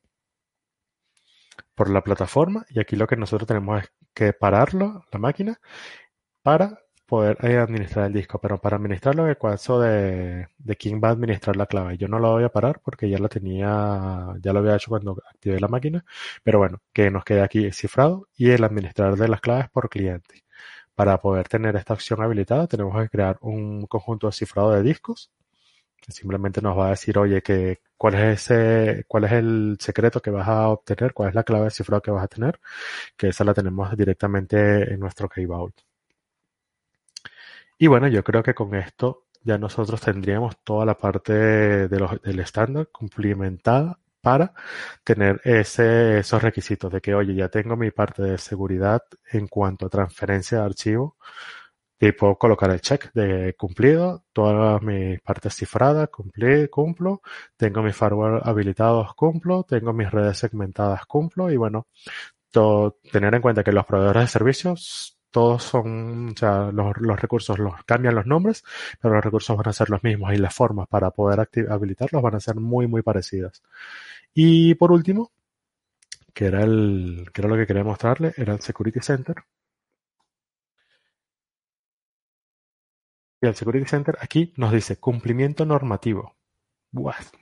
por 1.76 1.90
la 1.90 2.02
plataforma 2.04 2.66
y 2.70 2.80
aquí 2.80 2.96
lo 2.96 3.08
que 3.08 3.16
nosotros 3.18 3.48
tenemos 3.48 3.84
es 3.84 3.92
que 4.14 4.34
pararlo, 4.34 5.06
la 5.12 5.20
máquina, 5.20 5.60
para 6.44 6.80
poder 7.08 7.38
eh, 7.46 7.58
administrar 7.58 8.08
el 8.08 8.14
disco, 8.14 8.40
pero 8.42 8.60
para 8.62 8.78
administrarlo 8.78 9.28
el 9.28 9.38
caso 9.38 9.80
de, 9.82 10.48
de 10.58 10.76
quién 10.78 11.02
va 11.04 11.10
a 11.10 11.12
administrar 11.14 11.58
la 11.58 11.68
clave. 11.68 11.98
Yo 11.98 12.08
no 12.08 12.20
lo 12.20 12.32
voy 12.32 12.44
a 12.46 12.50
parar 12.50 12.82
porque 12.84 13.10
ya 13.10 13.18
lo 13.20 13.30
tenía, 13.30 14.28
ya 14.42 14.54
lo 14.54 14.60
había 14.60 14.76
hecho 14.78 14.90
cuando 14.90 15.18
activé 15.34 15.60
la 15.60 15.68
máquina, 15.68 16.06
pero 16.44 16.60
bueno, 16.60 16.82
que 16.94 17.12
nos 17.12 17.26
quede 17.26 17.42
aquí 17.42 17.72
cifrado 17.72 18.28
y 18.36 18.52
el 18.52 18.64
administrador 18.64 19.18
de 19.20 19.28
las 19.30 19.42
claves 19.42 19.70
por 19.72 19.90
cliente. 19.90 20.41
Para 20.96 21.20
poder 21.20 21.48
tener 21.48 21.76
esta 21.76 21.94
opción 21.94 22.22
habilitada 22.22 22.68
tenemos 22.68 23.02
que 23.02 23.10
crear 23.10 23.38
un 23.42 23.88
conjunto 23.88 24.28
de 24.28 24.34
cifrado 24.34 24.72
de 24.72 24.84
discos 24.84 25.32
que 26.02 26.12
simplemente 26.12 26.62
nos 26.62 26.78
va 26.78 26.88
a 26.88 26.90
decir, 26.92 27.18
oye, 27.18 27.42
que 27.44 27.82
cuál 27.96 28.16
es 28.16 28.52
ese, 28.52 29.06
cuál 29.08 29.26
es 29.26 29.32
el 29.34 29.78
secreto 29.80 30.22
que 30.22 30.32
vas 30.32 30.48
a 30.48 30.70
obtener, 30.70 31.14
cuál 31.14 31.30
es 31.30 31.36
la 31.36 31.44
clave 31.44 31.66
de 31.66 31.72
cifrado 31.72 32.02
que 32.02 32.12
vas 32.12 32.24
a 32.24 32.28
tener, 32.28 32.60
que 33.16 33.30
esa 33.30 33.44
la 33.44 33.54
tenemos 33.54 33.96
directamente 33.96 34.92
en 34.94 35.00
nuestro 35.00 35.30
Key 35.30 35.46
Vault. 35.46 35.76
Y 37.78 37.88
bueno, 37.88 38.08
yo 38.08 38.24
creo 38.24 38.44
que 38.44 38.54
con 38.54 38.76
esto 38.76 39.26
ya 39.44 39.58
nosotros 39.58 40.02
tendríamos 40.02 40.58
toda 40.64 40.86
la 40.86 40.98
parte 40.98 41.34
del 41.88 42.40
estándar 42.40 42.88
cumplimentada 42.92 44.00
para 44.22 44.54
tener 45.04 45.42
ese, 45.44 46.20
esos 46.20 46.42
requisitos 46.42 46.92
de 46.92 47.02
que, 47.02 47.14
oye, 47.16 47.36
ya 47.36 47.50
tengo 47.50 47.76
mi 47.76 47.92
parte 47.92 48.24
de 48.24 48.38
seguridad 48.38 49.02
en 49.32 49.48
cuanto 49.48 49.88
a 49.88 49.90
transferencia 49.90 50.60
de 50.60 50.66
archivo 50.66 51.18
y 52.00 52.12
puedo 52.14 52.36
colocar 52.38 52.72
el 52.72 52.82
check 52.82 53.12
de 53.14 53.56
cumplido, 53.56 54.26
todas 54.34 54.82
mis 54.82 55.22
partes 55.22 55.56
cifradas, 55.56 56.10
cumplí, 56.10 56.68
cumplo, 56.68 57.22
tengo 57.56 57.84
mi 57.84 57.94
firewall 57.94 58.42
habilitados, 58.44 59.14
cumplo, 59.14 59.64
tengo 59.64 59.94
mis 59.94 60.10
redes 60.10 60.40
segmentadas, 60.40 61.06
cumplo 61.06 61.52
y 61.52 61.58
bueno, 61.58 61.88
tener 63.12 63.36
en 63.36 63.42
cuenta 63.42 63.64
que 63.64 63.72
los 63.72 63.86
proveedores 63.86 64.24
de 64.24 64.28
servicios 64.28 65.21
todos 65.32 65.64
son, 65.64 66.30
o 66.30 66.38
sea, 66.38 66.72
los, 66.72 66.96
recursos 67.20 67.58
los 67.60 67.84
cambian 67.86 68.16
los 68.16 68.26
nombres, 68.28 68.64
pero 69.02 69.16
los 69.16 69.24
recursos 69.24 69.58
van 69.58 69.70
a 69.70 69.74
ser 69.74 69.90
los 69.90 70.04
mismos 70.04 70.34
y 70.34 70.38
las 70.38 70.54
formas 70.54 70.88
para 70.88 71.12
poder 71.12 71.50
habilitarlos 71.70 72.22
van 72.22 72.36
a 72.36 72.40
ser 72.40 72.56
muy, 72.58 72.88
muy 72.88 73.02
parecidas. 73.02 73.64
Y 74.34 74.76
por 74.76 74.92
último, 74.92 75.32
que 76.34 76.46
era 76.46 76.64
el, 76.64 77.30
que 77.34 77.42
era 77.42 77.50
lo 77.50 77.58
que 77.58 77.68
quería 77.68 77.84
mostrarle, 77.84 78.34
era 78.38 78.54
el 78.54 78.62
Security 78.62 79.00
Center. 79.02 79.36
Y 83.42 83.48
el 83.48 83.56
Security 83.56 83.86
Center 83.86 84.18
aquí 84.22 84.54
nos 84.58 84.72
dice 84.72 85.00
cumplimiento 85.00 85.66
normativo. 85.66 86.36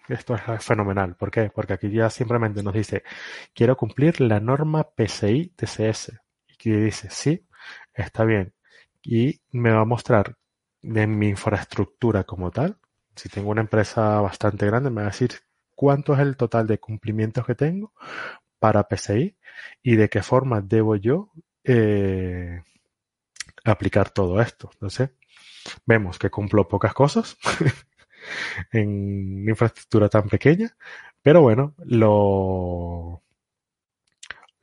esto 0.08 0.36
es 0.36 0.66
fenomenal. 0.66 1.16
¿Por 1.16 1.32
qué? 1.32 1.50
Porque 1.54 1.74
aquí 1.74 1.90
ya 1.92 2.10
simplemente 2.10 2.64
nos 2.64 2.74
dice, 2.74 3.04
quiero 3.54 3.76
cumplir 3.76 4.22
la 4.22 4.40
norma 4.40 4.84
PCI 4.84 5.54
TCS. 5.56 6.14
Y 6.48 6.54
aquí 6.54 6.72
dice, 6.72 7.10
sí, 7.10 7.49
está 8.02 8.26
bien. 8.26 8.54
Y 9.04 9.42
me 9.52 9.72
va 9.72 9.82
a 9.82 9.86
mostrar 9.86 10.38
en 10.82 11.18
mi 11.18 11.30
infraestructura 11.30 12.24
como 12.24 12.52
tal. 12.52 12.78
Si 13.16 13.30
tengo 13.30 13.50
una 13.52 13.62
empresa 13.62 14.22
bastante 14.22 14.66
grande, 14.66 14.90
me 14.90 15.02
va 15.02 15.08
a 15.08 15.12
decir 15.12 15.32
cuánto 15.76 16.14
es 16.14 16.20
el 16.20 16.38
total 16.38 16.68
de 16.68 16.80
cumplimientos 16.80 17.46
que 17.46 17.56
tengo 17.56 17.94
para 18.60 18.88
PCI 18.88 19.38
y 19.84 19.96
de 19.96 20.10
qué 20.10 20.22
forma 20.22 20.62
debo 20.62 20.96
yo 20.96 21.32
eh, 21.64 22.62
aplicar 23.64 24.10
todo 24.10 24.42
esto. 24.42 24.70
Entonces, 24.74 25.12
vemos 25.86 26.20
que 26.20 26.30
cumplo 26.30 26.68
pocas 26.68 26.94
cosas 26.94 27.38
en 28.72 29.42
una 29.42 29.52
infraestructura 29.52 30.10
tan 30.10 30.28
pequeña, 30.28 30.76
pero 31.22 31.42
bueno, 31.42 31.76
lo, 31.80 33.22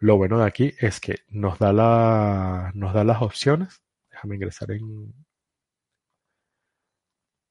lo 0.07 0.17
bueno 0.17 0.39
de 0.39 0.47
aquí 0.47 0.73
es 0.79 1.01
que 1.01 1.17
nos 1.29 1.59
da, 1.59 1.73
la, 1.73 2.71
nos 2.75 2.95
da 2.95 3.05
las 3.05 3.23
opciones. 3.23 3.83
Déjame 4.11 4.37
ingresar 4.37 4.71
en, 4.71 5.13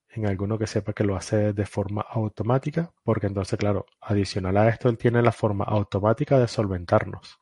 en 0.10 0.26
alguno 0.26 0.58
que 0.58 0.66
sepa 0.66 0.94
que 0.94 1.04
lo 1.04 1.18
hace 1.18 1.52
de 1.54 1.66
forma 1.66 2.02
automática, 2.02 2.94
porque 3.04 3.28
entonces, 3.28 3.60
claro, 3.60 3.86
adicional 4.00 4.56
a 4.58 4.70
esto, 4.70 4.88
él 4.90 4.98
tiene 4.98 5.22
la 5.22 5.34
forma 5.34 5.66
automática 5.66 6.40
de 6.40 6.48
solventarnos. 6.48 7.40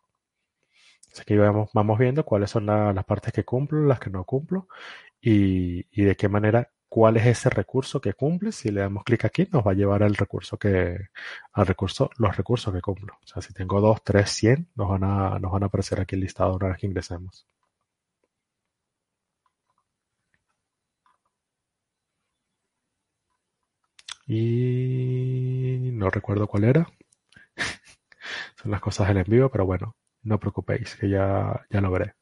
Así 1.12 1.24
que 1.26 1.38
vamos, 1.38 1.70
vamos 1.74 2.00
viendo 2.00 2.26
cuáles 2.26 2.50
son 2.50 2.66
las 2.66 3.06
partes 3.06 3.32
que 3.32 3.46
cumplo, 3.46 3.86
las 3.86 4.00
que 4.00 4.10
no 4.10 4.24
cumplo 4.26 4.68
y, 5.22 5.86
y, 5.92 6.06
de 6.06 6.16
qué 6.16 6.28
manera, 6.28 6.72
cuál 6.94 7.18
es 7.18 7.26
ese 7.26 7.50
recurso 7.50 8.00
que 8.00 8.14
cumple. 8.14 8.52
Si 8.52 8.70
le 8.70 8.82
damos 8.82 9.04
clic 9.04 9.26
aquí, 9.26 9.48
nos 9.52 9.66
va 9.66 9.72
a 9.72 9.74
llevar 9.74 10.04
al 10.04 10.16
recurso 10.16 10.58
que, 10.60 11.08
al 11.54 11.66
recurso, 11.66 12.12
los 12.18 12.38
recursos 12.38 12.72
que 12.74 12.82
cumplo. 12.82 13.16
O 13.16 13.28
sea, 13.28 13.42
si 13.42 13.52
tengo 13.54 13.82
2, 13.82 14.04
3, 14.04 14.30
100, 14.30 14.70
nos 14.76 14.90
van 14.90 15.04
a, 15.04 15.40
nos 15.40 15.52
van 15.52 15.64
a 15.64 15.66
aparecer 15.68 16.00
aquí 16.00 16.16
el 16.16 16.22
listado 16.22 16.56
una 16.56 16.68
vez 16.70 16.78
que 16.78 16.88
ingresemos. 16.88 17.48
Y 24.28 25.90
no 25.94 26.10
recuerdo 26.10 26.48
cuál 26.48 26.66
era. 26.66 26.88
Son 28.62 28.72
las 28.72 28.82
cosas 28.82 29.08
del 29.08 29.18
envío, 29.18 29.50
pero 29.52 29.66
bueno, 29.66 29.96
no 30.24 30.40
preocupéis, 30.40 30.96
que 30.96 31.10
ya, 31.10 31.66
ya 31.70 31.82
lo 31.82 31.92
veré. 31.92 32.14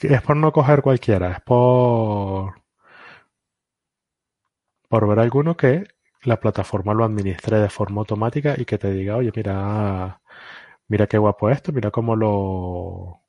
Es, 0.00 0.22
por 0.22 0.36
no 0.36 0.52
coger 0.52 0.80
cualquiera, 0.80 1.32
es 1.32 1.40
por, 1.40 2.54
por 4.88 5.06
ver 5.08 5.18
alguno 5.20 5.56
que 5.56 5.84
la 6.22 6.40
plataforma 6.40 6.94
lo 6.94 7.04
administre 7.04 7.58
de 7.60 7.68
forma 7.70 8.00
automática 8.00 8.54
y 8.58 8.64
que 8.64 8.78
te 8.78 8.90
diga, 8.92 9.16
oye, 9.16 9.32
mira, 9.34 10.20
mira 10.88 11.06
qué 11.06 11.18
guapo 11.18 11.50
esto, 11.50 11.72
mira 11.72 11.90
cómo 11.90 12.16
lo, 12.16 13.20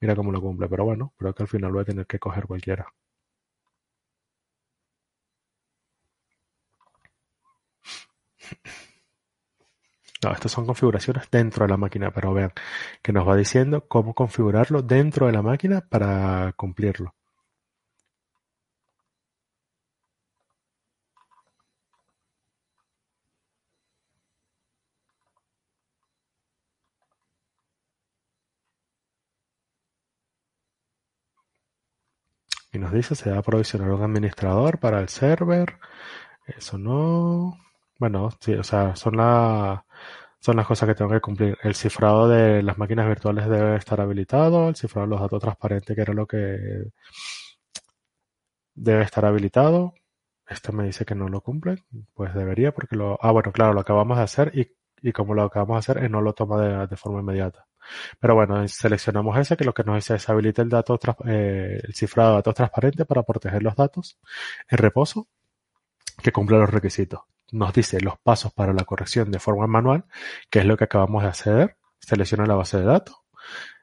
mira 0.00 0.16
cómo 0.16 0.32
lo 0.32 0.40
cumple. 0.42 0.68
Pero 0.68 0.84
bueno, 0.84 1.14
creo 1.18 1.34
que 1.34 1.44
al 1.44 1.48
final 1.50 1.72
voy 1.72 1.82
a 1.82 1.86
tener 1.86 2.06
que 2.06 2.18
coger 2.20 2.46
cualquiera. 2.46 2.86
No, 10.22 10.32
estas 10.32 10.52
son 10.52 10.66
configuraciones 10.66 11.30
dentro 11.30 11.64
de 11.64 11.70
la 11.70 11.76
máquina, 11.78 12.10
pero 12.10 12.34
vean 12.34 12.52
que 13.02 13.12
nos 13.12 13.26
va 13.26 13.36
diciendo 13.36 13.86
cómo 13.88 14.14
configurarlo 14.14 14.82
dentro 14.82 15.26
de 15.26 15.32
la 15.32 15.42
máquina 15.42 15.80
para 15.80 16.52
cumplirlo. 16.56 17.14
Y 32.72 32.78
nos 32.78 32.92
dice 32.92 33.16
se 33.16 33.30
va 33.30 33.38
a 33.38 33.42
provisionar 33.42 33.90
un 33.90 34.02
administrador 34.04 34.78
para 34.78 35.00
el 35.00 35.08
server. 35.08 35.78
Eso 36.46 36.78
no. 36.78 37.58
Bueno, 37.98 38.30
sí, 38.40 38.52
o 38.54 38.62
sea, 38.62 38.94
son, 38.96 39.16
la, 39.16 39.84
son 40.40 40.56
las 40.56 40.66
cosas 40.66 40.88
que 40.88 40.94
tengo 40.94 41.10
que 41.10 41.20
cumplir. 41.20 41.58
El 41.62 41.74
cifrado 41.74 42.28
de 42.28 42.62
las 42.62 42.78
máquinas 42.78 43.06
virtuales 43.08 43.48
debe 43.48 43.76
estar 43.76 44.00
habilitado. 44.00 44.68
El 44.68 44.76
cifrado 44.76 45.06
de 45.06 45.10
los 45.12 45.20
datos 45.20 45.40
transparentes, 45.40 45.94
que 45.96 46.02
era 46.02 46.12
lo 46.14 46.26
que 46.26 46.90
debe 48.74 49.02
estar 49.02 49.24
habilitado. 49.24 49.94
Este 50.48 50.72
me 50.72 50.84
dice 50.84 51.04
que 51.04 51.14
no 51.14 51.28
lo 51.28 51.40
cumple. 51.40 51.84
Pues 52.14 52.34
debería, 52.34 52.72
porque 52.72 52.96
lo. 52.96 53.18
Ah, 53.22 53.32
bueno, 53.32 53.52
claro, 53.52 53.72
lo 53.72 53.80
acabamos 53.80 54.18
de 54.18 54.24
hacer 54.24 54.52
y, 54.54 54.70
y 55.02 55.12
como 55.12 55.34
lo 55.34 55.42
acabamos 55.44 55.76
de 55.76 55.78
hacer, 55.92 56.04
él 56.04 56.12
no 56.12 56.20
lo 56.20 56.34
toma 56.34 56.86
de, 56.86 56.96
forma 56.96 57.20
inmediata. 57.20 57.66
Pero 58.20 58.34
bueno, 58.34 58.66
seleccionamos 58.68 59.38
ese 59.38 59.56
que 59.56 59.64
lo 59.64 59.74
que 59.74 59.84
nos 59.84 59.96
dice 59.96 60.16
es 60.16 60.28
habilita 60.28 60.62
el 60.62 60.68
dato, 60.70 60.98
eh, 61.26 61.80
el 61.82 61.94
cifrado 61.94 62.30
de 62.30 62.36
datos 62.36 62.54
transparente 62.54 63.04
para 63.06 63.22
proteger 63.22 63.62
los 63.62 63.76
datos 63.76 64.18
en 64.68 64.78
reposo 64.78 65.28
que 66.22 66.32
cumple 66.32 66.58
los 66.58 66.70
requisitos. 66.70 67.20
Nos 67.52 67.72
dice 67.72 68.00
los 68.00 68.18
pasos 68.18 68.52
para 68.52 68.72
la 68.72 68.84
corrección 68.84 69.30
de 69.30 69.38
forma 69.38 69.66
manual, 69.66 70.04
que 70.50 70.60
es 70.60 70.64
lo 70.64 70.76
que 70.76 70.84
acabamos 70.84 71.22
de 71.22 71.28
hacer. 71.28 71.76
Seleccione 72.00 72.46
la 72.46 72.54
base 72.54 72.78
de 72.78 72.84
datos, 72.84 73.16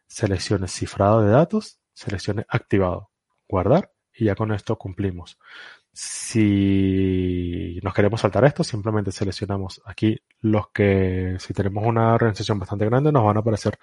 seleccione 0.07 0.68
cifrado 0.68 1.22
de 1.22 1.31
datos, 1.31 1.80
seleccione 1.94 2.45
activado, 2.49 3.10
guardar 3.48 3.91
y 4.14 4.26
ya 4.26 4.35
con 4.35 4.52
esto 4.52 4.77
cumplimos. 4.77 5.38
Si 5.95 7.80
nos 7.84 7.94
queremos 7.94 8.22
saltar 8.22 8.45
esto, 8.45 8.64
simplemente 8.64 9.11
seleccionamos 9.11 9.80
aquí 9.85 10.19
los 10.41 10.69
que, 10.73 11.35
si 11.40 11.53
tenemos 11.53 11.85
una 11.85 12.15
organización 12.15 12.57
bastante 12.60 12.85
grande, 12.85 13.11
nos 13.11 13.23
van 13.23 13.38
a 13.38 13.41
aparecer 13.41 13.77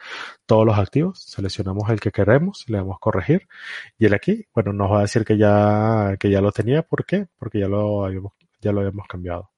todos 0.44 0.66
los 0.66 0.76
activos. 0.78 1.22
Seleccionamos 1.22 1.88
el 1.90 2.00
que 2.00 2.10
queremos, 2.10 2.64
le 2.68 2.78
damos 2.78 2.98
corregir. 2.98 3.48
Y 3.98 4.06
el 4.06 4.14
aquí, 4.14 4.44
bueno, 4.54 4.72
nos 4.72 4.90
va 4.90 4.98
a 4.98 5.02
decir 5.02 5.24
que 5.24 5.38
ya, 5.38 6.16
que 6.18 6.30
ya 6.30 6.40
lo 6.40 6.50
tenía. 6.52 6.82
¿Por 6.82 7.04
qué? 7.06 7.28
Porque 7.38 7.60
ya 7.60 7.68
lo 7.68 8.04
habíamos, 8.04 8.32
ya 8.60 8.72
lo 8.72 8.80
habíamos 8.80 9.06
cambiado. 9.06 9.49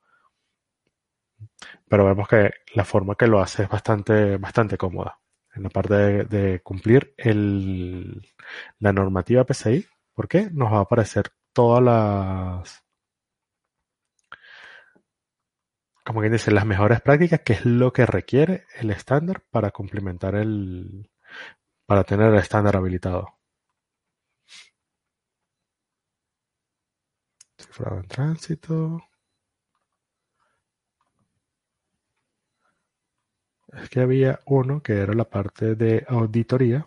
Pero 1.89 2.07
vemos 2.07 2.29
que 2.29 2.51
la 2.75 2.85
forma 2.85 3.15
que 3.17 3.27
lo 3.27 3.41
hace 3.41 3.65
es 3.65 3.69
bastante, 3.69 4.37
bastante 4.37 4.77
cómoda. 4.79 5.19
En 5.55 5.65
la 5.65 5.69
parte 5.69 5.95
de, 6.25 6.61
cumplir 6.63 7.15
la 8.79 8.93
normativa 8.93 9.45
PCI, 9.45 9.87
¿por 10.15 10.29
qué? 10.29 10.49
Nos 10.51 10.73
va 10.73 10.79
a 10.79 10.83
aparecer 10.83 11.31
todas 11.53 11.83
las, 11.83 12.83
como 16.05 16.21
quien 16.21 16.33
dice, 16.33 16.51
las 16.51 16.67
mejores 16.67 17.01
prácticas, 17.01 17.41
que 17.41 17.53
es 17.55 17.65
lo 17.65 17.93
que 17.93 18.07
requiere 18.07 18.67
el 18.79 18.91
estándar 18.91 19.43
para 19.51 19.71
complementar 19.71 20.35
el, 20.35 21.11
para 21.87 22.05
tener 22.05 22.29
el 22.33 22.39
estándar 22.39 22.77
habilitado. 22.77 23.39
Cifrado 27.57 27.99
en 28.01 28.09
tránsito. 28.09 29.03
Es 33.73 33.89
que 33.89 34.01
había 34.01 34.41
uno 34.47 34.83
que 34.83 34.99
era 34.99 35.15
la 35.15 35.25
parte 35.25 35.75
de 35.75 36.05
auditoría, 36.09 36.87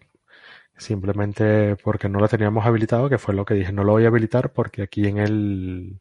simplemente 0.77 1.75
porque 1.77 2.09
no 2.09 2.19
lo 2.19 2.27
teníamos 2.27 2.65
habilitado, 2.65 3.09
que 3.09 3.17
fue 3.17 3.33
lo 3.33 3.45
que 3.45 3.55
dije, 3.55 3.71
no 3.71 3.83
lo 3.83 3.93
voy 3.93 4.05
a 4.05 4.07
habilitar 4.09 4.51
porque 4.51 4.83
aquí 4.83 5.07
en 5.07 5.17
el, 5.17 5.99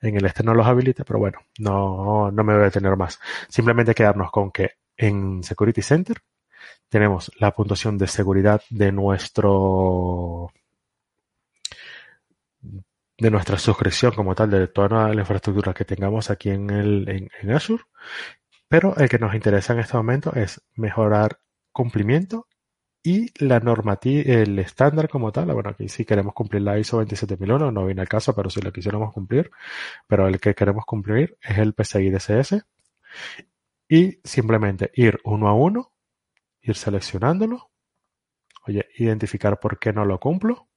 en 0.00 0.16
el 0.16 0.24
este 0.24 0.42
no 0.44 0.54
los 0.54 0.66
habilita, 0.66 1.04
pero 1.04 1.18
bueno, 1.18 1.38
no, 1.58 2.30
no 2.30 2.44
me 2.44 2.54
voy 2.54 2.62
a 2.62 2.66
detener 2.66 2.96
más. 2.96 3.18
Simplemente 3.48 3.94
quedarnos 3.94 4.30
con 4.30 4.50
que 4.52 4.72
en 4.96 5.42
Security 5.42 5.82
Center 5.82 6.18
tenemos 6.88 7.30
la 7.38 7.52
puntuación 7.52 7.98
de 7.98 8.06
seguridad 8.06 8.62
de 8.70 8.92
nuestro 8.92 10.50
de 13.18 13.30
nuestra 13.32 13.58
suscripción 13.58 14.12
como 14.12 14.34
tal, 14.34 14.50
de 14.50 14.68
toda 14.68 15.12
la 15.12 15.20
infraestructura 15.20 15.74
que 15.74 15.84
tengamos 15.84 16.30
aquí 16.30 16.50
en, 16.50 16.70
el, 16.70 17.08
en, 17.08 17.30
en 17.42 17.50
Azure, 17.50 17.82
pero 18.68 18.96
el 18.96 19.08
que 19.08 19.18
nos 19.18 19.34
interesa 19.34 19.72
en 19.72 19.80
este 19.80 19.96
momento 19.96 20.34
es 20.34 20.62
mejorar 20.74 21.40
cumplimiento 21.72 22.46
y 23.02 23.32
la 23.42 23.60
normativa, 23.60 24.22
el 24.34 24.58
estándar 24.58 25.08
como 25.08 25.32
tal, 25.32 25.52
bueno, 25.54 25.70
aquí 25.70 25.88
si 25.88 26.04
queremos 26.04 26.34
cumplir 26.34 26.62
la 26.62 26.78
ISO 26.78 26.98
27001, 26.98 27.70
no 27.70 27.86
viene 27.86 28.02
al 28.02 28.08
caso, 28.08 28.34
pero 28.34 28.50
si 28.50 28.60
lo 28.60 28.72
quisiéramos 28.72 29.12
cumplir, 29.12 29.50
pero 30.06 30.26
el 30.28 30.40
que 30.40 30.54
queremos 30.54 30.84
cumplir 30.84 31.38
es 31.40 31.58
el 31.58 31.74
PCI 31.74 32.10
DSS. 32.10 32.66
Y 33.88 34.20
simplemente 34.24 34.90
ir 34.94 35.20
uno 35.24 35.48
a 35.48 35.54
uno, 35.54 35.92
ir 36.60 36.76
seleccionándolo, 36.76 37.70
oye, 38.66 38.86
identificar 38.96 39.58
por 39.60 39.78
qué 39.78 39.92
no 39.92 40.04
lo 40.04 40.20
cumplo. 40.20 40.68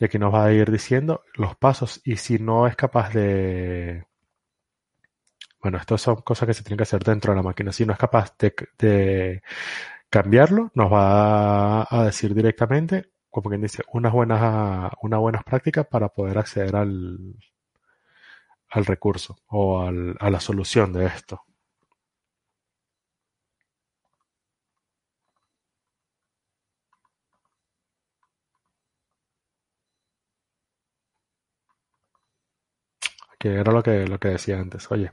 Y 0.00 0.04
aquí 0.06 0.18
nos 0.18 0.34
va 0.34 0.46
a 0.46 0.52
ir 0.52 0.70
diciendo 0.72 1.22
los 1.34 1.54
pasos 1.56 2.00
y 2.04 2.16
si 2.16 2.38
no 2.38 2.66
es 2.66 2.74
capaz 2.74 3.12
de, 3.12 4.06
bueno, 5.62 5.78
estas 5.78 6.02
son 6.02 6.16
cosas 6.16 6.46
que 6.46 6.54
se 6.54 6.62
tienen 6.64 6.78
que 6.78 6.82
hacer 6.84 7.04
dentro 7.04 7.32
de 7.32 7.36
la 7.36 7.42
máquina. 7.42 7.72
Si 7.72 7.86
no 7.86 7.92
es 7.92 7.98
capaz 7.98 8.34
de, 8.38 9.42
cambiarlo, 10.10 10.70
nos 10.74 10.92
va 10.92 11.86
a 11.88 12.04
decir 12.04 12.34
directamente, 12.34 13.12
como 13.30 13.48
quien 13.48 13.62
dice, 13.62 13.82
unas 13.92 14.12
buenas, 14.12 14.92
unas 15.02 15.20
buenas 15.20 15.44
prácticas 15.44 15.86
para 15.86 16.08
poder 16.08 16.38
acceder 16.38 16.76
al, 16.76 17.36
al 18.70 18.84
recurso 18.86 19.38
o 19.48 19.80
a 19.82 20.30
la 20.30 20.40
solución 20.40 20.92
de 20.92 21.06
esto. 21.06 21.42
Que 33.42 33.56
era 33.56 33.72
lo 33.72 33.82
que, 33.82 34.06
lo 34.06 34.20
que 34.20 34.28
decía 34.28 34.60
antes. 34.60 34.88
Oye, 34.92 35.10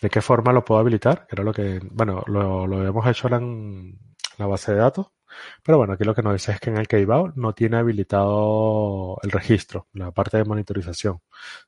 ¿de 0.00 0.10
qué 0.10 0.20
forma 0.20 0.52
lo 0.52 0.64
puedo 0.64 0.80
habilitar? 0.80 1.26
Era 1.28 1.42
lo 1.42 1.52
que, 1.52 1.80
bueno, 1.90 2.22
lo, 2.28 2.68
lo 2.68 2.78
habíamos 2.78 3.04
hecho 3.08 3.26
en 3.34 3.98
la 4.38 4.46
base 4.46 4.72
de 4.72 4.78
datos, 4.78 5.08
pero 5.64 5.76
bueno, 5.78 5.94
aquí 5.94 6.04
lo 6.04 6.14
que 6.14 6.22
nos 6.22 6.34
dice 6.34 6.52
es 6.52 6.60
que 6.60 6.70
en 6.70 6.76
el 6.76 6.86
Keybao 6.86 7.32
no 7.34 7.54
tiene 7.54 7.78
habilitado 7.78 9.18
el 9.22 9.32
registro, 9.32 9.88
la 9.92 10.12
parte 10.12 10.36
de 10.36 10.44
monitorización. 10.44 11.20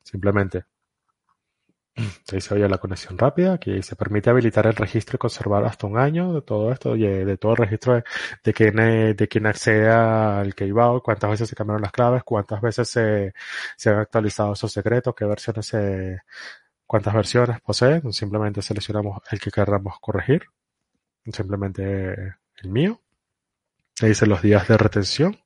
Simplemente 0.04 0.66
te 2.26 2.36
dice, 2.36 2.54
oye, 2.54 2.68
la 2.68 2.78
conexión 2.78 3.16
rápida, 3.18 3.58
que 3.58 3.82
se 3.82 3.96
permite 3.96 4.30
habilitar 4.30 4.66
el 4.66 4.74
registro 4.74 5.16
y 5.16 5.18
conservar 5.18 5.64
hasta 5.64 5.86
un 5.86 5.98
año 5.98 6.32
de 6.32 6.42
todo 6.42 6.72
esto, 6.72 6.90
oye, 6.90 7.24
de 7.24 7.36
todo 7.36 7.52
el 7.52 7.58
registro 7.58 7.94
de, 7.94 8.04
de 8.44 8.52
quien, 8.52 8.76
de 9.16 9.28
quien 9.28 9.46
accede 9.46 9.88
al 9.90 10.54
Keybao, 10.54 11.02
cuántas 11.02 11.30
veces 11.30 11.48
se 11.48 11.56
cambiaron 11.56 11.82
las 11.82 11.92
claves, 11.92 12.22
cuántas 12.24 12.60
veces 12.60 12.88
se, 12.88 13.34
se 13.76 13.90
han 13.90 13.98
actualizado 13.98 14.52
esos 14.52 14.72
secretos, 14.72 15.14
qué 15.14 15.24
versiones 15.24 15.66
se, 15.66 16.20
cuántas 16.86 17.14
versiones 17.14 17.60
poseen. 17.60 18.12
Simplemente 18.12 18.62
seleccionamos 18.62 19.22
el 19.30 19.40
que 19.40 19.50
queramos 19.50 20.00
corregir. 20.00 20.42
Simplemente 21.24 22.36
el 22.62 22.68
mío. 22.68 23.00
Te 23.94 24.08
dice 24.08 24.26
los 24.26 24.42
días 24.42 24.66
de 24.66 24.76
retención 24.76 25.38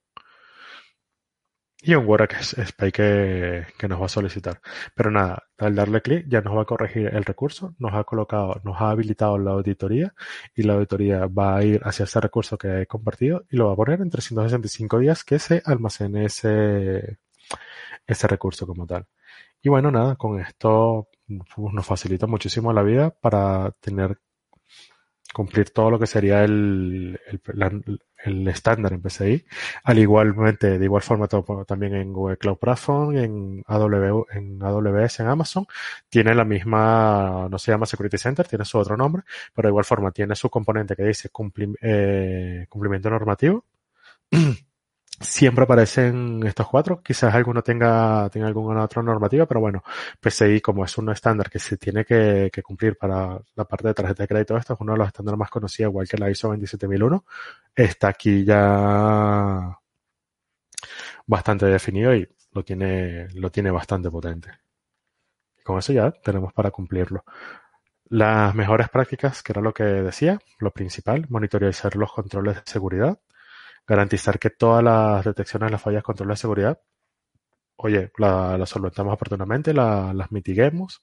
y 1.85 1.95
un 1.95 2.07
WordSpace 2.07 2.93
que, 2.93 3.67
que 3.79 3.89
nos 3.89 4.01
va 4.01 4.07
a 4.07 4.09
solicitar. 4.09 4.61
Pero 4.95 5.11
nada, 5.11 5.45
al 5.59 5.75
darle 5.75 6.01
clic 6.01 6.27
ya 6.29 6.41
nos 6.41 6.57
va 6.57 6.63
a 6.63 6.65
corregir 6.65 7.09
el 7.09 7.25
recurso, 7.25 7.75
nos 7.79 7.93
ha 7.95 8.05
colocado, 8.05 8.61
nos 8.65 8.81
ha 8.81 8.91
habilitado 8.91 9.39
la 9.39 9.53
auditoría 9.53 10.15
y 10.55 10.63
la 10.63 10.75
auditoría 10.75 11.27
va 11.27 11.57
a 11.57 11.65
ir 11.65 11.81
hacia 11.85 12.05
ese 12.05 12.21
recurso 12.21 12.57
que 12.57 12.83
he 12.83 12.87
compartido 12.87 13.45
y 13.51 13.57
lo 13.57 13.67
va 13.67 13.75
a 13.75 13.77
poner 13.77 14.01
en 14.01 14.11
365 14.11 14.99
días 14.99 15.25
que 15.25 15.39
se 15.39 15.63
almacene 15.65 16.25
ese, 16.25 17.19
ese 18.07 18.29
recurso 18.29 18.67
como 18.67 18.87
tal. 18.87 19.07
Y 19.63 19.69
bueno, 19.69 19.91
nada, 19.91 20.17
con 20.17 20.41
esto 20.41 21.09
nos 21.29 21.87
facilita 21.87 22.27
muchísimo 22.27 22.73
la 22.73 22.83
vida 22.83 23.11
para 23.11 23.73
tener 23.81 24.19
cumplir 25.35 25.71
todo 25.71 25.91
lo 25.91 25.99
que 25.99 26.07
sería 26.07 26.45
el, 26.45 27.21
el, 27.27 28.01
el 28.25 28.49
estándar 28.49 28.93
en 28.95 29.03
PCI, 29.03 29.45
al 29.85 29.99
igualmente, 29.99 30.79
de 30.79 30.85
igual 30.85 31.03
forma 31.03 31.29
también 31.67 31.95
en 31.95 32.13
Google 32.13 32.39
Cloud 32.39 32.59
Platform, 32.59 33.17
en 33.17 33.63
AWS, 33.67 35.21
en 35.21 35.27
Amazon, 35.27 35.67
tiene 36.09 36.35
la 36.35 36.45
misma, 36.45 37.49
no 37.51 37.59
se 37.59 37.73
llama 37.73 37.87
Security 37.87 38.17
Center, 38.17 38.49
tiene 38.49 38.65
su 38.65 38.79
otro 38.79 38.97
nombre, 38.97 39.25
pero 39.55 39.69
de 39.69 39.71
igual 39.71 39.85
forma 39.85 40.11
tiene 40.11 40.35
su 40.35 40.49
componente 40.49 40.97
que 40.97 41.05
dice 41.05 41.31
eh, 41.83 42.67
cumplimiento 42.69 43.11
normativo 43.11 43.65
Siempre 45.21 45.63
aparecen 45.65 46.43
estos 46.45 46.69
cuatro, 46.69 47.01
quizás 47.01 47.33
alguno 47.35 47.63
tenga, 47.63 48.29
tenga 48.31 48.49
alguna 48.49 48.83
otra 48.83 49.01
normativa, 49.01 49.47
pero 49.47 49.61
bueno, 49.61 49.83
PCI 50.21 50.61
como 50.61 50.85
es 50.85 50.99
un 50.99 51.11
estándar 51.11 51.49
que 51.49 51.61
se 51.61 51.77
tiene 51.77 52.05
que, 52.05 52.51
cumplir 52.65 52.97
para 52.99 53.41
la 53.55 53.65
parte 53.65 53.89
de 53.89 53.95
tarjeta 53.95 54.25
de 54.25 54.29
crédito, 54.29 54.57
esto 54.57 54.75
es 54.75 54.81
uno 54.81 54.93
de 54.93 54.99
los 54.99 55.07
estándares 55.07 55.39
más 55.39 55.51
conocidos, 55.51 55.91
igual 55.91 56.09
que 56.09 56.19
la 56.19 56.31
ISO 56.31 56.49
27001, 56.49 57.25
está 57.77 58.09
aquí 58.09 58.45
ya 58.45 59.79
bastante 61.27 61.67
definido 61.67 62.15
y 62.15 62.29
lo 62.53 62.65
tiene, 62.65 63.29
lo 63.35 63.51
tiene 63.51 63.71
bastante 63.71 64.11
potente. 64.11 64.51
Y 65.61 65.63
con 65.63 65.79
eso 65.79 65.93
ya 65.93 66.11
tenemos 66.11 66.53
para 66.53 66.71
cumplirlo. 66.73 67.25
Las 68.09 68.55
mejores 68.55 68.89
prácticas, 68.89 69.43
que 69.43 69.53
era 69.53 69.63
lo 69.63 69.73
que 69.73 69.85
decía, 69.85 70.41
lo 70.59 70.71
principal, 70.73 71.27
monitorizar 71.29 71.97
los 71.97 72.13
controles 72.13 72.57
de 72.57 72.63
seguridad, 72.65 73.19
garantizar 73.87 74.39
que 74.39 74.51
todas 74.51 74.83
las 74.83 75.25
detecciones 75.25 75.69
de 75.69 75.73
las 75.73 75.83
fallas 75.83 76.03
control 76.03 76.31
de 76.31 76.37
seguridad, 76.37 76.81
oye, 77.77 78.13
las 78.19 78.59
la 78.59 78.67
solventamos 78.67 79.15
oportunamente, 79.15 79.75
la, 79.75 80.13
las 80.15 80.33
mitiguemos, 80.33 81.03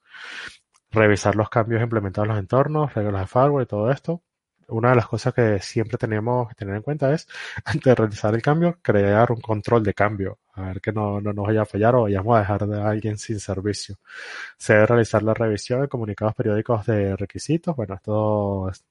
revisar 0.92 1.36
los 1.36 1.50
cambios 1.50 1.82
implementados 1.82 2.28
en 2.28 2.36
los 2.36 2.40
entornos, 2.40 2.94
reglas 2.94 3.22
de 3.22 3.28
firewall 3.28 3.64
y 3.64 3.68
todo 3.68 3.92
esto. 3.92 4.24
Una 4.68 4.92
de 4.92 4.96
las 4.96 5.08
cosas 5.08 5.34
que 5.34 5.60
siempre 5.60 5.98
tenemos 5.98 6.48
que 6.48 6.56
tener 6.56 6.76
en 6.76 6.82
cuenta 6.82 7.14
es, 7.14 7.28
antes 7.66 7.84
de 7.84 7.96
realizar 7.96 8.34
el 8.36 8.42
cambio, 8.42 8.80
crear 8.82 9.32
un 9.32 9.42
control 9.42 9.84
de 9.84 9.94
cambio. 9.94 10.40
A 10.54 10.64
ver 10.64 10.82
que 10.82 10.92
no, 10.92 11.22
no 11.22 11.34
nos 11.34 11.48
vaya 11.48 11.64
a 11.64 11.66
fallar 11.66 11.96
o 11.96 12.04
vayamos 12.04 12.36
a 12.36 12.40
dejar 12.40 12.68
de 12.68 12.82
alguien 12.82 13.18
sin 13.18 13.40
servicio. 13.40 13.98
Se 14.58 14.74
debe 14.74 14.86
realizar 14.88 15.24
la 15.24 15.34
revisión 15.34 15.82
de 15.82 15.88
comunicados 15.88 16.36
periódicos 16.36 16.86
de 16.86 17.16
requisitos. 17.16 17.76
Bueno, 17.76 17.96
esto 17.96 18.70
es, 18.70 18.86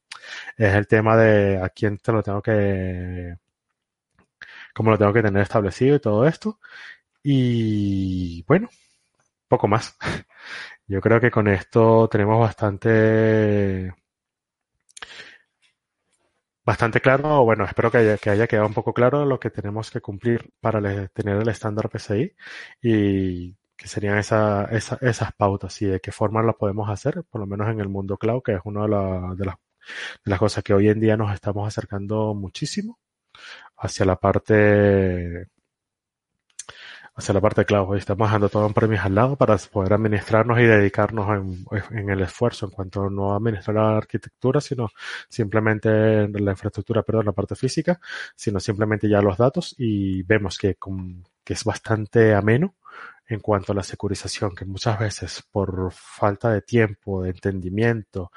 es 0.57 0.75
el 0.75 0.87
tema 0.87 1.17
de 1.17 1.59
a 1.63 1.69
quién 1.71 1.99
te 1.99 2.13
lo 2.13 2.23
tengo 2.23 2.43
que 2.43 3.37
cómo 4.75 4.91
lo 4.91 4.99
tengo 4.99 5.13
que 5.13 5.23
tener 5.23 5.43
establecido 5.43 5.97
y 5.97 6.01
todo 6.01 6.27
esto. 6.27 6.59
Y 7.23 8.45
bueno, 8.45 8.69
poco 9.49 9.69
más. 9.69 9.97
Yo 10.87 11.01
creo 11.01 11.21
que 11.21 11.31
con 11.31 11.49
esto 11.49 12.09
tenemos 12.09 12.41
bastante 12.41 13.93
bastante 16.65 17.01
claro, 17.01 17.45
bueno, 17.45 17.65
espero 17.65 17.91
que 17.91 17.99
haya, 17.99 18.19
que 18.19 18.31
haya, 18.31 18.47
quedado 18.47 18.67
un 18.69 18.75
poco 18.75 18.93
claro 18.95 19.25
lo 19.25 19.41
que 19.41 19.51
tenemos 19.51 19.91
que 19.91 20.01
cumplir 20.01 20.53
para 20.61 20.81
tener 21.09 21.37
el 21.39 21.49
estándar 21.49 21.89
PCI 21.91 22.35
y 22.83 23.55
que 23.77 23.89
serían 23.89 24.19
esa, 24.19 24.67
esa, 24.67 24.99
esas 25.01 25.33
pautas 25.33 25.81
y 25.83 25.87
de 25.87 26.01
qué 26.01 26.13
forma 26.13 26.43
lo 26.43 26.57
podemos 26.57 26.89
hacer, 26.91 27.25
por 27.31 27.41
lo 27.41 27.47
menos 27.47 27.69
en 27.69 27.81
el 27.81 27.89
mundo 27.89 28.19
cloud, 28.19 28.43
que 28.43 28.53
es 28.55 28.61
una 28.65 28.83
de, 28.83 28.89
de, 29.37 29.45
las, 29.47 29.57
de 30.25 30.31
las 30.31 30.39
cosas 30.39 30.63
que 30.63 30.75
hoy 30.75 30.89
en 30.89 31.01
día 31.01 31.17
nos 31.17 31.33
estamos 31.35 31.67
acercando 31.67 32.35
muchísimo 32.35 32.99
hacia 33.81 34.05
la 34.05 34.17
parte 34.17 35.49
hacia 37.15 37.35
la 37.35 37.41
parte 37.41 37.65
cloud. 37.65 37.97
Estamos 37.97 38.29
dejando 38.29 38.49
todo 38.49 38.67
en 38.67 38.73
premis 38.73 39.01
al 39.01 39.15
lado 39.15 39.37
para 39.37 39.57
poder 39.59 39.93
administrarnos 39.95 40.59
y 40.59 40.65
dedicarnos 40.65 41.29
en, 41.91 42.11
el 42.11 42.21
esfuerzo 42.21 42.67
en 42.67 42.73
cuanto 42.73 43.11
no 43.11 43.35
administrar 43.35 43.77
la 43.77 43.97
arquitectura, 43.97 44.61
sino 44.61 44.91
simplemente 45.29 46.29
la 46.29 46.53
infraestructura, 46.53 47.03
perdón, 47.03 47.27
la 47.27 47.33
parte 47.33 47.57
física, 47.57 48.01
sino 48.35 48.61
simplemente 48.61 49.09
ya 49.09 49.21
los 49.21 49.37
datos 49.37 49.75
y 49.79 50.23
vemos 50.23 50.59
que, 50.59 50.77
que 51.45 51.53
es 51.53 51.65
bastante 51.65 52.35
ameno 52.35 52.77
en 53.27 53.41
cuanto 53.41 53.73
a 53.73 53.77
la 53.77 53.83
securización, 53.83 54.55
que 54.55 54.65
muchas 54.65 54.99
veces 54.99 55.45
por 55.51 55.93
falta 55.93 56.51
de 56.51 56.63
tiempo, 56.63 57.23
de 57.23 57.31
entendimiento 57.31 58.33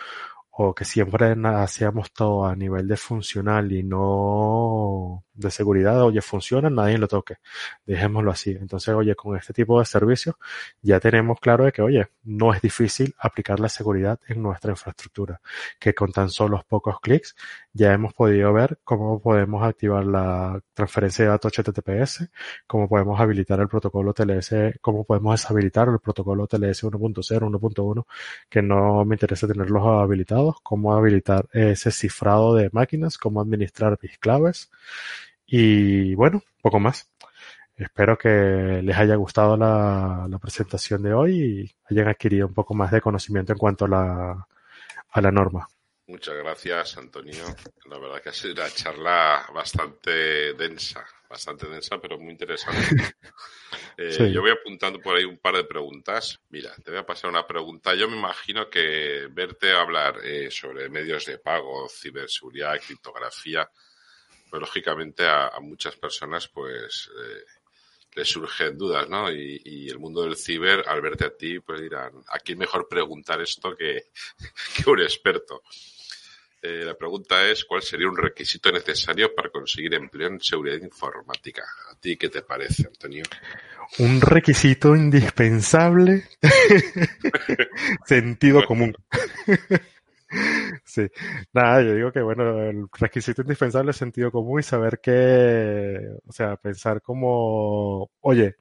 o 0.55 0.73
que 0.75 0.85
siempre 0.85 1.35
hacíamos 1.45 2.11
todo 2.13 2.45
a 2.45 2.55
nivel 2.55 2.87
de 2.87 2.97
funcional 2.97 3.71
y 3.71 3.83
no 3.83 5.23
de 5.33 5.49
seguridad, 5.51 6.01
oye, 6.03 6.21
funciona, 6.21 6.69
nadie 6.69 6.97
lo 6.97 7.07
toque, 7.07 7.37
dejémoslo 7.85 8.31
así. 8.31 8.51
Entonces, 8.51 8.93
oye, 8.93 9.15
con 9.15 9.35
este 9.35 9.53
tipo 9.53 9.79
de 9.79 9.85
servicios 9.85 10.35
ya 10.81 10.99
tenemos 10.99 11.39
claro 11.39 11.65
de 11.65 11.71
que, 11.71 11.81
oye, 11.81 12.07
no 12.23 12.53
es 12.53 12.61
difícil 12.61 13.15
aplicar 13.17 13.59
la 13.59 13.69
seguridad 13.69 14.19
en 14.27 14.43
nuestra 14.43 14.71
infraestructura, 14.71 15.41
que 15.79 15.93
con 15.95 16.11
tan 16.11 16.29
solo 16.29 16.63
pocos 16.67 16.99
clics 17.01 17.35
ya 17.73 17.93
hemos 17.93 18.13
podido 18.13 18.53
ver 18.53 18.79
cómo 18.83 19.19
podemos 19.19 19.63
activar 19.63 20.05
la 20.05 20.61
transferencia 20.73 21.25
de 21.25 21.31
datos 21.31 21.51
HTTPS, 21.51 22.29
cómo 22.67 22.87
podemos 22.87 23.19
habilitar 23.19 23.59
el 23.59 23.67
protocolo 23.67 24.13
TLS, 24.13 24.77
cómo 24.81 25.03
podemos 25.03 25.33
deshabilitar 25.41 25.87
el 25.89 25.99
protocolo 25.99 26.45
TLS 26.47 26.83
1.0, 26.83 27.39
1.1, 27.39 28.05
que 28.49 28.61
no 28.61 29.03
me 29.05 29.15
interesa 29.15 29.47
tenerlos 29.47 29.83
habilitados, 29.85 30.42
cómo 30.63 30.93
habilitar 30.93 31.47
ese 31.53 31.91
cifrado 31.91 32.55
de 32.55 32.69
máquinas, 32.71 33.17
cómo 33.17 33.41
administrar 33.41 33.97
mis 34.01 34.17
claves 34.19 34.69
y 35.45 36.15
bueno, 36.15 36.41
poco 36.61 36.79
más. 36.79 37.09
Espero 37.75 38.17
que 38.17 38.81
les 38.83 38.97
haya 38.97 39.15
gustado 39.15 39.57
la, 39.57 40.27
presentación 40.41 41.01
de 41.03 41.13
hoy 41.13 41.41
y 41.41 41.75
hayan 41.89 42.07
adquirido 42.09 42.47
un 42.47 42.53
poco 42.53 42.73
más 42.75 42.91
de 42.91 43.01
conocimiento 43.01 43.53
en 43.53 43.59
cuanto 43.59 43.85
a 43.85 45.21
la 45.21 45.31
norma. 45.31 45.67
Muchas 46.13 46.37
gracias, 46.37 46.95
Antonio. 46.99 47.43
La 47.89 47.97
verdad 47.97 48.21
que 48.21 48.29
ha 48.29 48.33
sido 48.33 48.53
una 48.53 48.69
charla 48.69 49.49
bastante 49.51 50.53
densa, 50.53 51.03
bastante 51.27 51.67
densa, 51.67 51.99
pero 51.99 52.19
muy 52.19 52.31
interesante. 52.31 53.15
Eh, 53.95 54.31
yo 54.31 54.41
voy 54.41 54.49
apuntando 54.49 54.99
por 54.99 55.15
ahí 55.15 55.23
un 55.23 55.37
par 55.37 55.55
de 55.55 55.65
preguntas. 55.65 56.39
Mira, 56.49 56.73
te 56.83 56.89
voy 56.89 56.99
a 56.99 57.05
pasar 57.05 57.29
una 57.29 57.45
pregunta. 57.45 57.93
Yo 57.93 58.07
me 58.07 58.17
imagino 58.17 58.67
que 58.67 59.27
verte 59.29 59.71
hablar 59.71 60.19
eh, 60.23 60.49
sobre 60.49 60.89
medios 60.89 61.25
de 61.25 61.37
pago, 61.37 61.87
ciberseguridad, 61.89 62.79
criptografía, 62.81 63.69
pues 64.49 64.59
lógicamente 64.59 65.27
a, 65.27 65.51
muchas 65.61 65.95
personas 65.95 66.47
pues 66.47 67.11
eh, 67.15 67.43
les 68.15 68.27
surgen 68.27 68.77
dudas, 68.79 69.07
¿no? 69.09 69.31
Y, 69.31 69.61
y, 69.63 69.89
el 69.89 69.99
mundo 69.99 70.23
del 70.23 70.37
ciber, 70.37 70.83
al 70.87 71.01
verte 71.01 71.25
a 71.25 71.37
ti, 71.37 71.59
pues 71.59 71.79
dirán, 71.79 72.13
¿a 72.29 72.39
quién 72.39 72.57
mejor 72.57 72.87
preguntar 72.87 73.41
esto 73.41 73.75
que, 73.75 74.05
que 74.83 74.89
un 74.89 75.01
experto? 75.01 75.61
Eh, 76.65 76.85
la 76.85 76.93
pregunta 76.93 77.45
es, 77.45 77.65
¿cuál 77.65 77.81
sería 77.81 78.07
un 78.07 78.15
requisito 78.15 78.71
necesario 78.71 79.35
para 79.35 79.49
conseguir 79.49 79.93
empleo 79.95 80.29
en 80.29 80.39
seguridad 80.39 80.77
informática? 80.81 81.61
¿A 81.91 81.95
ti 81.99 82.15
qué 82.15 82.29
te 82.29 82.41
parece, 82.41 82.87
Antonio? 82.87 83.23
Un 83.99 84.21
requisito 84.21 84.95
indispensable. 84.95 86.23
Sentido 88.05 88.63
común. 88.65 88.95
Sí, 90.85 91.07
nada, 91.53 91.81
yo 91.83 91.93
digo 91.93 92.11
que 92.11 92.21
bueno, 92.21 92.59
el 92.63 92.87
requisito 92.91 93.41
indispensable 93.41 93.91
es 93.91 93.97
sentido 93.97 94.31
común 94.31 94.61
y 94.61 94.63
saber 94.63 94.99
que, 94.99 95.99
o 96.25 96.31
sea, 96.31 96.55
pensar 96.55 97.01
como, 97.01 98.09
oye, 98.21 98.55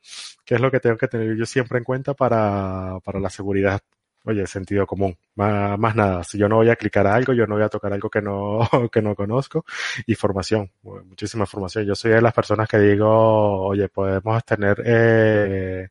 ¿qué 0.44 0.56
es 0.56 0.60
lo 0.60 0.70
que 0.70 0.80
tengo 0.80 0.98
que 0.98 1.08
tener 1.08 1.34
yo 1.36 1.46
siempre 1.46 1.78
en 1.78 1.84
cuenta 1.84 2.14
para, 2.14 2.98
para 3.04 3.20
la 3.20 3.30
seguridad? 3.30 3.80
Oye, 4.24 4.46
sentido 4.46 4.86
común, 4.86 5.16
más, 5.34 5.96
nada. 5.96 6.22
Si 6.22 6.38
yo 6.38 6.48
no 6.48 6.56
voy 6.56 6.70
a 6.70 6.76
clicar 6.76 7.06
a 7.08 7.14
algo, 7.14 7.32
yo 7.32 7.46
no 7.46 7.56
voy 7.56 7.64
a 7.64 7.68
tocar 7.68 7.92
algo 7.92 8.08
que 8.08 8.22
no, 8.22 8.60
que 8.92 9.02
no 9.02 9.16
conozco. 9.16 9.64
Y 10.06 10.14
formación, 10.14 10.70
muchísima 10.82 11.44
formación. 11.46 11.84
Yo 11.86 11.94
soy 11.96 12.12
de 12.12 12.22
las 12.22 12.32
personas 12.32 12.68
que 12.68 12.78
digo, 12.78 13.62
oye, 13.62 13.88
podemos 13.88 14.44
tener 14.44 14.80
eh, 14.84 15.88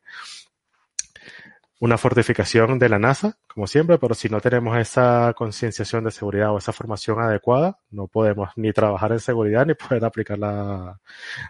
una 1.82 1.98
fortificación 1.98 2.80
de 2.80 2.90
la 2.90 3.00
NASA, 3.00 3.38
como 3.48 3.68
siempre, 3.68 3.98
pero 3.98 4.14
si 4.16 4.30
no 4.30 4.40
tenemos 4.40 4.78
esa 4.78 5.34
concienciación 5.36 6.04
de 6.06 6.12
seguridad 6.12 6.54
o 6.54 6.58
esa 6.60 6.72
formación 6.72 7.20
adecuada, 7.20 7.80
no 7.90 8.08
podemos 8.08 8.50
ni 8.56 8.72
trabajar 8.72 9.12
en 9.12 9.20
seguridad 9.20 9.66
ni 9.66 9.74
poder 9.74 10.06
aplicar 10.06 10.40
la, 10.40 11.00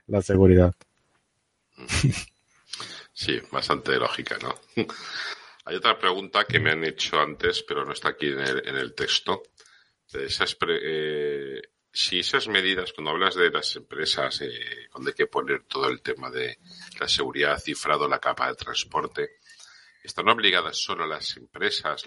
la 0.07 0.21
seguridad. 0.21 0.73
Sí, 3.13 3.39
bastante 3.51 3.97
lógica, 3.97 4.37
¿no? 4.41 4.55
Hay 5.72 5.77
otra 5.77 5.98
pregunta 5.98 6.43
que 6.43 6.60
me 6.60 6.72
han 6.72 6.84
hecho 6.84 7.18
antes, 7.18 7.64
pero 7.64 7.85
no 7.85 7.93
está 7.93 8.10
aquí 8.10 8.27
en 8.27 8.41
el, 8.41 8.93
texto. 8.93 9.41
Eh, 10.14 11.61
si 11.93 12.19
esas 12.19 12.49
medidas, 12.49 12.91
cuando 12.91 13.11
hablas 13.11 13.35
de 13.35 13.49
las 13.49 13.73
empresas, 13.77 14.41
eh, 14.41 14.89
donde 14.93 15.11
hay 15.11 15.15
que 15.15 15.27
poner 15.27 15.64
todo 15.64 15.88
el 15.88 16.02
tema 16.02 16.30
de 16.30 16.57
la 16.99 17.07
seguridad 17.07 17.57
cifrado, 17.57 18.10
la 18.10 18.19
capa 18.19 18.49
de 18.49 18.56
transporte, 18.56 19.30
¿Están 20.03 20.27
obligadas 20.27 20.77
solo 20.77 21.07
las 21.07 21.38
empresas, 21.38 22.06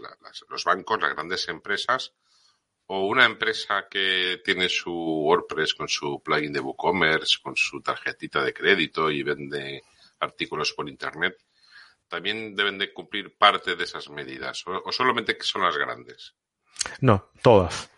los 0.51 0.65
bancos, 0.65 1.01
las 1.01 1.15
grandes 1.15 1.49
empresas? 1.49 2.13
¿O 2.85 3.07
una 3.07 3.25
empresa 3.25 3.87
que 3.91 4.43
tiene 4.45 4.69
su 4.69 4.93
WordPress 4.93 5.73
con 5.73 5.89
su 5.89 6.21
plugin 6.23 6.53
de 6.53 6.61
WooCommerce, 6.61 7.39
con 7.43 7.57
su 7.57 7.81
tarjetita 7.81 8.45
de 8.45 8.53
crédito 8.53 9.11
y 9.11 9.23
vende 9.23 9.85
artículos 10.21 10.75
por 10.75 10.87
Internet, 10.87 11.39
también 12.09 12.55
deben 12.55 12.79
de 12.79 12.93
cumplir 12.93 13.37
parte 13.37 13.77
de 13.77 13.85
esas 13.85 14.09
medidas? 14.11 14.65
¿O, 14.67 14.93
solamente 14.93 15.37
que 15.37 15.45
son 15.45 15.63
las 15.63 15.77
grandes? 15.77 16.35
No, 17.01 17.31
todas. 17.43 17.91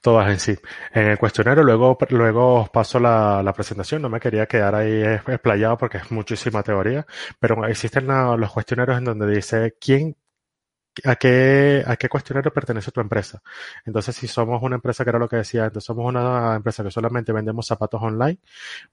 Todas 0.00 0.28
en 0.28 0.38
sí. 0.38 0.58
En 0.92 1.06
el 1.06 1.18
cuestionario 1.18 1.62
luego, 1.62 1.96
luego 2.10 2.60
os 2.62 2.70
paso 2.70 3.00
la, 3.00 3.42
la 3.42 3.54
presentación. 3.54 4.02
No 4.02 4.10
me 4.10 4.20
quería 4.20 4.46
quedar 4.46 4.74
ahí 4.74 5.02
explayado 5.02 5.78
porque 5.78 5.96
es 5.96 6.10
muchísima 6.10 6.62
teoría. 6.62 7.06
Pero 7.40 7.66
existen 7.66 8.06
los 8.06 8.52
cuestionarios 8.52 8.98
en 8.98 9.04
donde 9.04 9.34
dice 9.34 9.76
quién 9.80 10.14
¿A 11.02 11.16
qué, 11.16 11.82
¿A 11.86 11.96
qué 11.96 12.08
cuestionario 12.08 12.52
pertenece 12.52 12.92
tu 12.92 13.00
empresa? 13.00 13.42
Entonces, 13.84 14.14
si 14.14 14.28
somos 14.28 14.62
una 14.62 14.76
empresa, 14.76 15.02
que 15.02 15.10
era 15.10 15.18
lo 15.18 15.28
que 15.28 15.36
decía 15.36 15.64
antes, 15.64 15.82
somos 15.82 16.06
una 16.06 16.54
empresa 16.54 16.84
que 16.84 16.90
solamente 16.90 17.32
vendemos 17.32 17.66
zapatos 17.66 18.00
online, 18.00 18.38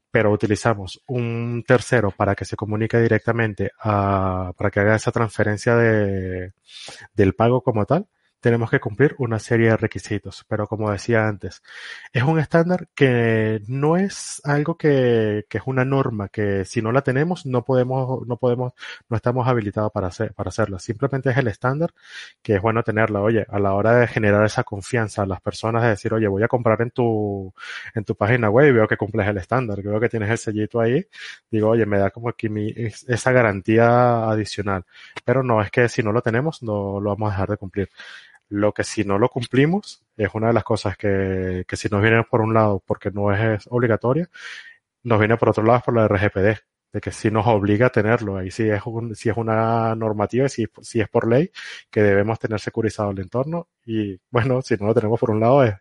pero 0.10 0.32
utilizamos 0.32 1.02
un 1.08 1.64
tercero 1.68 2.12
para 2.12 2.36
que 2.36 2.46
se 2.46 2.56
comunique 2.56 3.00
directamente 3.00 3.72
a, 3.80 4.52
para 4.58 4.72
que 4.72 4.80
haga 4.80 4.96
esa 4.96 5.12
transferencia 5.12 5.76
de, 5.76 6.54
del 7.14 7.36
pago 7.36 7.62
como 7.62 7.86
tal, 7.86 8.08
tenemos 8.42 8.70
que 8.70 8.80
cumplir 8.80 9.16
una 9.20 9.40
serie 9.40 9.70
de 9.70 9.78
requisitos. 9.78 10.46
Pero 10.48 10.68
como 10.68 10.92
decía 10.92 11.28
antes, 11.28 11.62
es 12.12 12.24
un 12.24 12.40
estándar 12.40 12.88
que 12.96 13.62
no 13.68 13.98
es 13.98 14.42
algo 14.44 14.78
que, 14.78 15.46
que, 15.50 15.60
es 15.60 15.64
una 15.66 15.86
norma, 15.86 16.30
que 16.30 16.66
si 16.66 16.82
no 16.82 16.92
la 16.92 17.02
tenemos 17.04 17.46
no 17.46 17.64
podemos, 17.64 18.28
no 18.28 18.38
podemos, 18.38 18.74
no 19.10 19.16
estamos 19.18 19.48
habilitados 19.48 19.92
para 19.92 20.08
hacer, 20.08 20.34
para 20.34 20.50
hacerla. 20.50 20.80
Simplemente 20.80 21.30
es 21.30 21.38
el 21.38 21.48
estándar 21.48 21.92
que 22.42 22.56
es 22.56 22.62
bueno 22.62 22.84
tenerla. 22.84 23.22
Oye, 23.22 23.46
a 23.50 23.60
la 23.60 23.74
hora 23.74 23.96
de 23.96 24.08
generar 24.08 24.46
esa 24.46 24.64
confianza 24.64 25.24
a 25.24 25.26
las 25.26 25.42
personas 25.42 25.84
de 25.84 25.90
decir, 25.90 26.14
oye, 26.14 26.28
voy 26.28 26.44
a 26.44 26.48
comprar 26.48 26.82
en 26.82 26.92
tu, 26.92 27.54
en 27.96 28.04
tu 28.04 28.16
página 28.16 28.50
web 28.50 28.70
y 28.70 28.72
veo 28.74 28.88
que 28.88 28.98
cumples 28.98 29.28
el 29.28 29.38
estándar, 29.38 29.82
veo 29.82 30.00
que 30.00 30.10
tienes 30.10 30.30
el 30.30 30.38
sellito 30.38 30.80
ahí, 30.82 31.06
digo, 31.50 31.70
oye, 31.70 31.86
me 31.86 32.00
da 32.00 32.10
como 32.10 32.30
aquí 32.30 32.50
mi, 32.50 32.74
esa 32.76 33.32
garantía 33.32 34.30
adicional. 34.30 34.86
Pero 35.26 35.44
no 35.44 35.62
es 35.62 35.72
que 35.72 35.90
si 35.90 36.04
no 36.04 36.12
lo 36.12 36.22
tenemos, 36.22 36.64
no 36.64 37.00
lo 37.00 37.12
vamos 37.12 37.30
a 37.30 37.32
dejar 37.34 37.50
de 37.50 37.58
cumplir. 37.58 37.90
Lo 38.52 38.74
que 38.74 38.84
si 38.84 39.06
no 39.06 39.18
lo 39.18 39.30
cumplimos 39.30 40.04
es 40.18 40.30
una 40.34 40.48
de 40.48 40.54
las 40.54 40.66
cosas 40.66 40.98
que, 40.98 41.64
que 41.66 41.78
si 41.78 41.88
nos 41.88 42.02
viene 42.02 42.22
por 42.24 42.42
un 42.42 42.54
lado 42.54 42.84
porque 42.86 43.10
no 43.10 43.34
es 43.34 43.66
obligatoria, 43.70 44.30
nos 45.04 45.20
viene 45.20 45.38
por 45.38 45.50
otro 45.50 45.64
lado 45.64 45.82
por 45.86 45.96
la 45.96 46.06
RGPD, 46.06 46.60
de 46.92 47.00
que 47.02 47.12
si 47.12 47.32
nos 47.32 47.48
obliga 47.48 47.88
a 47.88 47.92
tenerlo. 47.92 48.36
Ahí 48.36 48.52
sí 48.52 48.70
es, 48.70 48.82
un, 48.86 49.16
si 49.16 49.30
es 49.30 49.38
una 49.38 49.96
normativa 49.96 50.48
y 50.48 50.50
si, 50.50 50.68
si 50.82 51.00
es 51.00 51.08
por 51.08 51.30
ley 51.30 51.50
que 51.90 52.04
debemos 52.04 52.40
tener 52.40 52.60
securizado 52.60 53.12
el 53.12 53.20
entorno. 53.20 53.70
Y 53.86 54.20
bueno, 54.30 54.62
si 54.62 54.76
no 54.76 54.88
lo 54.88 54.94
tenemos 54.94 55.18
por 55.18 55.32
un 55.32 55.40
lado 55.40 55.64
es, 55.64 55.76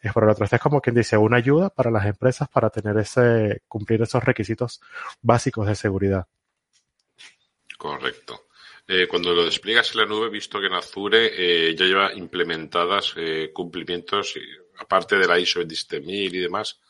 es 0.00 0.12
por 0.12 0.24
el 0.24 0.30
otro. 0.30 0.44
Este 0.44 0.56
es 0.56 0.62
como 0.62 0.80
quien 0.80 0.96
dice 0.96 1.16
una 1.16 1.36
ayuda 1.36 1.70
para 1.70 1.92
las 1.92 2.04
empresas 2.06 2.48
para 2.48 2.70
tener 2.70 2.98
ese, 2.98 3.62
cumplir 3.68 4.02
esos 4.02 4.24
requisitos 4.24 4.80
básicos 5.22 5.68
de 5.68 5.76
seguridad. 5.76 6.26
Correcto. 7.78 8.27
Eh, 8.90 9.06
cuando 9.06 9.34
lo 9.34 9.44
despliegas 9.44 9.90
en 9.92 9.98
la 9.98 10.06
nube, 10.06 10.30
visto 10.30 10.58
que 10.58 10.66
en 10.66 10.72
Azure 10.72 11.30
eh, 11.36 11.76
ya 11.76 11.84
lleva 11.84 12.14
implementadas 12.14 13.12
eh, 13.16 13.50
cumplimientos, 13.52 14.32
aparte 14.78 15.18
de 15.18 15.28
la 15.28 15.38
ISO 15.38 15.60
27000 15.60 16.34
y 16.34 16.38
demás, 16.38 16.80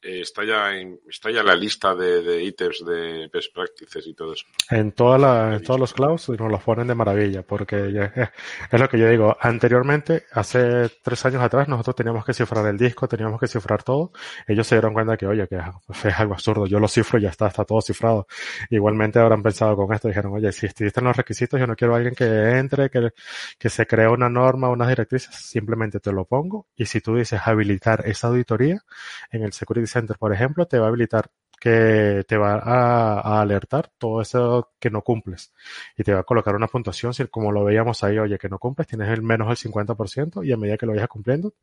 eh, 0.00 0.20
está 0.20 0.44
ya 0.44 0.76
en, 0.76 1.00
está 1.08 1.30
ya 1.30 1.42
la 1.42 1.56
lista 1.56 1.94
de, 1.94 2.22
de, 2.22 2.44
ítems 2.44 2.84
de 2.84 3.28
best 3.32 3.52
practices 3.52 4.06
y 4.06 4.14
todo 4.14 4.32
eso. 4.32 4.46
En, 4.70 4.92
toda 4.92 5.18
la, 5.18 5.56
en 5.56 5.62
todos 5.62 5.80
los 5.80 5.92
clouds 5.92 6.28
nos 6.28 6.50
los 6.50 6.62
ponen 6.62 6.86
de 6.86 6.94
maravilla, 6.94 7.42
porque 7.42 7.92
ya, 7.92 8.12
es 8.70 8.80
lo 8.80 8.88
que 8.88 8.98
yo 8.98 9.08
digo. 9.08 9.36
Anteriormente, 9.40 10.26
hace 10.32 10.88
tres 11.02 11.26
años 11.26 11.42
atrás, 11.42 11.66
nosotros 11.66 11.96
teníamos 11.96 12.24
que 12.24 12.32
cifrar 12.32 12.64
el 12.66 12.78
disco, 12.78 13.08
teníamos 13.08 13.40
que 13.40 13.48
cifrar 13.48 13.82
todo. 13.82 14.12
Ellos 14.46 14.66
se 14.68 14.76
dieron 14.76 14.94
cuenta 14.94 15.16
que, 15.16 15.26
oye, 15.26 15.48
que 15.48 15.56
es 15.56 16.14
algo 16.20 16.34
absurdo. 16.34 16.66
Yo 16.66 16.78
lo 16.78 16.86
cifro 16.86 17.18
y 17.18 17.22
ya 17.22 17.30
está, 17.30 17.48
está 17.48 17.64
todo 17.64 17.80
cifrado. 17.80 18.28
Igualmente 18.70 19.18
habrán 19.18 19.42
pensado 19.42 19.74
con 19.74 19.92
esto, 19.92 20.06
dijeron, 20.06 20.32
oye, 20.32 20.52
si 20.52 20.66
existen 20.66 21.04
los 21.04 21.16
requisitos, 21.16 21.58
yo 21.58 21.66
no 21.66 21.74
quiero 21.74 21.94
a 21.94 21.96
alguien 21.96 22.14
que 22.14 22.24
entre, 22.58 22.88
que, 22.88 23.10
que 23.58 23.68
se 23.68 23.84
cree 23.86 24.06
una 24.06 24.28
norma, 24.28 24.68
unas 24.68 24.88
directrices, 24.88 25.34
simplemente 25.34 25.98
te 25.98 26.12
lo 26.12 26.24
pongo. 26.24 26.68
Y 26.76 26.86
si 26.86 27.00
tú 27.00 27.16
dices 27.16 27.40
habilitar 27.44 28.04
esa 28.06 28.28
auditoría 28.28 28.84
en 29.32 29.42
el 29.42 29.52
Security 29.52 29.87
Center, 29.88 30.16
por 30.18 30.32
ejemplo, 30.32 30.66
te 30.66 30.78
va 30.78 30.86
a 30.86 30.88
habilitar 30.88 31.30
que 31.58 32.24
te 32.26 32.36
va 32.36 32.54
a, 32.54 33.40
alertar 33.40 33.90
todo 33.98 34.20
eso 34.20 34.72
que 34.78 34.90
no 34.90 35.02
cumples 35.02 35.52
y 35.96 36.04
te 36.04 36.14
va 36.14 36.20
a 36.20 36.24
colocar 36.24 36.54
una 36.54 36.68
puntuación, 36.68 37.12
si 37.14 37.26
como 37.26 37.52
lo 37.52 37.64
veíamos 37.64 38.04
ahí, 38.04 38.18
oye, 38.18 38.38
que 38.38 38.48
no 38.48 38.58
cumples, 38.58 38.86
tienes 38.86 39.08
el 39.08 39.22
menos 39.22 39.48
el 39.50 39.70
50% 39.72 40.46
y 40.46 40.52
a 40.52 40.56
medida 40.56 40.76
que 40.76 40.86
lo 40.86 40.92
vayas 40.92 41.08
cumpliendo, 41.08 41.54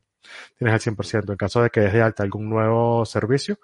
tienes 0.57 0.85
el 0.85 0.95
100%. 0.95 1.31
En 1.31 1.37
caso 1.37 1.61
de 1.61 1.69
que 1.69 1.81
des 1.81 1.93
de 1.93 2.01
alta 2.01 2.23
algún 2.23 2.49
nuevo 2.49 3.05
servicio, 3.05 3.59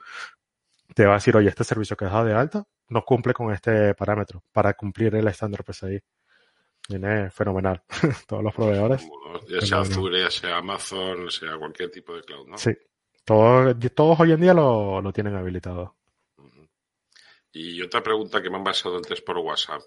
te 0.94 1.06
va 1.06 1.14
a 1.14 1.16
decir, 1.16 1.36
oye, 1.36 1.50
este 1.50 1.64
servicio 1.64 1.96
que 1.98 2.06
has 2.06 2.12
dado 2.12 2.26
de 2.26 2.34
alta 2.34 2.66
no 2.90 3.04
cumple 3.04 3.34
con 3.34 3.52
este 3.54 3.94
parámetro 3.94 4.44
para 4.52 4.74
cumplir 4.74 5.16
el 5.16 5.28
estándar 5.28 5.64
PCI. 5.64 6.02
Viene 6.90 7.30
fenomenal. 7.30 7.84
Todos 8.28 8.44
los 8.44 8.54
proveedores. 8.54 9.08
Ya 9.48 9.62
sea 9.62 9.80
Azure, 9.80 10.22
ya 10.22 10.32
sea 10.32 10.58
Amazon, 10.58 11.30
sea 11.30 11.58
cualquier 11.58 11.90
tipo 11.92 12.16
de 12.16 12.24
cloud, 12.24 12.48
¿no? 12.48 12.58
Sí, 12.58 12.72
todos 13.26 14.20
hoy 14.20 14.32
en 14.32 14.42
día 14.42 14.54
lo, 14.54 15.02
lo, 15.02 15.14
tienen 15.14 15.36
habilitado. 15.36 15.96
Y 17.52 17.82
otra 17.82 18.02
pregunta 18.02 18.42
que 18.42 18.50
me 18.50 18.58
han 18.58 18.64
pasado 18.64 18.98
antes 18.98 19.22
por 19.22 19.38
WhatsApp. 19.38 19.82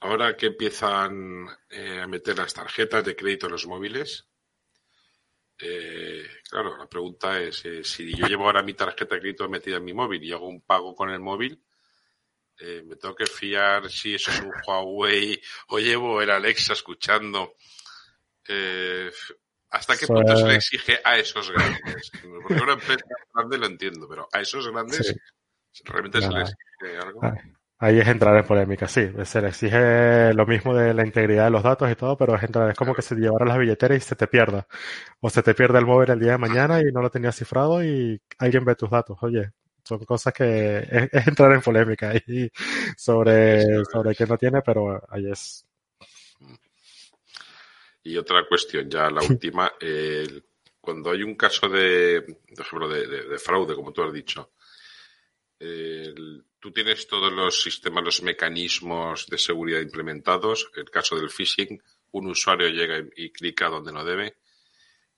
Ahora 0.00 0.36
que 0.36 0.46
empiezan 0.46 1.48
eh, 1.70 2.00
a 2.02 2.06
meter 2.06 2.36
las 2.36 2.52
tarjetas 2.52 3.04
de 3.04 3.16
crédito 3.16 3.46
en 3.46 3.52
los 3.52 3.66
móviles, 3.66 4.28
eh, 5.58 6.26
claro, 6.50 6.76
la 6.76 6.86
pregunta 6.86 7.40
es, 7.40 7.64
eh, 7.64 7.82
si 7.82 8.14
yo 8.14 8.26
llevo 8.26 8.44
ahora 8.44 8.62
mi 8.62 8.74
tarjeta 8.74 9.14
de 9.14 9.20
crédito 9.22 9.48
metida 9.48 9.76
en 9.76 9.84
mi 9.84 9.94
móvil 9.94 10.22
y 10.22 10.32
hago 10.32 10.48
un 10.48 10.60
pago 10.60 10.94
con 10.94 11.10
el 11.10 11.20
móvil, 11.20 11.62
me 12.58 12.96
tengo 12.96 13.14
que 13.14 13.26
fiar 13.26 13.90
si 13.90 14.14
eso 14.14 14.30
es 14.30 14.40
un 14.40 14.50
Huawei 14.66 15.38
o 15.68 15.78
llevo 15.78 16.22
el 16.22 16.30
Alexa 16.30 16.72
escuchando. 16.72 17.54
¿Hasta 19.76 19.96
qué 19.96 20.06
punto 20.06 20.36
se 20.36 20.46
le 20.46 20.54
exige 20.54 20.98
a 21.04 21.18
esos 21.18 21.50
grandes? 21.52 22.10
Porque 22.42 22.62
una 22.62 22.72
empresa 22.72 23.04
grande 23.34 23.58
lo 23.58 23.66
entiendo, 23.66 24.08
pero 24.08 24.26
a 24.32 24.40
esos 24.40 24.66
grandes 24.68 25.14
realmente 25.84 26.22
se 26.22 26.30
les 26.30 26.50
exige 26.50 26.98
algo. 26.98 27.20
Ahí 27.78 27.98
es 27.98 28.08
entrar 28.08 28.34
en 28.38 28.46
polémica, 28.46 28.88
sí. 28.88 29.10
Se 29.24 29.42
le 29.42 29.48
exige 29.48 30.32
lo 30.32 30.46
mismo 30.46 30.74
de 30.74 30.94
la 30.94 31.04
integridad 31.04 31.44
de 31.44 31.50
los 31.50 31.62
datos 31.62 31.90
y 31.90 31.94
todo, 31.94 32.16
pero 32.16 32.34
es 32.34 32.42
entrar, 32.42 32.70
es 32.70 32.76
como 32.76 32.94
que 32.94 33.02
se 33.02 33.14
te 33.14 33.20
llevara 33.20 33.44
las 33.44 33.58
billeteras 33.58 33.98
y 33.98 34.00
se 34.00 34.16
te 34.16 34.26
pierda. 34.26 34.66
O 35.20 35.28
se 35.28 35.42
te 35.42 35.52
pierde 35.52 35.78
el 35.78 35.84
móvil 35.84 36.10
el 36.10 36.20
día 36.20 36.32
de 36.32 36.38
mañana 36.38 36.80
y 36.80 36.84
no 36.84 37.02
lo 37.02 37.10
tenías 37.10 37.36
cifrado 37.36 37.84
y 37.84 38.18
alguien 38.38 38.64
ve 38.64 38.76
tus 38.76 38.88
datos. 38.88 39.18
Oye, 39.20 39.50
son 39.84 39.98
cosas 40.06 40.32
que 40.32 40.78
es, 40.78 41.26
entrar 41.28 41.52
en 41.52 41.60
polémica 41.60 42.10
ahí 42.10 42.50
sobre, 42.96 43.84
sobre 43.84 44.14
qué 44.14 44.24
no 44.24 44.38
tiene, 44.38 44.62
pero 44.62 45.02
ahí 45.10 45.30
es 45.30 45.66
y 48.10 48.16
otra 48.16 48.46
cuestión, 48.48 48.88
ya 48.90 49.10
la 49.10 49.22
última, 49.22 49.72
eh, 49.80 50.42
cuando 50.80 51.10
hay 51.10 51.22
un 51.22 51.34
caso 51.34 51.68
de, 51.68 52.22
por 52.54 52.64
ejemplo, 52.66 52.88
de, 52.88 53.06
de, 53.06 53.28
de 53.28 53.38
fraude, 53.38 53.74
como 53.74 53.92
tú 53.92 54.02
has 54.02 54.12
dicho, 54.12 54.52
eh, 55.58 56.14
tú 56.60 56.70
tienes 56.72 57.06
todos 57.06 57.32
los 57.32 57.62
sistemas, 57.62 58.04
los 58.04 58.22
mecanismos 58.22 59.26
de 59.26 59.38
seguridad 59.38 59.80
implementados. 59.80 60.70
El 60.76 60.90
caso 60.90 61.16
del 61.16 61.30
phishing, 61.30 61.80
un 62.12 62.26
usuario 62.28 62.68
llega 62.68 62.98
y, 62.98 63.24
y 63.26 63.30
clica 63.30 63.68
donde 63.68 63.92
no 63.92 64.04
debe. 64.04 64.36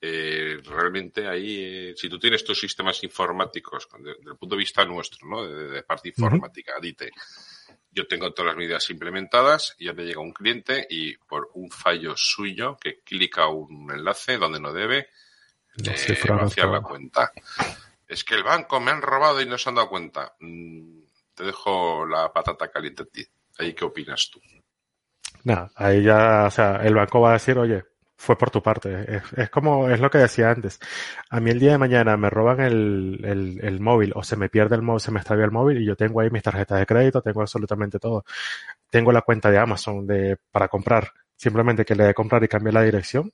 eh, 0.01 0.59
realmente 0.65 1.27
ahí, 1.27 1.57
eh, 1.91 1.95
si 1.97 2.09
tú 2.09 2.19
tienes 2.19 2.45
tus 2.45 2.59
sistemas 2.59 3.03
informáticos, 3.03 3.89
desde 3.99 4.31
el 4.31 4.37
punto 4.37 4.55
de 4.55 4.61
vista 4.61 4.85
nuestro, 4.85 5.27
¿no? 5.29 5.47
De, 5.47 5.83
parte 5.83 6.09
informática, 6.11 6.75
dite, 6.81 7.11
yo 7.99 8.07
tengo 8.07 8.33
todas 8.33 8.53
las 8.53 8.57
medidas 8.57 8.89
implementadas, 8.91 9.75
ya 9.81 9.93
me 9.93 10.05
llega 10.05 10.21
un 10.21 10.33
cliente 10.33 10.87
y 10.89 11.17
por 11.17 11.51
un 11.55 11.69
fallo 11.69 12.15
suyo 12.17 12.77
que 12.81 13.01
clica 13.01 13.49
un 13.49 13.91
enlace 13.91 14.39
donde 14.39 14.61
no 14.61 14.73
debe, 14.73 15.09
no 15.79 16.37
vaciar 16.37 16.69
la 16.69 16.81
cuenta. 16.81 17.33
Es 18.07 18.23
que 18.23 18.37
el 18.37 18.45
banco 18.45 18.79
me 18.79 18.93
han 18.93 19.03
robado 19.03 19.41
y 19.41 19.47
no 19.47 19.59
se 19.59 19.69
han 19.69 19.75
dado 19.75 19.89
cuenta. 19.89 20.33
Mm, 20.39 21.01
te 21.35 21.43
dejo 21.43 22.07
la 22.07 22.33
patata 22.33 22.71
caliente 22.71 23.03
a 23.03 23.07
ti. 23.07 23.27
¿Ahí 23.59 23.75
qué 23.75 23.85
opinas 23.85 24.31
tú? 24.31 24.41
Nada, 25.43 25.73
ahí 25.75 26.05
ya, 26.05 26.45
o 26.47 26.51
sea, 26.53 26.77
el 26.77 26.95
banco 26.95 27.21
va 27.21 27.31
a 27.31 27.33
decir, 27.35 27.59
oye, 27.59 27.83
fue 28.19 28.37
por 28.37 28.51
tu 28.51 28.61
parte. 28.63 29.23
Es, 29.37 29.49
como, 29.49 29.89
es 29.89 30.01
lo 30.01 30.11
que 30.11 30.19
decía 30.19 30.51
antes. 30.51 30.81
A 31.31 31.41
mí 31.41 31.51
el 31.51 31.61
día 31.61 31.73
de 31.73 31.79
mañana 31.79 32.17
me 32.17 32.29
roban 32.29 32.61
el, 32.61 33.21
el, 33.25 33.61
el, 33.63 33.81
móvil 33.81 34.13
o 34.17 34.25
se 34.25 34.37
me 34.37 34.49
pierde 34.49 34.75
el 34.75 34.83
móvil, 34.83 35.01
se 35.01 35.13
me 35.13 35.21
extravía 35.21 35.45
el 35.45 35.53
móvil 35.53 35.81
y 35.81 35.87
yo 35.87 35.97
tengo 35.97 36.21
ahí 36.21 36.29
mis 36.29 36.43
tarjetas 36.43 36.81
de 36.81 36.87
crédito, 36.87 37.23
tengo 37.23 37.41
absolutamente 37.43 38.01
todo. 38.01 38.25
Tengo 38.91 39.13
la 39.13 39.23
cuenta 39.23 39.51
de 39.51 39.59
Amazon 39.59 40.07
de, 40.07 40.37
para 40.51 40.69
comprar. 40.69 41.13
Simplemente 41.37 41.85
que 41.85 41.95
le 41.95 42.05
dé 42.05 42.15
comprar 42.15 42.43
y 42.43 42.49
cambie 42.49 42.73
la 42.73 42.83
dirección. 42.83 43.33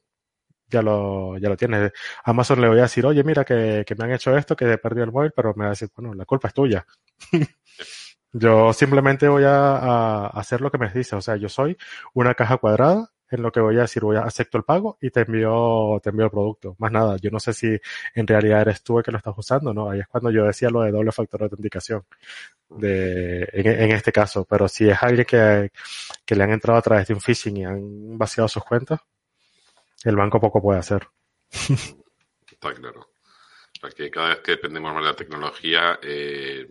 Ya 0.69 0.82
lo, 0.82 1.39
ya 1.39 1.48
lo 1.48 1.56
tiene. 1.56 1.93
Amazon 2.24 2.61
le 2.61 2.69
voy 2.69 2.78
a 2.78 2.82
decir, 2.82 3.06
oye, 3.06 3.24
mira 3.24 3.44
que, 3.44 3.85
que 3.86 3.94
me 3.94 4.05
han 4.05 4.12
hecho 4.12 4.36
esto, 4.36 4.55
que 4.55 4.70
he 4.70 4.78
perdido 4.78 5.05
el 5.05 5.12
móvil, 5.12 5.32
pero 5.35 5.55
me 5.56 5.65
va 5.65 5.69
a 5.69 5.70
decir, 5.70 5.89
bueno, 5.97 6.15
la 6.15 6.27
culpa 6.27 6.48
es 6.48 6.55
tuya. 6.55 6.86
yo 8.32 8.73
simplemente 8.74 9.28
voy 9.28 9.44
a, 9.44 9.77
a 9.77 10.27
hacer 10.28 10.61
lo 10.61 10.70
que 10.70 10.78
me 10.78 10.90
dice. 10.90 11.16
O 11.16 11.23
sea, 11.23 11.36
yo 11.36 11.48
soy 11.48 11.77
una 12.12 12.35
caja 12.35 12.59
cuadrada 12.59 13.13
en 13.35 13.43
lo 13.43 13.52
que 13.52 13.61
voy 13.61 13.77
a 13.78 13.82
decir, 13.82 14.02
voy 14.02 14.16
a 14.16 14.23
acepto 14.23 14.59
el 14.59 14.65
pago 14.65 14.98
y 15.01 15.11
te 15.11 15.20
envío, 15.20 16.01
te 16.02 16.11
envío 16.11 16.27
el 16.27 16.31
producto. 16.31 16.77
Más 16.78 16.90
nada, 16.90 17.16
yo 17.20 17.31
no 17.31 17.40
sé 17.40 17.52
si 17.52 17.78
en 18.15 18.27
realidad 18.27 18.62
eres 18.62 18.82
tú 18.82 18.98
el 18.98 19.05
que 19.05 19.12
lo 19.12 19.19
estás 19.19 19.35
usando, 19.36 19.74
¿no? 19.74 19.90
Ahí 19.90 20.01
es 20.01 20.09
cuando 20.09 20.31
yo 20.31 20.44
decía 20.44 20.70
lo 20.70 20.82
de 20.82 20.90
doble 20.90 21.12
factor 21.12 21.40
de 21.40 21.44
autenticación 21.44 22.05
en, 22.81 23.93
este 23.93 24.12
caso. 24.12 24.44
Pero 24.44 24.69
si 24.69 24.89
es 24.89 25.02
alguien 25.02 25.27
que, 25.27 25.70
que 26.24 26.35
le 26.35 26.44
han 26.44 26.52
entrado 26.52 26.78
a 26.78 26.82
través 26.82 27.06
de 27.09 27.15
un 27.15 27.20
phishing 27.20 27.56
y 27.56 27.65
han 27.65 28.19
vaciado 28.19 28.48
sus 28.48 28.65
cuentas, 28.65 29.01
el 30.05 30.16
banco 30.16 30.40
poco 30.40 30.61
puede 30.61 30.78
hacer. 30.78 31.06
Está 31.51 32.74
claro. 32.74 33.09
Porque 33.81 34.11
cada 34.11 34.28
vez 34.28 34.39
que 34.39 34.52
dependemos 34.52 34.94
más 34.94 35.02
de 35.02 35.11
la 35.11 35.16
tecnología, 35.16 35.98
eh, 36.02 36.66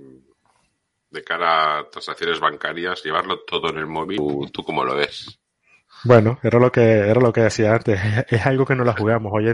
de 1.09 1.23
cara 1.23 1.79
a 1.79 1.89
transacciones 1.89 2.39
bancarias, 2.39 3.03
llevarlo 3.03 3.41
todo 3.41 3.69
en 3.69 3.77
el 3.77 3.85
móvil, 3.85 4.17
¿tú, 4.17 4.49
tú 4.51 4.63
cómo 4.63 4.83
lo 4.83 4.95
ves? 4.95 5.39
Bueno, 6.05 6.37
era 6.43 6.59
lo 6.59 6.71
que 6.71 6.81
era 6.81 7.19
lo 7.21 7.31
que 7.31 7.41
decía 7.41 7.73
antes. 7.73 7.99
Es 8.29 8.45
algo 8.45 8.65
que 8.65 8.75
no 8.75 8.83
la 8.83 8.93
jugamos. 8.93 9.31
Hoy 9.33 9.53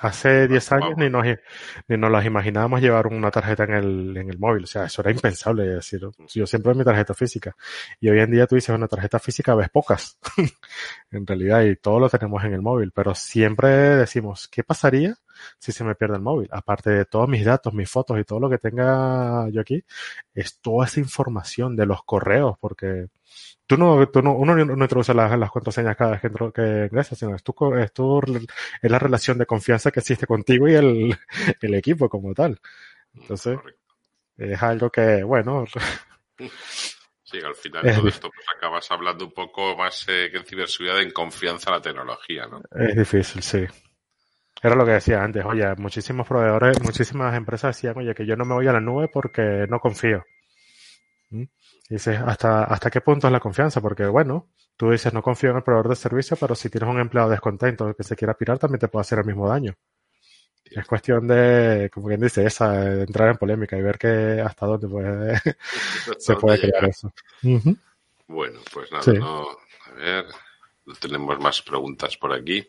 hace 0.00 0.48
10 0.48 0.72
años 0.72 0.92
ni 0.96 1.10
nos, 1.10 1.26
ni 1.88 1.96
nos 1.96 2.10
las 2.10 2.24
imaginábamos 2.24 2.80
llevar 2.80 3.06
una 3.06 3.30
tarjeta 3.30 3.64
en 3.64 3.74
el, 3.74 4.16
en 4.16 4.30
el 4.30 4.38
móvil. 4.38 4.64
O 4.64 4.66
sea, 4.66 4.84
eso 4.84 5.02
era 5.02 5.10
impensable. 5.10 5.64
decir, 5.66 6.00
yo 6.28 6.46
siempre 6.46 6.74
mi 6.74 6.84
tarjeta 6.84 7.14
física. 7.14 7.54
Y 8.00 8.08
hoy 8.08 8.20
en 8.20 8.30
día 8.30 8.46
tú 8.46 8.54
dices 8.54 8.74
una 8.74 8.88
tarjeta 8.88 9.18
física, 9.18 9.54
ves 9.54 9.68
pocas. 9.68 10.18
en 11.10 11.26
realidad, 11.26 11.62
y 11.64 11.76
todo 11.76 12.00
lo 12.00 12.08
tenemos 12.08 12.42
en 12.44 12.54
el 12.54 12.62
móvil. 12.62 12.92
Pero 12.92 13.14
siempre 13.14 13.68
decimos, 13.68 14.48
¿qué 14.48 14.64
pasaría 14.64 15.16
si 15.58 15.72
se 15.72 15.84
me 15.84 15.94
pierde 15.94 16.16
el 16.16 16.22
móvil? 16.22 16.48
Aparte 16.52 16.90
de 16.90 17.04
todos 17.04 17.28
mis 17.28 17.44
datos, 17.44 17.72
mis 17.74 17.90
fotos 17.90 18.18
y 18.18 18.24
todo 18.24 18.40
lo 18.40 18.50
que 18.50 18.58
tenga 18.58 19.48
yo 19.50 19.60
aquí, 19.60 19.84
es 20.34 20.58
toda 20.60 20.86
esa 20.86 21.00
información 21.00 21.76
de 21.76 21.86
los 21.86 22.02
correos, 22.04 22.56
porque 22.60 23.08
tú 23.66 23.76
no, 23.76 24.08
tú 24.08 24.22
no, 24.22 24.32
uno 24.32 24.56
no 24.56 24.84
introduce 24.84 25.14
las, 25.14 25.38
las 25.38 25.50
contraseñas 25.50 25.96
cada 25.96 26.12
vez 26.12 26.20
que, 26.20 26.30
que 26.52 26.88
ingresa, 26.90 27.14
sino 27.14 27.34
es 27.34 27.42
tu, 27.42 27.54
es 27.76 27.92
tu, 27.92 28.20
es 28.82 28.90
la 28.90 28.98
relación 28.98 29.38
de 29.38 29.46
confianza 29.46 29.90
que 29.90 30.00
existe 30.00 30.26
contigo 30.26 30.68
y 30.68 30.74
el, 30.74 31.18
el 31.60 31.74
equipo 31.74 32.08
como 32.08 32.34
tal. 32.34 32.60
Entonces, 33.14 33.58
es 34.36 34.62
algo 34.62 34.90
que, 34.90 35.22
bueno. 35.22 35.64
Sí, 37.22 37.38
al 37.44 37.54
final 37.62 37.94
todo 37.94 38.08
esto 38.08 38.30
pues 38.34 38.46
acabas 38.56 38.90
hablando 38.90 39.26
un 39.26 39.32
poco 39.32 39.76
más 39.76 40.06
eh, 40.08 40.30
que 40.32 40.38
en 40.38 40.44
ciberseguridad 40.44 41.00
en 41.02 41.10
confianza 41.10 41.70
a 41.70 41.74
la 41.74 41.82
tecnología, 41.82 42.46
¿no? 42.46 42.62
Es 42.72 42.96
difícil, 42.96 43.42
sí. 43.42 43.66
Era 44.62 44.74
lo 44.74 44.84
que 44.84 44.92
decía 44.92 45.22
antes, 45.22 45.44
oye, 45.44 45.74
muchísimos 45.76 46.26
proveedores, 46.26 46.82
muchísimas 46.82 47.34
empresas 47.34 47.76
decían, 47.76 47.96
oye, 47.96 48.14
que 48.14 48.26
yo 48.26 48.36
no 48.36 48.44
me 48.44 48.54
voy 48.54 48.66
a 48.66 48.72
la 48.72 48.80
nube 48.80 49.08
porque 49.08 49.66
no 49.68 49.80
confío. 49.80 50.24
¿Mm? 51.30 51.44
dices, 51.88 52.20
¿hasta, 52.24 52.64
¿hasta 52.64 52.90
qué 52.90 53.00
punto 53.00 53.26
es 53.26 53.32
la 53.32 53.40
confianza? 53.40 53.80
Porque, 53.80 54.06
bueno, 54.06 54.48
tú 54.76 54.90
dices, 54.90 55.12
no 55.12 55.22
confío 55.22 55.50
en 55.50 55.56
el 55.56 55.62
proveedor 55.62 55.88
de 55.88 55.96
servicio, 55.96 56.36
pero 56.36 56.54
si 56.54 56.70
tienes 56.70 56.88
un 56.88 57.00
empleado 57.00 57.28
descontento 57.28 57.94
que 57.94 58.04
se 58.04 58.16
quiera 58.16 58.34
pirar, 58.34 58.58
también 58.58 58.78
te 58.78 58.88
puede 58.88 59.02
hacer 59.02 59.18
el 59.18 59.24
mismo 59.24 59.48
daño. 59.48 59.74
Es 60.64 60.86
cuestión 60.86 61.26
de, 61.26 61.90
como 61.92 62.06
quien 62.06 62.20
dice, 62.20 62.46
esa, 62.46 62.70
de 62.72 63.02
entrar 63.02 63.28
en 63.28 63.36
polémica 63.38 63.76
y 63.76 63.82
ver 63.82 63.98
que 63.98 64.40
hasta 64.40 64.66
dónde 64.66 64.86
puede, 64.86 65.40
se 66.18 66.36
puede 66.36 66.60
crear 66.60 66.84
eso. 66.84 67.12
Bueno, 68.28 68.60
pues 68.72 68.92
nada, 68.92 69.12
no, 69.14 69.48
a 69.86 69.92
ver, 69.96 70.26
tenemos 71.00 71.40
más 71.40 71.60
preguntas 71.62 72.16
por 72.16 72.32
aquí. 72.32 72.64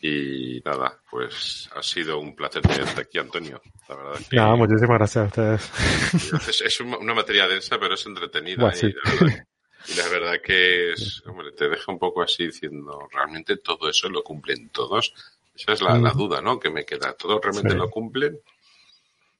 Y 0.00 0.60
nada, 0.64 1.00
pues 1.10 1.70
ha 1.74 1.82
sido 1.82 2.18
un 2.18 2.36
placer 2.36 2.62
tenerte 2.62 3.00
aquí, 3.00 3.18
Antonio. 3.18 3.60
La 3.88 3.96
verdad 3.96 4.20
que... 4.28 4.40
muchísimas 4.56 4.98
gracias 4.98 5.24
a 5.24 5.26
ustedes. 5.26 6.62
Es, 6.64 6.80
una 6.80 7.14
materia 7.14 7.48
densa, 7.48 7.78
pero 7.78 7.94
es 7.94 8.06
entretenida. 8.06 8.72
y, 8.82 9.94
la 9.94 10.08
verdad, 10.08 10.34
que 10.44 10.92
es, 10.92 11.22
hombre, 11.26 11.52
te 11.52 11.68
deja 11.68 11.90
un 11.90 11.98
poco 11.98 12.22
así 12.22 12.46
diciendo, 12.46 13.08
¿realmente 13.12 13.56
todo 13.56 13.88
eso 13.88 14.08
lo 14.08 14.22
cumplen 14.22 14.68
todos? 14.68 15.14
Esa 15.54 15.72
es 15.72 15.80
la, 15.80 15.98
duda, 16.10 16.42
¿no? 16.42 16.60
Que 16.60 16.70
me 16.70 16.84
queda. 16.84 17.14
¿Todos 17.14 17.40
realmente 17.42 17.74
lo 17.74 17.88
cumplen? 17.88 18.38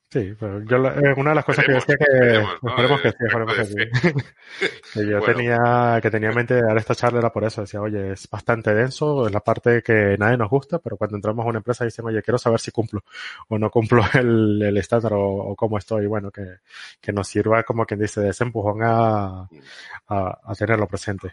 Sí, 0.08 0.34
pero 0.38 0.62
yo 0.62 0.76
eh, 0.86 1.14
una 1.16 1.30
de 1.30 1.34
las 1.34 1.44
cosas 1.44 1.64
que 1.64 1.72
decía 1.72 1.96
que 1.96 2.04
esperemos, 2.62 3.00
que 3.00 3.10
sí, 3.10 3.16
esperemos 3.26 3.54
que 3.54 3.64
sí. 3.64 3.74
que 4.94 5.06
yo 5.08 5.20
tenía 5.20 5.98
que 6.00 6.10
tenía 6.12 6.28
en 6.28 6.34
mente 6.36 6.54
de 6.54 6.62
dar 6.62 6.76
esta 6.78 6.94
charla 6.94 7.18
era 7.18 7.32
por 7.32 7.42
eso, 7.42 7.62
decía, 7.62 7.80
oye, 7.80 8.12
es 8.12 8.30
bastante 8.30 8.72
denso, 8.72 9.26
es 9.26 9.32
la 9.32 9.40
parte 9.40 9.82
que 9.82 10.16
nadie 10.16 10.36
nos 10.36 10.48
gusta, 10.48 10.78
pero 10.78 10.96
cuando 10.96 11.16
entramos 11.16 11.44
a 11.44 11.48
una 11.48 11.58
empresa 11.58 11.84
dicen, 11.84 12.06
oye, 12.06 12.22
quiero 12.22 12.38
saber 12.38 12.60
si 12.60 12.70
cumplo 12.70 13.02
o 13.48 13.58
no 13.58 13.68
cumplo 13.68 14.02
el, 14.14 14.62
el 14.62 14.76
estándar 14.76 15.12
o, 15.14 15.56
cómo 15.56 15.76
estoy, 15.76 16.06
bueno, 16.06 16.30
que, 16.30 16.58
que 17.00 17.12
nos 17.12 17.26
sirva 17.26 17.64
como 17.64 17.84
quien 17.84 18.00
dice 18.00 18.20
de 18.20 18.30
ese 18.30 18.44
empujón 18.44 18.82
a, 18.84 19.48
a, 20.08 20.40
a 20.44 20.54
tenerlo 20.56 20.86
presente. 20.86 21.32